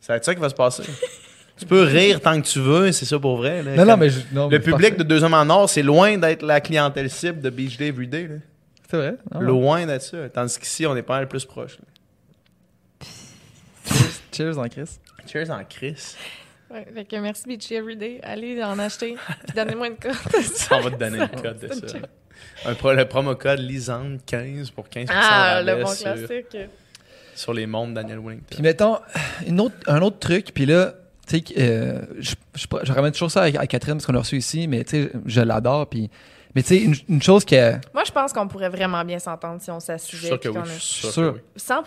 [0.00, 0.84] Ça va être ça qui va se passer.
[1.58, 3.62] tu peux rire tant que tu veux, c'est ça pour vrai.
[3.62, 3.84] là.
[3.84, 6.42] Non, mais je- non, Le mais public de Deux hommes en or, c'est loin d'être
[6.42, 8.28] la clientèle cible de Beach Day Everyday.
[8.28, 8.34] Là.
[8.90, 9.14] C'est vrai?
[9.30, 9.44] Ah, ouais.
[9.44, 10.28] Loin d'être ça.
[10.32, 11.76] Tandis qu'ici, on est pas mal plus proche.
[11.78, 11.84] là.
[14.32, 14.98] Cheers, en Chris.
[15.30, 16.14] Cheers en Chris.
[16.70, 18.20] Ouais, fait que merci Beachy Everyday.
[18.22, 19.16] Allez en acheter.
[19.46, 20.12] Puis donnez-moi une code.
[20.42, 21.96] Ça, on va te donner le code de ça.
[22.66, 26.56] Un pro- le promo code Lisande15 pour 15% Ah, le bon sur, classique.
[27.34, 28.44] sur les mondes Daniel Wellington.
[28.50, 28.98] Puis mettons,
[29.46, 30.94] une autre, un autre truc, puis là,
[31.26, 34.20] tu sais, euh, je, je, je ramène toujours ça à, à Catherine parce qu'on l'a
[34.20, 35.88] reçu ici, mais tu sais, je l'adore.
[35.88, 36.10] Puis,
[36.54, 37.72] mais tu sais, une, une chose que.
[37.92, 39.84] Moi, je pense qu'on pourrait vraiment bien s'entendre si on Je
[40.34, 40.54] que puis oui.
[40.54, 41.32] qu'on Je suis sûr Sûr.
[41.34, 41.42] que oui.
[41.56, 41.82] 100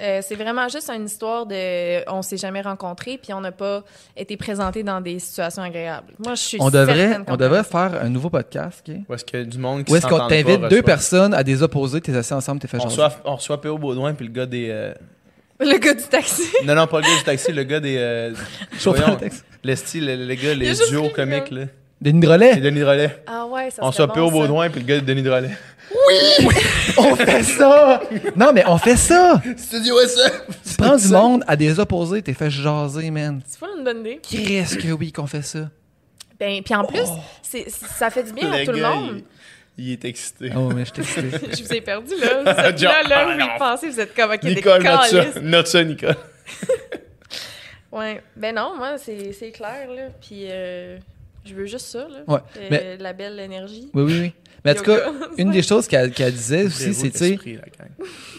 [0.00, 2.08] euh, C'est vraiment juste une histoire de.
[2.10, 3.82] On s'est jamais rencontrés, puis on n'a pas
[4.16, 6.12] été présentés dans des situations agréables.
[6.24, 8.94] Moi, je suis On devrait, on devrait faire un nouveau podcast, OK?
[9.08, 11.62] Où est-ce que du monde qui Où est-ce qu'on t'invite deux reçoit- personnes à des
[11.62, 12.88] opposés, t'es assis ensemble, t'es fait On
[13.24, 13.78] on reçoit P.O.
[13.78, 14.68] Baudouin puis le gars des.
[14.70, 14.94] euh,
[15.60, 16.42] Le gars du taxi.
[16.64, 17.96] Non, non, pas le gars du taxi, le gars des.
[17.98, 18.32] euh,
[18.78, 19.44] Chauffeur voyons, de texte.
[19.64, 21.62] Le style, le, le gars, les duos comiques, là.
[22.00, 22.56] Denis Et Drolet.
[22.56, 23.22] Denis Drolet.
[23.26, 24.06] Ah ouais, ça On P.O.
[24.06, 24.30] bon, ça.
[24.30, 25.50] Baudouin puis le gars de Denis Drolet.
[26.98, 28.02] on fait ça!
[28.36, 29.40] Non, mais on fait ça!
[29.56, 30.42] Studio SF!
[30.68, 33.40] Tu prends du monde à des opposés, t'es fait jaser, man.
[33.46, 34.20] C'est pas une bonne idée.
[34.22, 35.70] Qu'est-ce que oui qu'on fait ça?
[36.38, 37.58] Ben, puis en plus, Oh.
[37.96, 39.22] ça fait du bien à tout le monde.
[39.76, 40.52] il, il est excité.
[40.56, 41.56] Oh, mais je t'ai excité.
[41.58, 42.42] Je vous ai perdu, là.
[42.42, 43.46] Vous êtes là, là, ah, vous non.
[43.46, 45.40] y pensez, vous êtes comme, OK, Nicole, des note ça.
[45.40, 46.16] Note ça, Nicole.
[47.90, 48.22] Ouais.
[48.36, 50.02] Ben non, moi, c'est c'est clair, là.
[50.20, 50.98] Puis euh,
[51.48, 52.18] je veux juste ça, là.
[52.26, 53.90] Ouais, Euh, mais- La belle énergie.
[53.94, 54.32] Oui, oui, oui.
[54.64, 54.98] Mais en tout cas,
[55.38, 57.38] une des choses qu'elle qu'elle disait aussi, c'est, tu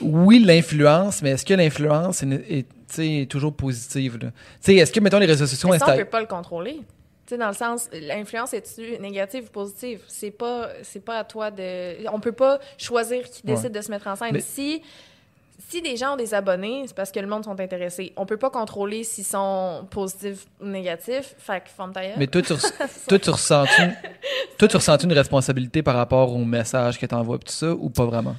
[0.01, 4.17] oui, l'influence, mais est-ce que l'influence est, toujours positive?
[4.21, 4.27] là?
[4.31, 6.27] Tu sais, est-ce que, mettons, les réseaux sociaux, Mais ça, on Insta- peut pas le
[6.27, 6.73] contrôler.
[7.25, 9.99] Tu sais, dans le sens, l'influence est-tu négative ou positive?
[10.07, 12.07] C'est pas, c'est pas à toi de.
[12.11, 13.53] On peut pas choisir qui Ouais.
[13.53, 14.29] décide de se mettre en scène.
[14.33, 14.81] Mais- Si,
[15.67, 18.13] si des gens ont des abonnés, c'est parce que le monde sont intéressés.
[18.15, 21.35] On peut pas contrôler s'ils sont positifs ou négatifs.
[21.37, 21.91] Fait que forme.
[22.17, 23.65] Mais toi, tu, res- toi, tu ressens
[24.57, 27.89] toi, tu ressens une responsabilité par rapport au message que tu envoies tout ça ou
[27.89, 28.35] pas vraiment?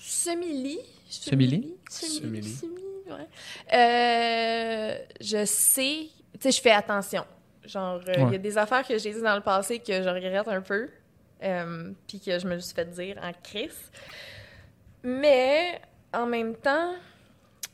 [0.00, 0.78] Semi-lit.
[1.08, 1.74] Semi-lit?
[1.90, 2.20] Semi-lit.
[2.20, 2.54] Semi-lit.
[2.54, 2.72] Semi,
[3.08, 3.28] ouais.
[3.76, 7.24] Euh, je sais, tu sais, je fais attention.
[7.64, 10.08] Genre, euh, il y a des affaires que j'ai dit dans le passé que je
[10.08, 10.88] regrette un peu,
[11.42, 13.90] euh, puis que je me suis fait dire en crise.
[15.02, 15.80] Mais
[16.14, 16.92] en même temps,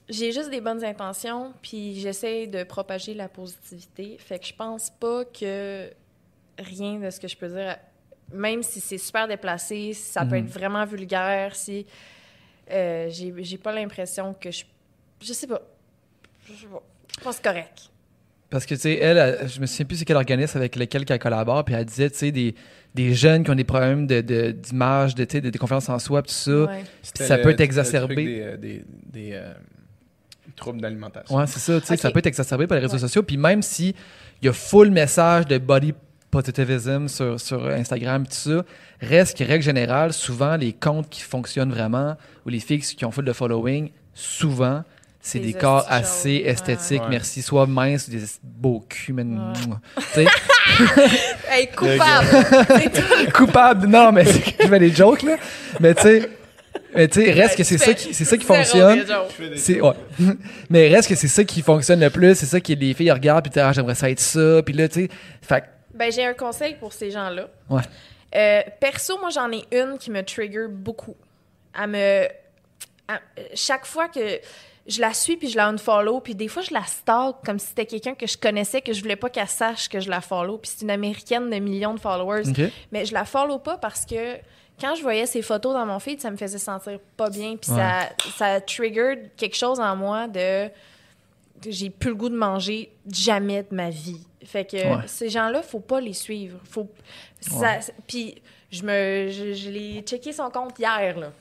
[0.09, 4.17] j'ai juste des bonnes intentions, puis j'essaie de propager la positivité.
[4.19, 5.91] Fait que je pense pas que
[6.59, 7.77] rien de ce que je peux dire,
[8.33, 10.47] même si c'est super déplacé, si ça peut Mhm.
[10.47, 11.87] être vraiment vulgaire, si
[12.71, 14.65] euh, j'ai pas l'impression que je.
[15.21, 15.61] Je sais pas.
[16.47, 16.83] Je sais pas.
[17.19, 17.91] Je pense correct.
[18.51, 21.05] Parce que, tu sais, elle, elle- je me souviens plus c'est quel organisme avec lequel
[21.09, 22.55] elle collabore, puis elle disait, tu sais, des,
[22.95, 25.89] des jeunes qui ont des problèmes de- de- d'image, de, tu sais, de, de confiance
[25.89, 26.65] en soi, puis tout ça.
[26.65, 26.85] Ouais.
[27.03, 28.15] C'était ça le- peut être le exacerbé.
[28.15, 29.53] truc Des, euh, des, des, euh,
[30.57, 31.37] troubles d'alimentation.
[31.37, 32.99] Ouais, c'est ça, tu sais, ça peut être exacerbé par les réseaux Ouais.
[33.01, 33.23] sociaux.
[33.23, 33.95] Puis même si
[34.43, 35.95] il y a full message de body
[36.31, 38.65] positivism sur, sur Instagram, tout ça,
[39.01, 42.17] reste que, règle générale, souvent, les comptes qui fonctionnent vraiment,
[42.47, 44.83] ou les filles qui ont full de following, souvent,
[45.21, 47.09] c'est Des des corps assez esthétiques, Ouais.
[47.11, 47.43] merci.
[47.43, 49.15] Soit minces ou des beaux culs.
[49.15, 50.03] Ouais.
[50.13, 50.27] Sais,
[51.49, 53.33] Hey, coupable!
[53.35, 53.87] Coupable.
[53.87, 55.37] Non, mais c'est que je fais des jokes, là.
[55.81, 56.31] Mais tu sais,
[56.95, 59.05] mais tu sais, reste que c'est ça qui, c'est ça qui fonctionne.
[59.57, 59.93] C'est ouais.
[60.71, 63.45] mais reste que c'est ça qui fonctionne le plus, c'est ça que les filles regardent
[63.45, 65.09] puis t'es, ah, j'aimerais ça être ça, puis là tu sais,
[65.43, 67.49] fait que- Ben, j'ai un conseil pour ces gens-là.
[67.69, 67.83] Ouais.
[68.35, 71.17] Euh, perso, moi, j'en ai une qui me trigger beaucoup.
[71.79, 72.25] Elle me.
[73.09, 73.21] à-
[73.55, 74.21] chaque fois que
[74.91, 77.69] je la suis puis je la unfollow, puis des fois, je la stalk comme si
[77.69, 80.59] c'était quelqu'un que je connaissais, que je voulais pas qu'elle sache que je la follow.
[80.59, 82.43] Puis c'est une américaine de millions de followers.
[82.93, 84.37] Mais je la follow pas parce que
[84.81, 87.57] quand je voyais ses photos dans mon feed, ça me faisait sentir pas bien.
[87.57, 87.77] Puis Ouais.
[87.79, 90.69] ça, ça triggered quelque chose en moi de.
[91.63, 94.21] que J'ai plus le goût de manger jamais de ma vie.
[94.45, 95.03] Fait que Ouais.
[95.07, 96.59] ces gens-là, faut pas les suivre.
[96.65, 96.89] Faut.
[98.07, 98.41] Puis
[98.71, 101.33] je me, je, je l'ai checké son compte hier là,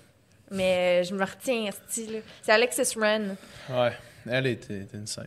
[0.52, 1.70] mais je me retiens.
[1.88, 3.36] C'est Alexis Ren.
[3.70, 3.92] Ouais.
[4.30, 4.86] Elle était.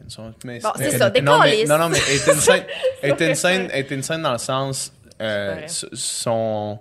[0.08, 2.62] Son- mais Bon, c'est ça, des non, mais, non, non, mais elle était insane.
[3.02, 4.92] elle était insane, elle était insane dans le sens.
[5.20, 6.78] euh, son.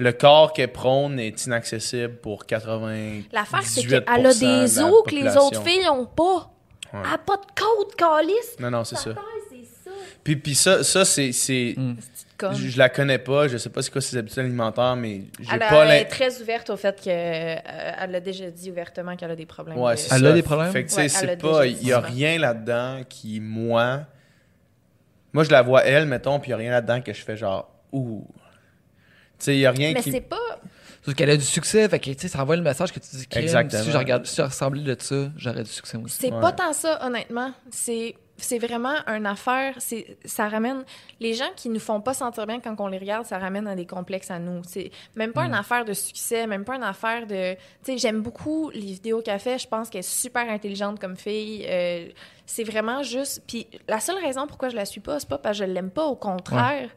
[0.00, 3.22] Le corps qu'elle prône est inaccessible pour 80.
[3.32, 6.52] L'affaire, c'est 18% qu'elle a de des os que les autres filles ont pas.
[6.92, 7.00] Ouais.
[7.04, 8.56] Elle a pas de côte, calice.
[8.60, 9.10] Non, non, c'est ça.
[10.24, 11.32] Puis, puis ça, ça c'est.
[11.32, 11.96] c'est- Mm.
[12.52, 15.52] Je, je la connais pas, je sais pas c'est quoi ses habitudes alimentaires, mais j'ai
[15.52, 17.62] Elle, pas elle est très ouverte au fait qu'elle
[18.14, 19.76] a déjà dit ouvertement qu'elle a des problèmes.
[19.78, 20.28] Ouais, de- Elle ça.
[20.28, 20.70] a des problèmes?
[20.72, 21.66] Fait que, tu sais, Ouais, c'est pas.
[21.66, 24.02] Il y a rien là-dedans qui, moi.
[25.32, 27.36] Moi, je la vois elle, mettons, puis il y a rien là-dedans que je fais
[27.36, 27.70] genre.
[27.92, 28.24] Ouh.
[29.38, 30.10] Tu sais, il y a rien Mais qui.
[30.12, 30.36] c'est pas.
[31.04, 33.08] Sauf qu'elle a du succès, fait que tu sais, ça envoie le message que tu
[33.16, 33.82] dis Exactement.
[33.82, 36.16] si je regarde si je ressemblais de ça, j'aurais du succès aussi.
[36.20, 36.40] C'est Ouais.
[36.40, 37.52] pas tant ça, honnêtement.
[37.70, 38.14] C'est.
[38.40, 40.84] C'est vraiment une affaire, c'est ça ramène
[41.18, 43.74] les gens qui nous font pas sentir bien quand on les regarde, ça ramène à
[43.74, 44.62] des complexes à nous.
[44.64, 48.22] C'est même pas une affaire de succès, même pas une affaire de tu sais j'aime
[48.22, 51.66] beaucoup les vidéos qu'elle fait, je pense qu'elle est super intelligente comme fille.
[51.68, 52.06] Euh,
[52.46, 55.58] c'est vraiment juste puis la seule raison pourquoi je la suis pas, c'est pas parce
[55.58, 56.90] que je l'aime pas, au contraire.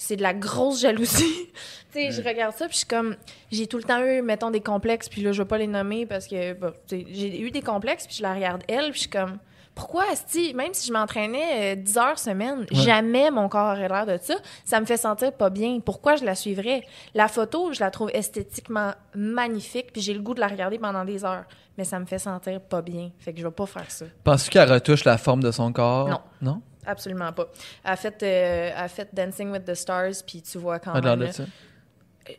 [0.00, 1.48] C'est de la grosse jalousie.
[1.92, 3.16] tu sais, je regarde ça, puis je suis comme...
[3.50, 6.06] J'ai tout le temps eu, mettons, des complexes, puis là, je vais pas les nommer
[6.06, 9.10] parce que, bon, j'ai eu des complexes, puis je la regarde elle, puis je suis
[9.10, 9.38] comme...
[9.78, 14.06] Pourquoi, Asti, même si je m'entraînais euh, 10 heures semaine, jamais mon corps aurait l'air
[14.06, 14.34] de ça,
[14.64, 15.78] ça me fait sentir pas bien.
[15.78, 16.82] Pourquoi je la suivrais?
[17.14, 21.04] La photo, je la trouve esthétiquement magnifique, puis j'ai le goût de la regarder pendant
[21.04, 21.44] des heures,
[21.76, 23.12] mais ça me fait sentir pas bien.
[23.20, 24.04] Fait que je vais pas faire ça.
[24.24, 26.08] Penses-tu qu'elle retouche la forme de son corps?
[26.08, 26.20] Non.
[26.42, 26.60] Non?
[26.84, 27.46] Absolument pas.
[27.84, 30.92] Elle a fait, euh, elle a fait Dancing with the Stars, puis tu vois quand
[30.92, 31.04] même...
[31.04, 31.44] de là, ça.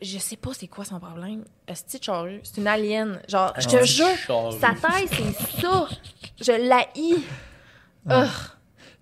[0.02, 1.44] Je sais pas c'est quoi son problème.
[1.68, 2.40] De charrue.
[2.42, 3.20] C'est une alien.
[3.28, 4.58] Genre, je Ah, te jure, charrue.
[4.60, 5.88] sa taille, c'est ça.
[6.40, 7.22] Je l'haïs.
[8.08, 8.28] Ugh.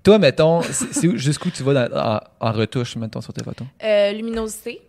[0.02, 3.44] Toi, mettons, c'est c'est où- jusqu'où tu vas dans- en, en retouche, mettons, sur tes
[3.44, 3.66] photos?
[3.82, 4.80] Euh, luminosité.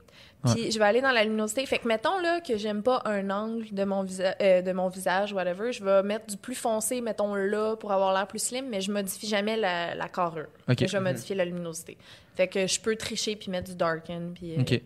[0.53, 1.65] Puis je vais aller dans la luminosité.
[1.65, 4.87] Fait que mettons là que j'aime pas un angle de mon, visa- euh, de mon
[4.87, 8.65] visage, whatever, je vais mettre du plus foncé, mettons là, pour avoir l'air plus slim,
[8.69, 10.47] mais je modifie jamais la, la carrure.
[10.69, 10.77] OK.
[10.87, 11.97] Je vais modifier la luminosité.
[12.35, 14.31] Fait que je peux tricher puis mettre du darken.
[14.33, 14.81] Puis, euh, OK.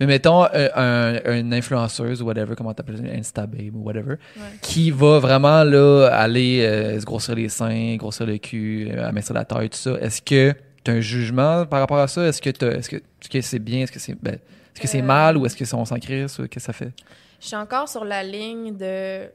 [0.00, 4.16] Mais mettons euh, un, une influenceuse ou whatever, comment t'appelles ça, Instababe ou whatever,
[4.60, 9.34] qui va vraiment là aller euh, se grossir les seins, grossir le cul, euh, amincir
[9.34, 9.92] la taille, tout ça.
[9.98, 10.52] Est-ce que
[10.84, 12.26] tu as un jugement par rapport à ça?
[12.26, 13.80] Est-ce que est-ce que est-ce que c'est bien?
[13.84, 14.38] Est-ce que c'est ben,
[14.74, 16.92] est-ce que c'est mal ou est-ce que on s'en crisse qu'est-ce que ça fait?
[17.40, 19.30] Je suis encore sur la ligne de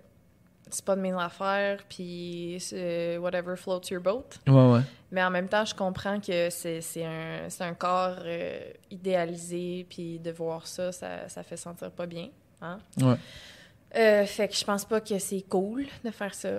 [0.69, 2.57] c'est pas de mes affaires, puis
[3.19, 4.25] whatever floats your boat.
[4.47, 4.81] Ouais, ouais.
[5.11, 10.31] Mais en même temps, je comprends que c'est un, un corps euh, idéalisé, puis de
[10.31, 12.29] voir ça, ça, ça fait sentir pas bien.
[12.61, 12.79] Hein?
[13.01, 13.15] Ouais.
[13.95, 16.49] Euh, fait que je pense pas que c'est cool de faire ça.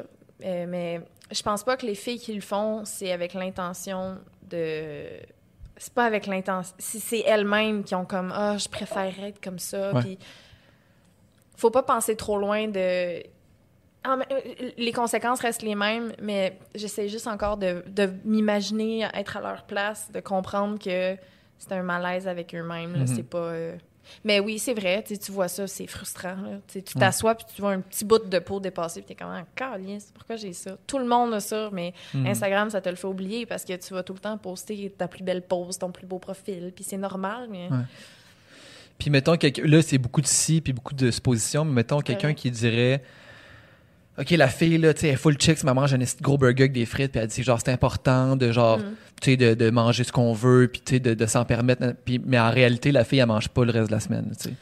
[0.44, 1.01] Euh, mais
[1.31, 5.07] je pense pas que les filles qui le font, c'est avec l'intention de.
[5.77, 6.74] C'est pas avec l'intention.
[6.78, 9.93] Si c'est elles-mêmes qui ont comme Ah, je préférerais être comme ça.
[9.93, 10.01] Ouais.
[10.01, 10.19] Puis.
[11.57, 13.23] Faut pas penser trop loin de.
[14.05, 14.19] Ah,
[14.77, 19.65] les conséquences restent les mêmes, mais j'essaie juste encore de, de m'imaginer être à leur
[19.65, 21.16] place, de comprendre que
[21.59, 23.01] c'est un malaise avec eux-mêmes.
[23.01, 23.07] Mhm.
[23.07, 23.39] C'est pas.
[23.39, 23.77] euh,
[24.24, 26.37] Mais oui, c'est vrai, tu vois ça, c'est frustrant.
[26.37, 26.59] là.
[26.69, 29.45] Tu t'assois puis tu vois un petit bout de peau dépasser puis t'es comme, ah,
[29.55, 30.77] câlisse, pourquoi j'ai ça?
[30.87, 32.27] Tout le monde a ça, mais Mhm.
[32.27, 35.09] Instagram, ça te le fait oublier parce que tu vas tout le temps poster ta
[35.09, 37.69] plus belle pose, ton plus beau profil, puis c'est normal, mais...
[37.70, 37.85] Ouais.
[38.99, 42.51] Puis mettons, là, c'est beaucoup de si puis beaucoup de suppositions, mais mettons quelqu'un qui
[42.51, 43.03] dirait
[44.19, 46.63] OK, la fille, là, tu sais, elle est full chicks, elle mange un gros burger
[46.65, 48.83] avec des frites, puis elle dit, genre, c'est important de, genre, Mm.
[49.21, 51.93] tu sais, de, de manger ce qu'on veut, puis, tu sais, de, de s'en permettre.
[52.05, 54.49] Puis, mais en réalité, la fille, elle mange pas le reste de la semaine, tu
[54.49, 54.55] sais.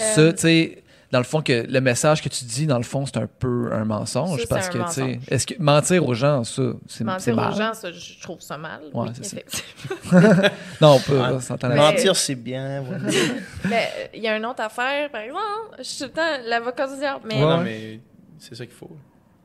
[0.00, 0.78] Euh, Ça, tu sais,
[1.10, 3.68] dans le fond, que le message que tu dis, dans le fond, c'est un peu
[3.72, 6.98] un mensonge, Ça, parce un que, tu sais, est-ce que mentir aux gens, ça, c'est
[6.98, 7.52] c'est Mentir mal.
[7.52, 8.80] aux gens, ça, je trouve ça mal.
[8.94, 10.16] Ouais, oui, c'est ça.
[10.80, 11.28] Non, on peut Ouais.
[11.32, 12.06] on s'entend Mais- là-dessus.
[12.06, 12.80] Mentir, c'est bien.
[12.82, 13.04] voilà.
[13.68, 15.42] Mais euh, il y a une autre affaire, par exemple,
[15.78, 17.40] je suis tout le temps l'avocat du diable, mais Ouais.
[17.40, 18.00] Non, mais
[18.42, 18.90] c'est ça qu'il faut.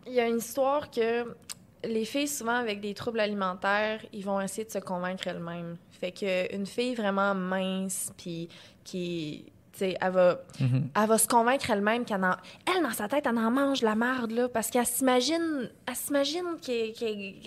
[0.06, 1.36] il y a une histoire que
[1.84, 5.78] les filles, souvent avec des troubles alimentaires, ils vont essayer de se convaincre elles-mêmes.
[5.91, 8.49] Fait que une fille vraiment mince, puis
[8.84, 9.45] qui,
[9.80, 10.90] elle va, Mhm.
[10.95, 12.36] elle va se convaincre elle-même qu'elle en...
[12.65, 15.69] Elle, dans sa tête, elle en mange de la merde, là, parce qu'elle s'imagine...
[15.88, 16.94] Elle s'imagine qu'elle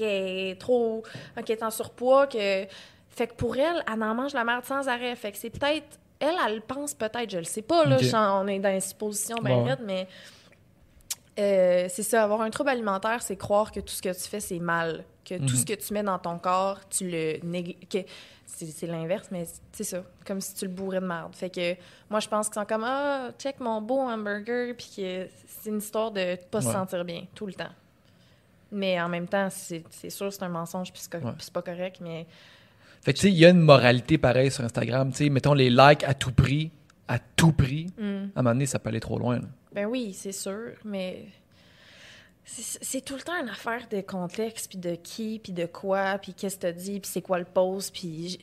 [0.01, 1.03] est trop...
[1.45, 2.67] qu'elle est en surpoids, que...
[3.09, 5.15] Fait que pour elle, elle en mange de la merde sans arrêt.
[5.17, 5.99] Fait que c'est peut-être...
[6.21, 7.97] Elle, elle le pense peut-être, je le sais pas, là,
[8.43, 9.77] on est dans une supposition bien Ouais.
[9.85, 10.07] mais...
[11.39, 14.41] euh, c'est ça, avoir un trouble alimentaire, c'est croire que tout ce que tu fais,
[14.41, 15.05] c'est mal.
[15.25, 15.49] Que tout Mhm.
[15.57, 17.77] ce que tu mets dans ton corps, tu le négliges.
[18.47, 20.03] C'est l'inverse, mais c'est ça.
[20.27, 21.35] Comme si tu le bourrais de merde.
[21.37, 21.75] Fait que
[22.11, 25.79] moi, je pense qu'ils sont comme Ah, check mon beau hamburger, puis que c'est une
[25.79, 27.71] histoire de pas se sentir bien tout le temps.
[28.73, 31.33] Mais en même temps, c'est sûr c'est un mensonge, puis c'est Ouais.
[31.53, 32.27] pas correct, mais
[33.03, 35.11] Fait que, tu sais, il y a une moralité pareille sur Instagram.
[35.11, 36.71] Tu sais, mettons les likes à tout prix.
[37.09, 37.87] À tout prix.
[37.99, 38.03] hmm.
[38.05, 39.37] À un moment donné, ça peut aller trop loin.
[39.37, 39.47] là.
[39.73, 41.27] Ben oui, c'est sûr, mais
[42.45, 46.35] c'est tout le temps une affaire de contexte, puis de qui, puis de quoi, puis
[46.35, 48.41] qu'est-ce que t'as dit, puis c'est quoi le pause, puis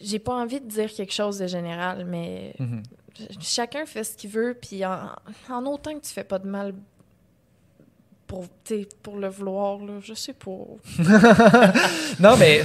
[0.00, 2.82] j'ai- pas envie de dire quelque chose de général, mais Mhm.
[3.40, 5.10] chacun fait ce qu'il veut, puis en,
[5.48, 6.74] en autant que tu fais pas de mal
[8.26, 10.50] pour, tu pour le vouloir, là, je sais pas.
[12.20, 12.62] Non, mais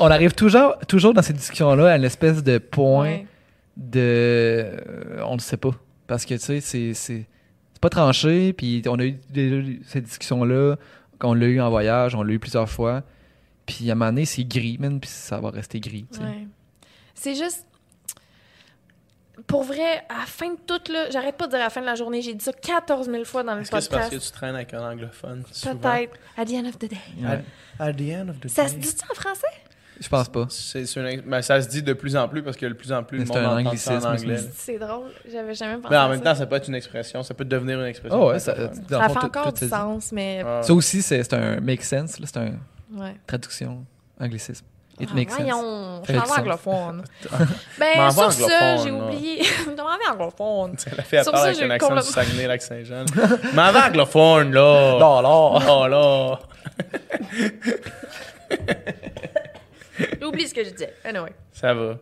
[0.00, 3.26] on arrive toujours, toujours dans ces discussions-là à une espèce de point Ouais.
[3.76, 4.00] de.
[4.00, 5.70] euh, on ne sait pas.
[6.06, 7.26] Parce que, tu sais, c'est-
[7.80, 8.52] pas tranché.
[8.54, 9.56] Puis on a eu déjà
[9.86, 10.76] cette discussion-là.
[11.22, 13.02] On l'a eu en voyage, on l'a eu plusieurs fois.
[13.66, 16.06] Puis à un moment donné, c'est gris, man, puis ça va rester gris.
[16.20, 16.46] Ouais.
[17.14, 17.66] C'est juste.
[19.46, 21.80] Pour vrai, à la fin de tout, là, j'arrête pas de dire à la fin
[21.80, 24.04] de la journée, j'ai dit ça 14 000 fois dans le Est-ce que c'est parce
[24.04, 24.24] podcast.
[24.26, 25.42] que tu traînes avec un anglophone?
[25.42, 26.16] Peut-être.
[26.36, 26.96] At the end of the day.
[27.20, 27.42] Ouais.
[27.78, 28.68] At, at the end of the Ça day.
[28.70, 29.46] se dit-tu en français?
[30.00, 30.46] Je pense pas.
[30.50, 32.92] C'est, c'est une- ben, ça se dit de plus en plus parce que de plus
[32.92, 34.40] en plus le C'est monde un entend ça en anglicisme, anglais.
[34.56, 35.06] c'est- drôle.
[35.30, 37.44] J'avais jamais pensé Mais en à même temps, ça peut être une expression, ça peut
[37.44, 38.20] devenir une expression.
[38.22, 38.54] Oh, ouais, ça,
[38.88, 40.42] dans Ça fond, fait encore du sens, mais.
[40.44, 40.62] Ah.
[40.62, 42.18] Ça aussi, c'est c'est un make sense.
[42.18, 42.52] là, C'est un
[42.96, 43.14] Ouais.
[43.26, 43.84] traduction,
[44.20, 44.64] anglicisme.
[45.00, 45.40] It Ah, makes sense.
[45.40, 47.02] voyons, je Fait suis anglophone.
[47.80, 48.94] Mais ben, en sur ça, j'ai là.
[48.96, 49.42] oublié.
[49.64, 50.76] Je m'en vais anglophone.
[50.96, 53.04] La fille, elle Sur parle ça, avec j'ai un accent du Saguenay, lac Saint-Jean.
[53.54, 54.96] Mais avant anglophone, là.
[55.00, 55.58] Non, non.
[55.68, 56.38] Oh, là.
[60.20, 60.94] J'ai oublié ce que je disais.
[61.04, 61.98] Anyway, Ça va.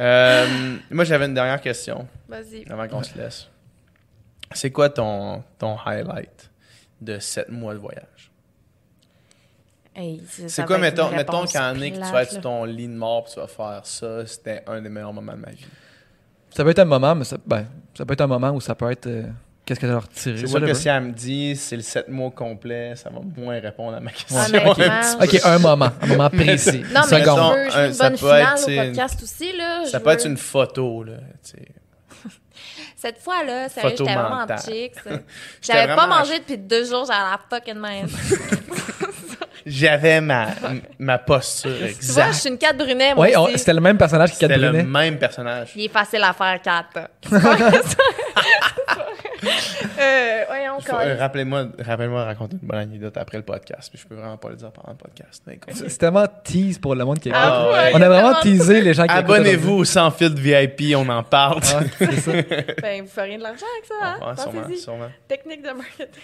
[0.00, 2.64] Euh, moi, j'avais une dernière question vas-y.
[2.70, 3.48] avant qu'on se laisse.
[4.52, 6.50] C'est quoi ton, ton highlight
[7.00, 8.30] de 7 mois de voyage?
[9.94, 13.26] Hey, C'est quoi, mettons, mettons année que tu vas être sur ton lit de mort
[13.28, 15.66] et tu vas faire ça, c'était un des meilleurs moments de ma vie.
[16.50, 17.66] Ça peut être un moment, mais ça, ben,
[17.96, 19.06] ça peut être un moment où ça peut être.
[19.08, 19.24] euh,
[19.68, 20.36] Qu'est-ce que tu as retiré?
[20.38, 23.60] C'est sûr que si elle me dit c'est le 7 mois complet, ça va moins
[23.60, 24.34] répondre à ma question.
[24.38, 24.74] Honnêtement,
[25.20, 25.90] petit Ok, un moment.
[26.00, 26.82] Un moment précis.
[26.94, 29.22] Non, mais je veux, je veux un- une ça bonne peut finale être, au podcast
[29.22, 29.84] aussi, là.
[29.84, 31.12] Ça Je peut être une photo, là.
[32.96, 34.58] Cette fois-là, sérieux, j'étais vraiment mentale.
[34.58, 34.92] chic.
[34.94, 35.10] ça.
[35.10, 35.20] J'étais
[35.60, 38.06] J'avais pas mangé depuis deux jours, j'avais la fucking main.
[39.66, 40.46] J'avais ma,
[40.98, 42.32] ma posture Tu vois, je exacte.
[42.34, 44.82] suis une 4 brunet, moi Oui, c'était le même personnage qui C'était le Brunet.
[44.82, 45.72] même personnage.
[45.76, 47.10] Il est facile à faire 4.
[49.44, 53.90] Euh, euh, Rappelez-moi rappelez-moi de raconter une bonne anecdote après le podcast.
[53.90, 55.42] Puis je peux vraiment pas le dire pendant le podcast.
[55.74, 57.40] C'est tellement tease pour le monde qui écoute.
[57.42, 57.90] Ah ouais.
[57.94, 61.62] On a vraiment teasé les gens qui Abonnez-vous au Sans Filtre VIP, on en parle.
[61.62, 62.32] c'est ça.
[62.82, 64.18] Ben, vous feriez de l'argent avec ça, hein?
[64.20, 64.78] Ouais, sûrement, Pensez-y.
[64.78, 65.08] sûrement.
[65.26, 66.22] Technique de marketing.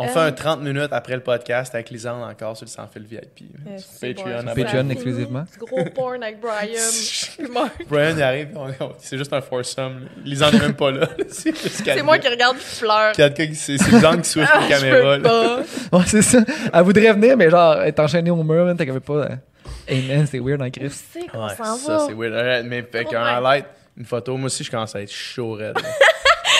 [0.00, 2.86] On Euh, fait un 30 minutes après le podcast avec Lisanne encore sur le Sans
[2.86, 3.50] Filtre VIP.
[3.66, 4.42] Euh, Sur Patreon.
[4.44, 4.54] bon.
[4.54, 5.44] Patreon exclusivement.
[5.52, 7.68] Du gros porn avec Brian.
[7.88, 8.48] Brian il arrive,
[8.98, 10.00] c'est juste un foursome.
[10.04, 10.08] là.
[10.24, 11.08] Lisanne n'est même pas là.
[11.30, 13.12] c'est moi qui regarde qui pleure.
[13.54, 15.16] C'est Lisanne qui switch Ah, la je caméra.
[15.16, 15.28] peux là.
[15.90, 15.98] pas.
[15.98, 16.38] Ouais, c'est ça.
[16.72, 19.12] Elle voudrait venir, mais genre, être enchaînée au mur, t'as qu'elle pas.
[19.14, 19.28] euh,
[19.88, 20.90] Hey man, c'est weird en Où Chris.
[20.90, 22.66] c'est qu'on Ouais, ça c'est weird.
[22.66, 23.64] Mais fait qu'un highlight,
[23.96, 25.76] une photo, moi aussi je commence à être chaud raide.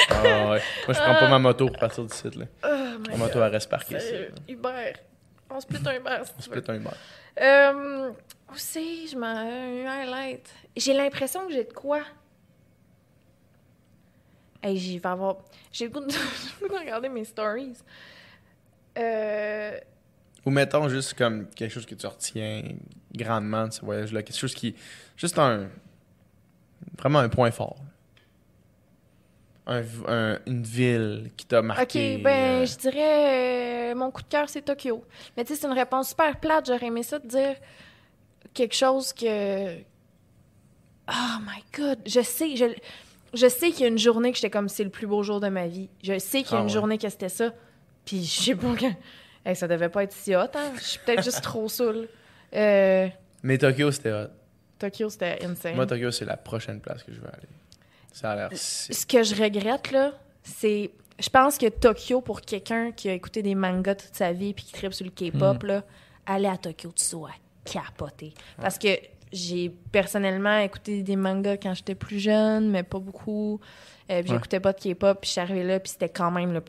[0.09, 0.63] Ah ouais.
[0.87, 2.37] Moi je prends pas ma moto pour partir du site.
[2.37, 2.47] Là.
[2.65, 3.99] Oh my Ma moto elle reste parquée
[4.49, 4.99] Hubert.
[5.51, 6.95] On se split un Hubert, si On pète un bar.
[7.41, 8.13] Euh,
[8.55, 9.07] c'est?
[9.07, 9.27] Je m'en...
[9.27, 10.53] Un highlight?
[10.77, 12.03] J'ai l'impression que j'ai de quoi?
[14.63, 15.39] Hey, j'y vais avoir...
[15.73, 16.19] J'ai le goût de, j'ai
[16.61, 17.79] le goût de regarder mes stories.
[18.99, 19.79] Euh...
[20.45, 22.63] Ou mettons juste comme quelque chose que tu retiens
[23.15, 24.23] grandement de ce voyage-là.
[24.23, 24.75] Quelque chose qui.
[25.17, 25.69] Juste un.
[26.97, 27.77] Vraiment un point fort.
[29.69, 32.17] Un- un- une ville qui t'a marqué.
[32.17, 33.93] OK, ben, euh, je dirais...
[33.93, 35.05] euh, mon coup de cœur, c'est Tokyo.
[35.37, 36.67] Mais tu sais, c'est une réponse super plate.
[36.67, 37.55] J'aurais aimé ça de dire
[38.55, 39.77] quelque chose que...
[41.11, 41.99] Oh my God!
[42.07, 42.65] Je sais, je,
[43.35, 45.41] je sais qu'il y a une journée que j'étais comme c'est le plus beau jour
[45.41, 45.89] de ma vie.
[46.03, 46.73] Je sais qu'il y a Ah une ouais.
[46.73, 47.53] journée que c'était ça.
[48.05, 48.93] Puis je sais pas quand...
[49.47, 50.73] Hey, ça devait pas être si hot, hein?
[50.77, 52.09] Je suis peut-être juste trop saoule.
[52.55, 53.09] Euh,
[53.43, 54.27] Mais Tokyo, c'était hot.
[54.79, 55.75] Tokyo, c'était insane.
[55.75, 57.49] Moi, Tokyo, c'est la prochaine place que je veux aller.
[58.21, 58.49] Ça a l'air.
[58.53, 60.13] Ce que je regrette, là,
[60.43, 60.91] c'est...
[61.21, 64.65] je pense que Tokyo, pour quelqu'un qui a écouté des mangas toute sa vie puis
[64.65, 65.85] qui tripe sur le K-pop, là,
[66.27, 67.31] aller à Tokyo, tu sois
[67.65, 68.35] capoté.
[68.61, 68.89] Parce que
[69.33, 73.61] j'ai personnellement écouté des mangas quand j'étais plus jeune, mais pas beaucoup.
[74.11, 74.37] Euh, puis Ouais.
[74.37, 76.63] j'écoutais pas de K-pop, puis je suis arrivée là, puis c'était quand même le...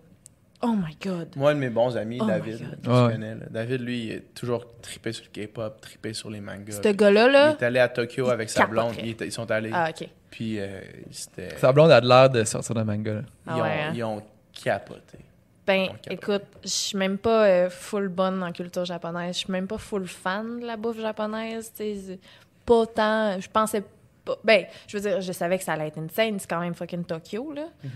[0.62, 1.30] Oh my God!
[1.38, 3.46] Moi, un de mes bons amis, Oh David, connais, là.
[3.50, 6.82] David, lui, il est toujours trippé sur le K-pop, trippé sur les mangas.
[6.84, 7.52] Ce gars-là, Il là...
[7.58, 8.96] est allé à Tokyo il avec sa blonde.
[9.02, 9.70] Ils, ils sont allés.
[9.74, 10.10] Ah, OK.
[10.30, 10.82] Puis, euh,
[11.12, 11.58] c'était.
[11.58, 13.14] Sa blonde a de l'air de sortir d'un manga.
[13.14, 13.22] là.
[13.22, 13.92] Ils, Ah ont, ouais, hein?
[13.96, 14.24] ils ont
[14.64, 15.20] capoté.
[15.66, 19.36] Ben, écoute, je suis même pas euh, full bonne en culture japonaise.
[19.36, 21.72] Je suis même pas full fan de la bouffe japonaise.
[21.76, 22.20] tu sais.
[22.66, 23.40] Pas tant.
[23.40, 23.84] Je pensais
[24.26, 24.36] pas.
[24.44, 26.40] Ben, je veux dire, je savais que ça allait être insane.
[26.40, 27.68] C'est quand même fucking Tokyo, là.
[27.86, 27.90] Mm-hmm.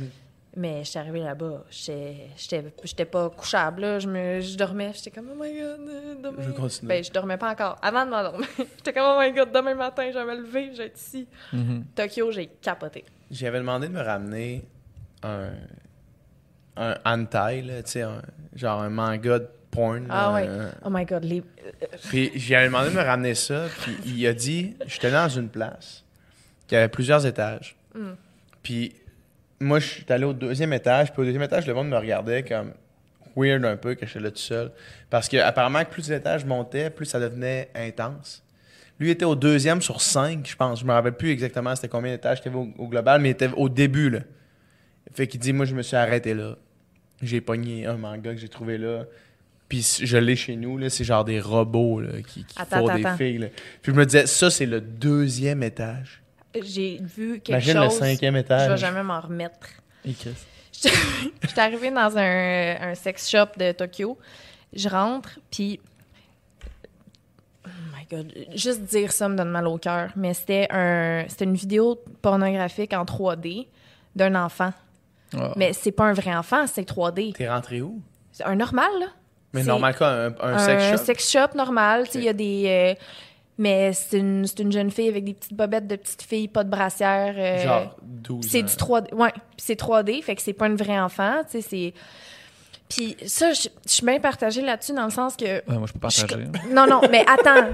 [0.56, 1.64] Mais je suis arrivée là-bas.
[1.72, 3.98] J'étais j'étais- j'étais pas couchable, là.
[4.00, 4.92] Je, me, je dormais.
[4.94, 6.36] J'étais comme, oh my god, demain.
[6.44, 6.88] Je vais continuer.
[6.96, 7.78] Ben, je dormais pas encore.
[7.82, 8.48] Avant de m'endormir.
[8.58, 11.28] j'étais comme, oh my god, demain matin, je vais me lever, je vais être ici.
[11.52, 11.86] Mhm.
[11.96, 13.04] Tokyo, j'ai capoté.
[13.32, 14.64] J'avais demandé de me ramener
[15.24, 15.50] un.
[16.76, 18.22] Un hentai, là, tu sais, un-
[18.56, 20.08] genre un manga de porn.
[20.10, 20.48] Ah ouais.
[20.84, 21.44] Oh my god, les.
[22.10, 26.04] Puis j'avais demandé de me ramener ça, puis il a dit, j'étais dans une place
[26.68, 27.76] qui avait plusieurs étages.
[27.94, 28.14] Mm.
[28.64, 28.96] Puis
[29.64, 32.44] moi, je suis allé au deuxième étage, puis au deuxième étage, le monde me regardait
[32.44, 32.74] comme
[33.36, 34.72] weird un peu que j'étais là tout seul.
[35.10, 38.44] Parce que apparemment, plus l'étage montait, plus ça devenait intense.
[39.00, 40.82] Lui était au deuxième sur cinq, je pense.
[40.82, 43.30] Je me rappelle plus exactement c'était combien d'étages qu'il y avait au, au global, mais
[43.30, 44.20] il était au début, là.
[45.14, 46.56] Fait qu'il dit, moi, je me suis arrêté là.
[47.22, 49.06] J'ai pogné un manga que j'ai trouvé là.
[49.70, 50.90] Puis je l'ai chez nous, là.
[50.90, 53.18] C'est genre des robots, là, qui, qui Attends, font attends, des attends.
[53.18, 53.48] filles, là.
[53.82, 56.23] Puis je me disais, ça, c'est le deuxième étage.
[56.62, 58.00] J'ai vu quelque Imagine chose.
[58.02, 58.68] le cinquième étage.
[58.68, 59.68] Je vais jamais m'en remettre.
[60.06, 60.36] Et Chris.
[61.42, 64.18] J'étais arrivée dans un, un sex shop de Tokyo.
[64.74, 65.80] Je rentre, puis.
[67.66, 70.10] Oh my god, juste dire ça me donne mal au cœur.
[70.16, 73.68] Mais c'était un, c'était une vidéo pornographique en 3D
[74.16, 74.74] d'un enfant.
[75.36, 75.54] Ah.
[75.56, 77.34] Mais c'est pas un vrai enfant, c'est 3D.
[77.34, 78.02] T'es rentré où?
[78.32, 79.08] C'est un normal, là.
[79.54, 80.98] Mais normal quoi, un, un sex shop?
[81.06, 82.06] sex shop normal.
[82.08, 82.24] tu sais, Ok.
[82.24, 82.96] Il y a des.
[83.00, 83.04] euh,
[83.58, 86.64] mais c'est une, c'est une jeune fille avec des petites bobettes de petites filles, pas
[86.64, 87.34] de brassière.
[87.38, 89.14] euh, Genre 12 c'est du 3D.
[89.14, 91.94] Ouais, c'est 3D, fait que c'est pas un vrai enfant, tu sais, c'est...
[92.90, 95.46] Puis ça, je je suis bien partagée là-dessus dans le sens que...
[95.46, 96.28] Ouais, moi, je peux partager.
[96.30, 97.70] je- Non, non, mais attends.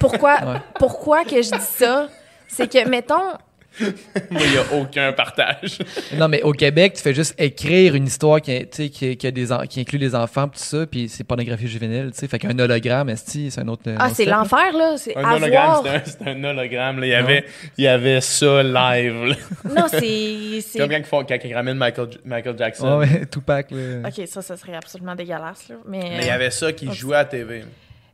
[0.00, 0.58] Pourquoi, Ouais.
[0.78, 2.08] pourquoi que je dis ça?
[2.48, 3.32] C'est que, mettons...
[3.80, 5.78] Moi, il n'y a aucun partage.
[6.16, 9.52] Non, mais au Québec, tu fais juste écrire une histoire qui, qui, qui a des
[9.52, 12.28] en- qui inclut les enfants pis tout ça, puis c'est pornographie juvénile, tu sais.
[12.28, 13.82] Fait qu'un hologramme, c'est un autre.
[13.90, 14.94] un Ah, c'est l'enfer, là.
[14.96, 15.36] C'est Un avoir...
[15.36, 17.00] hologramme, c'était un, hologramme.
[17.00, 17.06] Là.
[17.06, 17.44] Il, y avait,
[17.78, 19.24] il y avait ça live.
[19.24, 19.34] là.
[19.74, 20.60] Non, c'est...
[20.60, 22.98] c'est- Comme quand ils, font, quand ils ramènent Michael, Michael Jackson.
[22.98, 24.08] Ouais, ouais, Tupac, là.
[24.08, 25.76] OK, ça, ça serait absolument dégueulasse, là.
[25.86, 26.94] Mais, Mais il y avait ça qui Ok.
[26.94, 27.64] jouait à TV.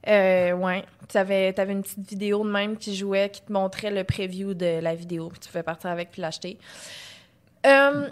[0.08, 0.84] Euh, ouais.
[1.08, 4.80] Tu avais, une petite vidéo de même qui jouait, qui te montrait le preview de
[4.80, 6.58] la vidéo, puis tu pouvais partir avec puis l'acheter.
[7.66, 8.08] Euh,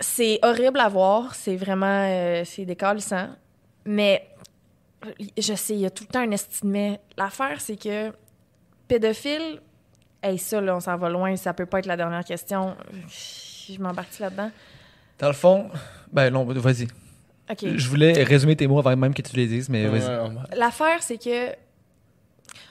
[0.00, 3.28] c'est horrible à voir, c'est vraiment euh, c'est décalissant,
[3.86, 4.28] mais
[5.38, 6.98] je sais, il y a tout le temps un estimé.
[7.16, 8.12] L'affaire, c'est que
[8.88, 9.60] pédophile,
[10.22, 12.76] hey, ça, là, on s'en va loin, ça peut pas être la dernière question.
[13.08, 14.50] Je m'embarque là-dedans.
[15.18, 15.70] Dans le fond,
[16.12, 16.88] ben non, vas-y.
[17.62, 20.58] Je voulais résumer tes mots avant même que tu les dises, mais Ouais, vas-y.
[20.58, 21.54] L'affaire, c'est que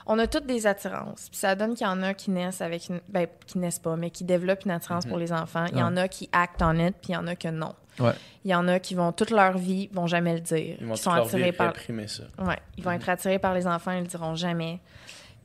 [0.06, 1.30] on a toutes des attirances.
[1.30, 3.00] Puis ça donne qu'il y en a qui naissent avec une...
[3.10, 5.66] Ben, qui naissent pas, mais qui développent une attirance pour les enfants.
[5.72, 7.74] Il y en a qui actent en it, puis il y en a que non.
[8.00, 8.12] Ouais.
[8.44, 10.78] Il y en a qui vont toute leur vie, vont jamais le dire.
[10.80, 11.74] Ils vont leur vie par...
[12.08, 12.24] ça.
[12.40, 14.80] Ouais, ils vont être attirés par les enfants, ils le diront jamais.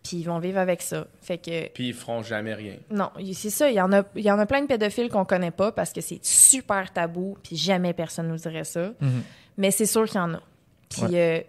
[0.08, 1.06] Puis ils vont vivre avec ça.
[1.20, 2.76] Fait que Puis ils feront jamais rien.
[2.90, 3.68] non, c'est ça.
[3.70, 5.92] Il y en a, il y en a plein de pédophiles qu'on connaît pas parce
[5.92, 8.92] que c'est super tabou, puis jamais personne nous dirait ça.
[9.00, 9.22] Mhm.
[9.58, 10.40] Mais c'est sûr qu'il y en a.
[10.88, 11.40] Puis euh,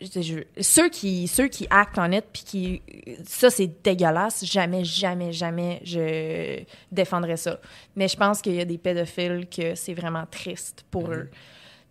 [0.00, 2.82] je- je- ceux qui ceux qui actent en it, puis qui
[3.26, 4.44] ça c'est dégueulasse.
[4.44, 7.60] Jamais, jamais, jamais je défendrais ça.
[7.96, 11.28] Mais je pense qu'il y a des pédophiles que c'est vraiment triste pour eux.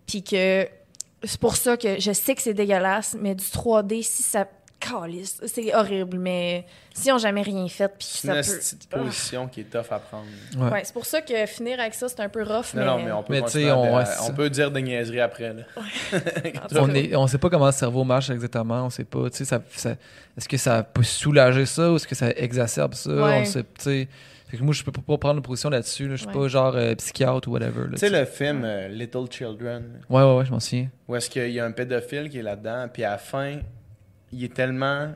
[0.08, 0.68] Puis que
[1.24, 4.48] c'est pour ça que je sais que c'est dégueulasse, mais du 3D si ça
[5.45, 6.18] c'est horrible.
[6.18, 8.57] Mais si on jamais rien fait, puis C'est ça une peut.
[8.57, 10.26] petite position qui est tough à prendre.
[10.57, 10.72] Ouais.
[10.72, 12.85] Ouais, c'est pour ça que finir avec ça, c'est un peu rough, Non, mais...
[12.85, 15.53] non, mais on peut, Mais on- à- ouais, on peut dire des niaiseries après.
[15.53, 15.64] Là.
[16.80, 19.30] On est, on sait pas comment le cerveau marche exactement, on sait pas.
[19.30, 19.95] Tu sais, ça, ça-
[20.38, 23.10] est-ce que ça peut soulager ça ou est-ce que ça exacerbe ça?
[23.11, 23.39] Ouais.
[23.41, 24.07] On sait, tu sais.
[24.47, 26.07] Fait que moi, je peux pas prendre une position là-dessus.
[26.07, 26.15] là.
[26.15, 26.34] Je suis Ouais.
[26.34, 27.84] pas genre euh, psychiatre ou whatever.
[27.91, 30.89] Tu sais, le film euh, Little Children, Ouais, ouais, ouais, je m'en souviens.
[31.07, 33.60] où est-ce qu'il y a un pédophile qui est là-dedans, puis à la fin,
[34.31, 35.14] il est tellement.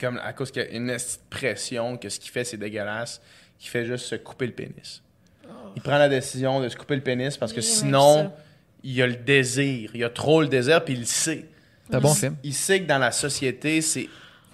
[0.00, 0.96] Comme à cause qu'il y a une
[1.30, 3.20] pression que ce qu'il fait, c'est dégueulasse,
[3.58, 5.00] qu'il fait juste se couper le pénis.
[5.76, 8.32] Il prend la décision de se couper le pénis parce que sinon,
[8.82, 9.90] il a le désir.
[9.94, 11.46] Il a trop le désir, puis il le sait.
[11.88, 12.36] C'est un bon Il- film.
[12.42, 14.08] Il sait que dans la société, c'est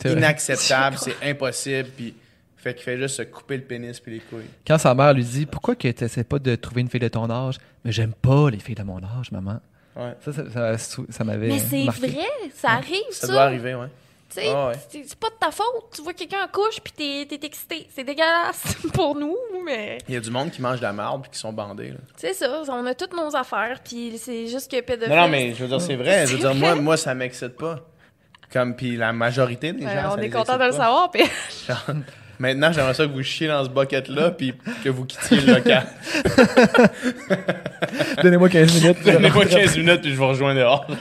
[0.05, 2.15] inacceptable, c'est impossible, puis
[2.57, 4.51] Fait qu'il fait juste se couper le pénis puis les couilles.
[4.67, 7.07] Quand sa mère lui dit Pourquoi que tu n'essaies pas de trouver une fille de
[7.09, 9.61] ton âge Mais j'aime pas les filles de mon âge, maman.
[9.99, 10.15] Ouais.
[10.25, 11.49] Ça, ça, ça, ça- ça m'avait.
[11.49, 13.33] Mais c'est vrai, ça arrive, Ça ça.
[13.33, 13.89] doit arriver, ouais.
[14.31, 14.73] Tu sais, ouais.
[14.91, 15.65] c'est pas de ta faute.
[15.95, 17.89] Tu vois quelqu'un en couche puis t'es t'es excité.
[17.95, 19.35] C'est dégueulasse pour nous,
[19.65, 21.89] mais Il y a du monde qui mange de la marde puis qui sont bandés.
[21.93, 21.97] Là.
[22.17, 22.63] c'est ça.
[22.69, 25.15] On a toutes nos affaires puis c'est juste que pédophile.
[25.15, 26.27] Non, non, mais je veux dire, c'est vrai.
[26.27, 27.81] Je veux dire, moi, moi, ça m'excite pas.
[28.53, 31.11] Comme, puis la majorité des Ouais, gens, on ça est les content de le savoir.
[31.11, 31.23] Puis
[32.39, 34.55] Maintenant, j'aimerais ça que vous chiez dans ce bucket-là puis
[34.85, 35.87] que vous quittiez le local.
[38.23, 39.05] Donnez-moi 15 minutes.
[39.05, 40.87] Donnez-moi 15 minutes puis je vous rejoins dehors.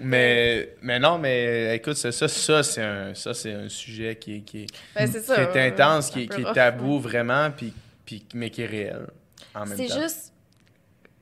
[0.00, 4.36] mais, mais non, mais écoute, c'est ça, ça c'est un, ça, c'est un sujet qui
[4.36, 5.34] est, qui est, ben, c'est ça.
[5.46, 7.72] qui est intense, qui, est- qui tabou vraiment, puis,
[8.06, 9.06] puis, mais qui est réel
[9.54, 10.32] en même C'est juste.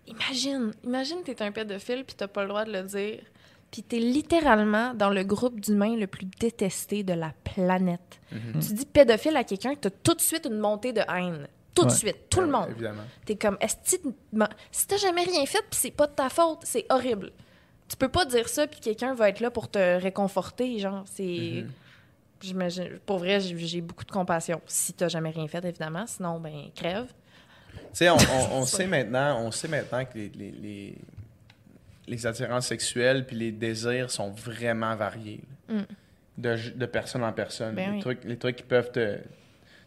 [0.06, 3.18] Imagine, imagine t'es un pédophile puis t'as pas le droit de le dire.
[3.70, 8.20] Puis t'es littéralement dans le groupe d'humains le plus détesté de la planète.
[8.32, 8.60] Mhm.
[8.60, 11.46] Tu dis pédophile à quelqu'un, t'as tout de suite une montée de haine.
[11.74, 11.96] Tout de Ouais.
[11.96, 12.70] suite, tout le monde.
[12.70, 13.02] Évidemment.
[13.24, 14.14] T'es comme, est-ce que tu-
[14.72, 17.30] si t'as jamais rien fait puis c'est pas de ta faute, c'est horrible.
[17.88, 21.62] Tu peux pas dire ça puis quelqu'un va être là pour te réconforter, genre, c'est...
[21.64, 21.70] Mhm.
[22.40, 24.60] J'imagine, pour vrai, j'ai j'ai beaucoup de compassion.
[24.66, 27.06] Si t'as jamais rien fait, évidemment, sinon, ben, crève.
[27.74, 30.98] Tu sais, on, on- on sait maintenant, on sait maintenant que les, les, les,
[32.08, 35.42] les attirances sexuelles puis les désirs sont vraiment variés.
[35.68, 35.80] Mm.
[36.38, 37.74] De, de personne en personne.
[37.74, 38.00] Ben les, oui.
[38.00, 39.18] trucs, les trucs qui peuvent te,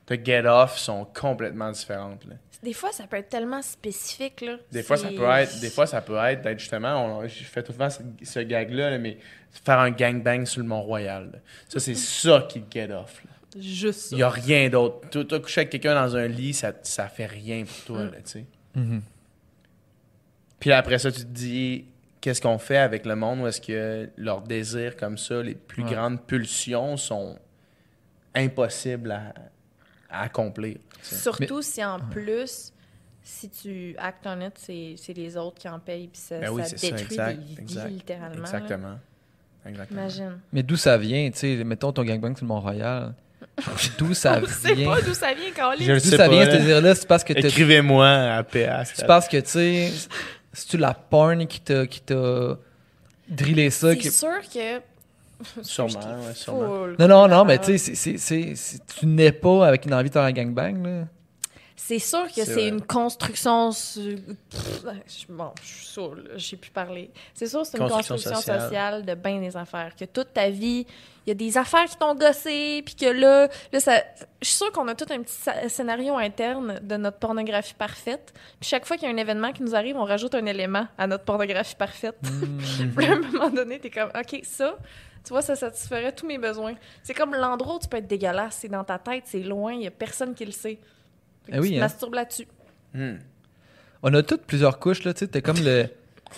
[0.05, 2.17] te get off sont complètement différents.
[2.27, 2.35] là.
[2.61, 4.57] Des fois, ça peut être tellement spécifique, là.
[4.71, 7.63] Des fois, ça peut être, des fois, ça peut être d'être justement, on, je fais
[7.63, 9.17] tout le temps ce, ce gag-là, là, mais
[9.49, 11.41] faire un gangbang sur le Mont-Royal.
[11.69, 13.23] Ça, c'est ça qui te get off.
[13.23, 13.31] là.
[13.59, 14.07] Juste ça.
[14.11, 15.09] Il n'y a rien d'autre.
[15.09, 18.11] Tu as couché avec quelqu'un dans un lit, ça, ça fait rien pour toi, Mm.
[18.11, 18.45] là, tu sais.
[18.75, 19.01] Mhm.
[20.59, 21.85] Puis après ça, tu te dis,
[22.21, 25.83] qu'est-ce qu'on fait avec le monde où est-ce que leurs désirs comme ça, les plus
[25.83, 25.91] Ouais.
[25.91, 27.37] grandes pulsions sont
[28.35, 29.33] impossibles à,
[30.09, 30.77] à accomplir.
[31.01, 32.71] Surtout si en plus,
[33.23, 36.63] si tu actes on it, c'est les autres qui en payent, puis ça, Ben oui,
[36.63, 38.35] ça ça, détruit exact, des vies, exact, littéralement.
[38.35, 38.39] là.
[38.41, 38.99] Exactement.
[39.65, 39.99] Exactement.
[40.01, 40.39] Imagine.
[40.53, 43.13] Mais d'où ça vient, tu sais, mettons ton gangbang sur le Mont-Royal.
[43.97, 44.91] D'où ça Je sais vient?
[44.93, 46.45] pas d'où ça vient, le D'où ça pas, vient, hein.
[46.45, 46.95] ce désir-là?
[46.95, 48.89] C'est parce que Écrivez-moi à PH.
[48.95, 49.91] C'est parce que, tu sais,
[50.53, 52.57] c'est-tu la porn qui t'a, qui t'a
[53.29, 53.91] drillé ça?
[53.91, 54.81] C'est qui- sûr que...
[55.63, 56.87] Sûrement, ouais, sûrement.
[56.99, 59.93] Non, non, non, mais tu sais, c'est, c'est, c'est, c'est- tu n'es pas avec une
[59.93, 61.07] envie de faire un gangbang, là.
[61.83, 63.71] C'est sûr que C'est une construction.
[63.71, 64.15] su-
[64.51, 67.09] Pff, je- Bon, je suis là, j'ai pu parler.
[67.33, 68.61] C'est sûr que c'est une Construction sociale.
[68.61, 69.03] sociale.
[69.05, 69.95] de bien des affaires.
[69.95, 70.85] Que toute ta vie,
[71.25, 73.95] il y a des affaires qui t'ont gossé, puis que là, là ça,
[74.41, 75.35] je suis sûre qu'on a tout un petit
[75.69, 78.31] scénario interne de notre pornographie parfaite.
[78.59, 80.85] Puis chaque fois qu'il y a un événement qui nous arrive, on rajoute un élément
[80.99, 82.15] à notre pornographie parfaite.
[82.95, 84.77] Puis à un moment donné, t'es comme, OK, ça,
[85.25, 86.75] tu vois, ça satisferait tous mes besoins.
[87.01, 88.57] C'est comme l'endroit où tu peux être dégueulasse.
[88.61, 90.77] C'est dans ta tête, c'est loin, il y a personne qui le sait.
[91.45, 91.81] Fait que Eh oui, tu te hein.
[91.81, 92.47] masturbes là-dessus.
[92.93, 93.15] Hmm.
[94.03, 95.85] On a toutes plusieurs couches, là, tu sais, t'es comme le...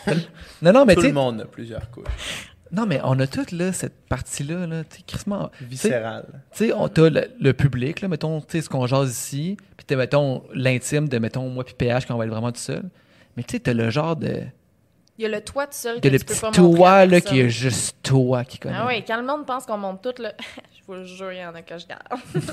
[0.61, 2.49] Non, non, mais Tout tu le monde a plusieurs couches.
[2.71, 5.49] Non, mais on a toutes, là, cette partie-là, là, tu sais, crissement...
[5.49, 6.25] Tu sais, Viscérales.
[6.51, 9.57] tu sais, on t'a le, le public, là, mettons, tu sais, ce qu'on jase ici,
[9.77, 12.59] puis t'as, mettons, l'intime de, mettons, moi puis PH, quand on va être vraiment tout
[12.59, 12.83] seul.
[13.37, 14.41] Mais tu sais, t'as le genre de...
[15.19, 16.77] Il y a le toit tout seul de que le tu peux petit pas montrer
[16.77, 18.75] toit, là, qui est juste toi qui connais.
[18.75, 20.33] Ah oui, quand le monde pense qu'on monte tout, là,
[20.75, 22.03] je vous le jure, il y en a que je garde.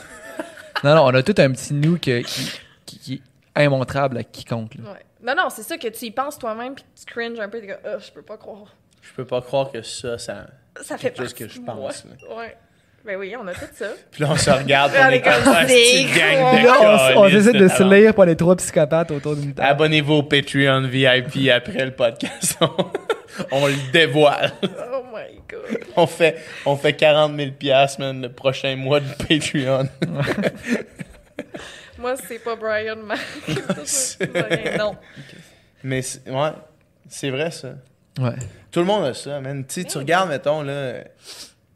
[0.84, 2.50] Non, non, on a tout un petit nous que- qui,
[2.86, 3.22] qui, qui
[3.56, 4.74] est immontrable à quiconque.
[4.76, 4.92] là.
[4.92, 4.98] Ouais.
[5.22, 7.60] Non, non, c'est ça que tu y penses toi-même puis que tu cringes un peu.
[7.60, 8.74] T'es comme, Ah, je peux pas croire.
[9.02, 10.46] Je peux pas croire que ça, ça.
[10.80, 12.38] Ça fait Quelque chose que je pense, moi.
[12.38, 12.56] Ouais.
[13.04, 13.86] Ben oui, on a tout ça.
[14.10, 17.20] Puis là, on se regarde, On on est comme un petit gang de Là, on,
[17.22, 19.68] on essaie de se lire pour les trois psychopathes autour d'une table.
[19.68, 22.58] Abonnez-vous au Patreon VIP après le podcast.
[23.52, 24.52] On- le dévoile.
[24.62, 25.78] Oh my god.
[25.96, 26.36] On fait,
[26.66, 29.88] on fait 40 000 piastres, man, le prochain mois de Patreon.
[31.98, 33.18] Moi, c'est pas Brian Mac.
[34.78, 34.96] non.
[35.84, 36.50] Mais c'est- ouais,
[37.08, 37.74] c'est vrai ça.
[38.18, 38.36] Ouais.
[38.70, 39.64] Tout le monde a ça, man.
[39.66, 41.04] Tu tu regardes, mettons, là,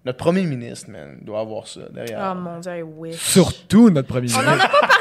[0.04, 2.32] notre premier ministre, man, doit avoir ça derrière.
[2.32, 3.16] Oh mon dieu, I wish.
[3.16, 4.70] Surtout notre premier On en ministre.
[4.82, 4.94] a pas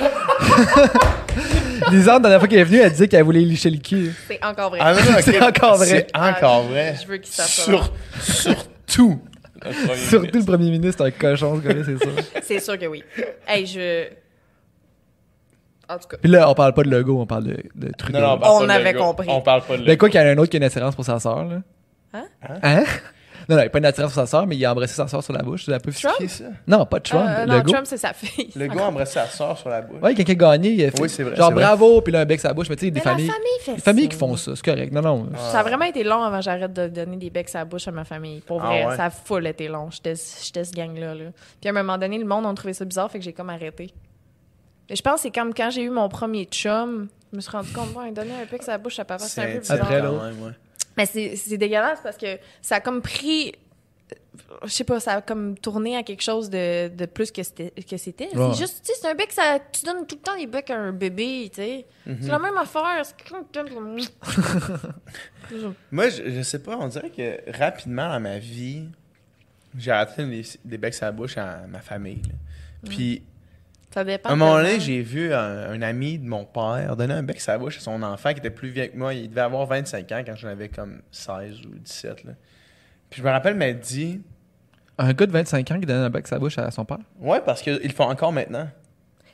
[1.90, 4.12] Lisande, la dernière fois qu'elle est venue, elle disait qu'elle voulait licher le cul.
[4.28, 4.78] C'est encore vrai.
[4.82, 5.22] Ah non, non, ok.
[5.22, 5.86] C'est encore vrai.
[5.86, 6.94] C'est encore vrai.
[7.00, 7.62] Je veux qu'il sache ça.
[7.64, 9.20] Sur, surtout.
[9.64, 10.38] notre premier Surtout ministre.
[10.38, 12.10] le premier ministre, un cochon, ce gars-là, c'est ça.
[12.42, 13.02] C'est sûr que oui.
[13.46, 14.06] Hey, je.
[15.88, 16.16] En tout cas.
[16.22, 18.18] Puis là, on parle pas de Legault, on parle de, de Trudeau.
[18.20, 19.26] Non, non, on parle On pas de avait compris.
[19.30, 19.98] On parle pas de Mais Legault.
[19.98, 21.56] quoi qu'il y en a un autre qui a une assurance pour sa sœur, là?
[22.12, 22.24] Hein?
[22.62, 22.84] Hein?
[23.50, 25.08] Non, non, il a pas une attirance pour sa sœur, mais il a embrassé sa
[25.08, 25.64] sœur sur la bouche.
[25.64, 26.28] Tu l'as pas Trump?
[26.30, 26.44] Ça?
[26.68, 27.26] Non, pas Trump.
[27.28, 27.72] Euh, le non, go.
[27.72, 28.50] Trump, c'est sa fille.
[28.54, 30.00] Le gars a embrassé sa soeur sur la bouche.
[30.00, 30.70] Ouais, quelqu'un gagné.
[30.70, 31.64] il a fait- Oui, c'est vrai, Genre c'est vrai.
[31.64, 32.68] bravo, puis là, un bec sur la bouche.
[32.70, 33.26] Mais tu sais, des familles.
[33.26, 34.10] famille fait Des familles ça.
[34.10, 34.92] qui font ça, c'est correct.
[34.92, 35.28] Non, non.
[35.34, 35.38] Ah.
[35.50, 37.88] Ça a vraiment été long avant que j'arrête de donner des becs à la bouche
[37.88, 38.40] à ma famille.
[38.40, 38.96] Pour Ah vrai, ouais?
[38.96, 39.90] ça a full été long.
[39.90, 40.14] J'étais
[40.44, 41.14] j'étais ce gang-là.
[41.16, 41.24] Là.
[41.60, 43.50] Puis à un moment donné, le monde a trouvé ça bizarre, fait que j'ai comme
[43.50, 43.92] arrêté.
[44.88, 47.50] Mais je pense que c'est comme quand j'ai eu mon premier chum, je me suis
[47.50, 49.78] rendu compte, ouais, donner un bec à la bouche à papa, c'est un peu bizarre.
[49.82, 50.52] Après, ouais.
[50.96, 53.52] Mais c'est dégueulasse parce que ça a comme pris.
[54.64, 57.72] Je sais pas, ça a comme tourné à quelque chose de, de plus que c'était.
[57.76, 58.50] Ouais.
[58.52, 60.70] C'est juste, tu sais, c'est un bec, ça, tu donnes tout le temps des becs
[60.70, 61.86] à un bébé, tu sais.
[62.06, 62.18] Mhm.
[62.22, 63.02] C'est la même affaire.
[63.04, 63.98] C'est comme tu donnes comme-
[65.90, 68.88] Moi, je, je sais pas, on dirait que rapidement dans ma vie,
[69.78, 72.22] j'ai arrêté des, des becs à la bouche à ma famille.
[72.22, 72.34] là.
[72.88, 73.22] Puis,
[73.92, 74.28] Ça dépend.
[74.28, 77.40] à un moment donné, j'ai vu un, un ami de mon père donner un bec
[77.46, 79.12] à la bouche à son enfant qui était plus vieux que moi.
[79.14, 82.24] Il devait avoir 25 ans quand j'en avais comme 16 ou 17.
[82.24, 82.32] Là.
[83.10, 84.20] Puis je me rappelle m'être dit,
[84.96, 86.98] Un gars de 25 ans qui donne un bec la bouche à son père?
[87.20, 88.68] ouais, parce qu'ils le font encore maintenant.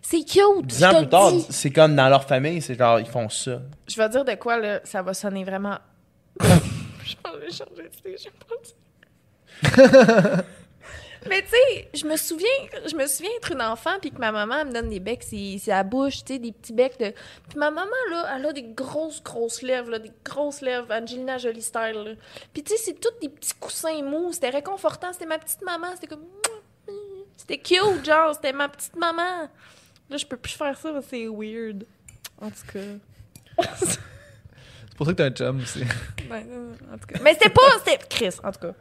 [0.01, 0.65] C'est cute.
[0.65, 3.29] Dix je ans te plus tard, c'est comme dans leur famille, c'est genre, ils font
[3.29, 3.61] ça.
[3.89, 5.77] Je vais dire de quoi, là, ça va sonner vraiment.
[6.41, 6.61] je pense
[7.33, 8.31] que je vais changer d'idée, je sais
[9.83, 10.43] pas.
[11.29, 12.47] Mais tu sais, je me souviens,
[12.89, 15.23] je me souviens être une enfant puis que ma maman elle me donne des becs,
[15.23, 17.13] c'est c'est à la bouche, tu sais, des petits becs de.
[17.49, 21.39] Puis ma maman là, elle a des grosses grosses lèvres là, des grosses lèvres, Angelina
[21.39, 22.03] Jolie style.
[22.05, 22.13] Là.
[22.53, 25.89] Puis tu sais, c'est tous des petits coussins mous, c'était réconfortant, c'était ma petite maman,
[25.95, 26.25] c'était comme,
[27.37, 29.49] c'était cute genre, c'était ma petite maman.
[30.09, 31.85] Là, je peux plus faire ça, c'est weird.
[32.41, 32.81] En tout cas.
[33.79, 35.85] C'est pour ça que t'as un chum aussi.
[36.29, 37.19] Ben, euh, en tout cas.
[37.23, 37.61] Mais c'était pas.
[37.85, 38.75] C'était Chris, en tout cas.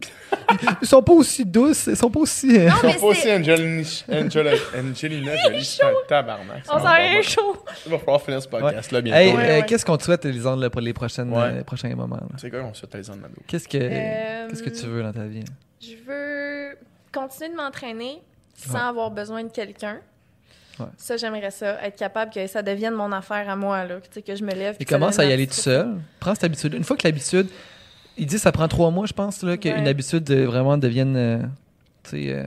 [0.82, 2.56] Ils sont pas aussi douces, ils sont pas aussi.
[2.56, 3.34] euh, Non, Ils font aussi c'est.
[3.36, 5.78] Angelina, Angelina, Angelina Jolie,
[6.08, 6.62] tabarnak.
[6.68, 7.22] On s'en pas rien mal.
[7.22, 7.56] chaud.
[7.84, 9.18] Il va falloir finir ce podcast-là bientôt.
[9.18, 9.66] Hey, Ouais, euh, ouais.
[9.66, 11.58] qu'est-ce qu'on te souhaite, Lisandre, là, pour les, prochaines, Ouais.
[11.60, 12.16] euh, prochains moments?
[12.16, 12.26] là?
[12.38, 13.34] C'est quoi qu'on souhaite à les Mado?
[13.46, 15.44] Qu'est-ce que, Euh, qu'est-ce que tu veux dans ta vie?
[15.80, 16.76] Je veux
[17.12, 18.22] continuer de m'entraîner
[18.54, 18.80] sans Ouais.
[18.80, 19.98] avoir besoin de quelqu'un.
[20.78, 20.86] Ouais.
[20.96, 21.82] Ça, j'aimerais ça.
[21.84, 23.96] Être capable que ça devienne mon affaire à moi, là.
[24.10, 24.76] Sais, que je me lève.
[24.78, 25.96] Et que commence à y aller tout seul.
[26.20, 26.74] Prends cette habitude.
[26.74, 27.48] Une fois que l'habitude.
[28.16, 29.88] Il dit que ça prend trois mois, je pense, là, qu'une Ouais.
[29.88, 31.16] habitude euh, vraiment devienne.
[31.16, 31.38] euh,
[32.02, 32.32] tu sais.
[32.32, 32.44] euh,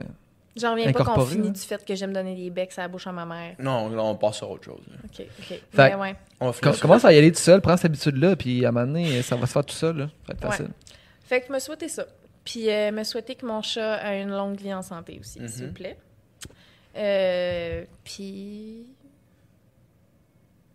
[0.56, 3.06] J'en reviens pas qu'on finit du fait que j'aime donner des becs à la bouche
[3.06, 3.54] à ma mère.
[3.60, 4.80] Non, là, on passe sur autre chose.
[4.88, 4.96] là.
[5.04, 5.46] OK, OK.
[5.48, 6.16] Fait- Mais ouais.
[6.40, 8.86] On com- commence à y aller tout seul, prends cette habitude-là, puis à un moment
[8.86, 9.96] donné, ça va se faire tout seul.
[9.96, 10.06] Là.
[10.26, 10.66] Ça va être Ouais.
[11.24, 12.04] Fait que me souhaiter ça.
[12.44, 15.48] Puis euh, me souhaiter que mon chat a une longue vie en santé aussi, Mhm.
[15.48, 15.96] s'il vous plaît.
[16.96, 18.86] Euh, puis...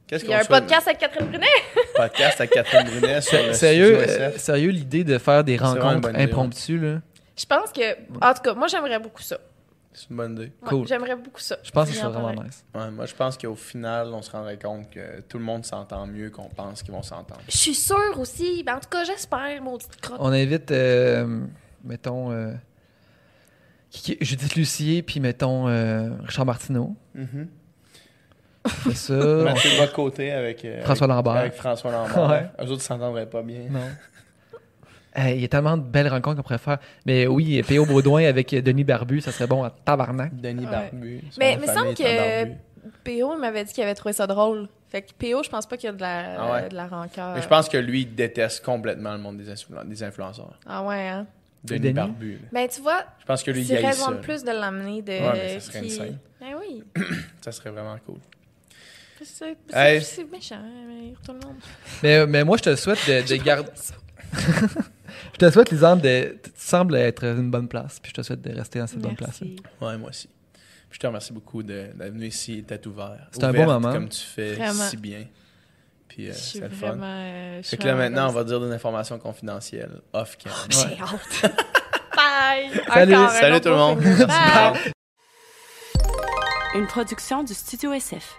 [0.07, 1.47] Qu'est-ce Il y a un podcast avec Catherine Brunet.
[1.95, 6.23] podcast avec Catherine Brunet sur le Sérieux, euh, sérieux l'idée de faire des rencontres ouais.
[6.23, 7.01] impromptues, là,
[7.37, 7.93] Je pense que...
[8.21, 9.37] En tout cas, moi, j'aimerais beaucoup ça.
[9.95, 10.51] C'est une bonne idée.
[10.61, 10.87] Ouais, Cool.
[10.87, 11.57] J'aimerais beaucoup ça.
[11.63, 12.65] je pense que c'est vraiment nice.
[12.75, 16.05] Ouais, moi, je pense qu'au final, on se rendrait compte que tout le monde s'entend
[16.05, 17.41] mieux qu'on pense qu'ils vont s'entendre.
[17.47, 18.61] Je suis sûre aussi.
[18.63, 20.17] Ben, en tout cas, j'espère, maudite crotte.
[20.19, 21.45] On invite, euh,
[21.85, 22.51] mettons, euh,
[24.19, 26.95] Judith Lucier, puis mettons euh, Richard Martineau.
[27.13, 27.47] Mhm.
[27.47, 27.64] On
[28.69, 29.13] fait ça.
[29.13, 31.41] on- Mathieu de votre côté avec, euh, François avec- Lambert.
[31.41, 32.29] Avec François Lambert.
[32.29, 32.65] Ouais.
[32.65, 33.61] Eux autres s'entendraient pas bien.
[33.69, 33.79] Non.
[35.17, 36.77] Il y a tellement de belles rencontres qu'on pourrait faire.
[37.05, 37.85] Mais oui, P.O.
[37.85, 40.35] Baudouin avec euh, Denis Barbu, ça serait bon à tabarnak.
[40.35, 40.71] Denis Ouais.
[40.71, 41.23] Barbu.
[41.39, 42.45] Mais il me semble que.
[43.03, 43.33] P.O.
[43.35, 44.67] il m'avait dit qu'il avait trouvé ça drôle.
[44.89, 46.69] Fait que P.O., je pense pas qu'il y a de la, Ah ouais.
[46.69, 47.33] de la rancœur.
[47.35, 50.59] Mais je pense que lui, il déteste complètement le monde des, influ- des influenceurs.
[50.67, 51.25] Ah ouais, hein?
[51.63, 51.93] Denis, Denis?
[51.93, 52.39] Barbu.
[52.51, 54.11] Ben, tu vois, Je pense que lui, il c'est raison ça.
[54.11, 55.11] de plus de l'amener de...
[55.13, 56.17] Ouais, mais ça serait qui- insane.
[56.41, 56.83] Ben oui.
[57.41, 58.17] Ça serait vraiment cool.
[59.25, 60.01] C'est Hey.
[60.01, 61.55] c'est- c'est méchant, mais tout le monde.
[62.03, 63.69] Mais, mais moi, je te souhaite de, de garder.
[65.33, 66.37] je te souhaite, Lisande, de.
[66.43, 67.99] Tu sembles être une bonne place.
[67.99, 69.41] Puis je te souhaite de rester dans cette bonne place.
[69.41, 69.55] Merci.
[69.81, 70.27] Ouais, moi aussi.
[70.89, 73.27] Puis je te remercie beaucoup d'être venu ici, d'être ouvert.
[73.31, 73.91] C'était un bon moment.
[73.91, 74.83] Comme tu fais Vraiment.
[74.87, 75.25] si bien.
[76.07, 76.97] Puis euh, c'est le fun.
[77.01, 80.53] euh, Fait que là, maintenant, on va dire des informations confidentielles off-cam.
[80.69, 80.87] ça.
[80.89, 81.55] J'ai hâte.
[82.15, 82.69] Bye!
[82.93, 83.15] Salut.
[83.15, 83.99] Encore Salut tout le monde.
[83.99, 84.91] Bye!
[86.75, 88.37] Une production du Studio SF.